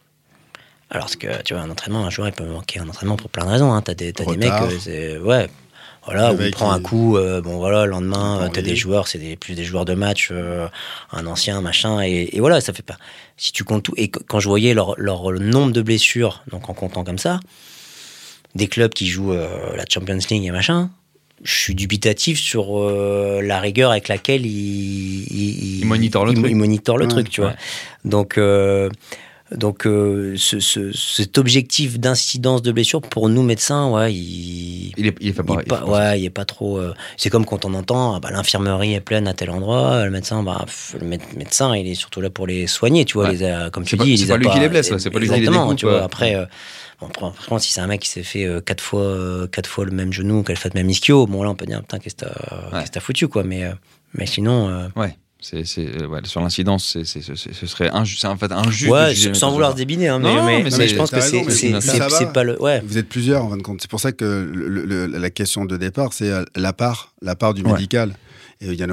Alors 0.89 1.09
que, 1.17 1.41
tu 1.43 1.53
vois, 1.53 1.63
un 1.63 1.69
entraînement, 1.71 2.05
un 2.05 2.09
joueur, 2.09 2.27
il 2.27 2.33
peut 2.33 2.45
manquer 2.45 2.79
un 2.79 2.87
entraînement 2.87 3.15
pour 3.15 3.29
plein 3.29 3.45
de 3.45 3.49
raisons. 3.49 3.73
Hein. 3.73 3.81
T'as 3.81 3.93
des, 3.95 4.13
t'as 4.13 4.25
des 4.25 4.37
mecs, 4.37 4.49
euh, 4.87 5.19
ouais, 5.21 5.49
voilà, 6.05 6.31
où 6.33 6.37
il 6.47 6.51
prend 6.51 6.71
un 6.71 6.79
coup, 6.81 7.17
euh, 7.17 7.41
bon 7.41 7.57
voilà, 7.57 7.85
le 7.85 7.91
lendemain, 7.91 8.35
euh, 8.37 8.47
t'as 8.49 8.55
peut 8.55 8.61
des 8.61 8.75
joueurs, 8.75 9.07
c'est 9.07 9.17
des, 9.17 9.35
plus 9.37 9.55
des 9.55 9.63
joueurs 9.63 9.85
de 9.85 9.93
match, 9.95 10.27
euh, 10.31 10.67
un 11.11 11.25
ancien, 11.25 11.61
machin, 11.61 12.01
et, 12.03 12.29
et 12.33 12.39
voilà, 12.41 12.61
ça 12.61 12.73
fait 12.73 12.83
pas. 12.83 12.97
Si 13.37 13.51
tu 13.53 13.63
comptes 13.63 13.83
tout, 13.83 13.93
et 13.97 14.09
qu- 14.09 14.19
quand 14.27 14.39
je 14.39 14.47
voyais 14.49 14.73
leur, 14.75 14.93
leur 14.99 15.31
nombre 15.31 15.71
de 15.71 15.81
blessures, 15.81 16.43
donc 16.51 16.69
en 16.69 16.73
comptant 16.73 17.03
comme 17.03 17.17
ça, 17.17 17.39
des 18.55 18.67
clubs 18.67 18.93
qui 18.93 19.07
jouent 19.07 19.33
euh, 19.33 19.75
la 19.75 19.85
Champions 19.91 20.17
League 20.29 20.45
et 20.45 20.51
machin, 20.51 20.89
je 21.43 21.53
suis 21.53 21.75
dubitatif 21.75 22.39
sur 22.39 22.79
euh, 22.79 23.41
la 23.43 23.59
rigueur 23.59 23.91
avec 23.91 24.07
laquelle 24.07 24.45
ils, 24.45 25.79
Ils 25.81 25.85
monitorent 25.85 26.25
le 26.25 26.31
ils- 26.33 26.37
truc. 26.39 26.51
ils 26.51 26.55
monitorent 26.55 26.97
le 26.97 27.05
Ouais, 27.05 27.09
truc, 27.11 27.29
tu 27.29 27.41
ouais. 27.41 27.47
vois. 27.47 27.55
Donc, 28.05 28.37
euh, 28.37 28.89
Donc, 29.55 29.85
euh, 29.85 30.33
ce, 30.35 30.59
ce- 30.59 30.91
cet 30.93 31.37
objectif 31.37 31.99
d'incidence 31.99 32.63
de 32.63 32.71
blessure, 32.71 33.01
pour 33.01 33.29
nous 33.29 33.43
médecins, 33.43 33.87
ouais, 33.91 34.11
il. 34.11 34.93
Il 34.97 35.05
est, 35.05 35.15
il 35.21 35.27
il 35.27 35.33
pas- 35.35 35.43
il 35.59 35.63
pas- 35.65 35.85
ouais, 35.85 36.19
il 36.21 36.25
est 36.25 36.31
pas 36.31 36.45
trop. 36.45 36.79
euh, 36.79 36.95
c'est 37.17 37.29
comme 37.29 37.45
quand 37.45 37.63
on 37.63 37.75
entend, 37.75 38.15
ah 38.15 38.19
bah, 38.19 38.31
l'infirmerie 38.31 38.93
est 38.95 38.99
pleine 39.01 39.27
à 39.27 39.33
tel 39.35 39.51
endroit, 39.51 40.05
le 40.05 40.09
médecin, 40.11 40.41
bah, 40.41 40.61
pff, 40.65 40.95
le 40.99 41.05
mé- 41.07 41.19
médecin, 41.37 41.75
il 41.75 41.87
est 41.87 41.93
surtout 41.93 42.19
là 42.19 42.31
pour 42.31 42.47
les 42.47 42.65
soigner, 42.65 43.05
tu 43.05 43.13
vois, 43.13 43.25
Ouais. 43.25 43.33
les 43.33 43.43
a- 43.43 43.69
comme 43.69 43.83
tu 43.83 43.91
C'est 43.91 43.97
pas- 43.97 44.05
dis, 44.05 44.11
il 44.13 44.17
c'est 44.17 44.27
pas 44.27 44.37
lui 44.37 44.49
qui 44.49 44.59
les 44.59 44.69
blesse, 44.69 44.87
c'est 44.97 45.09
pas 45.11 45.19
lui 45.19 45.27
qui 45.27 45.33
les 45.33 45.37
Exactement, 45.39 45.65
découpe, 45.65 45.77
tu 45.79 45.85
vois. 45.85 46.01
Après, 46.03 46.33
euh, 46.35 46.45
bon, 46.99 47.07
contre, 47.09 47.59
si 47.59 47.71
c'est 47.71 47.81
un 47.81 47.87
mec 47.87 48.01
qui 48.01 48.09
s'est 48.09 48.23
fait 48.23 48.45
euh, 48.45 48.61
quatre 48.61 48.81
fois, 48.81 49.01
euh, 49.01 49.47
quatre 49.47 49.67
fois 49.67 49.85
le 49.85 49.91
même 49.91 50.11
genou, 50.13 50.43
qu'elle 50.43 50.57
fait 50.57 50.73
le 50.73 50.79
même 50.79 50.89
ischio, 50.89 51.25
bon 51.27 51.43
là, 51.43 51.49
on 51.49 51.55
peut 51.55 51.65
dire, 51.65 51.81
putain, 51.81 51.99
qu'est-ce 51.99 52.15
que 52.15 52.25
t'as 52.25 52.27
Ouais. 52.31 52.79
qu'est-ce 52.79 52.85
que 52.87 52.91
t'as 52.95 52.99
foutu, 52.99 53.27
quoi. 53.27 53.43
Mais, 53.43 53.63
euh, 53.65 53.73
mais 54.13 54.25
sinon. 54.25 54.69
euh, 54.69 54.87
Ouais. 54.95 55.17
C'est, 55.45 55.65
c'est, 55.65 56.05
ouais, 56.05 56.21
sur 56.23 56.39
l'incidence, 56.39 56.89
c'est, 56.93 57.03
c'est- 57.03 57.35
c'est- 57.35 57.51
ce 57.53 57.67
serait 57.67 57.89
injuste. 57.89 58.21
C'est 58.21 58.27
en 58.27 58.37
fait 58.37 58.49
injuste. 58.53 58.89
ouais, 58.89 59.13
sans 59.33 59.51
vouloir 59.51 59.73
débiner, 59.75 60.07
hein, 60.07 60.17
mais, 60.19 60.33
Non, 60.33 60.45
mais, 60.45 60.57
mais 60.59 60.63
mais 60.63 60.71
c'est- 60.71 60.87
je 60.87 60.95
pense 60.95 61.11
que 61.11 61.19
c'est 61.19 62.31
pas 62.31 62.43
le. 62.45 62.61
Ouais. 62.61 62.81
Vous 62.85 62.97
êtes 62.97 63.09
plusieurs 63.09 63.43
en 63.43 63.49
fin 63.49 63.57
de 63.57 63.61
compte. 63.61 63.81
C'est 63.81 63.89
pour 63.91 63.99
ça 63.99 64.13
que 64.13 64.23
le- 64.23 64.85
le- 64.85 65.07
la 65.07 65.29
question 65.31 65.65
de 65.65 65.75
départ, 65.75 66.13
c'est 66.13 66.31
la 66.55 66.71
part, 66.71 67.13
la 67.21 67.35
part 67.35 67.53
du 67.53 67.61
Ouais. 67.61 67.73
médical. 67.73 68.15
Et 68.63 68.67
il 68.67 68.79
y, 68.79 68.83
en 68.83 68.89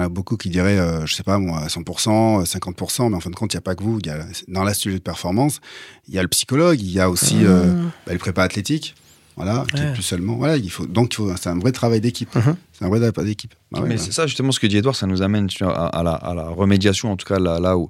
a, 0.00 0.08
beaucoup- 0.08 0.36
qui 0.36 0.50
diraient, 0.50 0.78
euh, 0.78 1.04
je 1.04 1.14
sais 1.14 1.24
pas 1.24 1.38
moi, 1.38 1.66
100%, 1.66 2.44
50%, 2.44 3.10
mais 3.10 3.16
en 3.16 3.20
fin 3.20 3.30
de 3.30 3.34
compte, 3.34 3.52
il 3.52 3.56
n'y 3.56 3.58
a 3.58 3.62
pas 3.62 3.74
que 3.74 3.82
vous. 3.82 3.98
Il 3.98 4.06
y 4.06 4.10
a, 4.10 4.24
dans 4.46 4.62
la 4.62 4.72
de 4.72 4.98
performance, 4.98 5.60
il 6.06 6.14
y 6.14 6.18
a 6.18 6.22
le 6.22 6.28
psychologue, 6.28 6.80
il 6.80 6.90
y 6.90 7.00
a 7.00 7.10
aussi 7.10 7.44
euh, 7.44 7.74
bah, 8.06 8.12
le 8.12 8.18
prépa 8.18 8.42
athlétique. 8.42 8.94
Voilà, 9.36 9.64
qui 9.74 9.80
est 9.80 9.86
Ouais. 9.86 9.92
plus 9.94 10.02
seulement. 10.02 10.36
Voilà, 10.36 10.56
il 10.58 10.70
faut, 10.70 10.84
donc 10.86 11.12
il 11.14 11.16
faut- 11.16 11.34
c'est 11.36 11.48
un 11.48 11.58
vrai 11.58 11.72
travail 11.72 12.00
d'équipe. 12.00 12.34
Mhm. 12.34 12.56
C'est 12.72 12.84
un 12.84 12.88
vrai 12.88 12.98
travail 13.12 13.30
d'équipe. 13.30 13.54
Bah 13.72 13.80
ouais, 13.80 13.88
mais 13.88 13.94
ouais. 13.94 13.98
c'est 14.00 14.12
ça 14.12 14.26
justement 14.26 14.52
ce 14.52 14.60
que 14.60 14.66
dit 14.66 14.76
Edouard, 14.76 14.96
ça 14.96 15.06
nous 15.06 15.22
amène 15.22 15.48
à, 15.62 15.66
à 15.86 16.02
la, 16.02 16.12
à 16.12 16.34
la 16.34 16.48
remédiation, 16.48 17.10
en 17.12 17.16
tout 17.16 17.26
cas 17.26 17.38
là, 17.38 17.58
là 17.60 17.78
où 17.78 17.88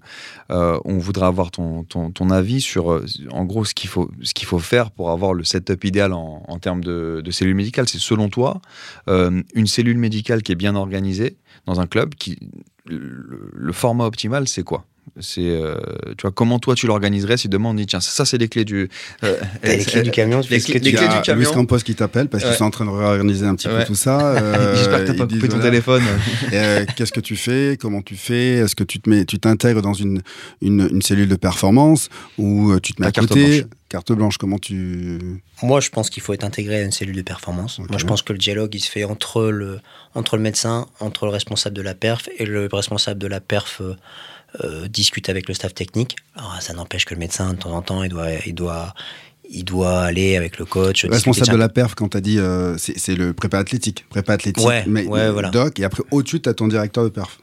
euh, 0.51 0.79
on 0.85 0.99
voudrait 0.99 1.27
avoir 1.27 1.51
ton, 1.51 1.83
ton, 1.85 2.11
ton 2.13 2.31
avis 2.31 2.61
sur, 2.61 2.93
euh, 2.93 3.05
en 3.31 3.45
gros, 3.45 3.65
ce 3.65 3.75
qu'il 3.75 3.89
faut, 3.91 4.11
ce 4.23 4.33
qu'il 4.35 4.47
faut 4.47 4.59
faire 4.59 4.91
pour 4.93 5.11
avoir 5.11 5.33
le 5.35 5.43
setup 5.43 5.83
idéal 5.85 6.13
en, 6.13 6.43
en 6.47 6.59
termes 6.59 6.85
de, 6.85 7.21
de 7.25 7.31
cellule 7.31 7.55
médicale. 7.57 7.89
C'est 7.89 7.99
selon 7.99 8.29
toi 8.29 8.61
euh, 9.09 9.43
une 9.55 9.67
cellule 9.67 9.99
médicale 9.99 10.43
qui 10.43 10.53
est 10.53 10.57
bien 10.57 10.77
organisée 10.77 11.37
dans 11.67 11.81
un 11.81 11.87
club, 11.87 12.15
qui, 12.15 12.39
le, 12.87 13.51
le 13.55 13.73
format 13.73 14.05
optimal, 14.05 14.47
c'est 14.49 14.63
quoi? 14.63 14.85
C'est 15.21 15.41
euh, 15.49 15.77
tu 16.17 16.23
vois 16.23 16.31
comment 16.33 16.59
toi 16.59 16.75
tu 16.75 16.87
l'organiserais 16.87 17.37
si 17.37 17.49
demain 17.49 17.71
on 17.71 17.75
dit 17.75 17.87
tiens 17.87 18.01
ça, 18.01 18.11
ça, 18.11 18.25
c'est 18.25 18.39
les 18.39 18.49
clés 18.49 18.65
du 18.65 18.89
euh, 19.25 19.37
les 19.63 19.79
clés 19.85 20.03
du 20.03 20.11
camion, 20.11 20.41
tu 20.41 20.51
les 20.51 20.59
clés- 20.61 20.75
les 20.75 20.81
tu 20.81 20.89
Il 20.89 20.93
y 20.95 20.97
clés 20.97 21.07
a 21.07 21.17
du 21.17 21.23
camion. 21.23 21.41
Luis 21.49 21.55
Campos 21.55 21.79
qui 21.79 21.95
t'appelle 21.95 22.29
parce 22.29 22.43
qu'ils 22.43 22.53
Ouais. 22.53 22.59
sont 22.59 22.65
en 22.65 22.71
train 22.71 22.85
de 22.87 22.91
réorganiser 22.91 23.47
un 23.47 23.55
petit 23.55 23.69
Ouais. 23.69 23.81
peu 23.81 23.85
tout 23.85 23.95
ça. 23.95 24.19
euh, 24.37 24.75
j'espère 24.77 25.01
que 25.05 25.07
t'as 25.07 25.15
pas 25.15 25.27
coupé 25.27 25.41
ton 25.49 25.57
voilà, 25.57 25.65
téléphone 25.71 26.03
euh, 26.53 26.85
Qu'est-ce 26.97 27.13
que 27.13 27.21
tu 27.21 27.37
fais? 27.37 27.77
Comment 27.81 28.03
tu 28.03 28.17
fais? 28.17 28.55
Est-ce 28.55 28.75
que 28.75 28.85
tu 28.85 29.01
te 29.01 29.09
mets, 29.09 29.25
tu 29.25 29.39
t'intègres 29.39 29.83
dans 29.83 29.95
une, 29.95 30.23
une, 30.63 30.89
une 30.91 31.03
cellule 31.03 31.29
de 31.29 31.37
performance 31.37 32.09
ou 32.39 32.71
euh, 32.73 32.81
tu 32.81 32.93
te 32.95 33.01
mets 33.03 33.09
à 33.09 33.13
carte 33.13 33.29
côté? 33.29 33.61
blanche. 33.61 33.71
Carte 33.89 34.13
blanche. 34.13 34.39
Comment 34.39 34.59
tu 34.59 35.19
Moi, 35.65 35.81
je 35.81 35.91
pense 35.91 36.11
qu'il 36.11 36.23
faut 36.23 36.33
être 36.33 36.45
intégré 36.45 36.77
à 36.77 36.83
une 36.83 36.93
cellule 36.93 37.17
de 37.17 37.23
performance. 37.23 37.81
Moi, 37.81 37.99
je 37.99 38.05
pense 38.07 38.23
que 38.23 38.33
le 38.33 38.39
dialogue, 38.39 38.73
il 38.75 38.79
se 38.81 38.89
fait 38.89 39.03
entre 39.03 39.45
le, 39.49 39.81
entre 40.15 40.37
le 40.37 40.43
médecin, 40.43 40.87
entre 41.01 41.27
le 41.27 41.33
responsable 41.33 41.75
de 41.77 41.83
la 41.83 41.95
perf, 41.95 42.29
et 42.39 42.47
le 42.47 42.69
responsable 42.73 43.19
de 43.21 43.27
la 43.27 43.41
perf 43.41 43.81
euh, 43.81 43.97
euh, 44.65 44.89
discute 44.89 45.29
avec 45.29 45.49
le 45.49 45.55
staff 45.55 45.75
technique. 45.75 46.17
Alors, 46.37 46.57
ça 46.61 46.73
n'empêche 46.75 47.05
que 47.05 47.15
le 47.15 47.21
médecin, 47.21 47.53
de 47.53 47.59
temps 47.59 47.73
en 47.75 47.83
temps, 47.83 48.03
il 48.03 48.09
doit, 48.09 48.29
il 48.47 48.55
doit, 48.55 48.95
il 49.51 49.65
doit 49.65 50.01
aller 50.01 50.37
avec 50.37 50.59
le 50.59 50.65
coach. 50.65 51.05
Le 51.05 51.13
responsable 51.13 51.53
de 51.53 51.57
la 51.57 51.69
perf 51.69 51.95
quand 51.95 52.09
t'as 52.09 52.21
dit 52.21 52.39
euh, 52.39 52.77
c'est 52.79 53.15
le 53.15 53.33
prépa 53.33 53.59
athlétique, 53.59 54.07
prépa 54.09 54.33
athlétique, 54.35 54.67
Ouais, 54.67 54.85
mais 54.87 55.05
ouais, 55.07 55.31
voilà. 55.31 55.51
doc 55.51 55.79
et 55.81 55.85
après 55.85 56.03
au-dessus 56.11 56.41
t'as 56.41 56.55
ton 56.55 56.69
directeur 56.69 57.05
de 57.05 57.09
perf. 57.09 57.39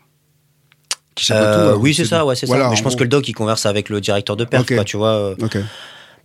Qui 1.15 1.33
Euh, 1.33 1.73
tout, 1.73 1.79
oui, 1.81 1.93
c'est 1.95 2.05
ça, 2.05 2.25
ouais, 2.25 2.35
c'est 2.35 2.45
Voilà, 2.45 2.65
ça. 2.65 2.69
Mais 2.69 2.75
je 2.75 2.83
pense 2.83 2.91
gros. 2.93 2.99
que 2.99 3.03
le 3.03 3.09
doc, 3.09 3.27
il 3.27 3.33
converse 3.33 3.65
avec 3.65 3.89
le 3.89 3.99
directeur 3.99 4.35
de 4.37 4.45
perf, 4.45 4.61
Ok. 4.61 4.75
quoi, 4.75 4.83
tu 4.83 4.97
vois. 4.97 5.09
euh. 5.13 5.35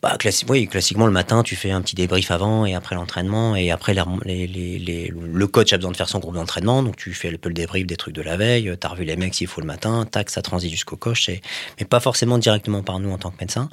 Bah, 0.02 0.16
classi- 0.18 0.44
oui, 0.48 0.66
classiquement, 0.66 1.06
le 1.06 1.12
matin, 1.12 1.44
tu 1.44 1.54
fais 1.54 1.70
un 1.70 1.80
petit 1.80 1.94
débrief 1.94 2.32
avant 2.32 2.66
et 2.66 2.74
après 2.74 2.96
l'entraînement. 2.96 3.54
Et 3.54 3.70
après, 3.70 3.94
les, 4.24 4.48
les- 4.48 4.78
les- 4.80 5.12
le 5.14 5.46
coach 5.46 5.72
a 5.72 5.76
besoin 5.76 5.92
de 5.92 5.96
faire 5.96 6.08
son 6.08 6.18
groupe 6.18 6.34
d'entraînement. 6.34 6.82
Donc, 6.82 6.96
tu 6.96 7.14
fais 7.14 7.32
un 7.32 7.36
peu 7.36 7.48
le 7.48 7.54
débrief 7.54 7.86
des 7.86 7.96
trucs 7.96 8.14
de 8.14 8.22
la 8.22 8.36
veille. 8.36 8.64
Tu 8.80 8.84
as 8.86 8.90
revu 8.90 9.04
les 9.04 9.14
mecs 9.14 9.32
s'il 9.34 9.46
faut 9.46 9.60
le 9.60 9.66
matin. 9.68 10.04
Tac, 10.10 10.28
ça 10.30 10.42
transite 10.42 10.70
jusqu'au 10.72 10.96
coach. 10.96 11.28
et- 11.28 11.40
Mais 11.78 11.86
pas 11.86 12.00
forcément 12.00 12.38
directement 12.38 12.82
par 12.82 12.98
nous 12.98 13.12
en 13.12 13.18
tant 13.18 13.30
que 13.30 13.36
médecin. 13.40 13.70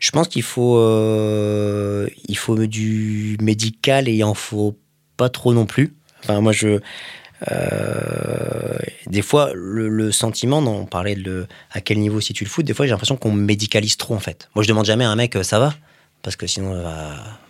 Je 0.00 0.10
pense 0.10 0.26
qu'il 0.26 0.42
faut, 0.42 0.76
euh, 0.76 2.08
il 2.26 2.36
faut 2.36 2.56
du 2.66 3.36
médical 3.40 4.08
et 4.08 4.12
il 4.12 4.24
en 4.24 4.34
faut 4.34 4.76
pas 5.16 5.28
trop 5.28 5.54
non 5.54 5.66
plus. 5.66 5.94
Enfin, 6.24 6.40
moi, 6.40 6.50
je. 6.50 6.80
Euh, 7.50 8.78
des 9.06 9.22
fois, 9.22 9.50
le, 9.54 10.12
sentiment, 10.12 10.58
on 10.58 10.86
parlait 10.86 11.14
de 11.14 11.46
à 11.70 11.80
quel 11.80 11.98
niveau 11.98 12.20
si 12.20 12.32
tu 12.32 12.44
le 12.44 12.50
foot, 12.50 12.64
des 12.64 12.74
fois 12.74 12.86
j'ai 12.86 12.90
l'impression 12.90 13.16
qu'on 13.16 13.32
médicalise 13.32 13.96
trop 13.96 14.14
en 14.14 14.20
fait. 14.20 14.48
Moi 14.54 14.62
je 14.62 14.68
demande 14.68 14.84
jamais 14.84 15.04
à 15.04 15.10
un 15.10 15.16
mec 15.16 15.36
euh, 15.36 15.42
ça 15.42 15.58
va? 15.58 15.74
Parce 16.24 16.36
que 16.36 16.46
sinon, 16.46 16.72
euh, 16.74 16.82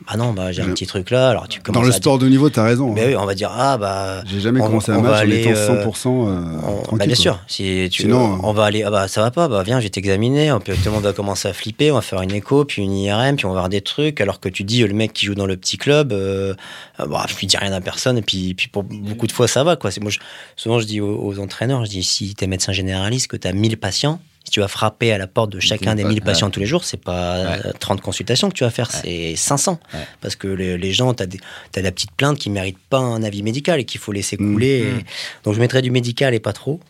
bah 0.06 0.16
non, 0.18 0.32
bah, 0.32 0.50
j'ai 0.50 0.60
un 0.62 0.66
petit 0.70 0.86
truc 0.86 1.10
là. 1.10 1.28
Alors 1.30 1.46
tu 1.46 1.60
Dans 1.60 1.66
commences 1.72 1.84
le 1.86 1.92
à 1.94 1.96
sport 1.96 2.18
de 2.18 2.28
niveau, 2.28 2.50
t'as 2.50 2.64
raison. 2.64 2.92
dire- 2.92 3.04
hein. 3.04 3.06
Mais 3.06 3.14
oui, 3.14 3.22
on 3.22 3.24
va 3.24 3.34
dire 3.36 3.50
ah 3.56 3.78
bah. 3.78 4.22
J'ai 4.26 4.40
jamais 4.40 4.60
on- 4.60 4.66
commencé 4.66 4.90
un 4.90 5.00
match 5.00 5.12
en 5.12 5.14
aller, 5.14 5.40
étant 5.42 5.50
euh, 5.50 5.84
100% 5.84 6.26
euh, 6.26 6.56
on- 6.56 6.82
tranquille. 6.82 6.98
bah, 6.98 7.06
bien 7.06 7.14
sûr, 7.14 7.38
si 7.46 7.88
tu, 7.92 8.02
Sinon, 8.02 8.40
on 8.42 8.52
va 8.52 8.64
aller, 8.64 8.82
ah 8.82 8.90
bah 8.90 9.06
ça 9.06 9.22
va 9.22 9.30
pas, 9.30 9.46
bah 9.46 9.62
viens, 9.62 9.78
je 9.78 9.84
vais 9.84 9.90
t'examiner, 9.90 10.52
puis 10.64 10.72
tout 10.74 10.80
le 10.86 10.90
monde 10.90 11.04
va 11.04 11.12
commencer 11.12 11.46
à 11.46 11.52
flipper, 11.52 11.92
on 11.92 11.94
va 11.94 12.00
faire 12.02 12.20
une 12.20 12.32
écho, 12.32 12.64
puis 12.64 12.82
une 12.82 12.92
IRM, 12.96 13.36
puis 13.36 13.46
on 13.46 13.50
va 13.50 13.54
voir 13.60 13.68
des 13.68 13.80
trucs, 13.80 14.20
alors 14.20 14.40
que 14.40 14.48
tu 14.48 14.64
dis 14.64 14.82
euh, 14.82 14.88
le 14.88 14.94
mec 14.94 15.12
qui 15.12 15.26
joue 15.26 15.36
dans 15.36 15.46
le 15.46 15.56
petit 15.56 15.76
club, 15.78 16.12
euh, 16.12 16.54
euh, 16.98 17.06
bah, 17.06 17.26
je 17.28 17.36
lui 17.36 17.46
dis 17.46 17.56
rien 17.56 17.72
à 17.72 17.80
personne, 17.80 18.18
et 18.18 18.22
puis, 18.22 18.54
puis 18.54 18.66
pour 18.66 18.82
beaucoup 18.82 19.28
de 19.28 19.32
fois 19.32 19.46
ça 19.46 19.62
va 19.62 19.76
quoi. 19.76 19.92
C'est 19.92 20.00
moi, 20.02 20.10
je- 20.10 20.18
souvent 20.56 20.80
je 20.80 20.84
dis 20.86 21.00
aux, 21.00 21.16
aux 21.24 21.38
entraîneurs, 21.38 21.84
je 21.84 21.90
dis 21.90 22.02
si 22.02 22.34
t'es 22.34 22.48
médecin 22.48 22.72
généraliste, 22.72 23.28
que 23.28 23.36
t'as 23.36 23.52
1000 23.52 23.76
patients, 23.76 24.18
si 24.44 24.50
tu 24.50 24.60
vas 24.60 24.68
frapper 24.68 25.10
à 25.12 25.18
la 25.18 25.26
porte 25.26 25.50
de 25.50 25.58
chacun 25.60 25.94
des 25.94 26.02
pas- 26.02 26.08
1000 26.10 26.18
ouais. 26.18 26.24
patients 26.24 26.50
tous 26.50 26.60
les 26.60 26.66
jours, 26.66 26.84
c'est 26.84 26.98
pas 27.02 27.42
Ouais. 27.42 27.66
euh, 27.66 27.72
30 27.80 28.00
consultations 28.02 28.48
que 28.50 28.54
tu 28.54 28.62
vas 28.64 28.70
faire, 28.70 28.90
c'est 28.90 29.34
500. 29.36 29.80
Ouais. 29.94 30.00
Parce 30.20 30.36
que 30.36 30.46
les, 30.48 30.76
les 30.78 30.92
gens, 30.92 31.14
t'as 31.14 31.26
des- 31.26 31.40
t'as 31.72 31.80
la 31.82 31.90
petite 31.92 32.12
plainte 32.12 32.38
qui 32.38 32.50
mérite 32.50 32.78
pas 32.90 32.98
un 32.98 33.22
avis 33.22 33.42
médical 33.42 33.80
et 33.80 33.84
qu'il 33.84 34.00
faut 34.00 34.12
laisser 34.12 34.36
couler. 34.36 34.82
Mm. 34.82 34.98
et- 35.00 35.04
donc 35.44 35.54
je 35.54 35.60
mettrais 35.60 35.82
du 35.82 35.90
médical 35.90 36.34
et 36.34 36.40
pas 36.40 36.52
trop. 36.52 36.80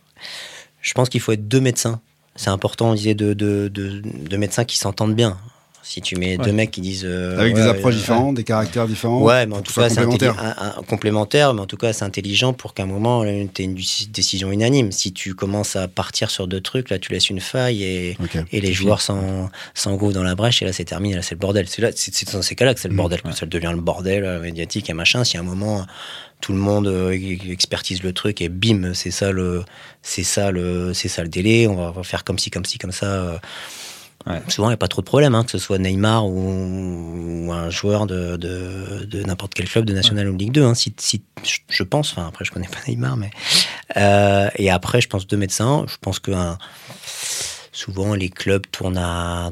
Je 0.82 0.92
pense 0.94 1.08
qu'il 1.08 1.20
faut 1.20 1.32
être 1.32 1.48
deux 1.48 1.60
médecins. 1.60 2.00
C'est 2.36 2.50
important, 2.50 2.90
on 2.90 2.94
disait, 2.94 3.14
de, 3.14 3.32
de, 3.32 3.68
de, 3.72 4.02
de 4.04 4.36
médecins 4.36 4.64
qui 4.64 4.76
s'entendent 4.76 5.14
bien. 5.14 5.38
Si 5.86 6.00
tu 6.00 6.16
mets 6.16 6.38
Ouais. 6.38 6.44
deux 6.46 6.52
mecs 6.52 6.70
qui 6.70 6.80
disent. 6.80 7.04
euh, 7.04 7.38
Avec 7.38 7.54
des 7.54 7.66
approches 7.66 7.94
euh, 7.94 7.98
différentes, 7.98 8.34
des 8.36 8.42
caractères 8.42 8.86
différents. 8.88 9.20
Ouais, 9.22 9.44
mais 9.44 9.54
en 9.54 9.60
tout 9.60 9.74
cas, 9.74 9.90
c'est 9.90 10.02
complémentaire. 10.02 10.34
intelli- 10.42 10.54
un- 10.74 10.78
un- 10.78 10.82
complémentaire, 10.82 11.52
mais 11.52 11.60
en 11.60 11.66
tout 11.66 11.76
cas, 11.76 11.92
c'est 11.92 12.06
intelligent 12.06 12.54
pour 12.54 12.72
qu'à 12.72 12.84
un 12.84 12.86
moment, 12.86 13.22
tu 13.22 13.28
aies 13.28 13.64
une 13.66 13.74
déci- 13.74 14.10
décision 14.10 14.50
unanime. 14.50 14.92
Si 14.92 15.12
tu 15.12 15.34
commences 15.34 15.76
à 15.76 15.86
partir 15.86 16.30
sur 16.30 16.48
deux 16.48 16.62
trucs, 16.62 16.88
là, 16.88 16.98
tu 16.98 17.12
laisses 17.12 17.28
une 17.28 17.38
faille 17.40 17.82
et, 17.84 18.16
les 18.50 18.72
joueurs 18.72 19.02
s'en- 19.02 19.50
s'engouffrent 19.74 20.14
dans 20.14 20.22
la 20.22 20.34
brèche, 20.34 20.62
et 20.62 20.64
là, 20.64 20.72
c'est 20.72 20.86
terminé, 20.86 21.16
là, 21.16 21.22
c'est 21.22 21.34
le 21.34 21.40
bordel. 21.40 21.66
C'est 21.68 22.32
dans 22.32 22.40
ces 22.40 22.54
cas-là 22.54 22.72
que 22.72 22.80
c'est 22.80 22.88
le 22.88 22.94
Mm, 22.94 22.96
bordel, 22.96 23.20
que 23.20 23.32
ça 23.32 23.44
devient 23.44 23.72
le 23.74 23.80
bordel 23.82 24.24
euh, 24.24 24.40
médiatique 24.40 24.88
et 24.88 24.94
machin. 24.94 25.22
Si 25.22 25.36
à 25.36 25.40
un 25.40 25.42
moment, 25.44 25.84
tout 26.40 26.52
le 26.54 26.58
monde 26.58 26.86
euh, 26.86 27.10
expertise 27.50 28.02
le 28.02 28.14
truc 28.14 28.40
et 28.40 28.48
bim, 28.48 28.94
c'est 28.94 29.10
ça 29.10 29.32
le, 29.32 29.64
c'est 30.00 30.24
ça 30.24 30.50
le, 30.50 30.94
c'est 30.94 31.08
ça 31.08 31.22
le 31.22 31.28
délai, 31.28 31.66
on 31.66 31.74
va, 31.74 31.88
on 31.88 31.92
va 31.92 32.02
faire 32.04 32.24
comme 32.24 32.38
ci, 32.38 32.48
comme 32.50 32.64
ci, 32.64 32.78
comme 32.78 32.90
ça. 32.92 33.38
Souvent, 34.48 34.68
il 34.68 34.70
n'y 34.70 34.74
a 34.74 34.78
pas 34.78 34.88
trop 34.88 35.02
de 35.02 35.06
problème, 35.06 35.34
hein, 35.34 35.44
que 35.44 35.50
ce 35.50 35.58
soit 35.58 35.78
Neymar 35.78 36.26
ou, 36.26 37.50
un 37.52 37.68
joueur 37.70 38.06
de, 38.06 39.06
n'importe 39.26 39.52
quel 39.54 39.68
club 39.68 39.84
de 39.84 39.92
National 39.92 40.28
ou 40.30 40.36
Ligue 40.36 40.52
2. 40.52 40.64
hein, 40.64 40.74
si, 40.74 40.94
je- 41.68 41.82
pense, 41.82 42.12
enfin 42.12 42.26
après 42.28 42.44
je 42.46 42.50
connais 42.50 42.68
pas 42.68 42.78
Neymar, 42.88 43.16
mais 43.18 43.30
euh, 43.96 44.48
et 44.56 44.70
après 44.70 45.00
je 45.02 45.08
pense 45.08 45.26
deux 45.26 45.36
médecins. 45.36 45.84
Je 45.88 45.96
pense 46.00 46.18
que 46.20 46.32
souvent 47.72 48.14
les 48.14 48.30
clubs 48.30 48.66
tournent 48.70 48.98
à 48.98 49.50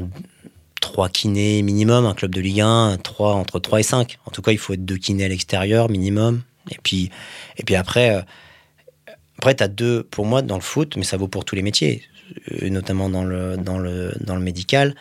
trois 0.80 1.08
kinés 1.08 1.62
minimum, 1.62 2.06
un 2.06 2.14
club 2.14 2.34
de 2.34 2.40
Ligue 2.40 2.60
1, 2.62 2.96
trois, 3.02 3.34
entre 3.34 3.58
3 3.60 3.80
et 3.80 3.84
5. 3.84 4.18
En 4.26 4.30
tout 4.30 4.42
cas, 4.42 4.52
il 4.52 4.58
faut 4.58 4.72
être 4.72 4.84
deux 4.84 4.96
kinés 4.96 5.24
à 5.24 5.28
l'extérieur 5.28 5.88
minimum. 5.90 6.42
Et 6.70 6.78
puis, 6.82 7.10
et 7.56 7.62
puis 7.62 7.76
après, 7.76 8.14
euh, 8.16 8.22
après 9.38 9.54
tu 9.54 9.62
as 9.62 9.68
deux, 9.68 10.02
pour 10.04 10.26
moi, 10.26 10.42
dans 10.42 10.56
le 10.56 10.60
foot, 10.62 10.96
mais 10.96 11.04
ça 11.04 11.16
vaut 11.16 11.28
pour 11.28 11.44
tous 11.44 11.54
les 11.54 11.62
métiers, 11.62 12.02
euh, 12.50 12.68
notamment 12.70 13.08
dans 13.08 13.24
le, 13.24 13.56
dans 13.56 13.78
le, 13.78 14.12
dans 14.20 14.36
le 14.36 14.42
médical. 14.42 14.94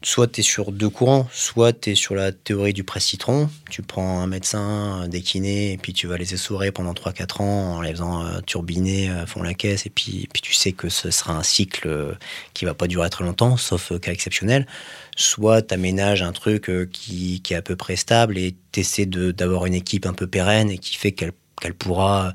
Soit 0.00 0.28
tu 0.28 0.40
es 0.40 0.42
sur 0.44 0.70
deux 0.70 0.88
courants, 0.88 1.28
soit 1.32 1.72
tu 1.72 1.90
es 1.90 1.94
sur 1.96 2.14
la 2.14 2.30
théorie 2.30 2.72
du 2.72 2.84
presse-citron. 2.84 3.50
Tu 3.68 3.82
prends 3.82 4.20
un 4.20 4.28
médecin, 4.28 5.08
des 5.08 5.22
kinés, 5.22 5.72
et 5.72 5.76
puis 5.76 5.92
tu 5.92 6.06
vas 6.06 6.16
les 6.16 6.34
essorer 6.34 6.70
pendant 6.70 6.92
3-4 6.92 7.42
ans 7.42 7.76
en 7.76 7.80
les 7.80 7.90
faisant 7.90 8.24
euh, 8.24 8.40
turbiner 8.40 9.10
à 9.10 9.26
fond 9.26 9.42
la 9.42 9.54
caisse. 9.54 9.86
Et 9.86 9.90
puis, 9.90 10.28
puis 10.32 10.40
tu 10.40 10.54
sais 10.54 10.70
que 10.70 10.88
ce 10.88 11.10
sera 11.10 11.32
un 11.34 11.42
cycle 11.42 11.88
euh, 11.88 12.14
qui 12.54 12.64
va 12.64 12.74
pas 12.74 12.86
durer 12.86 13.10
très 13.10 13.24
longtemps, 13.24 13.56
sauf 13.56 13.90
euh, 13.90 13.98
cas 13.98 14.12
exceptionnel. 14.12 14.68
Soit 15.16 15.62
tu 15.62 15.74
aménages 15.74 16.22
un 16.22 16.32
truc 16.32 16.70
euh, 16.70 16.86
qui, 16.86 17.40
qui 17.42 17.54
est 17.54 17.56
à 17.56 17.62
peu 17.62 17.74
près 17.74 17.96
stable 17.96 18.38
et 18.38 18.54
tu 18.70 18.80
essaies 18.80 19.06
d'avoir 19.06 19.66
une 19.66 19.74
équipe 19.74 20.06
un 20.06 20.14
peu 20.14 20.28
pérenne 20.28 20.70
et 20.70 20.78
qui 20.78 20.96
fait 20.96 21.10
qu'elle 21.10 21.32
pourra 21.76 22.34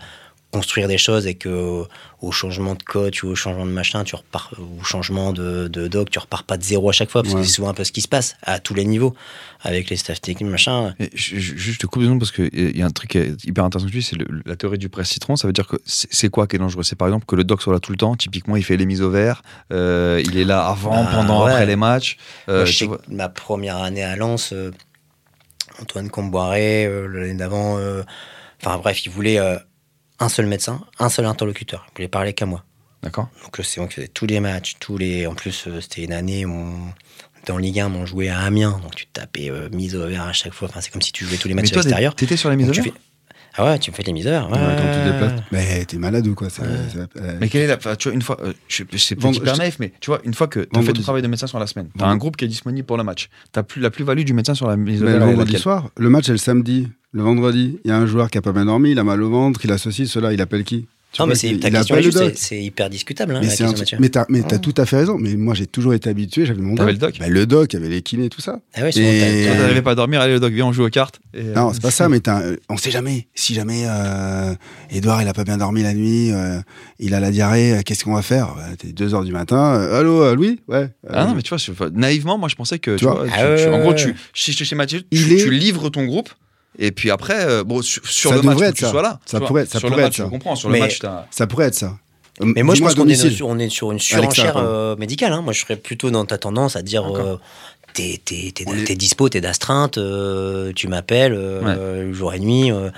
construire 0.54 0.88
des 0.88 1.00
choses 1.00 1.26
et 1.26 1.34
que 1.34 1.84
au 2.22 2.32
changement 2.32 2.76
de 2.76 2.84
coach 2.84 3.24
ou 3.24 3.28
au 3.30 3.36
changement 3.36 3.66
de 3.66 3.72
machin, 3.72 4.04
tu 4.04 4.16
repars, 4.16 4.52
au 4.80 4.84
changement 4.84 5.34
de, 5.34 5.68
de 5.68 5.88
doc, 5.88 6.10
tu 6.12 6.20
repars 6.20 6.44
pas 6.44 6.58
de 6.58 6.64
zéro 6.64 6.90
à 6.90 6.94
chaque 6.94 7.10
fois, 7.10 7.24
parce 7.24 7.34
Ouais. 7.34 7.42
que 7.42 7.48
c'est 7.48 7.54
souvent 7.54 7.70
un 7.70 7.74
peu 7.74 7.84
ce 7.84 7.92
qui 7.92 8.02
se 8.02 8.08
passe 8.08 8.36
à 8.44 8.60
tous 8.60 8.74
les 8.76 8.86
niveaux, 8.86 9.14
avec 9.62 9.90
les 9.90 9.98
staff 9.98 10.22
techniques, 10.22 10.48
machin. 10.50 10.94
Et 11.00 11.10
juste, 11.16 11.82
te 11.82 11.88
coupe 11.88 12.04
parce 12.20 12.32
qu'il 12.32 12.78
y 12.78 12.82
a 12.82 12.86
un 12.86 12.92
truc 12.92 13.10
qui 13.10 13.18
est 13.18 13.44
hyper 13.46 13.66
intéressant 13.66 13.88
que 13.88 13.92
tu 13.92 13.98
dis, 13.98 14.04
c'est 14.04 14.18
la 14.46 14.56
théorie 14.56 14.78
du 14.78 14.90
presse 14.90 15.10
citron. 15.10 15.36
Ça 15.36 15.48
veut 15.48 15.54
dire 15.54 15.68
que 15.68 15.78
c'est 15.86 16.30
quoi 16.30 16.46
qui 16.48 16.56
est 16.56 16.60
dangereux? 16.60 16.84
C'est 16.84 16.96
par 16.96 17.08
exemple 17.08 17.26
que 17.26 17.36
le 17.36 17.44
doc 17.44 17.62
soit 17.62 17.74
là 17.74 17.80
tout 17.80 17.92
le 17.92 17.98
temps. 17.98 18.16
Typiquement, 18.16 18.56
il 18.56 18.64
fait 18.64 18.78
les 18.78 18.86
mises 18.86 19.02
au 19.02 19.10
vert. 19.10 19.42
euh, 19.72 20.22
il 20.24 20.38
est 20.38 20.46
là 20.46 20.66
avant, 20.68 21.04
Bah, 21.04 21.10
pendant, 21.14 21.46
ouais. 21.46 21.52
après 21.52 21.66
les 21.66 21.76
matchs. 21.76 22.18
Euh, 22.48 22.58
Moi, 22.58 22.66
je 22.66 22.78
sais 22.78 22.88
que 22.88 22.94
ma 23.10 23.28
première 23.28 23.78
année 23.78 24.04
à 24.04 24.16
Lens, 24.16 24.54
euh, 24.54 24.72
Antoine 25.82 26.10
Comboiré, 26.10 26.86
euh, 26.86 27.08
l'année 27.08 27.34
d'avant, 27.34 27.78
euh, 27.80 28.04
enfin 28.64 28.78
bref, 28.78 29.04
il 29.06 29.10
voulait 29.12 29.40
euh, 29.40 29.58
un 30.24 30.30
seul 30.30 30.46
médecin, 30.48 30.82
un 31.00 31.10
seul 31.10 31.26
interlocuteur. 31.26 31.86
Il 31.92 31.98
voulait 31.98 32.08
parler 32.08 32.34
qu'à 32.34 32.46
moi. 32.46 32.64
D'accord. 33.04 33.28
Donc 33.44 33.60
euh, 33.60 33.64
c'est 33.64 33.80
moi 33.82 33.88
qui 33.90 33.96
faisais 33.96 34.08
tous 34.08 34.26
les 34.26 34.40
matchs, 34.40 34.76
tous 34.80 34.98
les. 34.98 35.28
En 35.28 35.36
plus, 35.36 35.66
euh, 35.68 35.82
c'était 35.82 36.04
une 36.04 36.14
année 36.14 36.46
où 36.46 36.52
on 36.52 37.52
en 37.52 37.58
Ligue 37.58 37.82
1, 37.82 37.90
mais 37.90 37.98
on 37.98 38.06
jouait 38.06 38.30
à 38.30 38.40
Amiens, 38.40 38.80
donc 38.82 38.96
tu 38.96 39.06
tapais 39.08 39.50
euh, 39.52 39.68
mise 39.74 39.96
au 39.98 40.08
vert 40.08 40.24
à 40.24 40.32
chaque 40.34 40.54
fois. 40.54 40.70
Enfin, 40.70 40.80
c'est 40.80 40.90
comme 40.92 41.02
si 41.02 41.12
tu 41.12 41.26
jouais 41.26 41.36
tous 41.38 41.50
les 41.50 41.54
matchs 41.54 41.72
Mais 41.72 41.78
à 41.78 41.82
l'extérieur. 41.82 42.16
t'étais 42.16 42.38
sur 42.38 42.50
les 42.50 42.56
mises 42.56 42.70
au 42.70 42.72
vert 42.74 42.84
fais- 42.86 42.94
Ah 43.58 43.66
ouais, 43.66 43.80
tu 43.80 43.92
me 43.92 43.96
fais 43.98 44.04
les 44.04 44.14
mises 44.14 44.26
au 44.28 44.30
vert. 44.30 44.50
Ouais, 44.50 44.58
Ouais, 44.58 44.76
quand 44.78 44.92
tu 44.94 44.98
ouais, 45.00 45.12
déplaces. 45.12 45.32
ouais. 45.34 45.44
Mais 45.52 45.86
t'es 45.86 45.98
malade 45.98 46.26
ou 46.26 46.36
quoi 46.36 46.48
euh, 46.62 47.38
Mais 47.42 47.50
quelle 47.50 47.64
est 47.64 47.68
la. 47.68 47.76
enfin, 47.76 47.98
tu 47.98 48.08
vois, 48.08 48.16
une 48.16 48.22
fois. 48.22 48.38
euh, 48.42 48.54
je- 48.70 48.84
c'est 48.98 49.16
peut-être 49.16 49.22
Vendre- 49.24 49.36
hyper 49.42 49.56
je- 49.56 49.60
naïf, 49.60 49.76
mais 49.80 49.92
tu 50.00 50.10
vois, 50.10 50.22
une 50.24 50.34
fois 50.34 50.48
que 50.48 50.62
tu 50.62 50.80
as 50.80 50.82
fait 50.84 50.94
ton 50.94 51.02
travail 51.02 51.22
de 51.22 51.28
médecin 51.28 51.48
sur 51.48 51.60
la 51.60 51.68
semaine, 51.68 51.88
tu 51.88 51.98
as 51.98 52.00
Vendredi. 52.06 52.16
un 52.16 52.18
groupe 52.18 52.38
qui 52.38 52.46
est 52.46 52.48
disponible 52.48 52.86
pour 52.88 52.96
le 52.96 53.04
match. 53.04 53.28
T'as 53.52 53.64
plus, 53.64 53.82
la 53.82 53.90
plus-value 53.92 54.24
du 54.24 54.34
médecin 54.34 54.54
sur 54.56 54.70
la 54.70 54.78
mise 54.78 55.04
au 55.04 55.06
vert. 55.06 55.20
le 55.20 55.26
vendredi 55.26 55.58
soir, 55.58 55.90
le 55.98 56.10
match 56.10 56.30
est 56.30 56.32
le 56.32 56.38
samedi. 56.38 56.88
Le 57.14 57.22
vendredi, 57.22 57.78
il 57.86 57.88
y 57.90 57.92
a 57.92 57.98
un 57.98 58.06
joueur 58.08 58.30
qui 58.32 58.38
a 58.38 58.42
pas 58.42 58.52
bien 58.52 58.66
dormi, 58.66 58.92
il 58.92 59.00
a 59.00 59.04
mal 59.04 59.22
au 59.22 59.30
ventre, 59.30 59.60
il 59.64 59.72
a 59.72 59.78
ceci, 59.78 60.08
cela, 60.08 60.34
il 60.34 60.42
appelle 60.42 60.64
qui? 60.64 60.88
Tu 61.12 61.22
Non, 61.22 61.28
mais 61.28 61.36
c'est 61.36 61.48
ta 61.60 61.68
il 61.68 61.74
question 61.76 61.96
est 61.98 62.12
c'est- 62.12 62.36
c'est 62.36 62.64
hyper 62.64 62.90
discutable. 62.90 63.36
Hein, 63.36 63.40
Mais 63.42 63.46
la 63.46 63.52
c'est 63.52 63.58
question, 63.66 63.68
un 63.68 63.74
truc- 63.74 63.80
Mathieu. 63.82 63.98
mais 64.02 64.10
t'as 64.10 64.26
mais 64.30 64.42
t'as 64.42 64.56
Ouais. 64.56 64.62
tout 64.62 64.74
à 64.78 64.88
fait 64.88 64.96
raison. 64.98 65.18
Mais 65.20 65.36
moi, 65.36 65.54
j'ai 65.54 65.68
toujours 65.68 65.94
été 65.94 66.10
habitué, 66.10 66.48
j'avais 66.48 66.60
mon 66.64 66.74
T'avais 66.74 66.94
doc. 66.94 67.12
le 67.12 67.12
doc 67.12 67.20
Bah, 67.20 67.28
le 67.30 67.46
doc, 67.46 67.72
il 67.72 67.76
y 67.76 67.80
avait 67.84 67.90
les 67.94 68.02
kinés, 68.02 68.30
tout 68.30 68.42
ça. 68.42 68.62
Ah 68.74 68.82
ouais, 68.82 68.90
Et- 68.98 69.46
t'as- 69.46 69.56
t'arrivais 69.60 69.84
pas 69.84 69.92
à 69.92 69.96
dormir, 69.96 70.22
allez 70.22 70.34
le 70.34 70.40
doc, 70.40 70.52
viens, 70.52 70.66
on 70.66 70.74
joue 70.74 70.84
aux 70.84 70.90
cartes. 70.90 71.20
Et, 71.36 71.42
euh, 71.42 71.54
Non, 71.54 71.72
c'est 71.72 71.84
pas 71.84 71.92
ça, 71.92 72.10
mais 72.10 72.20
t'as 72.20 72.40
un- 72.54 72.56
on 72.68 72.78
sait 72.78 72.90
jamais. 72.90 73.28
Si 73.36 73.54
jamais 73.54 73.84
euh, 73.86 74.56
Edouard, 74.90 75.22
il 75.22 75.28
a 75.28 75.34
pas 75.34 75.44
bien 75.44 75.58
dormi 75.60 75.84
la 75.84 75.94
nuit, 75.94 76.32
euh, 76.32 76.60
il 76.98 77.14
a 77.14 77.20
la 77.20 77.30
diarrhée, 77.30 77.74
euh, 77.76 77.82
qu'est-ce 77.86 78.04
qu'on 78.06 78.16
va 78.16 78.24
faire? 78.24 78.56
Bah, 78.56 78.64
T'es 78.80 78.88
2 78.92 79.14
heures 79.14 79.24
du 79.24 79.34
matin. 79.34 79.76
euh, 79.76 80.00
Allô, 80.00 80.24
euh, 80.24 80.34
Louis? 80.34 80.62
Ouais. 80.68 80.90
Ah 81.08 81.26
Euh, 81.26 81.28
non, 81.28 81.36
mais 81.36 81.44
tu 81.44 81.54
vois, 81.54 81.90
naïvement, 81.94 82.40
moi 82.40 82.50
je 82.50 82.56
pensais 82.56 82.80
que. 82.80 82.90
Tu 82.90 82.98
Tu 82.98 83.06
vois 83.06 83.14
vois, 83.14 83.26
tu- 83.28 83.34
Ah 83.38 83.50
ouais, 83.52 83.64
tu- 83.64 83.70
en 83.70 83.80
gros, 83.82 83.94
tu, 83.94 84.16
Mathieu, 84.76 85.02
tu, 85.02 85.08
Il 85.12 85.32
est- 85.34 85.44
tu 85.44 85.52
livres 85.52 85.90
ton 85.90 86.06
groupe. 86.06 86.30
Et 86.80 86.92
puis 86.92 87.12
après, 87.12 87.46
euh, 87.46 87.64
bon, 87.64 87.82
sur, 87.82 88.06
sur 88.08 88.30
Ça 88.32 88.36
le 88.38 88.42
match, 88.42 88.62
être 88.62 88.72
que 88.74 88.78
tu 88.80 88.86
ça. 88.86 88.92
sois 88.92 89.02
là. 89.02 89.20
Ça 89.26 89.40
pourrait- 89.40 89.66
ça 89.66 89.80
sur 89.80 89.90
pourrait 89.90 90.02
le 90.02 90.08
être 90.08 90.08
match, 90.08 90.18
ça. 90.18 90.24
je 90.26 90.30
comprends. 90.30 90.56
Sur 90.56 90.70
Mais- 90.70 90.80
le 90.80 90.86
match, 90.86 91.02
Ça 91.32 91.48
pourrait 91.48 91.68
être 91.68 91.76
ça. 91.76 91.94
Mais 92.42 92.64
moi, 92.64 92.74
je 92.74 92.82
pense 92.82 92.96
qu'on 92.96 93.08
est, 93.08 93.12
est 93.26 93.70
sur 93.70 93.92
une 93.92 94.00
surenchère 94.00 94.58
euh, 94.58 94.96
médicale. 94.96 95.34
hein. 95.34 95.42
Moi, 95.42 95.54
je 95.54 95.60
serais 95.62 95.76
plutôt 95.76 96.10
dans 96.10 96.26
ta 96.26 96.40
tendance 96.40 96.76
à 96.76 96.82
dire 96.82 97.06
euh, 97.16 97.38
t'es, 97.94 98.96
dispo, 98.96 99.30
t'es 99.30 99.42
d'astreinte, 99.42 99.98
euh, 99.98 100.72
tu 100.76 100.88
m'appelles 100.88 101.34
euh, 101.34 102.14
jour 102.14 102.34
et 102.34 102.40
nuit. 102.40 102.72
euh, 102.72 102.90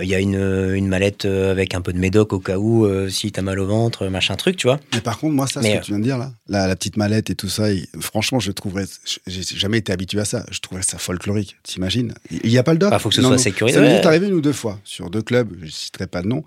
Il 0.00 0.08
y 0.08 0.14
a 0.14 0.18
une, 0.20 0.34
une 0.74 0.88
mallette 0.88 1.24
avec 1.24 1.74
un 1.74 1.80
peu 1.80 1.92
de 1.92 1.98
médoc 1.98 2.32
au 2.32 2.40
cas 2.40 2.56
où, 2.58 2.86
si 3.08 3.30
t'as 3.30 3.42
mal 3.42 3.60
au 3.60 3.66
ventre, 3.66 4.06
machin 4.08 4.34
truc, 4.34 4.56
tu 4.56 4.66
vois. 4.66 4.80
Mais 4.92 5.00
par 5.00 5.18
contre, 5.18 5.34
moi, 5.34 5.46
ça, 5.46 5.60
Mais, 5.62 5.74
ce 5.74 5.80
que 5.80 5.84
tu 5.84 5.90
viens 5.92 5.98
de 6.00 6.04
dire 6.04 6.18
là, 6.18 6.32
la, 6.48 6.66
la 6.66 6.74
petite 6.76 6.96
mallette 6.96 7.30
et 7.30 7.34
tout 7.36 7.48
ça, 7.48 7.70
il- 7.72 7.86
franchement, 8.00 8.40
je 8.40 8.50
trouverais. 8.50 8.86
J'ai 9.26 9.42
jamais 9.56 9.78
été 9.78 9.92
habitué 9.92 10.18
à 10.20 10.24
ça. 10.24 10.44
Je 10.50 10.58
trouverais 10.60 10.82
ça 10.82 10.98
folklorique. 10.98 11.56
T'imagines? 11.62 12.12
Il 12.30 12.50
n'y 12.50 12.58
a 12.58 12.62
pas 12.64 12.72
le 12.72 12.78
doc? 12.78 12.90
Bah, 12.90 12.98
faut 12.98 13.08
que 13.10 13.14
ce 13.14 13.20
Non, 13.20 13.28
soit 13.28 13.36
non. 13.36 13.42
sécurisé. 13.42 13.78
Ça 13.78 13.82
m'est 13.84 13.98
Ouais. 14.00 14.06
arrivé 14.06 14.26
une 14.26 14.34
ou 14.34 14.40
deux 14.40 14.52
fois 14.52 14.78
sur 14.84 15.10
deux 15.10 15.22
clubs. 15.22 15.48
Je 15.60 15.66
ne 15.66 15.70
citerai 15.70 16.06
pas 16.08 16.22
de 16.22 16.26
nom. 16.28 16.42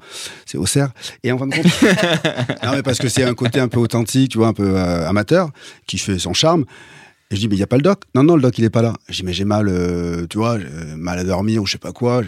C'est 0.45 0.57
Auxerre. 0.57 0.91
Et 1.23 1.31
en 1.31 1.37
fin 1.37 1.47
de 1.47 1.55
compte. 1.55 1.65
non, 2.63 2.71
mais 2.73 2.83
parce 2.83 2.97
que 2.99 3.07
c'est 3.07 3.23
un 3.23 3.33
côté 3.33 3.59
un 3.61 3.67
peu 3.69 3.79
authentique, 3.79 4.31
tu 4.31 4.37
vois, 4.39 4.47
un 4.47 4.53
peu 4.53 4.75
euh, 4.77 5.07
amateur, 5.07 5.51
qui 5.87 5.97
fait 5.97 6.19
son 6.19 6.33
charme. 6.33 6.65
Et 7.29 7.35
je 7.35 7.41
dis, 7.41 7.47
mais 7.49 7.55
il 7.55 7.59
n'y 7.59 7.63
a 7.63 7.67
pas 7.67 7.75
le 7.75 7.81
doc 7.81 8.03
Non, 8.15 8.23
non, 8.23 8.35
le 8.37 8.41
doc, 8.41 8.57
il 8.57 8.63
est 8.63 8.69
pas 8.69 8.81
là. 8.81 8.93
Je 9.09 9.15
dis, 9.17 9.23
mais 9.23 9.33
j'ai 9.33 9.43
mal, 9.43 9.67
euh, 9.67 10.25
tu 10.29 10.37
vois, 10.37 10.57
j'ai 10.59 10.65
mal 10.95 11.19
à 11.19 11.23
dormir 11.25 11.61
ou 11.61 11.65
je 11.65 11.73
sais 11.73 11.77
pas 11.77 11.91
quoi. 11.91 12.21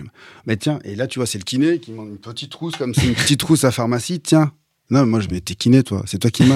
Mais 0.45 0.57
tiens, 0.57 0.79
et 0.83 0.95
là, 0.95 1.07
tu 1.07 1.19
vois, 1.19 1.25
c'est 1.25 1.37
le 1.37 1.45
kiné 1.45 1.79
qui 1.79 1.91
demande 1.91 2.09
une 2.09 2.17
petite 2.17 2.51
trousse 2.51 2.75
comme 2.75 2.93
c'est 2.93 3.05
une 3.05 3.13
petite 3.15 3.39
trousse 3.39 3.63
à 3.63 3.71
pharmacie. 3.71 4.19
Tiens. 4.19 4.51
Non, 4.91 5.05
moi, 5.05 5.19
je 5.21 5.27
mais 5.31 5.39
t'es 5.39 5.53
kiné, 5.55 5.83
toi. 5.83 6.03
C'est 6.05 6.17
toi 6.17 6.31
qui 6.31 6.43
m'as. 6.43 6.55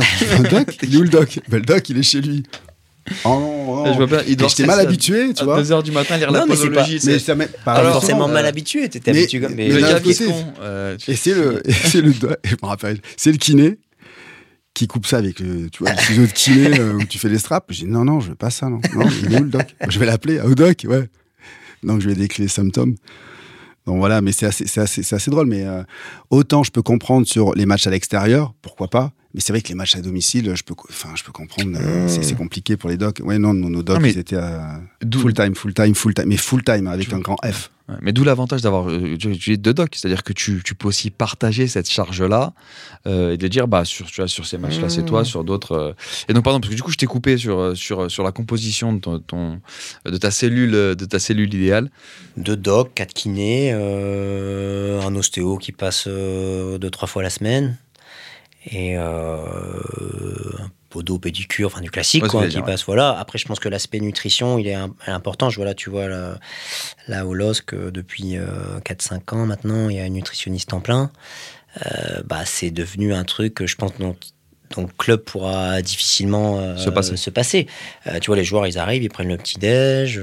Doc 0.50 0.78
Il 0.84 0.94
est 0.94 0.98
où 0.98 1.04
le 1.04 1.10
doc? 1.10 1.40
Ben, 1.48 1.58
Le 1.60 1.64
doc, 1.66 1.88
il 1.90 1.98
est 2.00 2.04
chez 2.04 2.20
lui. 2.20 2.44
Oh 3.26 3.30
non, 3.30 3.86
Je 3.86 3.90
non. 3.92 3.96
vois 3.98 4.08
pas, 4.08 4.24
il 4.28 4.38
J'étais 4.40 4.66
mal 4.66 4.80
habitué, 4.80 5.34
tu 5.34 5.42
à 5.42 5.46
vois. 5.46 5.62
2h 5.62 5.84
du 5.84 5.92
matin 5.92 6.18
lire 6.18 6.32
la 6.32 6.40
Non, 6.40 6.46
mais 6.48 6.56
c'est 6.56 6.68
posologie. 6.70 6.94
Mais 6.96 7.00
c'est- 7.00 7.20
ça 7.20 7.36
pas 7.36 7.46
Pas 7.66 7.74
Alors, 7.74 7.94
forcément 7.94 8.30
euh, 8.30 8.34
mal 8.34 8.46
habitué, 8.46 8.88
t'étais 8.90 9.12
mais- 9.12 9.20
habitué 9.20 9.42
comme. 9.42 9.56
mais 9.56 9.68
Le 9.70 9.82
d'un 9.82 9.90
gars 9.94 10.00
qui 10.00 10.12
est 10.12 10.26
con. 10.26 10.46
euh, 10.62 10.96
tu- 10.98 11.12
Et 11.12 11.16
c'est 11.16 11.34
le, 11.34 11.62
et 11.70 11.74
c'est 11.74 12.02
le, 12.02 12.12
doc- 12.14 12.38
je 12.46 12.56
me 12.62 12.68
rappelle, 12.68 13.00
c'est 13.18 13.32
le 13.32 13.38
kiné 13.38 13.78
qui 14.74 14.88
coupe 14.88 15.06
ça 15.06 15.18
avec 15.18 15.40
le, 15.40 15.70
tu 15.70 15.84
vois, 15.84 15.94
le 15.94 16.00
ciseau 16.00 16.26
de 16.26 16.32
kiné 16.32 16.80
euh, 16.80 16.94
où 16.94 17.04
tu 17.06 17.20
fais 17.20 17.30
les 17.30 17.38
straps. 17.38 17.66
J'ai 17.70 17.86
dit 17.86 17.92
non, 17.92 18.06
non, 18.06 18.20
je 18.20 18.30
veux 18.30 18.36
pas 18.36 18.50
ça, 18.50 18.70
non. 18.70 18.82
Non, 18.96 19.08
il 19.24 19.34
est 19.34 19.40
où 19.40 19.44
le 19.44 19.50
doc? 19.50 19.76
Je 19.88 20.00
vais 20.00 20.06
l'appeler, 20.06 20.40
au 20.40 20.56
doc, 20.56 20.86
ouais. 20.88 21.10
Donc 21.84 22.02
je 22.02 22.10
vais 22.10 22.16
décrire 22.16 22.44
les 22.44 22.50
symptômes. 22.50 22.96
Donc 23.86 23.98
voilà, 23.98 24.22
mais 24.22 24.32
c'est 24.32 24.46
assez, 24.46 24.80
assez, 24.80 25.14
assez 25.14 25.32
drôle. 25.32 25.48
Mais 25.48 25.66
euh, 25.66 25.84
autant 26.30 26.64
je 26.64 26.72
peux 26.72 26.82
comprendre 26.82 27.28
sur 27.28 27.54
les 27.54 27.66
matchs 27.66 27.88
à 27.88 27.90
l'extérieur, 27.92 28.54
pourquoi 28.62 28.88
pas. 28.90 29.12
Mais 29.34 29.42
c'est 29.42 29.52
vrai 29.52 29.62
que 29.62 29.70
les 29.70 29.76
matchs 29.76 29.96
à 29.96 30.02
domicile, 30.02 30.54
je 30.56 30.64
peux, 30.64 30.76
enfin, 30.90 31.10
je 31.16 31.24
peux 31.24 31.32
comprendre. 31.32 31.76
euh, 31.82 32.08
c'est, 32.08 32.24
c'est 32.24 32.36
compliqué 32.36 32.78
pour 32.78 32.90
les 32.90 32.98
docs. 32.98 33.20
Ouais, 33.24 33.40
non, 33.40 33.54
nos 33.54 33.82
docs, 33.82 34.00
Non, 34.00 34.06
ils 34.08 34.18
étaient 34.20 34.36
à 34.36 34.80
full 35.12 35.34
time, 35.34 35.56
full 35.56 35.74
time, 35.74 35.96
full 35.96 36.14
time, 36.14 36.26
mais 36.28 36.38
full 36.38 36.64
time 36.64 36.86
avec 36.88 37.12
un 37.14 37.20
grand 37.20 37.38
F. 37.44 37.72
Ouais, 37.90 37.96
Mais 38.02 38.14
d'où 38.14 38.24
l'avantage 38.24 38.62
d'avoir 38.62 38.90
euh, 38.90 39.18
deux 39.18 39.74
docs, 39.74 39.96
c'est-à-dire 39.96 40.24
que 40.24 40.32
tu, 40.32 40.62
tu 40.64 40.74
peux 40.76 40.88
aussi 40.88 41.10
partager 41.10 41.68
cette 41.68 41.90
charge-là 41.90 42.54
euh, 43.08 43.34
et 43.34 43.38
de 43.38 43.48
dire 43.50 43.68
bah 43.68 43.84
sur 43.84 44.06
tu 44.06 44.22
vois, 44.22 44.30
sur 44.30 44.46
ces 44.46 44.58
matchs-là 44.58 44.88
c'est 44.88 45.04
toi, 45.04 45.26
sur 45.26 45.44
d'autres. 45.44 45.74
euh. 45.74 45.94
Et 46.30 46.34
donc 46.34 46.46
pardon 46.46 46.62
parce 46.62 46.70
que 46.70 46.76
du 46.78 46.82
coup 46.82 46.92
je 46.92 46.98
t'ai 46.98 47.08
coupé 47.08 47.38
sur 47.38 47.60
euh, 47.60 47.76
sur 47.76 48.10
sur 48.10 48.24
la 48.24 48.32
composition 48.32 48.94
de 48.94 49.00
ton, 49.00 49.20
ton- 49.20 49.60
de 50.06 50.16
ta 50.16 50.32
cellule 50.32 50.74
euh, 50.76 50.96
de 50.96 51.04
ta 51.04 51.20
cellule 51.20 51.54
idéale. 51.54 51.90
Deux 52.38 52.56
docs, 52.56 52.94
quatre 52.94 53.14
kinés, 53.14 53.72
euh, 53.74 55.02
un 55.02 55.14
ostéo 55.16 55.58
qui 55.58 55.72
passe 55.74 56.06
euh, 56.08 56.78
deux, 56.78 56.90
trois 56.90 57.08
fois 57.10 57.22
la 57.24 57.30
semaine, 57.30 57.78
et 58.66 58.98
euh, 58.98 59.40
podo, 60.90 61.18
pédicure, 61.20 61.68
enfin 61.68 61.82
du 61.82 61.90
classique, 61.92 62.24
Ouais, 62.24 62.30
quoi, 62.30 62.48
qui 62.48 62.58
ouais. 62.58 62.64
passe. 62.64 62.84
Voilà. 62.86 63.18
Après, 63.18 63.38
je 63.38 63.46
pense 63.46 63.60
que 63.60 63.70
l'aspect 63.70 64.00
nutrition, 64.00 64.58
il 64.58 64.68
est 64.68 64.74
im- 64.76 64.94
important. 65.08 65.50
Je 65.50 65.58
vois 65.58 65.66
là, 65.66 65.74
tu 65.74 65.90
vois, 65.90 66.08
là, 66.08 66.38
là 67.08 67.26
au 67.26 67.34
LOSC, 67.34 67.74
euh, 67.74 67.92
depuis 67.92 68.36
4-5 68.86 69.34
ans 69.36 69.46
maintenant, 69.46 69.90
il 69.90 69.96
y 69.98 70.00
a 70.00 70.04
un 70.04 70.10
nutritionniste 70.10 70.74
en 70.74 70.80
plein. 70.82 71.12
Euh, 71.86 72.22
bah, 72.26 72.46
c'est 72.46 72.70
devenu 72.72 73.14
un 73.14 73.24
truc, 73.24 73.56
que 73.56 73.66
je 73.68 73.76
pense, 73.76 73.92
dont, 74.00 74.16
dont 74.76 74.84
le 74.84 74.90
club 74.98 75.22
pourra 75.24 75.82
difficilement 75.82 76.60
euh, 76.60 76.78
Se 76.78 76.90
passer. 76.92 77.18
se 77.18 77.30
passer. 77.32 77.68
Euh, 78.08 78.20
tu 78.20 78.28
vois, 78.28 78.36
les 78.36 78.44
joueurs, 78.44 78.68
ils 78.68 78.78
arrivent, 78.78 79.04
ils 79.04 79.10
prennent 79.10 79.28
le 79.30 79.38
petit-déj. 79.38 80.22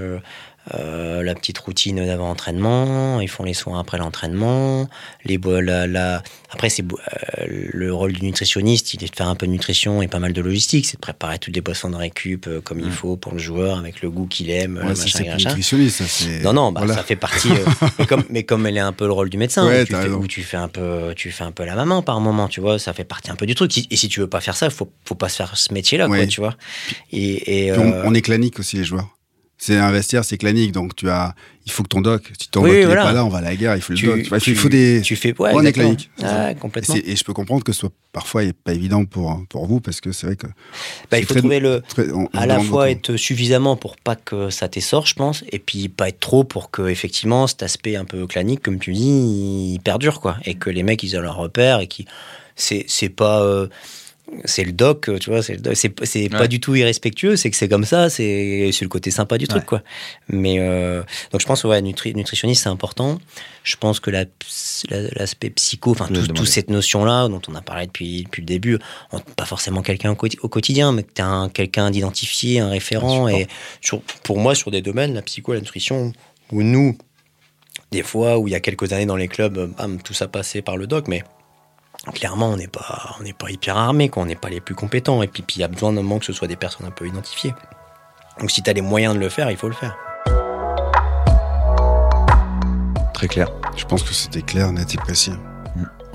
Euh, 0.75 1.23
la 1.23 1.35
petite 1.35 1.59
routine 1.59 2.05
d'avant-entraînement, 2.05 3.21
ils 3.21 3.29
font 3.29 3.45
les 3.45 3.55
soins 3.55 3.81
après 3.81 3.99
l'entraînement. 3.99 4.89
Les 5.25 5.39
la, 5.43 5.87
la- 5.87 6.23
Après, 6.51 6.69
c'est 6.69 6.83
euh, 6.85 7.47
le 7.49 7.93
rôle 7.95 8.13
du 8.13 8.23
nutritionniste, 8.23 8.95
il 8.95 9.03
est 9.03 9.11
de 9.11 9.17
faire 9.17 9.29
un 9.29 9.35
peu 9.35 9.47
de 9.47 9.53
nutrition 9.53 10.03
et 10.03 10.09
pas 10.09 10.19
mal 10.19 10.33
de 10.33 10.41
logistique, 10.43 10.87
c'est 10.87 10.97
de 10.97 11.01
préparer 11.01 11.39
toutes 11.39 11.55
les 11.55 11.61
boissons 11.63 11.91
de 11.91 11.97
récup 11.97 12.47
euh, 12.47 12.61
comme 12.61 12.79
il 12.81 12.91
faut 12.91 13.17
pour 13.17 13.33
le 13.33 13.39
joueur, 13.39 13.79
avec 13.79 14.03
le 14.03 14.11
goût 14.11 14.27
qu'il 14.27 14.51
aime, 14.51 14.77
Ouais, 14.83 14.89
le 14.91 14.95
ça, 14.95 15.03
machin, 15.05 15.19
c'est 15.19 15.25
pour 15.25 15.33
machin. 15.33 15.49
nutritionniste, 15.49 15.97
ça, 15.97 16.05
c'est. 16.07 16.41
Non, 16.43 16.53
non, 16.53 16.73
bah, 16.73 16.83
Voilà. 16.85 16.95
ça 16.95 17.03
fait 17.05 17.17
partie. 17.17 17.51
euh, 17.51 17.65
mais, 17.99 18.07
comme, 18.07 18.25
mais 18.31 18.43
comme 18.45 18.67
elle 18.67 18.77
est 18.77 18.81
un 18.81 18.93
peu 18.93 19.07
le 19.07 19.13
rôle 19.13 19.31
du 19.31 19.39
médecin, 19.39 19.67
Ouais, 19.67 19.85
tu 19.85 19.93
fais, 19.93 19.99
raison. 20.03 20.19
où 20.19 20.27
tu 20.27 20.43
fais 20.43 20.57
un 20.59 20.69
peu, 20.69 21.15
tu 21.17 21.31
fais 21.33 21.45
un 21.45 21.53
peu 21.53 21.65
la 21.65 21.75
maman 21.75 22.03
par 22.03 22.21
moment, 22.21 22.49
tu 22.49 22.61
vois, 22.61 22.79
ça 22.79 22.93
fait 22.93 23.05
partie 23.05 23.31
un 23.31 23.37
peu 23.37 23.47
du 23.47 23.55
truc. 23.55 23.77
Et 23.91 23.97
si 23.97 24.09
tu 24.09 24.21
veux 24.21 24.29
pas 24.29 24.41
faire 24.41 24.57
ça, 24.57 24.69
faut, 24.71 24.91
faut 25.05 25.15
pas 25.15 25.29
se 25.29 25.37
faire 25.37 25.57
ce 25.57 25.73
métier-là, 25.73 26.07
quoi, 26.07 26.17
Ouais. 26.19 26.27
tu 26.27 26.41
vois. 26.41 26.55
Et, 27.13 27.73
on, 27.77 27.93
on 28.05 28.15
est 28.15 28.21
clanique 28.23 28.59
aussi, 28.59 28.77
les 28.77 28.85
joueurs. 28.85 29.09
C'est 29.63 29.77
un 29.77 29.93
vestiaire, 29.93 30.25
c'est 30.25 30.39
clanique, 30.39 30.73
donc 30.73 30.97
tu 30.97 31.11
as, 31.11 31.35
il 31.67 31.71
faut 31.73 31.83
que 31.83 31.89
ton 31.89 32.01
doc, 32.01 32.23
si 32.41 32.49
ton 32.49 32.63
Oui, 32.63 32.71
doc 32.71 32.79
il 32.79 32.87
voilà. 32.87 33.03
est 33.03 33.05
pas 33.05 33.13
là, 33.13 33.25
on 33.27 33.29
va 33.29 33.39
à 33.39 33.43
la 33.43 33.55
guerre, 33.55 33.77
il 33.77 33.83
faut 33.83 33.93
tu, 33.93 34.07
le 34.07 34.13
doc. 34.15 34.23
Tu 34.23 34.29
vois, 34.31 34.39
il 34.39 34.41
faut- 34.41 34.45
tu- 34.45 34.51
il 34.53 34.57
faut 34.57 34.69
des. 34.71 35.03
tu 35.05 35.17
fais, 35.17 35.39
ouais, 35.39 35.51
on 35.53 35.63
est 35.63 35.73
clanique. 35.73 36.11
Complètement. 36.59 36.95
et 36.97 37.15
je 37.15 37.23
peux 37.25 37.35
comprendre 37.35 37.63
que 37.63 37.73
ce 37.73 37.81
soit 37.81 37.93
parfois 38.13 38.43
pas 38.65 38.73
évident 38.73 39.05
pour, 39.05 39.39
pour 39.51 39.67
vous, 39.67 39.81
parce 39.81 40.01
que 40.01 40.13
c'est 40.13 40.27
vrai 40.27 40.37
que. 40.37 40.47
Bah, 41.11 41.19
il 41.19 41.27
faut 41.27 41.35
très- 41.35 41.41
trouver 41.41 41.61
le, 41.61 41.83
très- 41.87 42.11
on- 42.11 42.27
on 42.33 42.39
à 42.39 42.47
la 42.47 42.59
fois 42.61 42.87
beaucoup. 42.89 43.13
être 43.13 43.17
suffisamment 43.19 43.77
pour 43.77 43.97
pas 43.99 44.17
que 44.17 44.49
ça 44.49 44.67
t'essore, 44.71 45.07
je 45.07 45.15
pense, 45.15 45.45
et 45.53 45.59
puis 45.59 45.91
pas 45.91 46.09
être 46.09 46.21
trop 46.21 46.43
pour 46.43 46.71
que 46.71 46.89
effectivement 46.89 47.47
cet 47.47 47.63
aspect 47.63 47.97
un 47.97 48.07
peu 48.07 48.27
clanique, 48.27 48.63
comme 48.63 48.79
tu 48.79 48.95
dis, 48.95 49.75
il 49.75 49.81
perdure 49.85 50.21
quoi, 50.23 50.39
et 50.47 50.55
que 50.55 50.71
les 50.71 50.83
mecs 50.83 51.03
ils 51.03 51.19
ont 51.19 51.21
leur 51.21 51.37
repère 51.37 51.81
et 51.81 51.87
qui 51.87 52.07
c'est 52.57 52.87
c'est 52.89 53.11
pas 53.11 53.43
euh, 53.43 53.69
c'est 54.45 54.65
le 54.65 54.73
doc, 54.73 55.11
tu 55.21 55.31
vois, 55.31 55.43
c'est 55.43 55.59
pas 56.29 56.47
du 56.49 56.61
tout 56.61 56.75
irrespectueux, 56.75 57.37
c'est 57.37 57.51
que 57.51 57.57
c'est 57.57 57.69
comme 57.69 57.85
ça, 57.85 58.09
c'est 58.11 58.71
le 58.81 58.89
côté 58.89 59.11
sympa 59.11 59.39
du 59.39 59.47
truc 59.49 59.65
quoi. 59.67 59.83
Mais 60.29 60.57
euh, 60.59 61.03
donc 61.33 61.41
je 61.41 61.47
pense 61.47 61.65
ouais, 61.65 61.81
nutri- 61.83 62.15
nutritionniste 62.15 62.63
c'est 62.63 62.69
important. 62.69 63.19
Je 63.65 63.77
pense 63.77 64.01
que 64.01 64.11
la- 64.11 64.25
la- 64.91 65.09
l'aspect 65.17 65.51
psycho, 65.51 65.91
enfin 65.91 66.07
vais 66.07 66.15
tout- 66.15 66.27
toute 66.35 66.49
cette 66.49 66.71
notion 66.71 67.05
là 67.05 67.29
dont 67.29 67.43
on 67.49 67.55
a 67.55 67.61
parlé 67.61 67.87
depuis 67.87 68.23
depuis 68.25 68.41
le 68.43 68.47
début, 68.47 68.79
on- 69.13 69.21
pas 69.21 69.45
forcément 69.45 69.83
quelqu'un 69.83 70.13
au, 70.13 70.15
quoti- 70.17 70.39
au 70.43 70.49
quotidien, 70.49 70.93
mais 70.93 71.03
que 71.03 71.13
tu 71.15 71.23
as 71.23 71.49
quelqu'un 71.53 71.91
d'identifié, 71.91 72.61
un 72.61 72.71
référent. 72.71 73.27
Et 73.29 73.49
sur- 73.81 74.01
pour 74.23 74.39
moi, 74.39 74.55
sur 74.55 74.71
des 74.71 74.81
domaines, 74.81 75.15
la 75.15 75.23
psycho, 75.23 75.53
la 75.53 75.61
nutrition, 75.61 76.13
où 76.53 76.63
nous, 76.63 76.97
des 77.93 78.03
fois, 78.03 78.39
où 78.39 78.49
il 78.49 78.53
y 78.53 78.55
a 78.55 78.61
quelques 78.61 78.93
années 78.93 79.07
dans 79.07 79.17
les 79.17 79.29
clubs, 79.29 79.75
bam, 79.77 80.01
tout 80.03 80.15
ça 80.15 80.29
passait 80.29 80.63
par 80.63 80.77
le 80.77 80.87
doc, 80.87 81.09
mais 81.09 81.23
clairement, 82.11 82.49
on 82.49 82.57
n'est 82.57 82.69
pas, 82.69 83.17
on 83.19 83.23
n'est 83.23 83.33
pas 83.33 83.51
hyper 83.51 83.77
armé, 83.77 84.09
quoi. 84.09 84.23
On 84.23 84.27
n'est 84.27 84.37
pas 84.37 84.49
les 84.49 84.61
plus 84.61 84.75
compétents. 84.75 85.23
Et 85.23 85.27
puis, 85.27 85.43
puis 85.43 85.57
il 85.57 85.61
y 85.61 85.65
a 85.65 85.69
besoin 85.69 85.93
d'un 85.93 86.03
moment 86.03 86.19
que 86.19 86.25
ce 86.27 86.33
soit 86.33 86.49
des 86.49 86.57
personnes 86.57 86.87
un 86.87 86.91
peu 86.91 87.07
identifiées. 87.07 87.55
Donc, 88.39 88.51
si 88.51 88.63
tu 88.63 88.71
as 88.71 88.73
les 88.73 88.81
moyens 88.81 89.15
de 89.15 89.21
le 89.21 89.29
faire, 89.29 89.51
il 89.51 89.57
faut 89.57 89.69
le 89.69 89.75
faire. 89.75 89.97
Très 93.13 93.29
clair. 93.29 93.49
Je 93.77 93.85
pense 93.85 94.03
que 94.03 94.15
c'était 94.15 94.43
clair, 94.43 94.73
net 94.73 94.95
et 94.95 94.99
précis. 94.99 95.33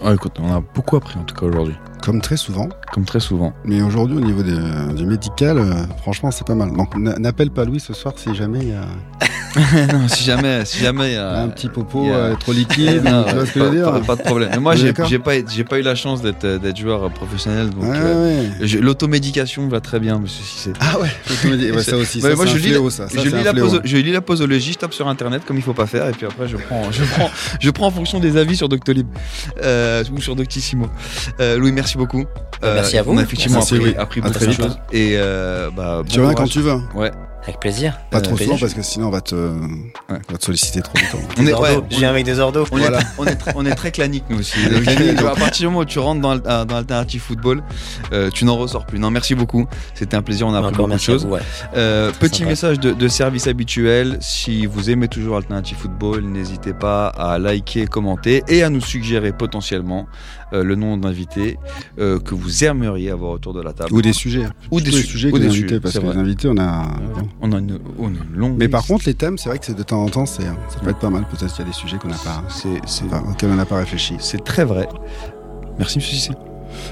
Ah, 0.03 0.13
écoute, 0.13 0.33
on 0.39 0.53
a 0.53 0.59
beaucoup 0.59 0.97
appris 0.97 1.17
en 1.17 1.23
tout 1.23 1.35
cas 1.35 1.45
aujourd'hui. 1.45 1.77
Comme 2.01 2.21
très 2.21 2.37
souvent. 2.37 2.69
Comme 2.93 3.05
très 3.05 3.19
souvent. 3.19 3.53
Mais 3.65 3.81
aujourd'hui, 3.81 4.17
au 4.17 4.21
niveau 4.21 4.43
des- 4.43 4.93
du 4.95 5.05
médical, 5.05 5.57
euh, 5.57 5.73
franchement, 6.01 6.29
c'est 6.31 6.45
pas 6.45 6.53
mal. 6.55 6.71
Donc, 6.75 6.95
n'appelle 6.95 7.49
pas 7.49 7.65
Louis 7.65 7.79
ce 7.79 7.93
soir 7.93 8.13
si 8.17 8.33
jamais 8.35 8.59
il 8.61 8.69
y 8.69 8.73
a 8.73 8.85
non, 9.93 10.09
si 10.09 10.25
jamais, 10.25 10.65
si 10.65 10.79
jamais 10.79 11.11
il 11.11 11.13
y 11.13 11.17
a 11.17 11.39
un 11.39 11.47
petit 11.47 11.69
popo 11.69 12.09
a- 12.11 12.13
euh, 12.15 12.35
trop 12.35 12.51
liquide. 12.51 13.01
Non, 13.09 13.23
tu 13.23 13.33
vois 13.35 13.45
ce 13.45 13.51
que 13.53 13.59
pas, 13.59 13.65
je 13.65 13.69
veux 13.71 13.75
dire 13.77 13.91
pas- 13.91 13.99
pas 14.01 14.15
de 14.17 14.21
problème. 14.23 14.49
Mais 14.51 14.59
moi, 14.59 14.75
j'ai 14.75 14.91
pas, 14.93 15.05
j'ai 15.07 15.63
pas 15.63 15.79
eu 15.79 15.81
la 15.81 15.95
chance 15.95 16.21
d'être 16.21 16.45
d'être 16.45 16.77
joueur 16.77 17.09
professionnel, 17.11 17.69
donc 17.69 17.83
Ouais, 17.83 17.89
euh, 17.95 18.41
ouais. 18.41 18.49
j'ai- 18.67 18.79
l'automédication 18.81 19.67
va 19.69 19.79
très 19.79 19.99
bien, 20.01 20.19
monsieur 20.19 20.43
Cissé. 20.43 20.73
Ah 20.81 20.99
ouais, 20.99 21.07
ouais, 21.71 21.83
ça 21.83 21.95
aussi, 21.95 22.19
ça, 22.19 22.35
moi, 22.35 22.45
c'est 22.45 22.53
je 22.53 22.57
fléau, 22.57 22.89
ça. 22.89 23.07
Ça, 23.07 23.21
je, 23.23 23.29
lis 23.29 23.43
la 23.43 23.53
poso- 23.53 23.79
je 23.83 23.97
lis 23.97 24.11
la 24.11 24.21
posologie, 24.21 24.73
je 24.73 24.77
tape 24.77 24.93
sur 24.93 25.07
internet 25.07 25.43
comme 25.47 25.55
il 25.55 25.63
faut 25.63 25.73
pas 25.73 25.87
faire, 25.87 26.07
et 26.09 26.11
puis 26.11 26.25
après 26.25 26.47
je 26.49 26.57
prends, 26.57 26.91
je 26.91 27.03
prends, 27.05 27.29
je 27.59 27.69
prends, 27.69 27.87
en 27.87 27.91
fonction 27.91 28.19
des 28.19 28.35
avis 28.35 28.57
sur 28.57 28.67
Doctolib 28.67 29.07
euh, 29.63 30.03
ou 30.13 30.19
sur 30.19 30.35
Doctissimo. 30.35 30.87
Euh, 31.39 31.57
Louis, 31.57 31.71
merci 31.71 31.84
beaucoup. 31.95 32.25
Merci 32.63 32.97
à 32.97 33.03
vous. 33.03 33.13
On 33.13 33.17
a 33.17 33.21
effectivement 33.21 33.57
Merci, 33.59 33.75
appris, 33.75 33.87
oui. 33.89 33.95
appris 33.97 34.21
À 34.21 34.23
beaucoup 34.23 34.45
de 34.45 34.51
choses. 34.51 34.79
Et 34.91 35.11
euh, 35.15 35.69
bah, 35.75 36.01
Tu 36.09 36.19
reviens 36.19 36.33
quand 36.33 36.47
tu 36.47 36.61
veux. 36.61 36.79
Ouais. 36.95 37.11
Avec 37.47 37.59
plaisir. 37.59 37.99
Pas 38.09 38.17
Euh, 38.17 38.21
trop 38.21 38.37
souvent 38.37 38.57
parce 38.57 38.73
que 38.73 38.81
sinon 38.81 39.05
on 39.09 39.11
va 39.11 39.21
te, 39.21 39.35
on 39.35 40.15
va 40.31 40.37
te 40.39 40.43
solliciter 40.43 40.81
trop 40.81 40.95
longtemps. 40.97 41.27
On 41.37 41.45
est, 41.45 41.53
ouais, 41.53 41.75
ordos. 41.75 41.85
Je 41.91 41.97
viens 41.97 42.09
avec 42.09 42.25
des 42.25 42.39
ordos. 42.39 42.65
On, 42.71 42.77
Voilà. 42.77 43.01
est, 43.01 43.05
on, 43.19 43.25
est, 43.27 43.35
très- 43.35 43.53
on 43.55 43.63
est 43.67 43.75
très 43.75 43.91
clanique 43.91 44.23
nous 44.31 44.39
aussi. 44.39 44.57
Clanique, 44.81 45.19
à 45.19 45.35
partir 45.35 45.51
du 45.59 45.65
moment 45.67 45.79
où 45.81 45.85
tu 45.85 45.99
rentres 45.99 46.21
dans, 46.21 46.37
dans 46.37 46.75
Alternative 46.75 47.21
Football, 47.21 47.61
euh, 48.13 48.31
tu 48.33 48.45
n'en 48.45 48.57
ressors 48.57 48.87
plus. 48.87 48.97
Non, 48.97 49.11
merci 49.11 49.35
beaucoup. 49.35 49.67
C'était 49.93 50.17
un 50.17 50.23
plaisir, 50.23 50.47
on 50.47 50.55
a 50.55 50.57
appris 50.57 50.69
Encore 50.69 50.87
beaucoup 50.87 50.87
de 50.87 50.93
merci 50.93 51.05
choses. 51.05 51.25
vous. 51.27 51.33
ouais. 51.33 51.41
Euh, 51.77 52.11
petit 52.19 52.37
sympa. 52.39 52.49
message 52.49 52.79
de, 52.79 52.93
de 52.93 53.07
service 53.07 53.45
habituel. 53.45 54.17
Si 54.21 54.65
vous 54.65 54.89
aimez 54.89 55.07
toujours 55.07 55.37
Alternative 55.37 55.77
Football, 55.77 56.23
n'hésitez 56.23 56.73
pas 56.73 57.09
à 57.09 57.37
liker, 57.37 57.85
commenter 57.85 58.41
et 58.47 58.63
à 58.63 58.71
nous 58.71 58.81
suggérer 58.81 59.31
potentiellement 59.33 60.07
euh, 60.53 60.63
le 60.63 60.75
nom 60.75 60.97
d'invité 60.97 61.57
euh, 61.99 62.19
que 62.19 62.35
vous 62.35 62.63
aimeriez 62.63 63.09
avoir 63.11 63.31
autour 63.31 63.53
de 63.53 63.61
la 63.61 63.73
table. 63.73 63.93
Ou 63.93 64.01
des 64.01 64.13
sujets. 64.13 64.45
Ou 64.71 64.79
des 64.81 64.91
su- 64.91 65.03
sujets 65.05 65.29
ou 65.29 65.33
que 65.33 65.37
des 65.39 65.45
des 65.47 65.51
sujets. 65.51 65.79
Parce 65.79 65.97
que 65.97 66.05
les 66.05 66.17
invités, 66.17 66.47
on 66.49 66.57
a. 66.57 66.83
On 67.41 67.51
a 67.51 67.57
une, 67.57 67.79
on 67.99 68.05
a 68.07 68.09
une 68.09 68.35
longue 68.39 68.53
Mais 68.57 68.65
liste. 68.65 68.71
par 68.71 68.85
contre, 68.85 69.03
les 69.07 69.13
thèmes, 69.15 69.37
c'est 69.37 69.49
vrai 69.49 69.59
que 69.59 69.65
c'est 69.65 69.77
de 69.77 69.83
temps 69.83 70.03
en 70.03 70.09
temps, 70.09 70.25
c'est, 70.25 70.43
ça 70.43 70.79
peut 70.83 70.89
être 70.91 70.99
pas 70.99 71.09
mal. 71.09 71.23
Peut-être 71.25 71.53
qu'il 71.53 71.63
y 71.65 71.67
a 71.67 71.71
des 71.71 71.75
sujets 71.75 71.97
qu'on 71.97 72.07
n'a 72.09 72.15
pas, 72.15 72.43
c'est, 72.49 72.81
c'est, 72.85 73.05
enfin, 73.05 73.23
auxquels 73.29 73.49
on 73.51 73.55
n'a 73.55 73.65
pas 73.65 73.77
réfléchi. 73.77 74.15
c'est 74.19 74.43
très 74.43 74.63
vrai. 74.65 74.87
Merci, 75.77 75.97
monsieur 75.97 76.13
Cissé. 76.15 76.31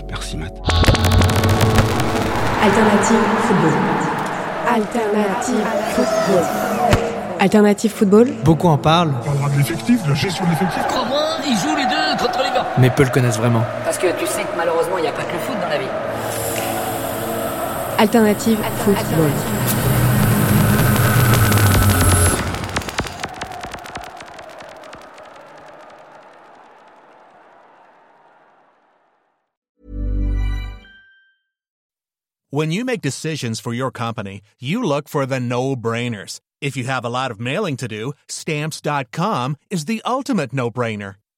Merci, 0.09 0.37
Matt. 0.37 0.53
Alternative 2.63 3.17
football. 3.47 3.73
Alternative 4.67 5.65
football. 5.95 6.43
Alternative 7.39 7.91
football. 7.91 8.27
Beaucoup 8.45 8.67
en 8.69 8.77
parlent, 8.77 9.11
On 9.21 9.25
parlera 9.25 9.49
de 9.49 9.57
l'effectif, 9.57 10.01
de 10.03 10.09
la 10.09 10.15
gestion 10.15 10.45
de 10.45 10.49
l'effectif. 10.51 10.81
Crois-moi, 10.87 11.19
ils 11.45 11.57
jouent 11.57 11.75
les 11.75 11.83
deux 11.85 12.23
contre 12.23 12.39
les 12.39 12.49
gars. 12.55 12.62
Mais 12.77 12.89
peu 12.89 13.03
le 13.03 13.09
connaissent 13.09 13.37
vraiment. 13.37 13.63
Parce 13.83 13.97
que 13.97 14.07
tu 14.17 14.25
sais 14.25 14.43
que 14.43 14.55
malheureusement, 14.57 14.97
il 14.97 15.01
n'y 15.01 15.07
a 15.07 15.11
pas 15.11 15.23
que 15.23 15.33
le 15.33 15.39
foot 15.39 15.59
dans 15.61 15.69
la 15.69 15.77
vie. 15.77 15.87
Alternative 17.99 18.57
football. 18.83 19.29
When 32.49 32.71
you 32.71 32.85
make 32.85 33.01
decisions 33.01 33.59
for 33.59 33.73
your 33.73 33.89
company, 33.89 34.41
you 34.59 34.83
look 34.83 35.09
for 35.09 35.25
the 35.25 35.39
no-brainers. 35.39 36.39
If 36.61 36.77
you 36.77 36.83
have 36.83 37.03
a 37.03 37.09
lot 37.09 37.31
of 37.31 37.39
mailing 37.39 37.77
to 37.77 37.87
do, 37.87 38.13
stamps.com 38.27 39.55
is 39.71 39.85
the 39.85 40.03
ultimate 40.05 40.53
no-brainer. 40.53 41.15